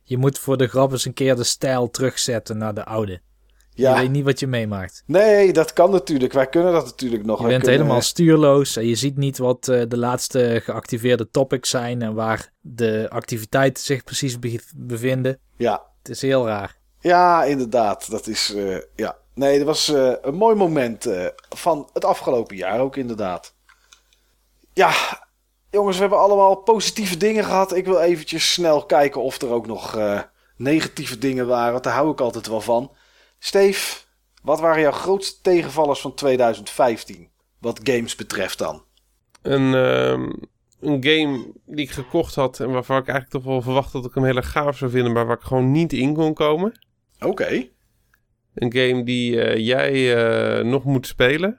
[0.02, 3.20] Je moet voor de grap eens een keer de stijl terugzetten naar de oude.
[3.74, 5.02] Je Ja, weet niet wat je meemaakt.
[5.06, 6.32] nee, dat kan natuurlijk.
[6.32, 7.40] Wij kunnen dat natuurlijk nog.
[7.40, 11.70] Je bent kunnen- helemaal stuurloos en je ziet niet wat eh, de laatste geactiveerde topics
[11.70, 15.38] zijn en waar de activiteiten zich precies be- bevinden.
[15.56, 16.80] Ja, Het is heel raar.
[17.02, 18.10] Ja, inderdaad.
[18.10, 18.54] Dat is.
[18.54, 19.16] eh, ja.
[19.34, 23.54] Nee, dat was eh, een mooi moment eh, van het afgelopen jaar ook, inderdaad.
[24.72, 24.92] Ja,
[25.70, 27.76] jongens, we hebben allemaal positieve dingen gehad.
[27.76, 29.98] Ik wil eventjes snel kijken of er ook nog
[30.56, 31.72] negatieve dingen waren.
[31.72, 32.90] Want daar hou ik altijd wel van.
[33.38, 34.00] Steve,
[34.42, 37.28] wat waren jouw grootste tegenvallers van 2015?
[37.58, 38.82] Wat games betreft dan.
[39.42, 40.32] Een, ehm,
[40.80, 44.14] een game die ik gekocht had en waarvan ik eigenlijk toch wel verwacht dat ik
[44.14, 46.72] hem heel erg gaaf zou vinden, maar waar ik gewoon niet in kon komen.
[47.24, 47.68] Oké.
[48.54, 51.58] Een game die eh, jij eh, nog moet spelen.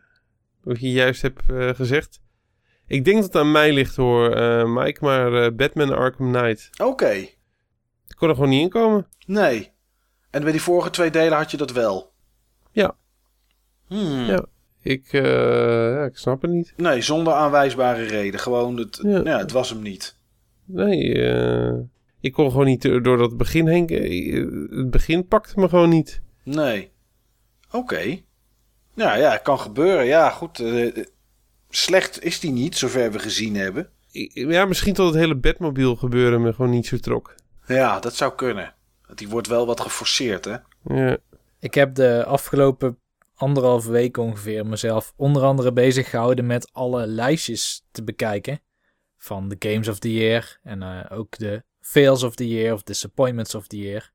[0.62, 2.22] Wat je juist hebt eh, gezegd.
[2.88, 4.30] Ik denk dat het aan mij ligt hoor,
[4.70, 6.70] Mike, maar Batman Arkham Knight.
[6.82, 7.12] Oké.
[8.08, 9.08] Ik kon er gewoon niet in komen.
[9.26, 9.72] Nee.
[10.30, 12.14] En bij die vorige twee delen had je dat wel?
[12.72, 12.96] Ja.
[13.88, 14.26] Hmm.
[14.26, 14.46] Ja.
[14.82, 16.74] Ik, ja, ik snap het niet.
[16.78, 18.40] Nee, zonder aanwijsbare reden.
[18.40, 19.22] Gewoon, het, Ja.
[19.24, 19.38] ja.
[19.38, 20.16] het was hem niet.
[20.66, 21.74] Nee, eh,
[22.24, 23.88] ik kon gewoon niet door dat begin heen.
[23.88, 26.22] eh, Het begin pakte me gewoon niet.
[26.44, 26.92] Nee.
[27.72, 28.18] Oké.
[28.96, 30.06] Ja, ja, kan gebeuren.
[30.06, 30.60] Ja, goed.
[30.60, 31.04] eh,
[31.70, 33.90] slecht is die niet, zover we gezien hebben.
[34.12, 37.36] Ik- Ja, misschien tot het hele Batmobile gebeuren me gewoon niet zo trok.
[37.68, 38.74] Ja, dat zou kunnen.
[39.06, 40.56] Want Die wordt wel wat geforceerd, hè?
[40.84, 41.18] Ja.
[41.60, 42.98] Ik heb de afgelopen
[43.36, 48.60] anderhalve week ongeveer mezelf onder andere bezig gehouden met alle lijstjes te bekijken.
[49.18, 52.84] Van de Games of the Year en eh, ook de Fails of the Year of
[52.84, 54.12] Disappointments of the Year.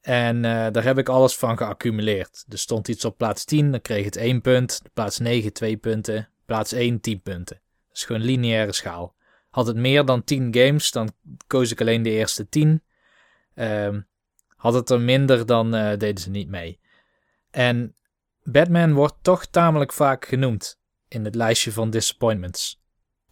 [0.00, 2.44] En eh, daar heb ik alles van geaccumuleerd.
[2.48, 4.82] Er stond iets op plaats 10, dan kreeg het 1 punt.
[4.94, 6.28] Plaats 9 2 punten.
[6.44, 7.60] Plaats 1 10 punten.
[7.88, 9.14] Dat is gewoon lineaire schaal.
[9.50, 11.12] Had het meer dan 10 games, dan
[11.46, 12.82] koos ik alleen de eerste 10.
[13.54, 14.00] Ehm,
[14.56, 16.80] had het er minder, dan eh, deden ze niet mee.
[17.50, 17.94] En
[18.42, 22.79] Batman wordt toch tamelijk vaak genoemd in het lijstje van disappointments.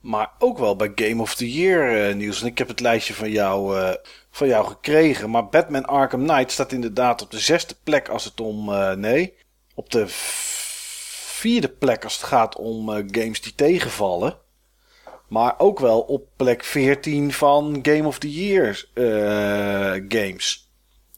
[0.00, 2.40] Maar ook wel bij Game of the Year, eh Niels.
[2.40, 3.94] En ik heb het lijstje van jou, eh,
[4.30, 5.30] van jou gekregen.
[5.30, 8.72] Maar Batman Arkham Knight staat inderdaad op de zesde plek als het om...
[8.72, 9.34] eh, nee,
[9.74, 14.36] op de vierde plek als het gaat om games die tegenvallen.
[15.28, 18.84] Maar ook wel op plek 14 van Game of the Year
[20.08, 20.70] games.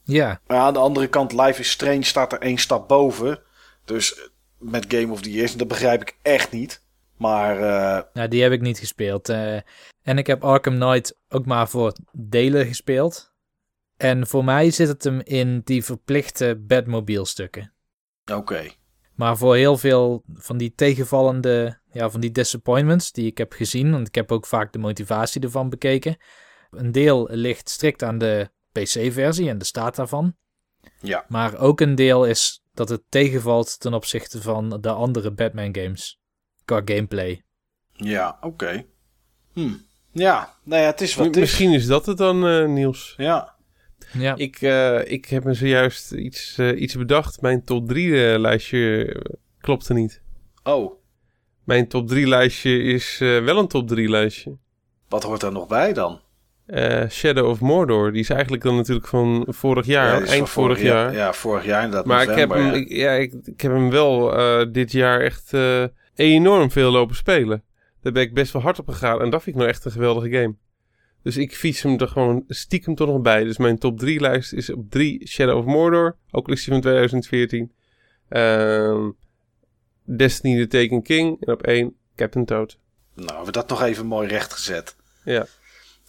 [0.04, 3.40] Ja, Maar aan de andere kant, Life is Strange staat er één stap boven.
[3.84, 6.80] Dus met Game of the Year, dat begrijp ik echt niet.
[7.20, 9.28] Maar eh, nou, die heb ik niet gespeeld.
[9.28, 9.56] eh.
[10.02, 13.32] en ik heb Arkham Knight ook maar voor delen gespeeld.
[13.96, 17.72] En voor mij zit het hem in die verplichte Batmobile stukken.
[18.32, 18.68] oké.
[19.14, 23.90] Maar voor heel veel van die tegenvallende, ja, van die disappointments die ik heb gezien,
[23.90, 26.16] want ik heb ook vaak de motivatie ervan bekeken,
[26.70, 30.36] Een deel ligt strikt aan de PC-versie en de staat daarvan.
[31.00, 31.24] Ja.
[31.28, 36.19] Maar ook een deel is dat het tegenvalt ten opzichte van de andere Batman-games.
[36.70, 37.42] Qua gameplay.
[37.92, 38.84] Ja, oké.
[39.52, 39.68] Hm.
[40.12, 41.44] Ja, nou ja, het is wat het M- is.
[41.44, 43.14] Misschien is dat het dan, eh, Niels.
[43.16, 43.54] Ja.
[44.12, 47.40] Ja, Ik, eh, ik heb me zojuist iets, eh, iets bedacht.
[47.40, 49.16] Mijn top 3 lijstje
[49.60, 50.22] klopte niet.
[50.62, 50.92] Oh,
[51.64, 54.56] Mijn top 3 lijstje is eh, wel een top 3 lijstje.
[55.08, 56.20] wat hoort er nog bij dan?
[56.66, 58.12] Eh, Shadow of Mordor.
[58.12, 60.22] Die is eigenlijk dan natuurlijk van vorig jaar.
[60.22, 61.12] eind vorig jaar.
[61.14, 62.06] Ja, vorig jaar inderdaad.
[62.06, 62.80] Maar ik heb, november, hem, ja.
[62.80, 65.84] ik, ja, ik, ik heb hem wel eh, dit jaar echt eh,
[66.20, 67.62] enorm veel lopen spelen.
[68.02, 69.20] Daar ben ik best wel hard op gegaan.
[69.20, 70.54] En dat vind ik nou echt een geweldige game.
[71.22, 73.44] Dus ik fiets hem er gewoon stiekem toch nog bij.
[73.44, 76.16] Dus mijn top 3 lijst is op 3 Shadow of Mordor.
[76.30, 77.72] Ook al is die van 2014.
[78.28, 79.10] Ehm,
[80.04, 81.36] Destiny the Taken King.
[81.46, 82.78] En op 1 Captain Toad.
[83.14, 84.96] Nou, hebben we dat nog even mooi rechtgezet.
[85.24, 85.46] Ja.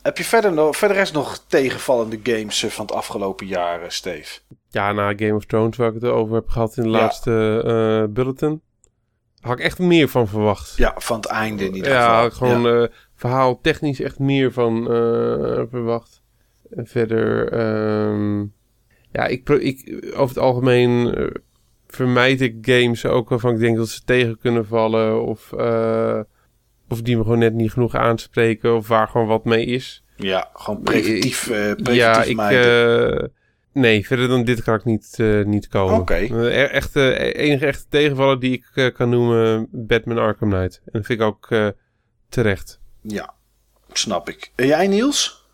[0.02, 4.40] Heb je verder, nog, verder rest nog tegenvallende games eh, van het afgelopen jaar, Steve?
[4.70, 6.98] Ja, na Game of Thrones waar ik het over heb gehad in de Ja.
[6.98, 8.62] laatste eh, bulletin.
[9.42, 10.78] Had ik echt meer van verwacht.
[10.78, 12.16] Ja, van het einde in ieder ja, geval.
[12.22, 12.82] had ik gewoon Ja.
[12.82, 16.22] eh, verhaal technisch echt meer van eh, verwacht.
[16.70, 18.40] En verder, ehm,
[19.12, 21.26] ja, ik, ik, over het algemeen eh,
[21.88, 25.24] vermijd ik games ook waarvan ik denk dat ze tegen kunnen vallen.
[25.24, 25.54] Of,
[26.90, 28.76] of die me gewoon net niet genoeg aanspreken.
[28.76, 30.04] Of waar gewoon wat mee is.
[30.16, 31.52] ja, gewoon preventief,
[31.84, 32.38] ja, ik,
[33.74, 36.00] nee, verder dan dit kan ik niet, eh, niet komen.
[36.00, 36.14] Oké.
[36.14, 40.82] Eh, echt, eh, enige echte tegenvaller die ik kan noemen, Batman Arkham Knight.
[40.86, 41.68] En dat vind ik ook eh,
[42.30, 42.80] terecht.
[43.02, 43.34] Ja,
[43.92, 44.52] snap ik.
[44.56, 45.46] En jij, Niels?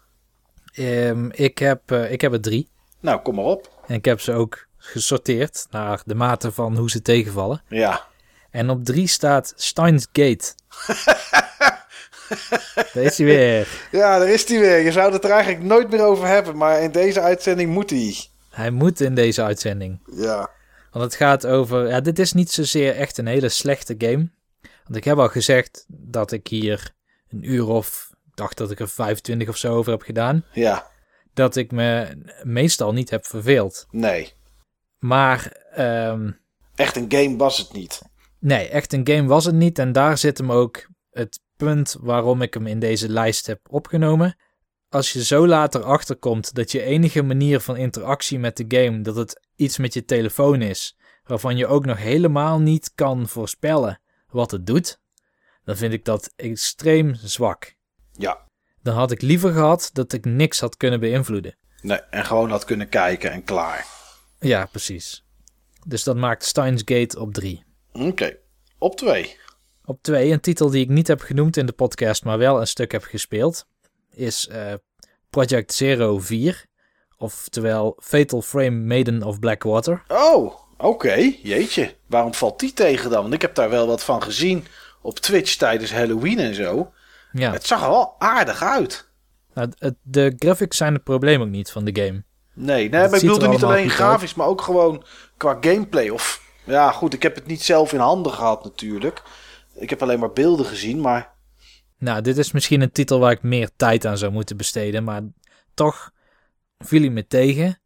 [0.73, 2.69] Ehm, ik, heb, ik heb er drie.
[2.99, 3.71] Nou, kom maar op.
[3.87, 7.61] En ik heb ze ook gesorteerd naar de mate van hoe ze tegenvallen.
[7.67, 8.05] Ja.
[8.49, 10.53] En op drie staat Steins Gate.
[12.93, 13.67] Daar is hij weer.
[13.91, 14.77] Ja, daar is hij weer.
[14.79, 18.15] Je zou het er eigenlijk nooit meer over hebben, maar in deze uitzending moet hij.
[18.49, 19.99] Hij moet in deze uitzending.
[20.15, 20.49] Ja.
[20.91, 21.87] Want het gaat over...
[21.87, 24.29] Ja, dit is niet zozeer echt een hele slechte game.
[24.83, 26.91] Want ik heb al gezegd dat ik hier
[27.29, 28.09] een uur of...
[28.27, 30.45] Ik dacht dat ik er 25 of zo over heb gedaan.
[30.51, 30.87] Ja,
[31.33, 32.07] Dat ik me
[32.43, 33.85] meestal niet heb verveeld.
[33.91, 34.33] nee.
[34.99, 35.51] Maar...
[35.71, 36.31] ehm,
[36.75, 38.01] Echt een game was het niet.
[38.39, 39.79] Nee, echt een game was het niet.
[39.79, 44.37] En daar zit hem ook het punt waarom ik hem in deze lijst heb opgenomen.
[44.89, 49.15] Als je zo later achterkomt dat je enige manier van interactie met de game, dat
[49.15, 54.51] het iets met je telefoon is, waarvan je ook nog helemaal niet kan voorspellen wat
[54.51, 54.99] het doet,
[55.63, 57.75] dan vind ik dat extreem zwak.
[58.11, 58.45] Ja.
[58.81, 61.57] Dan had ik liever gehad dat ik niks had kunnen beïnvloeden.
[61.81, 63.85] Nee, en gewoon had kunnen kijken en klaar.
[64.39, 65.25] Ja, precies.
[65.87, 67.63] Dus dat maakt Steins Gate op 3.
[67.91, 68.37] Oké.
[68.77, 69.37] Op twee.
[69.89, 72.67] Op 2, een titel die ik niet heb genoemd in de podcast, maar wel een
[72.67, 73.65] stuk heb gespeeld,
[74.11, 74.73] is eh,
[75.29, 76.65] Project Zero 4.
[77.17, 80.03] Oftewel Fatal Frame Maiden of Blackwater.
[80.07, 81.33] Oh, oké.
[81.43, 81.95] Jeetje.
[82.07, 83.21] Waarom valt die tegen dan?
[83.21, 84.65] Want ik heb daar wel wat van gezien
[85.01, 86.91] op Twitch tijdens Halloween en zo.
[87.31, 89.09] Ja, Het zag er wel aardig uit.
[89.53, 89.69] nou,
[90.01, 92.23] de graphics zijn het probleem ook niet van de game.
[92.53, 95.03] Nee, nee maar ik bedoelde niet alleen grafisch, maar ook gewoon
[95.37, 96.09] qua gameplay.
[96.09, 99.23] Of ja, goed, ik heb het niet zelf in handen gehad natuurlijk.
[99.77, 101.35] Ik heb alleen maar beelden gezien, maar
[101.97, 105.21] Nou, dit is misschien een titel waar ik meer tijd aan zou moeten besteden, maar
[105.73, 106.11] toch
[106.77, 107.79] viel hij me tegen.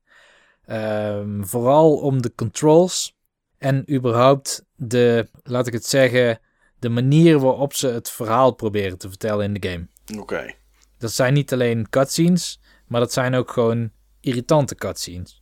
[0.65, 3.17] Ehm, vooral om de controls
[3.57, 6.39] en überhaupt de, laat ik het zeggen,
[6.79, 9.87] de manier waarop ze het verhaal proberen te vertellen in de game.
[10.21, 10.53] oké.
[10.97, 15.41] Dat zijn niet alleen cutscenes, maar dat zijn ook gewoon irritante cutscenes.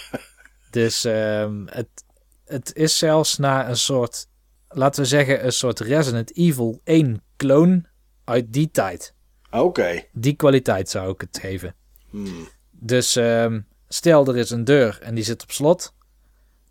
[0.70, 1.88] dus ehm, het,
[2.44, 4.28] het is zelfs na een soort,
[4.76, 7.86] laten we zeggen, een soort Resident Evil 1 kloon
[8.24, 9.14] uit die tijd.
[9.50, 10.02] Oké.
[10.12, 11.74] Die kwaliteit zou ik het geven.
[12.10, 12.48] Hmm.
[12.70, 15.94] Dus ehm, stel er is een deur en die zit op slot.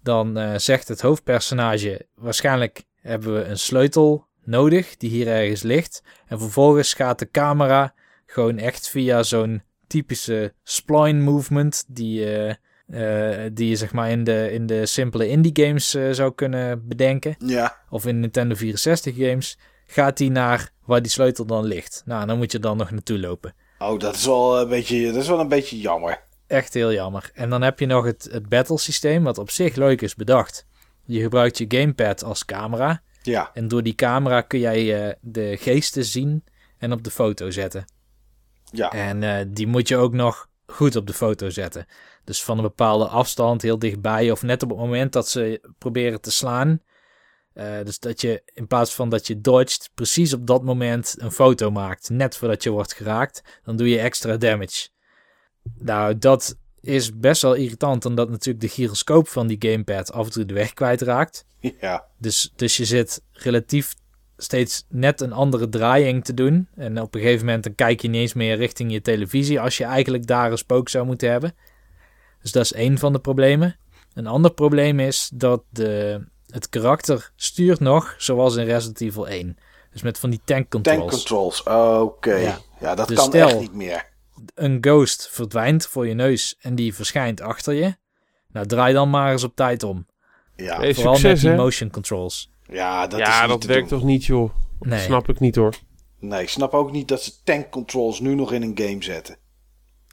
[0.01, 6.03] Dan eh, zegt het hoofdpersonage waarschijnlijk hebben we een sleutel nodig die hier ergens ligt.
[6.27, 7.93] En vervolgens gaat de camera
[8.25, 12.56] gewoon echt via zo'n typische spline movement die, eh,
[12.88, 16.88] eh, die je zeg maar in de, in de simpele indie games eh, zou kunnen
[16.88, 17.36] bedenken.
[17.38, 19.58] Ja, Of in Nintendo 64 games.
[19.88, 22.02] Gaat die naar waar die sleutel dan ligt.
[22.06, 23.54] Nou, dan moet je dan nog naartoe lopen.
[23.80, 26.24] oh, dat is wel een beetje, dat is wel een beetje jammer.
[26.48, 27.32] Echt heel jammer.
[27.34, 30.66] En dan heb je nog het, het battle systeem, wat op zich leuk is bedacht.
[31.06, 33.02] Je gebruikt je gamepad als camera.
[33.22, 36.44] Ja, En door die camera kun jij eh, de geesten zien
[36.78, 37.86] en op de foto zetten.
[38.72, 41.85] ja, En die moet je ook nog goed op de foto zetten.
[42.24, 46.22] Dus van een bepaalde afstand, heel dichtbij, of net op het moment dat ze proberen
[46.22, 46.82] te slaan,
[47.53, 51.32] Eh, dus dat je in plaats van dat je dodgt, precies op dat moment een
[51.32, 54.90] foto maakt, net voordat je wordt geraakt, dan doe je extra damage.
[55.77, 60.32] Nou, dat is best wel irritant, omdat natuurlijk de gyroscoop van die gamepad af en
[60.32, 61.45] toe de weg kwijtraakt.
[61.82, 62.06] Ja.
[62.19, 63.94] Dus, dus je zit relatief
[64.38, 66.68] steeds net een andere draaiing te doen.
[66.76, 69.78] En op een gegeven moment dan kijk je niet eens meer richting je televisie als
[69.78, 71.56] je eigenlijk daar een spook zou moeten hebben.
[72.42, 73.78] Dus dat is één van de problemen.
[74.14, 79.58] Een ander probleem is dat de, het karakter stuurt nog zoals in Resident Evil 1.
[79.92, 80.98] Dus met van die tank controls.
[81.00, 82.36] Tank controls, oké.
[82.36, 82.58] Ja.
[82.80, 82.96] Ja.
[82.96, 84.14] dat Dus kan stel- echt niet meer.
[84.56, 87.96] Een ghost verdwijnt voor je neus en die verschijnt achter je.
[88.52, 90.06] Nou, draai dan maar eens op tijd om.
[90.56, 91.56] Ja, Hey, Vooral met die hè?
[91.56, 92.52] motion controls.
[92.68, 94.00] Ja dat is ja, niet dat te werkt doen.
[94.00, 94.52] toch niet, joh.
[94.80, 95.00] Nee.
[95.00, 95.74] Snap ik niet, hoor.
[96.19, 99.38] Nee, ik snap ook niet dat ze tank controls nu nog in een game zetten.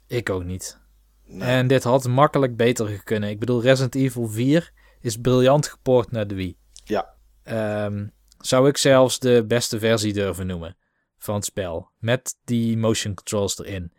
[0.07, 0.79] Ik ook niet.
[1.25, 1.49] Nee.
[1.49, 3.23] En dit had makkelijk beter gekund.
[3.25, 6.57] Ik bedoel, Resident Evil 4 is briljant gepoord naar de Wii.
[6.83, 7.13] Ja.
[7.43, 8.07] Ehm,
[8.37, 10.77] zou ik zelfs de beste versie durven noemen
[11.17, 11.89] van het spel.
[11.97, 13.93] Met die motion controls erin.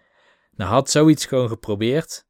[0.56, 2.26] Nou, had zoiets gewoon geprobeerd.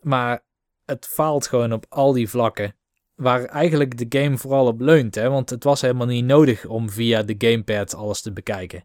[0.00, 0.44] Maar
[0.84, 2.76] het faalt gewoon op al die vlakken.
[3.14, 5.14] Waar eigenlijk de game vooral op leunt.
[5.14, 5.30] Hè?
[5.30, 8.84] Want het was helemaal niet nodig om via de gamepad alles te bekijken.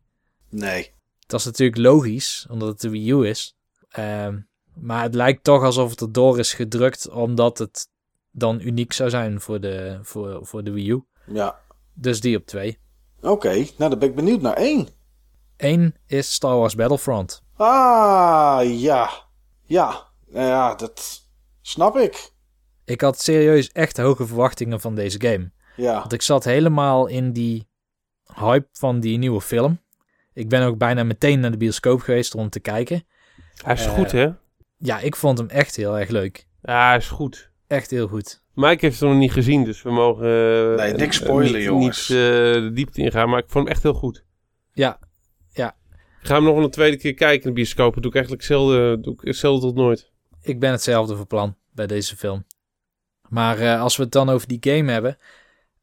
[0.49, 0.91] Nee.
[1.27, 3.55] Dat is natuurlijk logisch, omdat het de Wii U is.
[3.89, 4.39] Ehm,
[4.73, 7.89] maar het lijkt toch alsof het erdoor is gedrukt, omdat het
[8.31, 11.03] dan uniek zou zijn voor de, voor, voor de Wii U.
[11.25, 11.59] Ja.
[11.93, 12.79] Dus die op twee.
[13.21, 14.87] Oké, nou dan ben ik benieuwd naar één.
[15.57, 17.43] Eén is Star Wars Battlefront.
[17.55, 19.09] Ah, ja.
[19.63, 20.07] Ja.
[20.27, 21.21] Nou ja, dat
[21.61, 22.31] snap ik.
[22.89, 25.51] Ik had serieus echt hoge verwachtingen van deze game.
[25.75, 25.99] Ja.
[25.99, 27.67] Want ik zat helemaal in die
[28.33, 29.79] hype van die nieuwe film.
[30.33, 33.03] Ik ben ook bijna meteen naar de bioscoop geweest om te kijken.
[33.63, 34.27] Hij is Eh, goed, hè?
[34.77, 36.47] Ja, ik vond hem echt heel erg leuk.
[36.61, 37.51] Ja, hij is goed.
[37.67, 38.43] Echt heel goed.
[38.53, 40.25] Mike heeft hem nog niet gezien, dus we mogen...
[40.71, 42.09] eh, Nee, niks eh, spoilen, niet, jongens.
[42.09, 44.25] Niet eh, de diepte ingaan, maar ik vond hem echt heel goed.
[44.71, 44.99] Ja,
[46.21, 47.93] Ik ga hem nog een tweede keer kijken in de bioscoop.
[47.93, 50.11] Dat doe ik eigenlijk zelden, doe ik hetzelfde tot nooit.
[50.41, 52.45] ik ben hetzelfde van plan bij deze film.
[53.29, 55.17] Maar eh, als we het dan over die game hebben.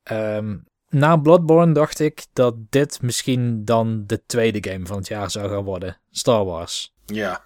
[0.02, 0.56] ehm,
[0.88, 5.48] na Bloodborne dacht ik dat dit misschien dan de tweede game van het jaar zou
[5.50, 5.96] gaan worden.
[6.10, 6.94] Star Wars.
[7.06, 7.44] Ja.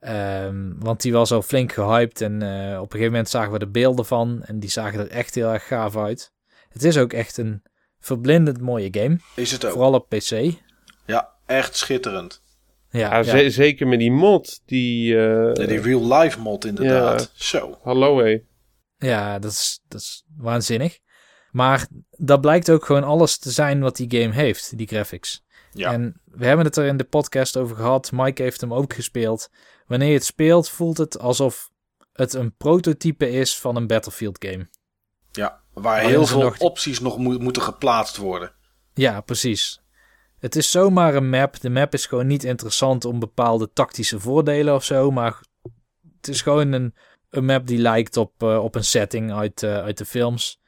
[0.00, 3.58] Ehm, want die was al flink gehyped en eh, op een gegeven moment zagen we
[3.58, 4.42] de beelden van.
[4.44, 6.32] En die zagen er echt heel erg gaaf uit.
[6.68, 7.62] Het is ook echt een
[8.00, 9.18] verblindend mooie game.
[9.36, 9.72] Is het ook.
[9.72, 10.50] Vooral op PC.
[11.06, 12.42] Ja, echt schitterend.
[12.90, 13.22] Ja, Ja, ja.
[13.22, 14.60] ze- zeker met die mod.
[14.66, 17.30] Die, eh, Ja, die real life mod inderdaad.
[17.34, 17.78] Zo.
[17.82, 18.38] Hallo, hé.
[19.02, 20.98] Ja, dat is, dat is waanzinnig.
[21.50, 25.44] Maar dat blijkt ook gewoon alles te zijn wat die game heeft, die graphics.
[25.72, 25.92] Ja.
[25.92, 28.12] En we hebben het er in de podcast over gehad.
[28.12, 29.50] Mike heeft hem ook gespeeld.
[29.86, 31.70] Wanneer je het speelt, voelt het alsof
[32.12, 34.68] het een prototype is van een Battlefield game.
[35.32, 35.60] Ja.
[35.72, 38.52] Waar Alleen heel veel nog- opties nog moet- moeten geplaatst worden.
[38.94, 39.80] Ja, precies.
[40.38, 41.60] Het is zomaar een map.
[41.60, 45.10] De map is gewoon niet interessant om bepaalde tactische voordelen of zo.
[45.10, 45.40] Maar
[46.16, 46.94] het is gewoon een,
[47.32, 50.60] een map die lijkt op, eh, op een setting uit, eh, uit de films.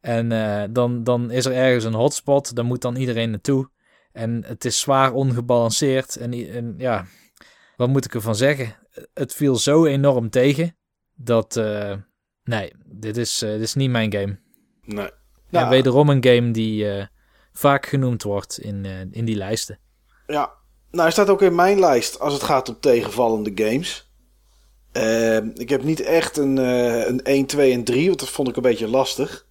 [0.00, 2.54] En eh, dan, dan is er ergens een hotspot.
[2.54, 3.70] Daar moet dan iedereen naartoe.
[4.12, 6.16] En het is zwaar ongebalanceerd.
[6.16, 7.06] En, en ja,
[7.76, 8.76] wat moet ik ervan zeggen?
[9.14, 10.76] Het viel zo enorm tegen.
[11.14, 11.94] Dat, eh,
[12.44, 14.38] nee, dit is, eh, dit is niet mijn game.
[14.82, 15.10] Nee.
[15.50, 17.06] En Ja, wederom een game die eh,
[17.52, 19.78] vaak genoemd wordt in, eh, in die lijsten.
[20.26, 20.56] ja.
[20.90, 24.07] Nou, hij staat ook in mijn lijst als het gaat om tegenvallende games.
[24.92, 28.48] Ehm, ik heb niet echt een, eh, een 1, 2 en 3, want dat vond
[28.48, 29.46] ik een beetje lastig.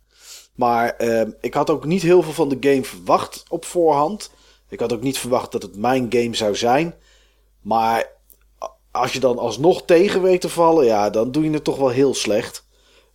[0.56, 4.32] Maar ehm, ik had ook niet heel veel van de game verwacht op voorhand.
[4.70, 6.96] Ik had ook niet verwacht dat het mijn game zou zijn.
[7.62, 8.12] Maar
[8.92, 11.90] als je dan alsnog tegen weet te vallen, ja, dan doe je het toch wel
[11.90, 12.66] heel slecht.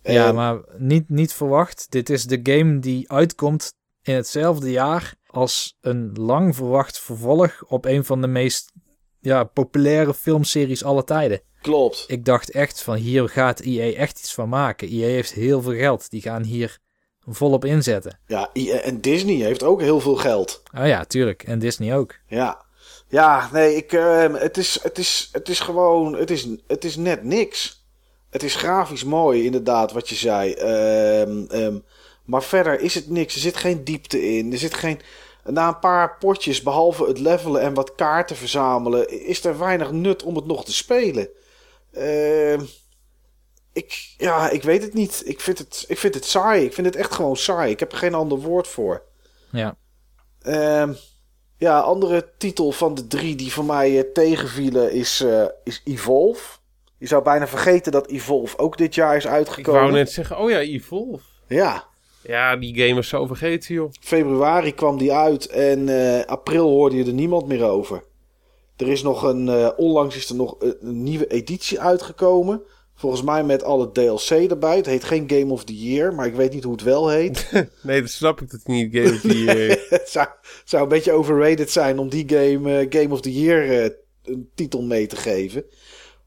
[0.03, 1.85] Ja, En- maar niet, niet verwacht.
[1.89, 7.85] Dit is de game die uitkomt in hetzelfde jaar als een lang verwacht vervolg op
[7.85, 8.71] een van de meest
[9.19, 11.41] ja, populaire filmseries aller tijden.
[11.63, 12.03] Klopt.
[12.07, 14.87] Ik dacht echt van hier gaat EA echt iets van maken.
[14.87, 16.09] EA heeft heel veel geld.
[16.09, 16.79] Die gaan hier
[17.27, 18.19] volop inzetten.
[18.27, 18.49] Ja,
[18.83, 20.63] en Disney heeft ook heel veel geld.
[20.77, 21.43] Oh ja, tuurlijk.
[21.43, 22.15] En Disney ook.
[22.27, 22.65] Ja,
[23.07, 26.95] ja nee, ik, ehm, het, is, het, is, het is gewoon, het is, het is
[26.95, 27.85] net niks.
[28.29, 30.53] Het is grafisch mooi, inderdaad, wat je zei.
[30.53, 31.79] Ehm, ehm,
[32.25, 33.35] maar verder is het niks.
[33.35, 34.51] Er zit geen diepte in.
[34.51, 34.99] Er zit geen.
[35.43, 40.23] Na een paar potjes, behalve het levelen en wat kaarten verzamelen, is er weinig nut
[40.23, 41.29] om het nog te spelen.
[41.93, 42.61] Ehm,
[43.73, 45.21] ik, ja, ik weet het niet.
[45.25, 46.65] Ik vind het, ik vind het saai.
[46.65, 47.71] Ik vind het echt gewoon saai.
[47.71, 49.01] Ik heb er geen ander woord voor.
[49.51, 49.75] Ja.
[50.41, 50.93] Ehm,
[51.57, 56.57] ja, andere titel van de drie die voor mij eh, tegenvielen is, eh, is Evolve.
[56.97, 59.81] Je zou bijna vergeten dat Evolve ook dit jaar is Ik uitgekomen.
[59.81, 61.23] wou net zeggen, oh ja, Evolve.
[61.47, 61.83] Ja,
[62.23, 63.91] Ja, die game is zo vergeten, joh.
[63.99, 68.03] Februari kwam die uit en eh, april hoorde je er niemand meer over.
[68.77, 72.61] Er is nog een, eh, onlangs is er nog een, een nieuwe editie uitgekomen.
[72.95, 74.75] Volgens mij met alle DLC erbij.
[74.75, 77.51] Het heet geen Game of the Year, maar ik weet niet hoe het wel heet.
[77.81, 79.85] Nee, dat snap ik dat hij niet Game of the Year...
[79.89, 80.27] het zou,
[80.63, 83.89] zou een beetje overrated zijn om die game eh, Game of the Year eh,
[84.23, 85.65] een titel mee te geven.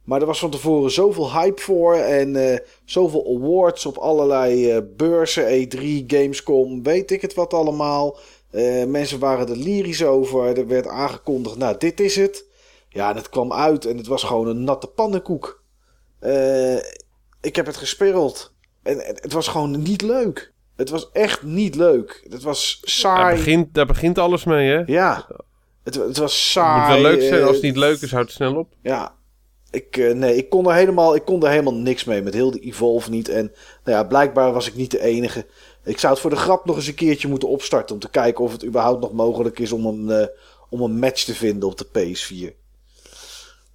[0.06, 4.78] Maar er was van tevoren zoveel hype voor en eh, zoveel awards op allerlei eh,
[4.96, 8.18] beurzen, E3, Gamescom, weet ik het wat allemaal.
[8.56, 10.58] Eh, mensen waren er lyrisch over.
[10.58, 12.44] Er werd aangekondigd, nou dit is het.
[12.88, 15.62] Ja, en het kwam uit en het was gewoon een natte pannenkoek.
[16.18, 16.74] Eh,
[17.40, 20.52] ik heb het gespeeld en en het was gewoon niet leuk.
[20.76, 22.26] Het was echt niet leuk.
[22.30, 23.36] Het was Daar saai.
[23.36, 24.82] begint, daar begint alles mee, hè?
[24.86, 25.26] Ja,
[25.84, 26.78] het, het was Het saai.
[26.94, 27.40] moet wel leuk zijn.
[27.40, 28.72] eh, Als het niet leuk is, houdt het snel op.
[28.82, 29.14] Ja,
[29.70, 32.22] ik, eh, nee, ik, kon er helemaal, ik kon er helemaal niks mee.
[32.22, 33.28] Met heel de Evolve niet.
[33.28, 33.52] En
[33.84, 35.46] nou ja, blijkbaar was ik niet de enige.
[35.86, 37.94] Ik zou het voor de grap nog eens een keertje moeten opstarten.
[37.94, 40.26] Om te kijken of het überhaupt nog mogelijk is om een, eh,
[40.70, 42.54] om een match te vinden op de PS4.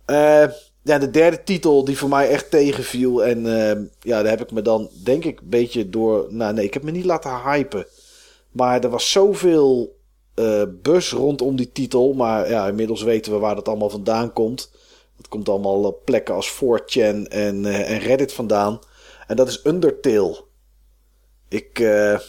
[0.06, 0.48] Eh,
[0.82, 3.26] ja, de derde titel die voor mij echt tegenviel.
[3.26, 6.28] En eh, ja, daar heb ik me dan denk ik een beetje door...
[6.30, 7.86] Nou nee, ik heb me niet laten hypen.
[8.52, 10.00] Maar er was zoveel
[10.82, 12.14] buzz rondom die titel.
[12.14, 14.72] Maar ja, inmiddels weten we waar dat allemaal vandaan komt.
[15.18, 18.80] Het komt allemaal plekken als 4chan en, en Reddit vandaan.
[19.28, 20.50] En dat is Undertale.
[21.52, 22.20] Ik, eh,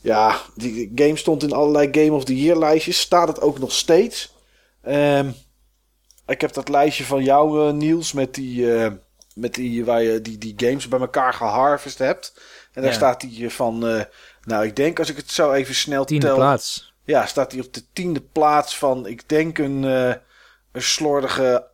[0.00, 3.00] ja, die game stond in allerlei Game of the Year lijstjes.
[3.00, 4.34] Staat het ook nog steeds.
[4.82, 5.30] Ehm,
[6.26, 8.92] ik heb dat lijstje van jou, eh, Niels, met die, eh,
[9.34, 12.32] met die, waar je die, die games bij elkaar geharvest hebt.
[12.72, 12.96] En daar Ja.
[12.96, 13.78] staat die van,
[14.42, 16.34] nou ik denk als ik het zo even snel Tiende tel.
[16.36, 16.92] plaats.
[17.04, 21.70] Ja, staat hij op de tiende plaats van, ik denk een, een slordige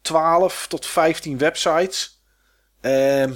[0.00, 2.22] 12 tot 15 websites.
[2.80, 3.32] Ehm,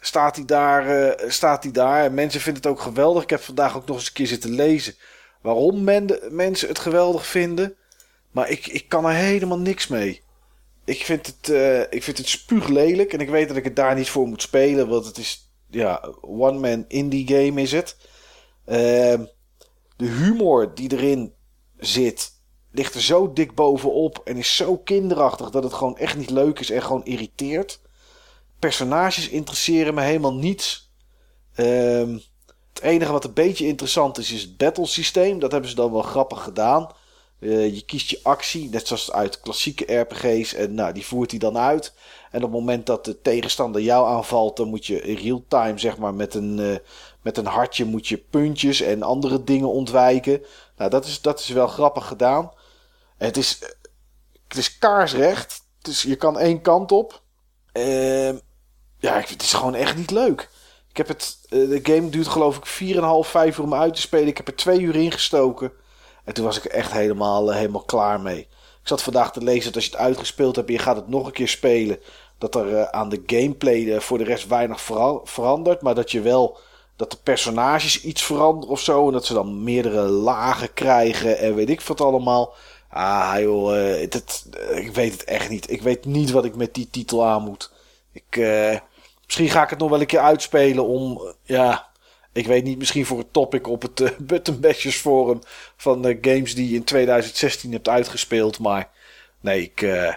[0.00, 2.04] staat hij daar, eh, staat hij daar.
[2.04, 3.22] En mensen vinden het ook geweldig.
[3.22, 4.94] Ik heb vandaag ook nog eens een keer zitten lezen
[5.42, 7.74] waarom men, mensen het geweldig vinden.
[8.30, 10.22] Maar ik, ik kan er helemaal niks mee.
[10.84, 13.12] Ik vind het, eh, ik vind het spuuglelijk.
[13.12, 14.88] En ik weet dat ik het daar niet voor moet spelen.
[14.88, 17.96] Want het is, ja, one-man indie game is het.
[18.66, 19.24] Ehm
[20.00, 21.34] de humor die erin
[21.78, 22.32] zit,
[22.70, 26.58] ligt er zo dik bovenop en is zo kinderachtig dat het gewoon echt niet leuk
[26.58, 27.80] is en gewoon irriteert.
[28.60, 30.90] Personages interesseren me helemaal niets.
[31.54, 32.18] Ehm,
[32.72, 35.38] het enige wat een beetje interessant is, is het battle systeem.
[35.38, 36.90] Dat hebben ze dan wel grappig gedaan.
[37.40, 40.54] Eh, je kiest je actie, net zoals uit klassieke RPG's.
[40.54, 41.94] En nou, die voert hij dan uit.
[42.30, 45.78] En op het moment dat de tegenstander jou aanvalt, dan moet je in real time,
[45.78, 46.76] zeg maar, met een, eh,
[47.22, 50.42] met een hartje moet je puntjes en andere dingen ontwijken.
[50.76, 52.52] Nou, dat is, dat is wel grappig gedaan.
[53.16, 53.58] Het is,
[54.48, 55.62] het is kaarsrecht.
[55.80, 57.22] Dus je kan één kant op.
[57.72, 58.36] Ehm,
[59.00, 60.48] ja, het is gewoon echt niet leuk.
[60.90, 64.00] Ik heb het, eh, de game duurt geloof ik 4,5, 5 uur om uit te
[64.00, 64.26] spelen.
[64.26, 65.72] Ik heb er twee uur in gestoken.
[66.24, 68.38] En toen was ik echt helemaal, eh, helemaal klaar mee.
[68.82, 71.08] Ik zat vandaag te lezen dat als je het uitgespeeld hebt en je gaat het
[71.08, 71.98] nog een keer spelen.
[72.38, 75.82] Dat er eh, aan de gameplay voor de rest weinig vera- verandert.
[75.82, 76.58] Maar dat je wel,
[76.96, 79.06] dat de personages iets veranderen of zo.
[79.06, 82.54] En dat ze dan meerdere lagen krijgen en weet ik wat allemaal.
[82.88, 84.00] Ah joh,
[84.74, 85.70] ik weet het echt niet.
[85.70, 87.70] Ik weet niet wat ik met die titel aan moet.
[88.12, 88.36] Ik,
[89.30, 91.88] misschien ga ik het nog wel een keer uitspelen om, eh, ja...
[92.32, 95.40] Ik weet niet, misschien voor het topic op het eh, Button Bashers forum
[95.76, 98.58] van de games die je in 2016 hebt uitgespeeld.
[98.58, 98.90] Maar
[99.40, 100.14] nee, ik, eh,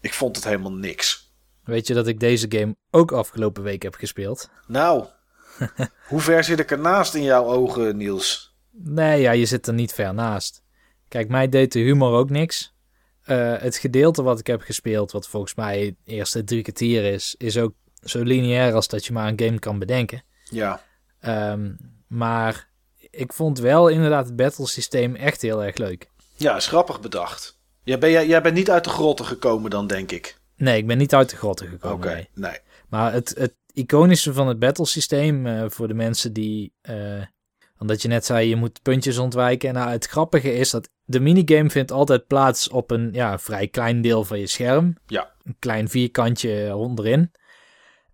[0.00, 1.32] ik vond het helemaal niks.
[1.64, 4.50] Weet je dat ik deze game ook afgelopen week heb gespeeld?
[4.66, 5.04] Nou,
[6.08, 8.54] hoe ver zit ik ernaast in jouw ogen, Niels?
[8.70, 10.62] Nee, ja, je zit er niet ver naast.
[11.08, 12.74] Kijk, mij deed de humor ook niks.
[13.22, 17.58] Het gedeelte wat ik heb gespeeld, wat volgens mij de eerste drie kwartier is, is
[17.58, 17.72] ook
[18.08, 20.22] zo lineair als dat je maar een game kan bedenken.
[20.50, 20.80] Ja,
[21.20, 21.72] Ehm,
[22.08, 22.68] maar
[23.10, 26.10] ik vond wel inderdaad het battle systeem echt heel erg leuk.
[26.36, 27.58] ja is grappig bedacht.
[27.82, 30.36] Jij, ben, jij, jij bent niet uit de grotten gekomen dan, denk ik.
[30.56, 32.06] Nee, ik ben niet uit de grotten Oké, gekomen.
[32.08, 32.28] nee.
[32.34, 32.58] nee.
[32.88, 36.72] Maar het, het iconische van het battle systeem eh, voor de mensen die.
[36.80, 37.22] eh,
[37.78, 39.68] omdat je net zei, je moet puntjes ontwijken.
[39.68, 43.68] En nou, het grappige is dat de minigame vindt altijd plaats op een ja, vrij
[43.68, 44.96] klein deel van je scherm.
[45.06, 45.32] Ja.
[45.44, 47.32] Een klein vierkantje onderin.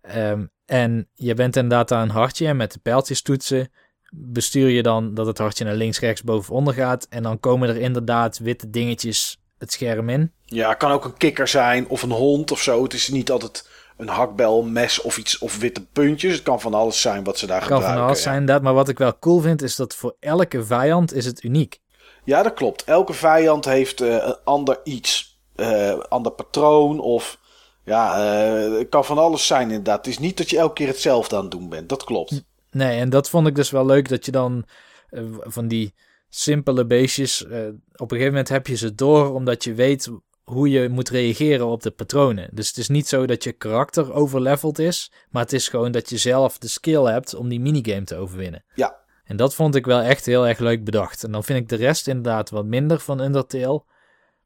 [0.03, 2.47] Ehm, en je bent inderdaad daar een hartje.
[2.47, 3.71] En met de pijltjes toetsen
[4.15, 7.07] bestuur je dan dat het hartje naar links, rechts, boven, onder gaat.
[7.09, 10.31] En dan komen er inderdaad witte dingetjes het scherm in.
[10.45, 12.83] Ja, het kan ook een kikker zijn of een hond of zo.
[12.83, 16.33] Het is niet altijd een hakbel, mes of iets of witte puntjes.
[16.33, 18.01] Het kan van alles zijn wat ze daar Het kan gebruiken.
[18.01, 18.29] van alles ja.
[18.29, 18.63] zijn inderdaad.
[18.63, 21.79] Maar wat ik wel cool vind, is dat voor elke vijand is het uniek.
[22.23, 22.83] Ja, dat klopt.
[22.83, 25.39] Elke vijand heeft eh, een ander iets.
[25.55, 27.41] Eh ander patroon of...
[27.85, 29.97] Ja, eh, het kan van alles zijn inderdaad.
[29.97, 31.89] Het is niet dat je elke keer hetzelfde aan het doen bent.
[31.89, 32.43] Dat klopt.
[32.71, 34.65] Nee, en dat vond ik dus wel leuk dat je dan
[35.09, 35.93] eh, van die
[36.29, 37.45] simpele beestjes.
[37.45, 37.59] eh,
[37.95, 40.09] op een gegeven moment heb je ze door omdat je weet
[40.43, 42.49] hoe je moet reageren op de patronen.
[42.53, 46.09] Dus het is niet zo dat je karakter overleveld is, maar het is gewoon dat
[46.09, 48.63] je zelf de skill hebt om die minigame te overwinnen.
[48.75, 49.01] Ja.
[49.23, 51.23] En dat vond ik wel echt heel erg leuk bedacht.
[51.23, 53.83] En dan vind ik de rest inderdaad wat minder van Undertale.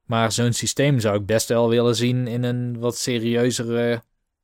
[0.07, 4.01] Maar zo'n systeem zou ik best wel willen zien in een wat serieuzere.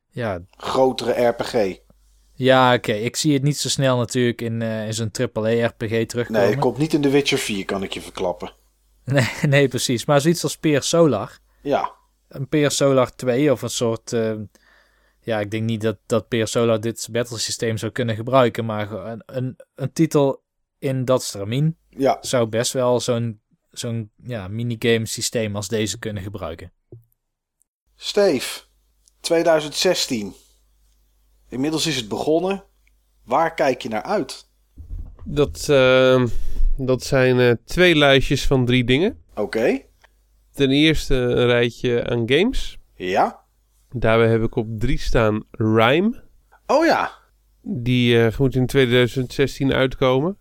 [0.10, 1.78] Ja, Grotere RPG.
[2.34, 2.92] ja oké.
[2.92, 6.42] Ik zie het niet zo snel natuurlijk in, eh, in zo'n AAA-RPG terugkomen.
[6.42, 8.52] Nee, het komt niet in The Witcher 4, kan ik je verklappen.
[9.06, 10.06] Nee, nee, precies.
[10.06, 11.40] Maar zoiets als Peer Solar.
[11.62, 11.92] Ja,
[12.28, 14.14] Een Peer Solar 2 of een soort...
[14.14, 14.34] eh,
[15.20, 18.66] ja, ik denk niet dat, dat Peer Solar dit battlesysteem zou kunnen gebruiken.
[18.66, 20.44] Maar een, een, een titel
[20.80, 22.18] in dat stramien ja.
[22.22, 23.42] zou best wel zo'n
[23.74, 26.72] zo'n ja, minigame systeem als deze kunnen gebruiken.
[27.96, 28.62] Steve,
[29.20, 30.34] 2016.
[31.50, 32.64] Inmiddels is het begonnen.
[33.24, 34.48] Waar kijk je naar uit?
[35.26, 36.26] Dat, eh,
[36.78, 39.22] dat zijn eh, twee lijstjes van drie dingen.
[39.36, 39.82] Oké.
[40.52, 42.78] Ten eerste een rijtje aan games.
[42.96, 43.44] Ja.
[43.90, 46.24] Daarbij heb ik op drie staan Rhyme.
[46.68, 47.12] Oh ja.
[47.62, 50.38] Die eh, moet in 2016 uitkomen.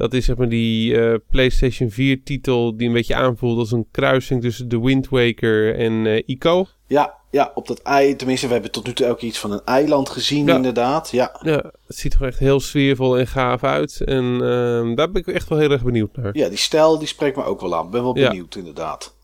[0.00, 0.06] Ja.
[0.06, 3.86] Dat is zeg maar die eh, PlayStation 4 titel die een beetje aanvoelt als een
[3.90, 6.66] kruising tussen The Wind Waker en eh, Ico.
[6.86, 8.16] Ja, ja, op dat ei.
[8.16, 10.56] Tenminste, we hebben tot nu toe ook iets van een eiland gezien, Ja.
[10.56, 11.10] inderdaad.
[11.10, 11.38] Ja.
[11.42, 14.00] Ja, het ziet er echt heel sfeervol en gaaf uit.
[14.00, 16.36] En ehm, daar ben ik echt wel heel erg benieuwd naar.
[16.36, 17.84] ja, die stijl die spreekt me ook wel aan.
[17.84, 18.28] Ik ben wel Ja.
[18.28, 19.18] benieuwd, inderdaad.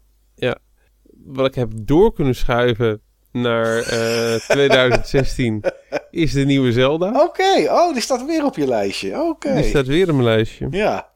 [1.25, 3.01] Wat ik heb door kunnen schuiven
[3.41, 5.65] naar eh, 2016
[6.11, 7.23] is de nieuwe Zelda.
[7.25, 9.21] Oké, oh, die staat weer op je lijstje.
[9.23, 9.55] Oké.
[9.55, 10.69] Die staat weer op mijn lijstje.
[10.71, 11.09] Ja.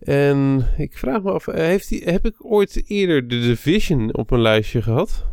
[0.00, 4.30] En ik vraag me af, eh, heeft die, heb ik ooit eerder de Division op
[4.30, 5.24] mijn lijstje gehad?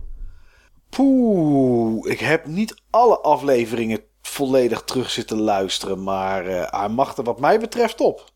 [0.90, 7.24] Poeh, ik heb niet alle afleveringen volledig terug zitten luisteren, maar eh, hij mag er
[7.24, 8.30] wat mij betreft op.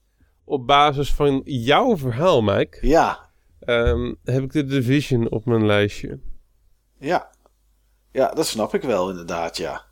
[0.45, 3.29] Op basis van jouw verhaal, Mike, Ja,
[3.59, 6.19] ehm, heb ik de Division op mijn lijstje.
[6.99, 7.33] ja.
[8.15, 9.83] Ja, dat snap ik wel inderdaad, ja.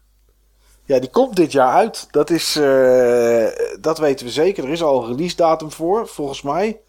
[0.85, 2.07] Ja, die komt dit jaar uit.
[2.11, 3.47] Dat is, eh,
[3.79, 4.63] dat weten we zeker.
[4.63, 6.81] Er is al een release datum voor, volgens mij.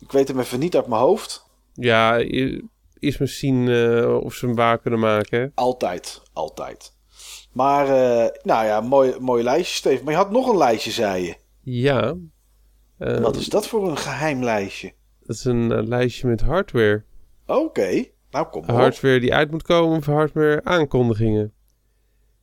[0.00, 1.46] Ik weet hem even niet uit mijn hoofd.
[1.72, 2.16] Ja,
[2.98, 5.40] is misschien eh, of ze hem waar kunnen maken.
[5.40, 5.46] hè?
[5.54, 6.92] Altijd, altijd.
[7.52, 10.04] Maar, eh, nou ja, mooi, mooi lijstje, Steven.
[10.04, 11.36] Maar je had nog een lijstje, zei je.
[11.60, 12.14] Ja.
[12.96, 14.92] Wat is dat voor een geheim lijstje?
[15.20, 17.04] Dat is een lijstje met hardware.
[17.46, 18.80] Oké, nou kom maar op.
[18.80, 21.52] Hardware die uit moet komen of hardware aankondigingen.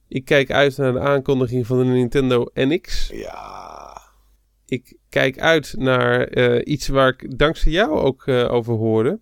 [0.07, 3.09] Ik kijk uit naar de aankondiging van de Nintendo NX.
[3.13, 4.01] Ja,
[4.65, 9.19] Ik kijk uit naar eh, iets waar ik dankzij jou ook eh, over hoorde.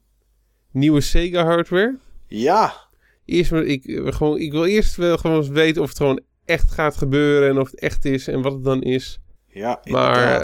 [0.72, 1.98] Nieuwe Sega hardware.
[2.28, 2.74] ja,
[3.26, 6.22] Eerst maar, ik, eh, gewoon, ik wil eerst wel gewoon eens weten of het gewoon
[6.46, 9.20] echt gaat gebeuren en of het echt is en wat het dan is.
[9.48, 10.44] ja, Maar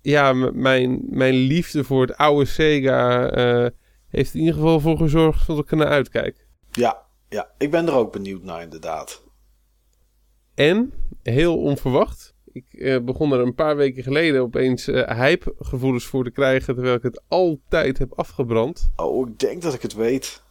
[0.00, 3.30] ja, mijn, mijn liefde voor het oude Sega
[4.12, 6.46] heeft in ieder geval voor gezorgd dat ik er naar uitkijk.
[6.70, 9.22] ja, ja, ik ben er ook benieuwd naar, inderdaad.
[10.54, 10.92] En,
[11.22, 16.30] heel onverwacht, ik eh, begon er een paar weken geleden opeens eh hype-gevoelens voor te
[16.30, 18.90] krijgen, terwijl ik het altijd heb afgebrand.
[18.96, 20.42] Oh, ik denk dat ik het weet.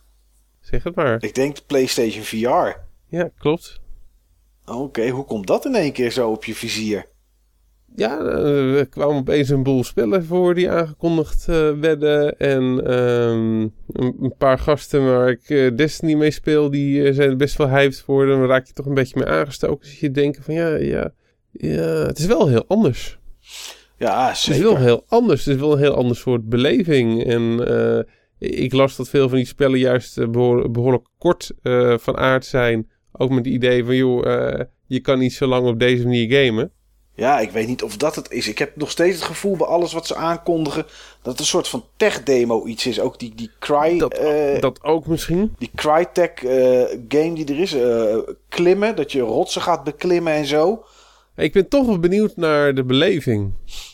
[0.59, 1.23] Zeg het maar.
[1.23, 2.80] Ik denk de PlayStation VR.
[3.07, 3.80] Ja, klopt.
[4.65, 7.06] Oké, hoe komt dat in één keer zo op je vizier?
[7.95, 12.37] Ja, eh, er kwamen opeens een boel spellen voor die aangekondigd eh, werden.
[12.37, 13.67] En ehm,
[14.23, 18.25] een, paar gasten waar ik eh, Destiny mee speel, die zijn best wel hyped voor.
[18.25, 19.89] Dan raak je toch een beetje mee aangestoken.
[19.89, 21.13] Dus je denkt van ja, ja,
[21.51, 23.19] ja, het is wel heel anders.
[23.97, 24.79] Ja, Het is wel zeker.
[24.79, 25.45] heel anders.
[25.45, 27.23] Het is wel een heel ander soort beleving.
[27.23, 27.59] En
[28.39, 31.51] ik las dat veel van die spellen juist eh, behoor- behoorlijk kort
[31.97, 32.89] van aard zijn.
[33.11, 34.23] Ook met het idee van, joh,
[34.87, 36.71] je kan niet zo lang op deze manier gamen.
[37.14, 38.48] Ja, ik weet niet of dat het is.
[38.48, 40.83] Ik heb nog steeds het gevoel bij alles wat ze aankondigen...
[41.22, 42.99] dat het een soort van tech-demo iets is.
[42.99, 43.98] Ook die, die Cry...
[43.98, 45.56] Dat, eh, dat ook misschien.
[45.57, 46.53] Die Crytek eh,
[47.07, 47.73] game die er is.
[47.73, 48.17] eh,
[48.49, 50.83] klimmen, dat je rotsen gaat beklimmen en zo.
[51.35, 53.53] Ik ben toch wel benieuwd naar de beleving.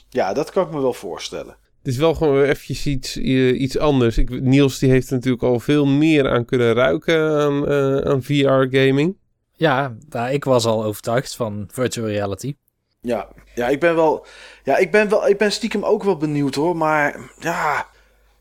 [0.09, 1.55] Ja, dat kan ik me wel voorstellen.
[1.77, 4.17] Het is wel gewoon weer eventjes iets, iets anders.
[4.17, 8.23] Ik, Niels die heeft er natuurlijk al veel meer aan kunnen ruiken aan, eh, aan
[8.23, 9.15] VR-gaming.
[9.53, 12.55] Ja, nou, ik was al overtuigd van virtual reality.
[13.07, 14.25] Ja, ja, ik ben wel.
[14.63, 15.27] Ja, ik ben wel.
[15.27, 16.77] Ik ben stiekem ook wel benieuwd hoor.
[16.77, 17.87] Maar ja.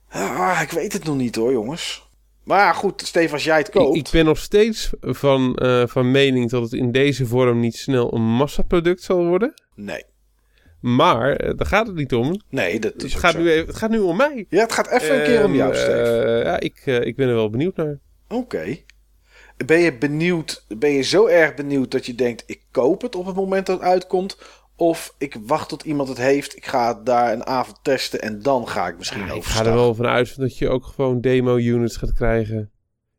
[0.09, 2.09] ah, ik weet het nog niet hoor, jongens.
[2.45, 3.97] Maar ja, goed, Steve, als jij het koopt.
[3.97, 8.15] ik ben nog steeds van, eh, van mening dat het in deze vorm niet snel
[8.15, 9.55] een massaproduct zal worden.
[9.75, 10.05] Nee.
[10.81, 12.41] Maar eh, daar gaat het niet om.
[12.49, 13.39] Nee, dat is Het gaat, zo.
[13.39, 14.47] nu even, het gaat nu om mij.
[14.49, 15.93] Ja, het gaat even een keer om jou, Steve.
[15.93, 17.99] eh, ja, ik, ik ben er wel benieuwd naar.
[18.29, 18.77] Oké.
[19.67, 23.27] Ben je benieuwd, ben je zo erg benieuwd dat je denkt, ik koop het op
[23.27, 24.39] het moment dat het uitkomt?
[24.77, 28.43] Of ik wacht tot iemand het heeft, ik ga het daar een avond testen en
[28.43, 31.21] dan ga ik misschien Ja, ik ga er wel van uit dat je ook gewoon
[31.21, 32.71] demo-units gaat krijgen.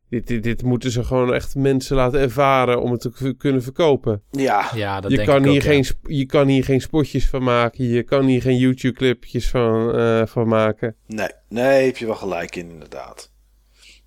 [0.08, 4.22] Dit, dit, dit moeten ze gewoon echt mensen laten ervaren om het te kunnen verkopen.
[4.30, 7.28] Ja, Ja, dat Je denk kan, ik hier ook, geen, je kan hier geen spotjes
[7.28, 7.84] van maken.
[7.84, 10.96] Je kan hier geen YouTube-clipjes van, eh, van maken.
[11.06, 13.30] nee, nee, heb je wel gelijk in inderdaad.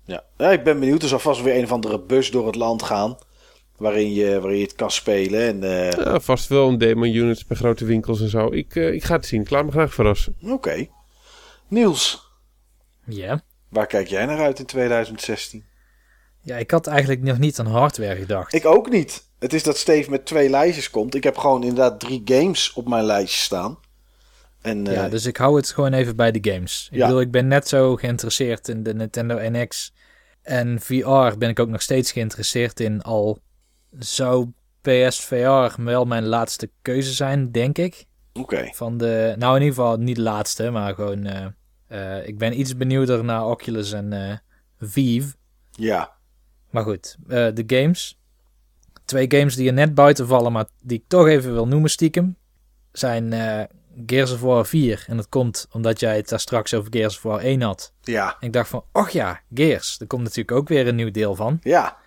[0.04, 0.24] Ja.
[0.38, 1.02] ja, ik ben benieuwd.
[1.02, 3.16] Er zal vast weer een of andere bus door het land gaan.
[3.76, 5.40] Waarin je, waarin je het kan spelen.
[5.46, 8.52] En eh, Ja, vast wel een demo-units bij grote winkels en zo.
[8.52, 9.40] Ik, eh, ik ga het zien.
[9.40, 10.36] Ik laat me graag verrassen.
[10.42, 10.86] oké.
[11.68, 12.30] Niels,
[13.06, 13.40] Ja.
[13.68, 15.64] waar kijk jij naar uit in 2016?
[16.44, 18.52] ja, ik had eigenlijk nog niet aan hardware gedacht.
[18.54, 19.28] Ik ook niet.
[19.38, 21.14] Het is dat Steve met twee lijstjes komt.
[21.14, 23.78] Ik heb gewoon inderdaad drie games op mijn lijstje staan.
[24.62, 26.88] En eh, Ja, dus ik hou het gewoon even bij de games.
[26.90, 27.06] Ik Ja.
[27.06, 29.92] bedoel, ik ben net zo geïnteresseerd in de Nintendo NX.
[30.42, 33.02] En VR ben ik ook nog steeds geïnteresseerd in.
[33.02, 33.38] Al
[33.98, 34.48] zou
[34.80, 38.04] PSVR wel mijn laatste keuze zijn, denk ik.
[38.32, 38.68] oké.
[38.72, 41.24] Van de, nou in ieder geval niet de laatste, maar gewoon...
[41.24, 41.46] eh,
[42.18, 44.36] eh, ik ben iets benieuwder naar Oculus en eh
[44.78, 45.34] Vive.
[45.70, 46.12] Ja,
[46.70, 48.18] Maar goed, eh, de games.
[49.04, 52.36] Twee games die er net buiten vallen, maar die ik toch even wil noemen stiekem.
[52.92, 53.62] Zijn eh,
[54.06, 55.04] Gears of War 4.
[55.08, 57.94] En dat komt omdat jij het daar straks over Gears of War 1 had.
[58.00, 60.00] ja, En ik dacht van, och ja, Gears.
[60.00, 61.58] Er komt natuurlijk ook weer een nieuw deel van.
[61.62, 62.00] ja.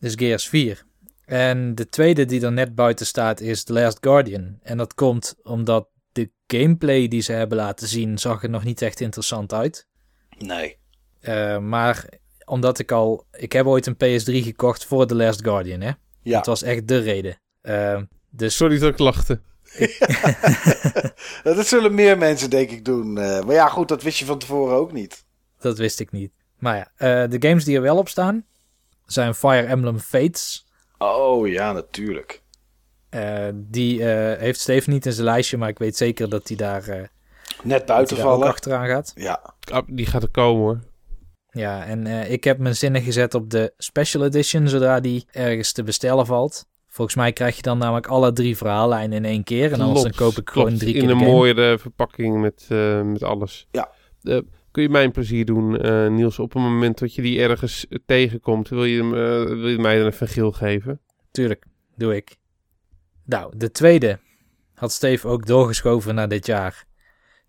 [0.00, 0.84] Dus Gears 4.
[1.24, 4.58] En de tweede die er net buiten staat is The Last Guardian.
[4.62, 8.18] En dat komt omdat de gameplay die ze hebben laten zien...
[8.18, 9.86] zag er nog niet echt interessant uit.
[10.38, 10.76] Nee.
[11.20, 12.08] Eh, maar
[12.44, 13.26] omdat ik al...
[13.32, 15.90] Ik heb ooit een PS3 gekocht voor The Last Guardian, hè.
[16.22, 16.36] Ja.
[16.36, 17.40] Dat was echt de reden.
[17.60, 19.40] Eh, dus Sorry dat ik lachte.
[21.42, 23.18] dat zullen meer mensen denk ik doen.
[23.18, 25.24] eh, maar ja, goed, dat wist je van tevoren ook niet.
[25.60, 26.32] dat wist ik niet.
[26.58, 26.90] Maar ja,
[27.24, 28.44] eh, de games die er wel op staan...
[29.06, 30.66] zijn Fire Emblem Fates.
[30.98, 32.42] Oh ja, natuurlijk.
[33.08, 35.56] Eh, die eh, heeft Steve niet in zijn lijstje...
[35.56, 37.10] maar ik weet zeker dat hij daar,
[37.62, 38.48] Net buiten daar vallen.
[38.48, 39.12] achteraan gaat.
[39.14, 40.80] Ja, Ah, Die gaat er komen hoor.
[41.50, 44.68] Ja, en eh, ik heb mijn zinnen gezet op de Special Edition...
[44.68, 46.66] zodra die ergens te bestellen valt.
[46.94, 49.72] Volgens mij krijg je dan namelijk alle drie verhaallijnen in één keer...
[49.72, 50.80] en anders dan Klopt, koop ik gewoon klopt.
[50.80, 51.30] drie keer In een game.
[51.30, 53.68] mooiere verpakking met, eh, met alles.
[53.70, 53.90] Ja.
[54.22, 54.38] Eh,
[54.70, 56.38] kun je mij een plezier doen, eh, Niels?
[56.38, 59.10] Op het moment dat je die ergens tegenkomt, wil je, hem,
[59.60, 61.00] wil je mij dan even een geel geven?
[61.30, 61.64] Tuurlijk,
[61.96, 62.36] doe ik.
[63.24, 64.18] Nou, de tweede
[64.74, 66.84] had Steve ook doorgeschoven naar dit jaar.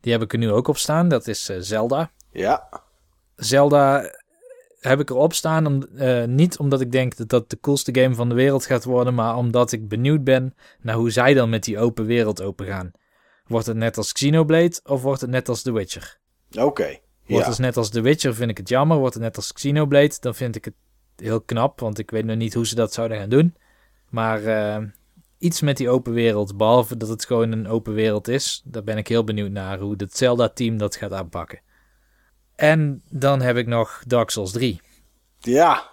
[0.02, 1.08] Die heb ik er nu ook op staan.
[1.08, 2.12] Dat is eh, Zelda.
[2.32, 2.70] ja,
[3.36, 4.04] Zelda
[4.90, 5.66] heb ik erop staan.
[5.66, 8.84] Om, eh, niet omdat ik denk dat dat de coolste game van de wereld gaat
[8.84, 9.14] worden.
[9.14, 12.92] Maar omdat ik benieuwd ben naar hoe zij dan met die open wereld open gaan.
[13.48, 16.18] Wordt het net als Xenoblade of wordt het net als The Witcher?
[16.60, 16.98] oké.
[17.26, 17.50] Wordt Ja.
[17.52, 18.98] het net als The Witcher vind ik het jammer.
[18.98, 20.74] Wordt het net als Xenoblade dan vind ik het
[21.16, 21.80] heel knap.
[21.80, 23.56] Want ik weet nog niet hoe ze dat zouden gaan doen.
[24.10, 24.84] Maar eh,
[25.38, 26.58] iets met die open wereld.
[26.58, 28.62] Behalve dat het gewoon een open wereld is.
[28.66, 31.60] Daar ben ik heel benieuwd naar hoe het Zelda-team dat gaat aanpakken.
[32.56, 34.82] En dan heb ik nog Dark Souls 3.
[35.40, 35.90] Ja,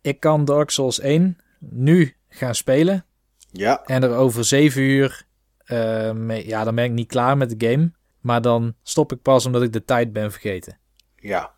[0.00, 3.04] Ik kan Dark Souls 1 nu gaan spelen.
[3.50, 5.24] ja, En er over 7 uur.
[5.64, 7.92] eh, mee, ja, dan ben ik niet klaar met de game.
[8.20, 10.78] Maar dan stop ik pas omdat ik de tijd ben vergeten.
[11.16, 11.52] ja.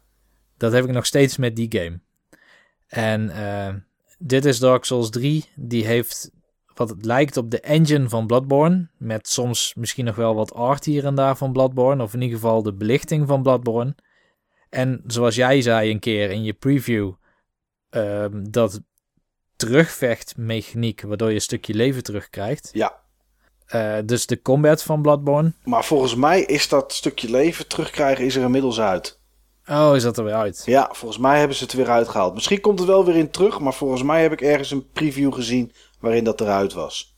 [0.56, 2.00] Dat heb ik nog steeds met die game.
[2.86, 3.74] En eh,
[4.18, 5.44] dit is Dark Souls 3.
[5.56, 6.30] Die heeft
[6.74, 8.88] wat het lijkt op de engine van Bloodborne.
[8.98, 12.02] Met soms misschien nog wel wat art hier en daar van Bloodborne.
[12.02, 13.94] Of in ieder geval de belichting van Bloodborne.
[14.74, 17.12] En zoals jij zei een keer in je preview.
[17.90, 18.80] ehm, dat
[19.56, 21.02] terugvechtmechaniek.
[21.02, 22.70] Waardoor je een stukje leven terugkrijgt.
[22.72, 23.02] Ja.
[23.66, 25.52] Eh, dus de combat van Bloodborne.
[25.64, 29.20] Maar volgens mij is dat stukje leven terugkrijgen is er inmiddels uit.
[29.66, 30.62] Oh, is dat er weer uit?
[30.66, 32.34] Ja, volgens mij hebben ze het weer uitgehaald.
[32.34, 35.34] Misschien komt het wel weer in terug, maar volgens mij heb ik ergens een preview
[35.34, 37.16] gezien waarin dat eruit was.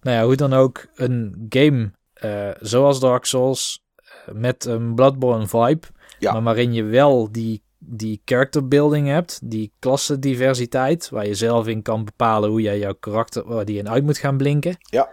[0.00, 5.48] Nou ja, hoe dan ook, een game eh, zoals Dark Souls, eh, met een Bloodborne
[5.48, 5.86] vibe,
[6.20, 6.32] Ja.
[6.32, 11.82] maar waarin je wel die, die character building hebt, die klassendiversiteit, waar je zelf in
[11.82, 14.76] kan bepalen hoe jij jouw karakter, waar die in uit moet gaan blinken.
[14.80, 15.08] Ja.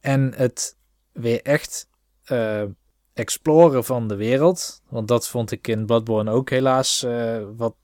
[0.00, 0.76] En het
[1.12, 1.88] weer echt
[2.24, 2.62] eh,
[3.14, 7.74] exploren van de wereld, want dat vond ik in Bloodborne ook helaas eh, wat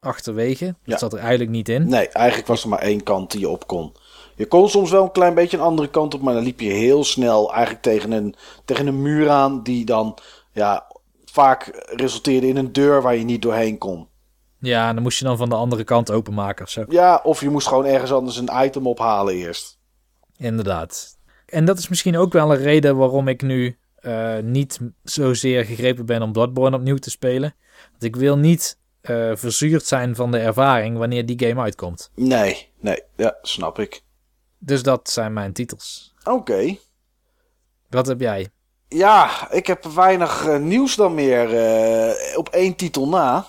[0.00, 0.64] achterwege.
[0.64, 0.98] Dat Ja.
[0.98, 1.88] zat er eigenlijk niet in.
[1.88, 3.92] Nee, eigenlijk was er maar één kant die je op kon.
[4.36, 6.70] Je kon soms wel een klein beetje een andere kant op, maar dan liep je
[6.70, 8.34] heel snel eigenlijk tegen een,
[8.64, 10.18] tegen een muur aan die dan
[10.52, 10.86] ja,
[11.36, 14.08] vaak resulteerde in een deur waar je niet doorheen kon.
[14.58, 16.84] Ja, en dan moest je dan van de andere kant openmaken of zo.
[16.88, 19.78] Ja, of je moest gewoon ergens anders een item ophalen eerst.
[20.36, 21.18] Inderdaad.
[21.46, 26.06] En dat is misschien ook wel een reden waarom ik nu eh, niet zozeer gegrepen
[26.06, 27.54] ben om Bloodborne opnieuw te spelen.
[27.90, 32.10] Want ik wil niet eh, verzuurd zijn van de ervaring wanneer die game uitkomt.
[32.14, 34.02] Nee, nee, ja, snap ik.
[34.58, 36.14] Dus dat zijn mijn titels.
[36.24, 36.76] Oké.
[37.88, 38.48] Wat heb jij?
[38.88, 43.46] Ja, ik heb weinig eh, nieuws dan meer eh, op één titel na.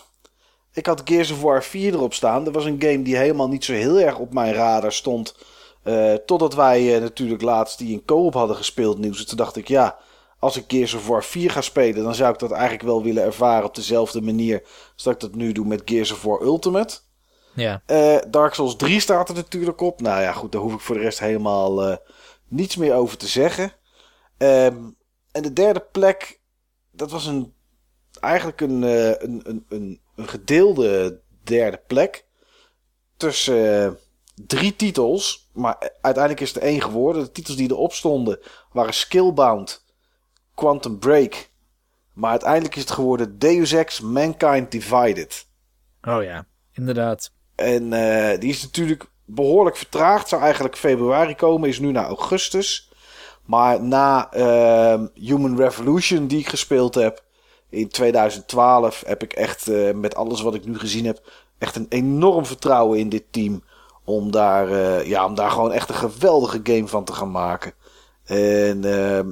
[0.74, 2.43] Ik had Gears of War 4 erop staan.
[2.43, 5.35] Dat was een game die helemaal niet zo heel erg op mijn radar stond.
[5.83, 9.19] eh, totdat wij eh, natuurlijk laatst die in co-op hadden gespeeld nieuws.
[9.19, 9.98] En toen dacht ik, ja,
[10.40, 12.03] als ik Gears of War 4 ga spelen...
[12.03, 14.61] dan zou ik dat eigenlijk wel willen ervaren op dezelfde manier...
[14.93, 16.98] als dat ik dat nu doe met Gears of War Ultimate.
[17.53, 20.01] Ja, Eh, Dark Souls 3 staat er natuurlijk op.
[20.01, 21.95] Nou ja, goed, daar hoef ik voor de rest helemaal eh,
[22.48, 23.72] niets meer over te zeggen.
[24.38, 24.75] Ehm,
[25.38, 26.40] en de derde plek,
[26.91, 27.53] dat was een,
[28.19, 32.25] eigenlijk een, eh, een, een, een, een gedeelde derde plek.
[33.17, 33.91] Tussen eh,
[34.35, 37.24] drie titels, maar uiteindelijk is het er één geworden.
[37.24, 38.40] De titels die erop stonden
[38.72, 39.85] waren Skillbound,
[40.53, 41.49] Quantum Break.
[42.14, 45.48] Maar uiteindelijk is het geworden Deus Ex Mankind Divided.
[46.01, 47.32] oh ja, inderdaad.
[47.56, 50.27] En eh, die is natuurlijk behoorlijk vertraagd.
[50.27, 52.86] Zou eigenlijk februari komen, is nu naar augustus.
[53.48, 57.24] Maar na ehm, Human Revolution, die ik gespeeld heb
[57.69, 61.22] in 2012, heb ik echt eh, met alles wat ik nu gezien heb,
[61.58, 63.64] echt een enorm vertrouwen in dit team.
[64.06, 67.74] Om daar, eh, ja, om daar gewoon echt een geweldige game van te gaan maken.
[68.26, 69.30] En ehm,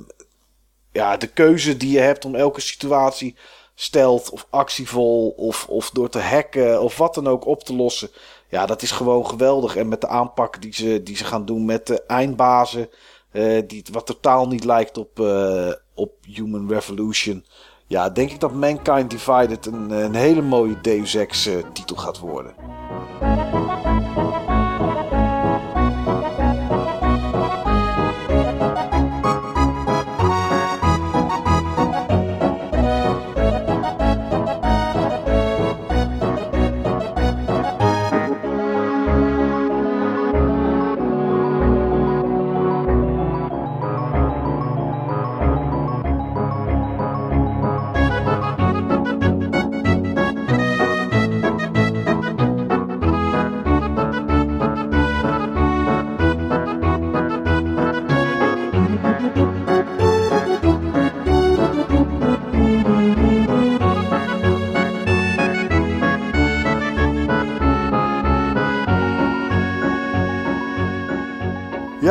[0.91, 3.35] ja, de keuze die je hebt om elke situatie
[3.75, 8.09] stelt of actievol of, of door te hacken of wat dan ook op te lossen.
[8.49, 9.75] Ja, dat is gewoon geweldig.
[9.75, 12.89] En met de aanpak die ze, die ze gaan doen met de eindbazen,
[13.35, 17.45] eh, wat totaal niet lijkt op, eh, op Human Revolution.
[17.87, 22.19] Ja, denk ik dat Mankind Divided een, een hele mooie Deus Ex eh, titel gaat
[22.19, 22.53] worden.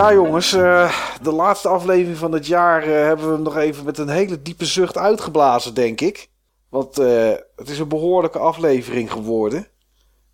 [0.04, 3.84] Ja, jongens, eh, de laatste aflevering van het jaar eh, hebben we hem nog even
[3.84, 6.28] met een hele diepe zucht uitgeblazen, denk ik.
[6.68, 9.66] Want eh, het is een behoorlijke aflevering geworden.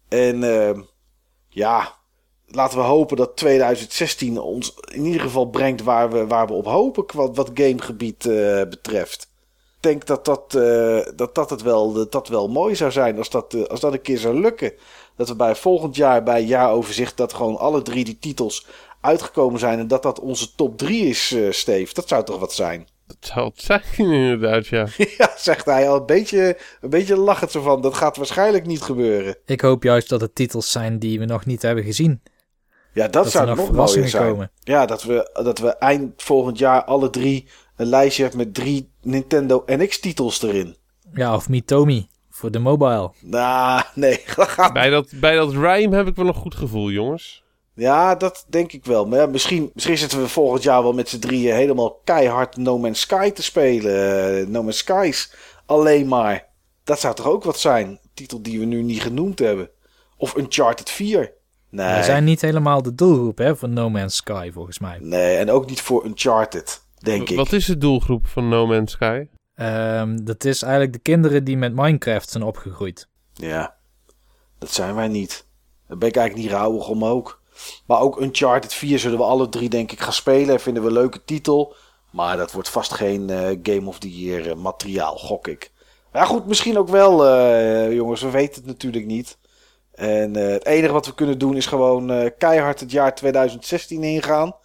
[0.09, 0.79] En eh,
[1.49, 1.95] ja,
[2.47, 6.67] laten we hopen dat 2016 ons in ieder geval brengt waar we, waar we op
[6.67, 8.23] hopen wat, wat gamegebied
[8.71, 9.29] betreft.
[9.77, 10.51] Ik denk dat dat,
[11.17, 14.19] dat, dat, het wel, dat wel mooi zou zijn als dat, als dat een keer
[14.19, 14.73] zou lukken.
[15.17, 18.67] Dat we bij volgend jaar, bij jaaroverzicht, dat gewoon alle drie die titels
[19.01, 19.79] uitgekomen zijn.
[19.79, 21.95] En dat dat onze top 3 is, eh Steve.
[21.95, 22.89] Dat zou toch wat zijn?
[23.07, 24.87] Dat zou het zijn, inderdaad, ja.
[25.19, 27.81] ja, zegt hij al een beetje, een beetje lachend zo van.
[27.81, 29.37] Dat gaat waarschijnlijk niet gebeuren.
[29.47, 32.23] Ik hoop juist dat het titels zijn die we nog niet hebben gezien.
[32.93, 34.29] Ja, dat, Dat zou er nog nog mooier zijn.
[34.29, 34.51] komen.
[34.61, 38.91] Ja, dat we, dat we eind volgend jaar alle drie een lijstje hebben met drie
[39.03, 40.77] Nintendo NX-titels erin.
[41.15, 43.13] Ja, of Mitomi voor de mobile.
[43.21, 46.91] Nou, nee, dat gaat Bij dat, bij dat rhyme heb ik wel een goed gevoel,
[46.91, 47.45] jongens.
[47.81, 49.07] Ja, dat denk ik wel.
[49.07, 52.79] Maar ja, misschien, misschien zitten we volgend jaar wel met z'n drieën helemaal keihard No
[52.79, 54.39] Man's Sky te spelen.
[54.41, 55.35] Eh, no Man's Skies
[55.67, 56.49] alleen maar.
[56.85, 58.01] Dat zou toch ook wat zijn?
[58.15, 59.71] Titel die we nu niet genoemd hebben.
[60.17, 61.33] Of Uncharted 4.
[61.71, 64.99] Nee, We zijn niet helemaal de doelgroep hè, van No Man's Sky, volgens mij.
[65.01, 67.37] nee, en ook niet voor Uncharted, denk ik.
[67.37, 69.27] Wat is de doelgroep van No Man's Sky?
[69.55, 73.09] Ehm, dat is eigenlijk de kinderen die met Minecraft zijn opgegroeid.
[73.33, 73.77] Ja,
[74.59, 75.47] dat zijn wij niet.
[75.89, 77.40] Daar ben ik eigenlijk niet rouwig om ook.
[77.87, 80.61] Maar ook Uncharted 4 zullen we alle drie denk ik gaan spelen.
[80.61, 81.75] Vinden we een leuke titel.
[82.11, 85.71] Maar dat wordt vast geen eh, Game of the Year eh, materiaal, gok ik.
[86.13, 88.23] Ja goed, misschien ook wel eh, jongens.
[88.23, 89.39] We weten het natuurlijk niet.
[89.95, 94.57] En het enige wat we kunnen doen is gewoon keihard het jaar 2016 ingaan.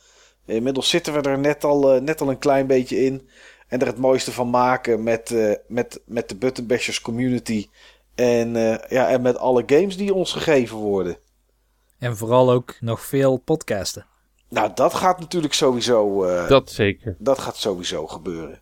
[0.45, 3.29] Inmiddels zitten we er net al, net al een klein beetje in.
[3.67, 5.35] En er het mooiste van maken met,
[5.67, 7.67] met, met de Button Bashers community.
[8.15, 8.53] En,
[8.89, 11.17] ja, en met alle games die ons gegeven worden.
[11.99, 14.05] En vooral ook nog veel podcasten.
[14.49, 17.15] Nou, dat gaat natuurlijk sowieso, eh, Dat zeker.
[17.19, 18.61] dat gaat sowieso gebeuren.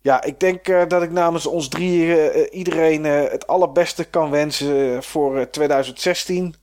[0.00, 4.30] Ja, ik denk eh, dat ik namens ons drie eh, iedereen eh, het allerbeste kan
[4.30, 6.54] wensen voor eh, 2016.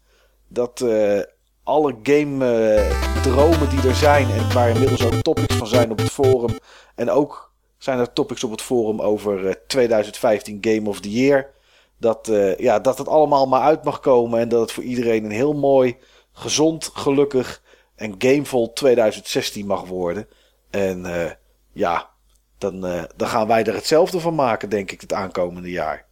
[0.48, 1.20] Dat eh,
[1.64, 5.98] alle game eh, dromen die er zijn en waar inmiddels ook topics van zijn op
[5.98, 6.58] het forum.
[6.96, 11.54] En ook zijn er topics op het forum over eh, 2015 Game of the Year.
[11.98, 14.40] Dat, eh, ja, dat het allemaal maar uit mag komen.
[14.40, 15.98] En dat het voor iedereen een heel mooi,
[16.32, 17.64] gezond, gelukkig
[17.96, 20.28] en gamevol 2016 mag worden.
[20.70, 21.32] En eh,
[21.74, 22.10] ja,
[22.58, 26.06] dan, eh, dan gaan wij er hetzelfde van maken, denk ik, het aankomende jaar.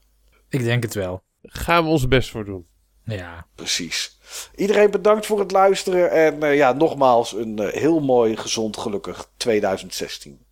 [0.49, 1.23] Ik denk het wel.
[1.41, 2.67] Gaan we ons best voor doen.
[3.05, 3.47] Ja.
[3.55, 4.19] Precies.
[4.55, 6.11] Iedereen bedankt voor het luisteren.
[6.11, 10.42] En eh, ja, nogmaals een heel mooi, gezond, gelukkig 2016.